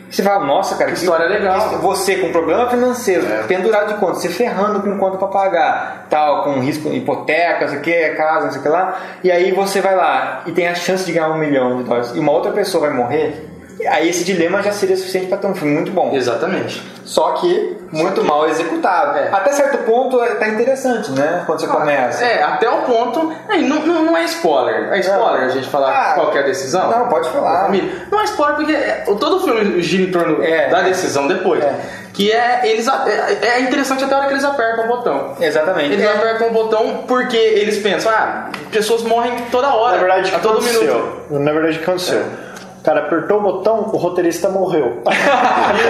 Você 0.09 0.23
fala, 0.23 0.45
nossa, 0.47 0.77
cara, 0.77 0.93
Que 0.93 0.99
história 0.99 1.27
legal. 1.27 1.59
isso- 1.59 1.79
Você 1.79 2.17
com 2.17 2.31
problema 2.31 2.71
financeiro, 2.71 3.27
É. 3.27 3.43
pendurado 3.43 3.89
de 3.93 3.95
conta, 4.01 4.15
se 4.15 4.29
ferrando 4.29 4.81
com 4.81 4.97
conta 4.97 5.19
pra 5.19 5.27
pagar, 5.29 6.07
tal, 6.09 6.45
com 6.45 6.61
risco, 6.61 6.89
hipoteca, 6.89 7.63
não 7.63 7.69
sei 7.69 7.79
o 7.79 7.83
que, 7.83 8.09
casa, 8.11 8.45
não 8.47 8.53
sei 8.53 8.61
o 8.61 8.63
que 8.63 8.69
lá, 8.69 8.97
e 9.25 9.31
aí 9.31 9.53
você 9.53 9.81
vai 9.81 9.95
lá 9.97 10.43
e 10.47 10.53
tem 10.53 10.69
a 10.69 10.75
chance 10.75 11.05
de 11.05 11.13
ganhar 11.13 11.29
um 11.29 11.37
milhão 11.39 11.77
de 11.79 11.83
dólares 11.83 12.13
e 12.15 12.19
uma 12.21 12.31
outra 12.33 12.53
pessoa 12.53 12.87
vai 12.89 12.97
morrer, 12.97 13.56
aí 13.87 14.09
esse 14.09 14.25
dilema 14.25 14.63
já 14.63 14.73
seria 14.73 14.97
suficiente 14.97 15.27
pra 15.27 15.37
ter 15.39 15.47
um 15.47 15.55
filme 15.55 15.75
muito 15.75 15.91
bom. 15.93 16.11
Exatamente. 16.15 16.83
Só 17.05 17.33
que 17.33 17.77
muito 17.93 18.25
mal 18.25 18.49
executado. 18.49 19.19
É. 19.19 19.29
Até 19.31 19.53
certo 19.53 19.79
ponto 19.85 20.21
é- 20.23 20.35
tá 20.37 20.49
interessante, 20.49 21.11
né? 21.13 21.43
Quando 21.47 21.61
você 21.61 21.67
começa. 21.69 22.25
É, 22.25 22.43
até 22.43 22.69
o 22.69 22.83
ponto. 22.83 23.33
aí, 23.49 23.63
não, 23.63 23.81
não, 23.87 24.05
não 24.07 24.17
é 24.17 24.25
spoiler. 24.25 24.93
É 24.93 24.99
spoiler 25.01 25.43
a 25.45 25.49
gente 25.51 25.69
falar 25.69 25.91
Ah, 25.91 26.13
qual 26.15 26.31
que 26.31 26.39
é 26.39 26.41
a 26.41 26.45
decisão? 26.45 26.91
Não, 26.91 27.09
pode 27.09 27.29
falar. 27.31 27.71
Não 28.11 28.21
é 28.21 28.25
spoiler 28.25 28.57
porque 28.57 28.73
é, 28.73 29.05
o- 29.07 29.15
todo 29.17 29.41
filme 29.41 29.81
gira 29.83 30.03
em 30.03 30.11
torno 30.11 30.43
É. 30.43 30.69
da 30.69 30.83
decisão 30.83 31.29
depois. 31.29 31.63
É. 31.63 31.75
Que 32.13 32.33
é 32.33 32.63
eles 32.65 32.89
é, 32.89 33.47
é 33.57 33.61
interessante 33.61 34.03
até 34.03 34.15
a 34.15 34.19
hora 34.19 34.27
que 34.27 34.33
eles 34.33 34.45
apertam 34.45 34.87
o 34.87 34.89
botão. 34.89 35.35
Exatamente. 35.39 35.93
Eles 35.93 36.05
É. 36.05 36.13
apertam 36.13 36.49
o 36.49 36.51
botão 36.51 37.05
porque 37.07 37.37
eles 37.37 37.77
pensam, 37.79 38.11
ah, 38.11 38.49
pessoas 38.73 39.03
morrem 39.03 39.33
toda 39.53 39.69
hora. 39.75 39.97
Na 39.97 40.03
verdade, 40.03 40.31
o 40.33 40.35
a 40.35 40.39
que 40.39 40.43
todo 40.43 40.59
aconteceu? 40.59 40.83
minuto. 40.95 41.45
Na 41.45 41.53
verdade, 41.53 41.77
o 41.77 41.79
que 41.79 41.85
aconteceu? 41.85 42.21
O 42.21 42.46
cara 42.87 43.01
apertou 43.01 43.39
o 43.39 43.43
botão, 43.43 43.91
o 43.93 43.97
roteirista 43.97 44.49
morreu. 44.49 45.03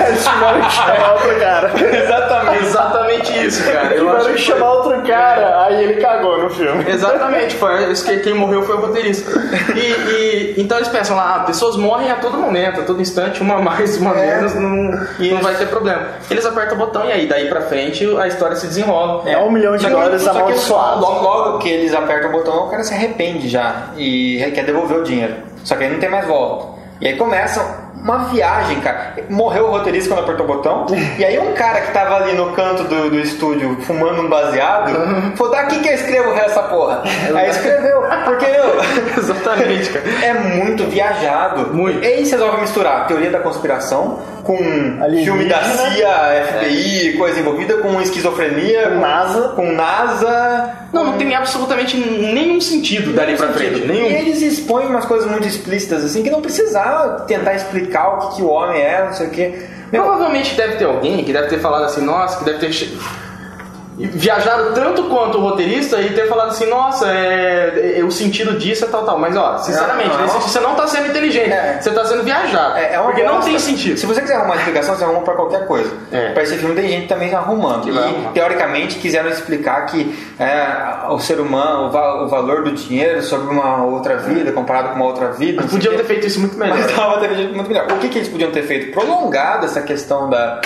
Eles 0.09 0.25
tiveram 0.27 0.61
que 0.63 0.73
chamar 0.73 1.13
outro 1.13 1.39
cara. 1.41 1.71
Exatamente. 2.03 2.65
Exatamente 2.65 3.47
isso, 3.47 3.65
cara. 3.71 3.87
Eu 3.95 3.99
Tiveram 3.99 4.17
acho 4.17 4.29
que 4.31 4.39
chamar 4.39 4.73
outro 4.73 5.03
cara, 5.03 5.65
aí 5.67 5.85
ele 5.85 6.01
cagou 6.01 6.39
no 6.43 6.51
filme. 6.51 6.85
Exatamente, 6.89 7.55
foi 7.57 7.93
isso 7.93 8.05
que 8.05 8.17
quem 8.21 8.35
morreu 8.35 8.63
foi 8.63 8.77
o 8.77 8.81
roteirista. 8.81 9.31
E, 9.75 9.79
e- 9.79 10.55
então 10.57 10.79
eles 10.79 10.89
pensam 10.89 11.17
lá, 11.17 11.37
ah, 11.37 11.41
pessoas 11.41 11.77
morrem 11.77 12.11
a 12.11 12.17
todo 12.17 12.39
momento, 12.39 12.81
a 12.81 12.85
todo 12.85 13.01
instante, 13.01 13.41
uma 13.43 13.59
mais, 13.59 13.97
uma 13.99 14.17
É. 14.17 14.37
menos, 14.37 14.55
não, 14.55 14.95
Isso. 15.21 15.35
não 15.35 15.43
vai 15.43 15.55
ter 15.55 15.69
problema. 15.69 16.03
Eles 16.31 16.47
apertam 16.47 16.77
o 16.77 16.79
botão 16.79 17.05
e 17.05 17.13
aí 17.13 17.27
daí 17.27 17.49
pra 17.49 17.61
frente 17.63 18.05
a 18.19 18.27
história 18.27 18.57
se 18.57 18.67
desenrola. 18.67 19.23
É 19.29 19.37
um 19.39 19.51
milhão 19.51 19.77
de 19.77 19.87
dólares 19.89 20.27
amaldiçoados. 20.27 21.01
Logo, 21.01 21.23
logo 21.23 21.59
que 21.59 21.69
eles 21.69 21.95
apertam 21.95 22.31
o 22.31 22.33
botão, 22.33 22.67
o 22.67 22.71
cara 22.71 22.83
se 22.83 22.95
arrepende 22.95 23.49
já 23.49 23.89
e 23.97 24.51
quer 24.55 24.65
devolver 24.65 24.99
o 24.99 25.03
dinheiro. 25.03 25.35
Só 25.63 25.75
que 25.77 25.85
aí 25.85 25.91
não 25.91 25.99
tem 25.99 26.09
mais 26.09 26.27
volta. 26.27 26.76
E 27.01 27.09
aí 27.09 27.17
começa 27.17 27.86
uma 28.07 28.25
viagem, 28.27 28.81
cara. 28.81 29.15
Morreu 29.29 29.67
o 29.67 29.71
roteirista 29.71 30.11
quando 30.15 30.25
apertou 30.25 30.45
o 30.45 30.49
botão. 30.49 30.87
E 31.19 31.25
aí 31.25 31.39
um 31.39 31.53
cara 31.55 31.81
que 31.81 31.93
tava 31.93 32.17
ali 32.17 32.33
no 32.35 32.53
canto 32.53 32.85
do, 32.85 33.11
do 33.11 33.19
estúdio 33.19 33.77
fumando 33.83 34.23
um 34.23 34.29
baseado, 34.29 34.93
falou, 35.37 35.53
daqui 35.53 35.81
que 35.81 35.89
eu 35.89 35.95
escrevo 35.95 36.33
essa 36.35 36.63
porra. 36.63 37.03
Aí 37.35 37.51
escreveu. 37.51 37.97
Porque, 38.25 38.47
meu, 38.47 38.77
Exatamente, 39.19 39.91
cara. 39.91 40.05
é 40.25 40.35
muito 40.35 40.85
viajado. 40.85 41.75
Muito. 41.75 42.03
E 42.03 42.07
aí 42.07 42.25
você 42.25 42.33
resolve 42.37 42.61
misturar 42.61 43.07
teoria 43.07 43.31
da 43.31 43.41
conspiração 43.41 44.21
com 44.45 44.55
Alienígena. 44.57 45.25
filme 45.25 45.45
da 45.49 45.61
CIA, 45.63 46.45
FBI, 46.47 47.15
coisa 47.19 47.41
envolvida, 47.41 47.79
com 47.79 48.01
esquizofrenia, 48.01 48.91
Com 48.91 49.01
NASA. 49.01 49.49
com 49.57 49.73
NASA. 49.73 50.71
Não, 50.93 51.05
não 51.05 51.19
tem 51.19 51.35
absolutamente 51.35 51.97
nenhum 51.97 52.61
sentido 52.61 53.13
dali 53.13 53.37
pra 53.37 53.49
frente. 53.49 53.81
E 53.83 53.87
Nenhum. 53.87 54.07
eles 54.07 54.41
expõem 54.41 54.87
umas 54.87 55.05
coisas 55.05 55.29
muito 55.29 55.47
explícitas, 55.47 56.05
assim, 56.05 56.23
que 56.23 56.31
não 56.31 56.41
precisava 56.41 57.21
tentar 57.23 57.55
explicar 57.55 57.96
o 58.05 58.19
que, 58.19 58.37
que 58.37 58.43
o 58.43 58.49
homem 58.49 58.81
é, 58.81 59.05
não 59.05 59.13
sei 59.13 59.27
o 59.27 59.31
quê. 59.31 59.67
Meu, 59.93 60.03
Provavelmente 60.03 60.55
deve 60.57 60.77
ter 60.77 60.85
alguém 60.85 61.25
que 61.25 61.33
deve 61.33 61.49
ter 61.49 61.61
falado 61.61 61.85
assim, 61.85 62.05
nossa, 62.05 62.39
que 62.39 62.45
deve 62.45 62.59
ter 62.59 62.73
viajado 63.99 64.75
tanto 64.75 65.05
quanto 65.05 65.39
o 65.39 65.41
roteirista 65.41 66.01
e 66.01 66.11
ter 66.13 66.29
falado 66.29 66.49
assim, 66.49 66.67
nossa, 66.69 67.09
é, 67.11 67.99
é- 67.99 68.05
o 68.05 68.11
sentido 68.11 68.59
disso 68.59 68.85
é 68.85 68.89
tal, 68.89 69.05
tal. 69.05 69.19
Mas 69.19 69.35
ó, 69.37 69.57
sinceramente, 69.59 70.09
Não, 70.11 70.15
não. 70.17 70.23
nesse 70.23 70.35
sentido, 70.35 70.51
você 70.53 70.61
não 70.61 70.75
tá 70.75 70.87
sendo 70.87 71.07
inteligente, 71.09 71.51
É. 71.53 71.79
você 71.81 71.91
tá 71.91 72.05
sendo 72.05 72.23
viajado. 72.23 72.77
É, 72.77 72.95
é 72.95 72.99
porque 72.99 73.23
não 73.23 73.41
tem 73.41 73.59
sentido. 73.59 73.99
Se 73.99 74.05
você 74.07 74.21
quiser 74.21 74.35
arrumar 74.35 74.53
uma 74.53 74.57
explicação, 74.57 74.95
você 74.95 75.05
arruma 75.05 75.23
pra 75.23 75.35
qualquer 75.35 75.67
coisa. 75.67 75.91
É. 76.13 76.33
Pra 76.33 76.43
esse 76.43 76.57
filme 76.59 76.75
tem 76.75 76.89
gente 76.89 77.09
também 77.09 77.35
arrumando. 77.35 77.89
E, 77.89 78.29
teoricamente, 78.35 78.97
quiseram 78.99 79.29
explicar 79.31 79.87
que 79.87 80.15
é, 80.39 81.09
o 81.09 81.19
ser 81.19 81.41
humano, 81.41 81.87
o, 81.87 81.91
va- 81.91 82.23
o 82.25 82.29
valor 82.29 82.65
do 82.65 82.73
dinheiro 82.73 83.23
sobre 83.23 83.51
uma 83.53 83.83
outra 83.85 84.17
vida, 84.19 84.53
comparado 84.53 84.91
com 84.91 84.97
uma 84.97 85.07
outra 85.07 85.29
vida. 85.33 85.63
Podiam 85.63 85.97
ter 85.97 86.05
feito 86.05 86.27
isso 86.27 86.39
muito 86.41 86.57
melhor. 86.59 86.77
Mas 86.79 86.93
tava 86.93 87.19
muito 87.19 87.69
melhor. 87.69 87.87
O 87.91 87.97
que, 87.99 88.09
que 88.09 88.19
eles 88.19 88.29
podiam 88.29 88.51
ter 88.51 88.63
feito? 88.63 88.93
Prolongado 88.93 89.65
essa 89.65 89.81
questão 89.81 90.29
da. 90.29 90.61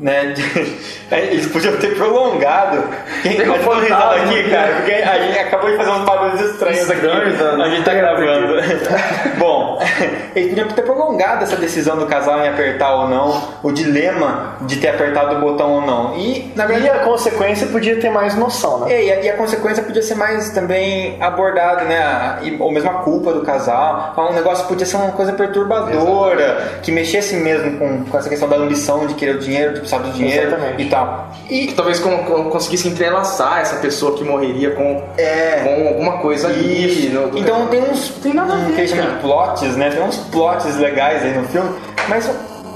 Né, 0.00 0.32
de- 0.32 0.78
eles 1.14 1.46
podiam 1.48 1.76
ter 1.76 1.94
prolongado. 1.94 2.82
Quem 3.22 3.36
tá 3.36 3.44
dando 3.44 3.80
risada 3.82 4.14
aqui, 4.16 4.50
cara? 4.50 4.74
Porque 4.76 4.92
a 4.92 5.18
gente 5.18 5.38
acabou 5.38 5.70
de 5.70 5.76
fazer 5.76 5.90
uns 5.90 6.04
barulhos 6.06 6.40
estranhos 6.40 6.90
aqui. 6.90 7.06
A 7.06 7.68
gente 7.68 7.84
tá 7.84 7.92
gravando. 7.92 8.54
Bom, 9.38 9.78
eles 10.34 10.48
podiam 10.50 10.68
ter 10.68 10.82
prolongado 10.82 11.44
essa 11.44 11.56
decisão 11.56 11.98
do 11.98 12.06
casal 12.06 12.38
em 12.40 12.48
apertar 12.48 12.94
ou 12.94 13.08
não, 13.08 13.42
o 13.62 13.70
dilema 13.72 14.54
de 14.62 14.76
ter 14.78 14.88
apertado 14.88 15.36
o 15.36 15.40
botão 15.40 15.70
ou 15.74 15.80
não. 15.82 16.16
E, 16.16 16.50
na 16.56 16.64
E 16.64 16.68
verdade, 16.68 16.88
a 16.88 17.04
consequência 17.04 17.66
podia 17.66 18.00
ter 18.00 18.08
mais 18.10 18.34
noção, 18.36 18.80
né? 18.86 18.92
é, 18.94 19.04
e, 19.04 19.12
a, 19.12 19.20
e 19.20 19.28
a 19.28 19.36
consequência 19.36 19.82
podia 19.82 20.02
ser 20.02 20.14
mais 20.14 20.48
também 20.50 21.18
abordada, 21.22 21.84
né? 21.84 21.98
A- 21.98 22.38
e- 22.42 22.56
ou 22.58 22.72
mesmo 22.72 22.88
a 22.90 22.94
culpa 22.94 23.32
do 23.34 23.42
casal. 23.42 24.14
Um 24.16 24.32
negócio 24.32 24.66
podia 24.66 24.86
ser 24.86 24.96
uma 24.96 25.12
coisa 25.12 25.32
perturbadora, 25.34 26.78
que 26.82 26.90
mexesse 26.90 27.34
mesmo 27.36 27.78
com, 27.78 28.04
com 28.06 28.16
essa 28.18 28.28
questão 28.30 28.48
da 28.48 28.56
ambição 28.56 29.06
de 29.06 29.14
querer 29.14 29.36
o 29.36 29.38
dinheiro, 29.38 29.74
de 29.74 29.80
dinheiro 29.98 30.48
Exatamente. 30.48 30.82
e 30.82 30.88
tal. 30.88 31.28
Que 31.48 31.54
E 31.64 31.72
talvez 31.72 31.98
com- 31.98 32.16
com- 32.24 32.44
conseguisse 32.50 32.88
entrelaçar 32.88 33.60
essa 33.60 33.76
pessoa 33.76 34.16
que 34.16 34.24
morreria 34.24 34.70
com, 34.70 35.02
É. 35.18 35.60
com 35.64 35.88
alguma 35.88 36.18
coisa 36.18 36.46
ali. 36.48 37.08
No- 37.12 37.36
Então 37.38 37.66
tem 37.66 37.82
uns 37.82 38.08
Tem 38.22 38.32
nada 38.32 38.54
a 38.54 38.56
ver, 38.56 38.88
cara. 38.90 39.18
plots, 39.20 39.76
né? 39.76 39.90
Tem 39.90 40.02
uns 40.02 40.16
plots 40.16 40.76
legais 40.76 41.22
aí 41.22 41.32
no 41.36 41.44
filme, 41.48 41.70
mas 42.08 42.30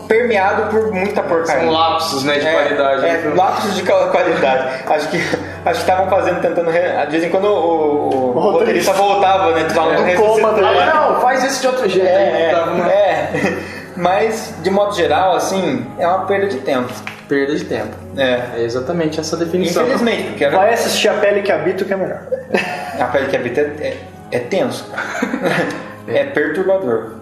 permeado 0.08 0.70
por 0.70 0.92
muita 0.92 1.22
porcaria. 1.22 1.62
São 1.62 1.70
lapsos, 1.72 2.24
né, 2.24 2.38
de 2.38 2.46
É, 2.46 2.52
qualidade. 2.52 3.06
É, 3.06 3.32
lapsos 3.34 3.74
de 3.74 3.82
qual- 3.84 4.10
qualidade. 4.10 4.82
acho 4.86 5.08
que 5.08 5.16
acho 5.16 5.30
que 5.64 5.70
estavam 5.90 6.08
fazendo, 6.10 6.40
tentando. 6.42 6.70
re- 6.70 7.06
De 7.06 7.10
vez 7.12 7.24
em 7.24 7.30
quando 7.30 7.46
o, 7.46 8.10
o, 8.10 8.36
o 8.36 8.40
roteirista 8.40 8.92
voltava, 8.92 9.52
né? 9.52 9.66
Falando 9.70 10.00
É, 10.00 10.10
ressuscitando. 10.10 10.40
coma 10.40 10.48
também. 10.54 10.78
Ah, 10.82 11.08
não, 11.12 11.20
faz 11.20 11.42
esse 11.44 11.60
de 11.62 11.66
outro 11.68 11.88
jeito. 11.88 12.06
É, 12.06 12.16
aí, 12.16 12.42
é, 12.42 12.50
tá, 12.50 12.66
né? 12.66 12.92
é. 12.92 13.83
Mas, 13.96 14.54
de 14.62 14.70
modo 14.70 14.94
geral, 14.94 15.34
assim, 15.36 15.86
é 15.98 16.06
uma 16.06 16.26
perda 16.26 16.48
de 16.48 16.58
tempo. 16.58 16.92
Perda 17.28 17.54
de 17.56 17.64
tempo. 17.64 17.94
É. 18.16 18.58
É 18.58 18.62
exatamente 18.62 19.18
essa 19.20 19.36
definição. 19.36 19.82
Infelizmente, 19.84 20.28
porque 20.30 20.44
era, 20.44 20.56
Vai 20.56 20.74
assistir 20.74 21.08
a 21.08 21.14
pele 21.14 21.42
que 21.42 21.52
habita 21.52 21.84
que 21.84 21.92
é 21.92 21.96
melhor. 21.96 22.20
a 23.00 23.04
pele 23.06 23.26
que 23.28 23.36
habita 23.36 23.60
é, 23.60 23.64
é, 23.64 23.96
é 24.32 24.38
tenso. 24.40 24.90
é 26.08 26.24
perturbador. 26.24 27.12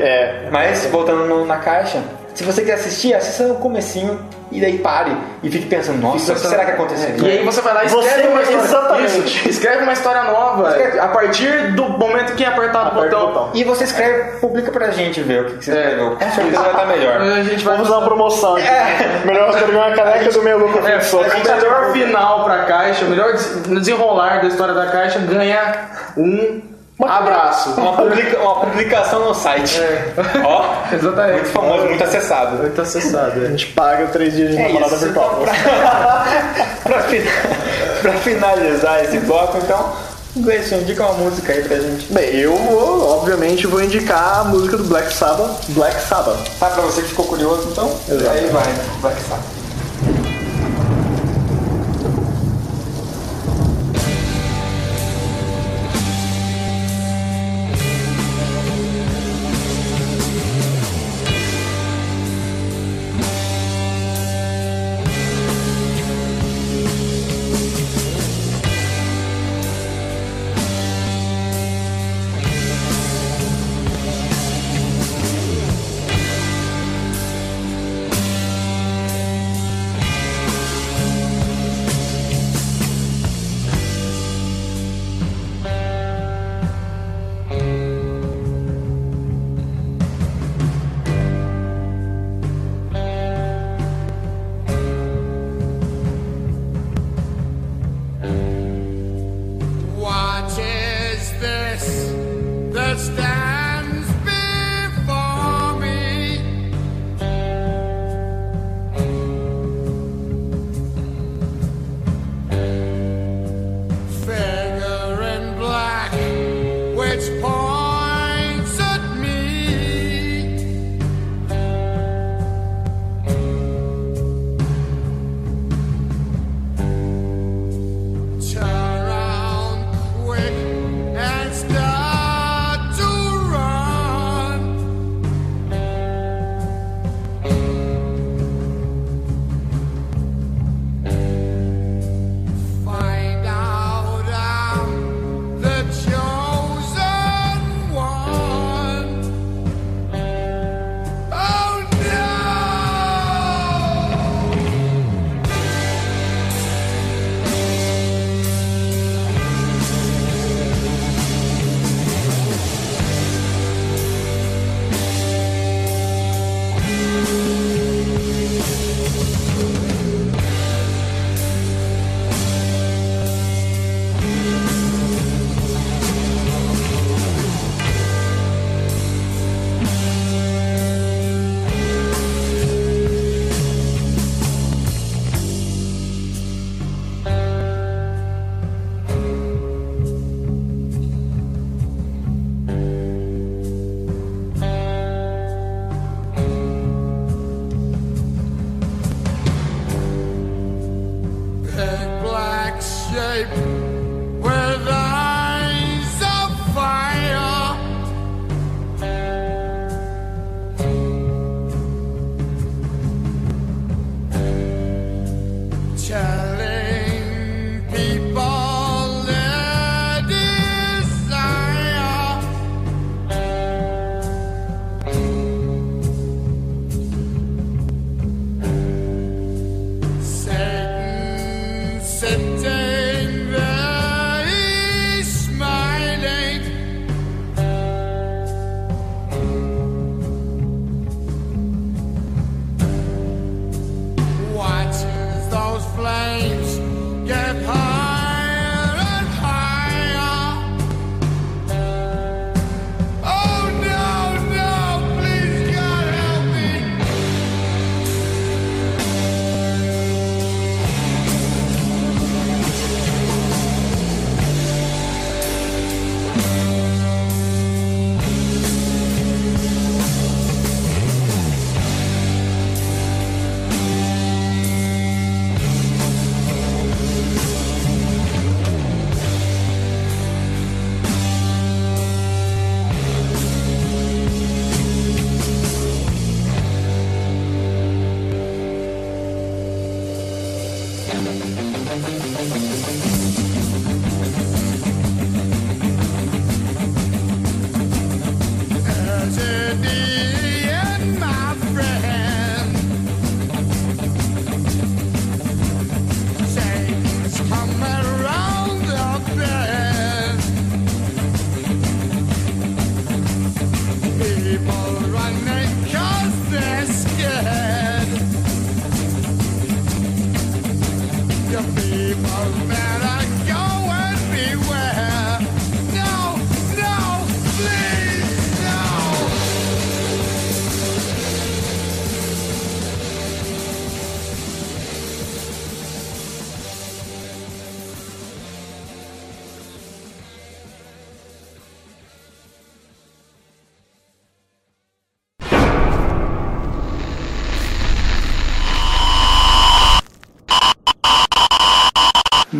É. 0.00 0.48
Mas, 0.50 0.84
voltando 0.86 1.24
no- 1.26 1.46
na 1.46 1.56
caixa, 1.56 2.02
se 2.34 2.42
você 2.44 2.62
quer 2.62 2.72
assistir, 2.74 3.14
assista 3.14 3.44
no 3.44 3.54
comecinho 3.56 4.20
e 4.52 4.60
daí 4.60 4.78
pare 4.78 5.16
e 5.42 5.50
fique 5.50 5.66
pensando, 5.66 6.00
nossa, 6.00 6.32
o 6.32 6.34
que 6.34 6.40
será 6.40 6.64
que 6.64 6.72
aconteceria? 6.72 7.26
E 7.28 7.38
aí 7.38 7.44
você 7.44 7.60
vai 7.60 7.74
lá 7.74 7.84
e 7.84 7.88
Você- 7.88 8.06
escreve 8.08 8.28
uma 8.28 8.42
história. 8.42 8.64
exatamente. 8.64 9.18
Isso, 9.18 9.48
escreve 9.50 9.82
uma 9.84 9.92
história 9.92 10.22
nova. 10.24 10.68
Escreve. 10.70 10.98
A 10.98 11.08
partir 11.08 11.72
do 11.74 11.88
momento 11.88 12.34
que 12.34 12.44
apertar 12.44 12.84
o 12.84 12.86
Aperta 12.88 13.16
botão. 13.16 13.22
o 13.24 13.26
botão. 13.32 13.50
E 13.54 13.64
você 13.64 13.84
escreve, 13.84 14.38
publica 14.38 14.70
pra 14.70 14.90
gente 14.90 15.20
ver 15.22 15.42
o 15.42 15.44
que, 15.46 15.58
que 15.58 15.64
você 15.64 15.70
É. 15.72 15.80
escreveu. 15.80 16.10
Com 16.16 16.30
certeza 16.30 16.60
vai 16.60 16.70
estar 16.70 16.86
melhor. 16.86 17.20
A 17.20 17.42
gente 17.42 17.64
vai 17.64 17.74
Vamos 17.76 17.88
dar 17.90 17.98
uma 17.98 18.06
promoção 18.06 18.56
aqui. 18.56 18.66
Melhor 19.26 19.52
você 19.52 19.64
ganhar 19.66 19.86
uma 19.88 19.96
caneca 19.96 20.30
do 20.30 20.42
meu 20.42 20.58
lucro 20.58 20.78
É, 20.86 20.90
professor. 20.92 21.26
o 21.26 21.56
melhor 21.56 21.92
final 21.92 22.44
pra 22.44 22.58
caixa, 22.64 23.04
o 23.04 23.08
melhor 23.08 23.32
des- 23.32 23.62
desenrolar 23.62 24.40
da 24.42 24.48
história 24.48 24.74
da 24.74 24.86
caixa 24.86 25.18
ganha 25.20 25.88
um 26.16 26.60
abraço. 27.02 27.70
Uma, 27.72 27.92
publica- 27.96 28.38
uma 28.38 28.54
publicação 28.60 29.24
no 29.26 29.34
site. 29.34 29.80
Ó, 30.44 30.94
Exatamente. 30.94 31.32
muito 31.40 31.48
famoso, 31.52 31.84
muito 31.86 32.04
acessado. 32.04 32.56
Muito 32.58 32.80
acessado. 32.80 33.40
A 33.40 33.44
é. 33.44 33.46
gente 33.48 33.66
paga 33.68 34.06
três 34.06 34.34
dias 34.34 34.50
de 34.50 34.56
É 34.56 34.66
namorada 34.68 34.94
isso, 34.94 35.04
virtual. 35.06 35.40
então, 35.42 35.54
pra, 35.54 36.24
pra 36.84 37.00
fina- 37.02 37.30
pra 38.02 38.12
finalizar 38.12 39.04
esse 39.04 39.18
bloco, 39.20 39.58
então, 39.58 39.92
Gleison, 40.36 40.76
indica 40.76 41.02
uma 41.04 41.14
música 41.14 41.52
aí 41.52 41.62
pra 41.62 41.76
gente. 41.78 42.12
Bem, 42.12 42.34
eu 42.36 42.56
vou, 42.56 43.18
obviamente, 43.18 43.66
vou 43.66 43.82
indicar 43.82 44.40
a 44.40 44.44
música 44.44 44.76
do 44.76 44.84
Black 44.84 45.12
Sabbath, 45.12 45.64
Black 45.68 46.00
Sabbath. 46.00 46.38
Tá, 46.58 46.66
pra 46.70 46.82
você 46.82 47.02
que 47.02 47.08
ficou 47.08 47.24
curioso, 47.26 47.68
então, 47.70 47.88
Exato. 48.08 48.30
aí 48.30 48.46
vai, 48.48 48.64
Black 49.00 49.20
Sabbath. 49.22 49.63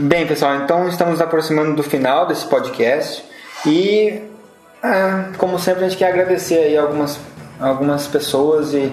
Bem, 0.06 0.26
pessoal, 0.26 0.56
então 0.56 0.86
estamos 0.86 1.18
aproximando 1.18 1.74
do 1.74 1.82
final 1.82 2.26
desse 2.26 2.44
podcast 2.44 3.24
e, 3.64 4.20
ah, 4.82 5.31
como 5.39 5.59
sempre, 5.59 5.86
a 5.86 5.89
gente 5.89 5.97
quer 5.97 6.09
agradecer 6.09 6.59
aí 6.59 6.76
algumas, 6.76 7.18
algumas 7.59 8.06
pessoas 8.06 8.74
e, 8.74 8.93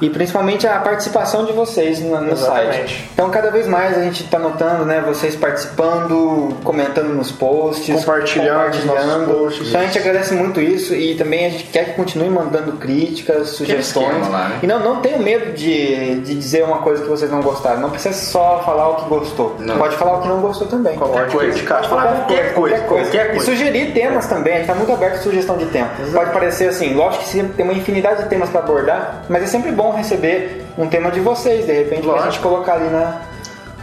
e 0.00 0.10
principalmente 0.10 0.66
a 0.66 0.78
participação 0.80 1.44
de 1.44 1.52
vocês 1.52 2.00
no, 2.00 2.20
no 2.20 2.36
site. 2.36 3.08
Então, 3.12 3.30
cada 3.30 3.50
vez 3.50 3.66
mais 3.66 3.96
a 3.96 4.02
gente 4.02 4.24
está 4.24 4.38
notando, 4.38 4.84
né, 4.84 5.02
vocês 5.06 5.36
participando, 5.36 6.56
comentando 6.64 7.14
nos 7.14 7.30
posts, 7.30 7.94
Compartilhando 8.00 8.76
os 8.76 8.84
nossos 8.84 9.24
posts. 9.26 9.68
Então, 9.68 9.80
a 9.80 9.84
gente 9.84 9.98
agradece 9.98 10.34
muito 10.34 10.60
isso 10.60 10.94
e 10.94 11.14
também 11.14 11.46
a 11.46 11.50
gente 11.50 11.64
quer 11.64 11.86
que 11.86 11.92
continue 11.92 12.28
mandando 12.28 12.72
críticas, 12.72 13.50
sugestões. 13.50 14.08
esquema 14.08 14.48
né? 14.48 14.58
E 14.62 14.66
não, 14.66 14.80
não 14.80 15.00
tenham 15.00 15.20
medo 15.20 15.52
de, 15.52 16.20
de 16.20 16.34
dizer 16.34 16.64
uma 16.64 16.78
coisa 16.78 17.02
que 17.02 17.08
vocês 17.08 17.30
não 17.30 17.40
gostaram. 17.40 17.80
Não 17.80 17.90
precisa 17.90 18.14
só 18.14 18.62
falar 18.64 18.88
o 18.90 18.96
que 18.96 19.08
gostou. 19.08 19.56
Não. 19.58 19.78
Pode 19.78 19.96
falar 19.96 20.18
o 20.18 20.22
que 20.22 20.28
não 20.28 20.40
gostou 20.40 20.66
também. 20.66 20.96
Pode 20.98 21.32
coisa. 21.32 21.62
Pode 21.62 21.88
falar 21.88 22.06
qualquer, 22.06 22.54
coisa, 22.54 22.78
qualquer 22.80 23.28
coisa. 23.28 23.36
E 23.36 23.40
sugerir 23.40 23.92
temas 23.92 24.26
também, 24.26 24.54
a 24.54 24.56
gente 24.56 24.66
está 24.66 24.74
muito 24.74 24.92
aberto 24.92 25.16
a 25.16 25.22
sugestão 25.22 25.56
de 25.56 25.66
temas. 25.66 25.90
Pode 26.12 26.30
parecer 26.30 26.68
assim, 26.68 26.94
lógico 26.94 27.24
que 27.24 27.42
tem 27.42 27.64
uma 27.64 27.74
infinidade 27.74 28.24
de 28.24 28.28
temas 28.28 28.48
para 28.50 28.60
abordar, 28.60 29.24
mas 29.28 29.42
é 29.42 29.46
sempre 29.46 29.70
bom 29.72 29.83
receber 29.90 30.64
um 30.76 30.88
tema 30.88 31.10
de 31.10 31.20
vocês, 31.20 31.66
de 31.66 31.72
repente, 31.72 32.02
pra 32.02 32.12
Lógico. 32.12 32.32
gente 32.32 32.42
colocar 32.42 32.74
ali 32.74 32.90
na, 32.90 33.22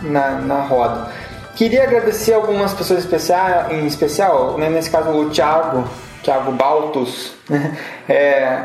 na, 0.01 0.31
na 0.41 0.61
roda. 0.61 1.09
Queria 1.55 1.83
agradecer 1.83 2.33
algumas 2.33 2.73
pessoas 2.73 2.99
especial, 2.99 3.71
em 3.71 3.85
especial, 3.85 4.57
né, 4.57 4.69
nesse 4.69 4.89
caso 4.89 5.09
o 5.09 5.29
Thiago, 5.29 5.83
Thiago 6.23 6.51
Baltus, 6.51 7.33
né, 7.49 7.77
é, 8.07 8.63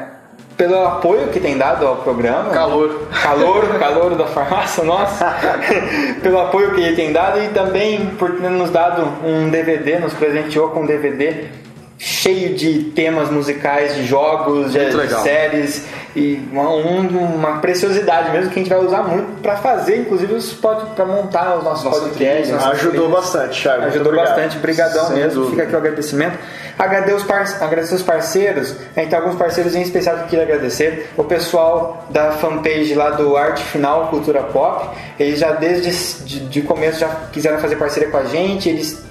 pelo 0.57 0.83
apoio 0.87 1.29
que 1.29 1.39
tem 1.39 1.59
dado 1.59 1.87
ao 1.87 1.97
programa. 1.97 2.51
Calor. 2.51 3.03
Calor, 3.23 3.79
calor 3.79 4.15
da 4.15 4.27
farmácia, 4.27 4.83
nossa. 4.85 5.35
pelo 6.23 6.41
apoio 6.41 6.75
que 6.75 6.81
ele 6.81 6.97
tem 6.97 7.13
dado 7.13 7.43
e 7.43 7.49
também 7.49 8.07
por 8.19 8.41
ter 8.41 8.51
nos 8.51 8.71
dado 8.71 9.03
um 9.25 9.51
DVD, 9.51 9.99
nos 9.99 10.15
presenteou 10.15 10.71
com 10.71 10.83
um 10.83 10.87
DVD 10.87 11.65
cheio 11.98 12.55
de 12.55 12.85
temas 12.94 13.31
musicais, 13.31 13.94
de 13.94 14.05
jogos, 14.06 14.73
de, 14.73 14.78
de 14.90 15.14
séries 15.23 15.85
e 16.14 16.47
uma, 16.52 16.68
um- 16.70 17.09
uma 17.35 17.59
preciosidade 17.59 18.31
mesmo 18.32 18.51
que 18.51 18.59
a 18.59 18.62
gente 18.62 18.68
vai 18.68 18.85
usar 18.85 19.02
muito 19.02 19.40
para 19.40 19.56
fazer, 19.56 19.97
inclusive 19.98 20.35
os 20.35 20.52
para 20.52 21.06
montar 21.06 21.56
os 21.56 21.64
nossos 21.64 21.85
Nossa 21.85 22.01
podcasts. 22.01 22.52
Ajudou 22.52 23.09
bastante, 23.09 23.62
Thiago. 23.62 23.82
Ajudou 23.85 24.12
obrigado. 24.12 24.27
bastante, 24.35 24.59
brigadão 24.59 25.06
Sem 25.06 25.16
mesmo. 25.16 25.35
dúvida. 25.44 25.51
Fica 25.51 25.62
aqui 25.64 25.74
o 25.74 25.78
agradecimento. 25.78 26.39
Agradecer 26.78 27.14
os, 27.14 27.23
par- 27.23 27.56
agradecer 27.62 27.94
os 27.94 28.02
parceiros. 28.02 28.74
A 28.94 29.01
gente 29.01 29.09
tem 29.10 29.18
alguns 29.18 29.35
parceiros 29.36 29.74
em 29.74 29.81
especial 29.81 30.16
que 30.16 30.23
eu 30.24 30.28
queria 30.28 30.44
agradecer. 30.44 31.10
O 31.16 31.24
pessoal 31.24 32.06
da 32.10 32.32
fanpage 32.32 32.94
lá 32.94 33.10
do 33.10 33.35
Arte 33.36 33.62
Final 33.64 34.09
Cultura 34.09 34.43
Pop. 34.43 34.89
Eles 35.18 35.39
já 35.39 35.52
desde 35.52 35.90
de, 36.24 36.40
de 36.40 36.60
começo 36.62 36.98
já 37.01 37.09
quiseram 37.32 37.59
fazer 37.59 37.77
parceria 37.77 38.10
com 38.10 38.18
a 38.18 38.24
gente. 38.24 38.68
Eles 38.68 39.02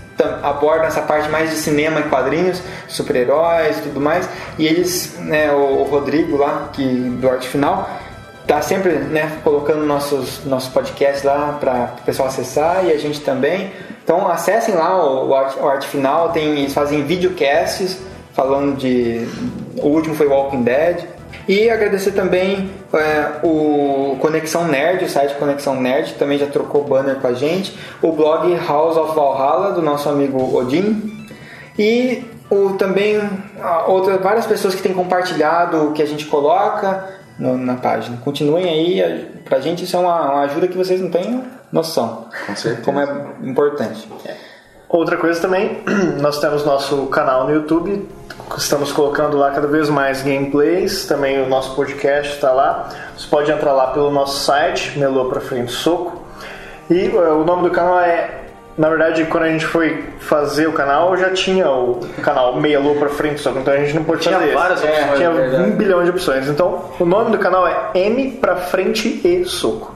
abordam 0.43 0.85
essa 0.85 1.01
parte 1.01 1.29
mais 1.29 1.49
de 1.49 1.57
cinema 1.57 1.99
e 1.99 2.03
quadrinhos, 2.03 2.61
super-heróis 2.87 3.79
e 3.79 3.81
tudo 3.81 3.99
mais. 3.99 4.27
E 4.57 4.65
eles, 4.65 5.17
né, 5.19 5.51
o, 5.51 5.83
Rodrigo 5.83 6.37
lá, 6.37 6.69
que, 6.71 6.83
do 6.83 7.29
Arte 7.29 7.47
Final, 7.47 7.89
tá 8.47 8.61
sempre 8.61 8.93
né, 8.93 9.39
colocando 9.43 9.85
nossos, 9.85 10.45
nossos 10.45 10.69
podcasts 10.69 11.23
lá 11.23 11.57
para 11.59 11.95
o 12.01 12.05
pessoal 12.05 12.29
acessar 12.29 12.85
e 12.85 12.91
a 12.91 12.97
gente 12.97 13.21
também. 13.21 13.71
Então 14.03 14.27
acessem 14.27 14.75
lá 14.75 15.03
o, 15.03 15.29
o, 15.29 15.35
Arte, 15.35 15.59
o 15.59 15.67
Arte 15.67 15.87
Final, 15.87 16.29
tem, 16.29 16.59
eles 16.59 16.73
fazem 16.73 17.03
videocasts 17.03 17.97
falando 18.33 18.77
de. 18.77 19.27
O 19.77 19.87
último 19.87 20.15
foi 20.15 20.27
Walking 20.27 20.63
Dead. 20.63 21.14
E 21.47 21.69
agradecer 21.69 22.11
também 22.11 22.71
é, 22.93 23.27
o 23.43 24.17
Conexão 24.19 24.67
Nerd, 24.67 25.05
o 25.05 25.09
site 25.09 25.35
Conexão 25.35 25.79
Nerd, 25.79 26.13
que 26.13 26.19
também 26.19 26.37
já 26.39 26.47
trocou 26.47 26.83
banner 26.83 27.15
com 27.17 27.27
a 27.27 27.33
gente. 27.33 27.77
O 28.01 28.11
blog 28.11 28.51
House 28.67 28.97
of 28.97 29.15
Valhalla, 29.15 29.71
do 29.71 29.81
nosso 29.81 30.09
amigo 30.09 30.55
Odin. 30.57 31.27
E 31.77 32.23
o, 32.49 32.71
também 32.73 33.19
outras, 33.87 34.19
várias 34.21 34.45
pessoas 34.47 34.73
que 34.73 34.81
têm 34.81 34.93
compartilhado 34.93 35.87
o 35.89 35.91
que 35.93 36.01
a 36.01 36.07
gente 36.07 36.25
coloca 36.25 37.09
no- 37.37 37.57
na 37.57 37.75
página. 37.75 38.17
Continuem 38.23 38.65
aí, 38.67 39.03
a- 39.03 39.41
pra 39.43 39.59
gente 39.59 39.83
isso 39.83 39.95
é 39.95 39.99
uma, 39.99 40.31
uma 40.31 40.41
ajuda 40.43 40.67
que 40.67 40.77
vocês 40.77 40.99
não 41.01 41.09
têm 41.11 41.43
noção. 41.71 42.25
Com 42.47 42.55
certeza. 42.55 42.83
Como 42.85 42.99
é 42.99 43.07
importante. 43.43 44.07
Outra 44.89 45.17
coisa 45.17 45.41
também, 45.41 45.81
nós 46.21 46.39
temos 46.39 46.63
nosso 46.63 47.07
canal 47.07 47.45
no 47.45 47.53
YouTube, 47.53 48.07
estamos 48.57 48.91
colocando 48.91 49.35
lá 49.37 49.51
cada 49.51 49.67
vez 49.67 49.89
mais 49.89 50.21
gameplays, 50.21 51.05
também 51.05 51.41
o 51.41 51.49
nosso 51.49 51.75
podcast 51.75 52.35
está 52.35 52.51
lá. 52.51 52.89
Você 53.17 53.27
pode 53.27 53.51
entrar 53.51 53.73
lá 53.73 53.87
pelo 53.87 54.11
nosso 54.11 54.43
site, 54.45 54.97
Melô 54.97 55.25
pra 55.25 55.41
Frente 55.41 55.71
Soco. 55.71 56.23
E 56.89 57.07
eh, 57.07 57.17
o 57.31 57.43
nome 57.43 57.63
do 57.63 57.71
canal 57.71 57.99
é, 57.99 58.29
na 58.77 58.87
verdade, 58.89 59.25
quando 59.25 59.43
a 59.43 59.49
gente 59.49 59.65
foi 59.65 60.05
fazer 60.19 60.67
o 60.67 60.73
canal, 60.73 61.17
já 61.17 61.31
tinha 61.31 61.67
o 61.69 61.99
canal 62.21 62.55
Melô 62.61 62.93
pra 62.95 63.09
Frente 63.09 63.41
Soco, 63.41 63.57
então 63.59 63.73
a 63.73 63.77
gente 63.77 63.93
não 63.95 64.03
pôde 64.03 64.21
Tinha 64.21 64.35
fazer 64.35 64.45
esse. 64.51 64.55
várias 64.55 64.83
opções, 64.83 65.17
Tinha 65.17 65.29
na 65.31 65.35
verdade. 65.41 65.63
um 65.63 65.71
bilhão 65.75 66.03
de 66.03 66.09
opções. 66.11 66.47
Então, 66.47 66.91
o 66.99 67.05
nome 67.05 67.31
do 67.31 67.39
canal 67.39 67.67
é 67.67 67.89
M 67.95 68.31
pra 68.39 68.55
Frente 68.55 69.19
e 69.27 69.43
Soco. 69.45 69.95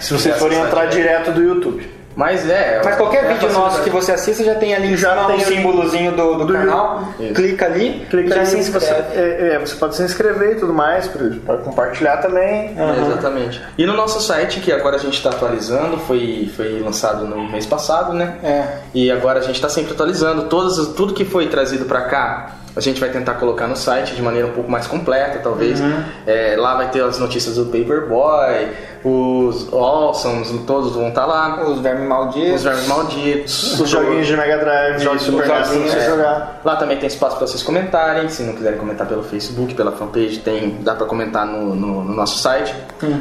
Se 0.00 0.14
vocês 0.14 0.36
forem 0.38 0.58
entrar 0.58 0.86
direto 0.86 1.30
do 1.30 1.42
YouTube. 1.42 1.92
Mas 2.16 2.48
é. 2.48 2.80
Mas 2.84 2.96
qualquer 2.96 3.24
é 3.24 3.34
vídeo 3.34 3.52
nosso 3.52 3.82
que 3.82 3.90
você 3.90 4.12
assista 4.12 4.44
já 4.44 4.54
tem 4.54 4.74
ali 4.74 4.96
Já 4.96 5.24
tem 5.24 5.36
um 5.36 5.40
símbolozinho 5.40 6.12
do, 6.12 6.34
do, 6.38 6.44
do 6.46 6.52
canal. 6.52 7.08
Isso. 7.18 7.34
Clica 7.34 7.66
ali, 7.66 8.06
Clica 8.08 8.34
já 8.34 8.40
ali, 8.40 8.46
se 8.62 8.70
você, 8.70 8.86
inscreve. 8.86 9.20
é, 9.20 9.54
é, 9.54 9.58
você 9.58 9.74
pode 9.76 9.96
se 9.96 10.02
inscrever 10.02 10.52
e 10.52 10.54
tudo 10.56 10.72
mais, 10.72 11.08
para 11.08 11.56
compartilhar 11.58 12.18
também. 12.18 12.74
É, 12.76 13.06
Exatamente. 13.06 13.60
E 13.76 13.86
no 13.86 13.94
nosso 13.94 14.20
site, 14.20 14.60
que 14.60 14.72
agora 14.72 14.96
a 14.96 14.98
gente 14.98 15.14
está 15.14 15.30
atualizando, 15.30 15.98
foi, 15.98 16.50
foi 16.56 16.80
lançado 16.80 17.26
no 17.26 17.50
mês 17.50 17.66
passado, 17.66 18.12
né? 18.12 18.36
É. 18.42 18.78
E 18.94 19.10
agora 19.10 19.40
a 19.40 19.42
gente 19.42 19.56
está 19.56 19.68
sempre 19.68 19.92
atualizando. 19.92 20.44
Todas, 20.44 20.88
tudo 20.94 21.14
que 21.14 21.24
foi 21.24 21.48
trazido 21.48 21.84
para 21.84 22.02
cá, 22.02 22.56
a 22.76 22.80
gente 22.80 22.98
vai 23.00 23.08
tentar 23.10 23.34
colocar 23.34 23.66
no 23.68 23.76
site 23.76 24.14
de 24.14 24.22
maneira 24.22 24.48
um 24.48 24.52
pouco 24.52 24.70
mais 24.70 24.86
completa, 24.86 25.38
talvez. 25.42 25.80
É, 26.26 26.56
lá 26.58 26.74
vai 26.76 26.90
ter 26.90 27.02
as 27.04 27.18
notícias 27.18 27.56
do 27.56 27.66
Paperboy, 27.66 28.68
os 29.04 29.70
Awesomes, 29.72 30.50
todos 30.66 30.92
vão 30.94 31.08
estar 31.08 31.26
lá. 31.26 31.62
Os 31.68 31.78
vermes 31.80 32.08
malditos. 32.08 32.54
Os 32.54 32.62
Vermes 32.64 32.86
Malditos. 32.88 33.80
Os 33.80 33.88
joguinhos 33.90 34.26
de 34.26 34.34
Mega 34.36 34.56
Drive, 34.58 34.98
Jogos 35.02 35.20
de 35.20 35.26
Super 35.26 35.46
joguinhos, 35.46 35.94
é. 35.94 36.06
jogar. 36.08 36.60
Lá 36.64 36.76
também 36.76 36.96
tem 36.96 37.06
espaço 37.06 37.36
para 37.36 37.46
vocês 37.46 37.62
comentarem. 37.62 38.28
Se 38.30 38.42
não 38.42 38.54
quiserem 38.54 38.78
comentar 38.78 39.06
pelo 39.06 39.22
Facebook, 39.22 39.74
pela 39.74 39.92
fanpage, 39.92 40.38
tem, 40.38 40.78
dá 40.80 40.94
para 40.94 41.06
comentar 41.06 41.46
no, 41.46 41.74
no- 41.74 42.02
no 42.02 42.14
nosso 42.14 42.38
site. 42.38 42.74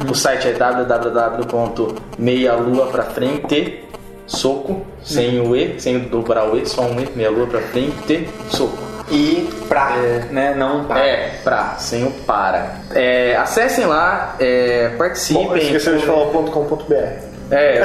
O 0.09 0.15
site 0.15 0.47
é 0.47 0.53
www.meialua 1.53 2.87
pra 2.87 3.03
frente 3.03 3.83
soco, 4.25 4.85
sem 5.03 5.41
o 5.41 5.53
E, 5.55 5.79
sem 5.79 5.99
dobrar 5.99 6.45
o 6.49 6.57
E, 6.57 6.65
só 6.65 6.81
um 6.83 6.97
E, 6.99 7.09
meia 7.15 7.29
lua 7.29 7.45
pra 7.45 7.59
frente, 7.59 8.27
soco. 8.49 8.77
E 9.13 9.47
pra, 9.69 9.91
né? 10.31 10.55
Não 10.57 10.85
pra. 10.85 10.99
É, 10.99 11.29
pra, 11.43 11.75
sem 11.77 12.03
o 12.03 12.09
para. 12.09 12.77
É, 12.95 13.35
acessem 13.37 13.85
lá, 13.85 14.35
é, 14.39 14.89
Bom, 14.89 14.97
participem. 14.97 15.57
esqueceu 15.57 15.97
de 15.97 16.05
falar 16.05 16.23
o 16.23 16.51
.com.br. 16.51 16.95
É, 17.51 17.83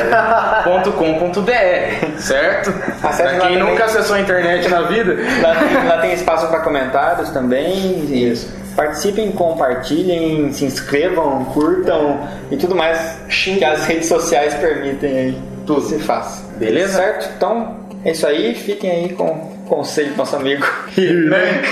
ponto 0.64 0.92
.com.br, 0.92 2.18
certo? 2.18 2.72
Acesse 3.02 3.22
pra 3.22 3.30
quem 3.46 3.58
também. 3.58 3.58
nunca 3.58 3.84
acessou 3.84 4.16
a 4.16 4.20
internet 4.20 4.68
na 4.68 4.82
vida. 4.82 5.16
Lá 5.42 5.54
tem, 5.56 5.86
lá 5.86 5.98
tem 5.98 6.12
espaço 6.14 6.46
para 6.46 6.60
comentários 6.60 7.28
também. 7.30 8.06
Isso. 8.10 8.50
Participem, 8.74 9.30
compartilhem, 9.32 10.50
se 10.52 10.64
inscrevam, 10.64 11.44
curtam 11.46 12.20
e 12.50 12.56
tudo 12.56 12.74
mais 12.74 13.18
que 13.28 13.62
as 13.64 13.84
redes 13.84 14.06
sociais 14.08 14.54
permitem 14.54 15.18
aí. 15.18 15.38
Tudo. 15.66 15.82
Se 15.82 15.98
faz. 15.98 16.42
Beleza? 16.56 16.96
Certo? 16.96 17.28
Então, 17.36 17.76
é 18.04 18.12
isso 18.12 18.26
aí. 18.26 18.54
Fiquem 18.54 18.90
aí 18.90 19.08
com 19.10 19.57
conselho 19.68 20.12
do 20.12 20.16
nosso 20.16 20.34
amigo 20.34 20.64
He-Man. 20.96 21.62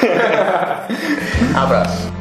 Abraço. 1.57 2.15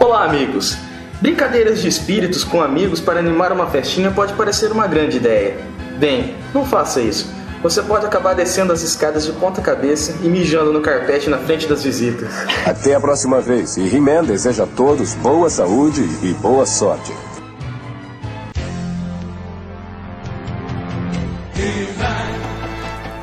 Olá, 0.00 0.24
amigos! 0.24 0.78
Brincadeiras 1.20 1.82
de 1.82 1.88
espíritos 1.88 2.44
com 2.44 2.62
amigos 2.62 3.00
para 3.00 3.18
animar 3.18 3.52
uma 3.52 3.66
festinha 3.66 4.10
pode 4.10 4.32
parecer 4.32 4.72
uma 4.72 4.86
grande 4.86 5.18
ideia. 5.18 5.56
Bem, 5.98 6.34
não 6.54 6.64
faça 6.64 7.00
isso. 7.00 7.37
Você 7.62 7.82
pode 7.82 8.06
acabar 8.06 8.34
descendo 8.34 8.72
as 8.72 8.82
escadas 8.82 9.24
de 9.26 9.32
ponta 9.32 9.60
cabeça 9.60 10.14
e 10.22 10.28
mijando 10.28 10.72
no 10.72 10.80
carpete 10.80 11.28
na 11.28 11.38
frente 11.38 11.66
das 11.66 11.82
visitas. 11.82 12.28
Até 12.64 12.94
a 12.94 13.00
próxima 13.00 13.40
vez. 13.40 13.76
E 13.76 13.94
He-Man 13.94 14.24
deseja 14.24 14.64
a 14.64 14.66
todos 14.66 15.14
boa 15.14 15.50
saúde 15.50 16.02
e 16.22 16.32
boa 16.34 16.64
sorte. 16.64 17.12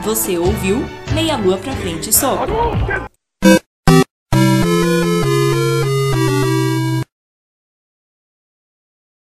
Você 0.04 0.38
ouviu 0.38 0.86
Meia 1.14 1.38
Lua 1.38 1.58
pra 1.58 1.74
Frente 1.74 2.14
Soco. 2.14 2.46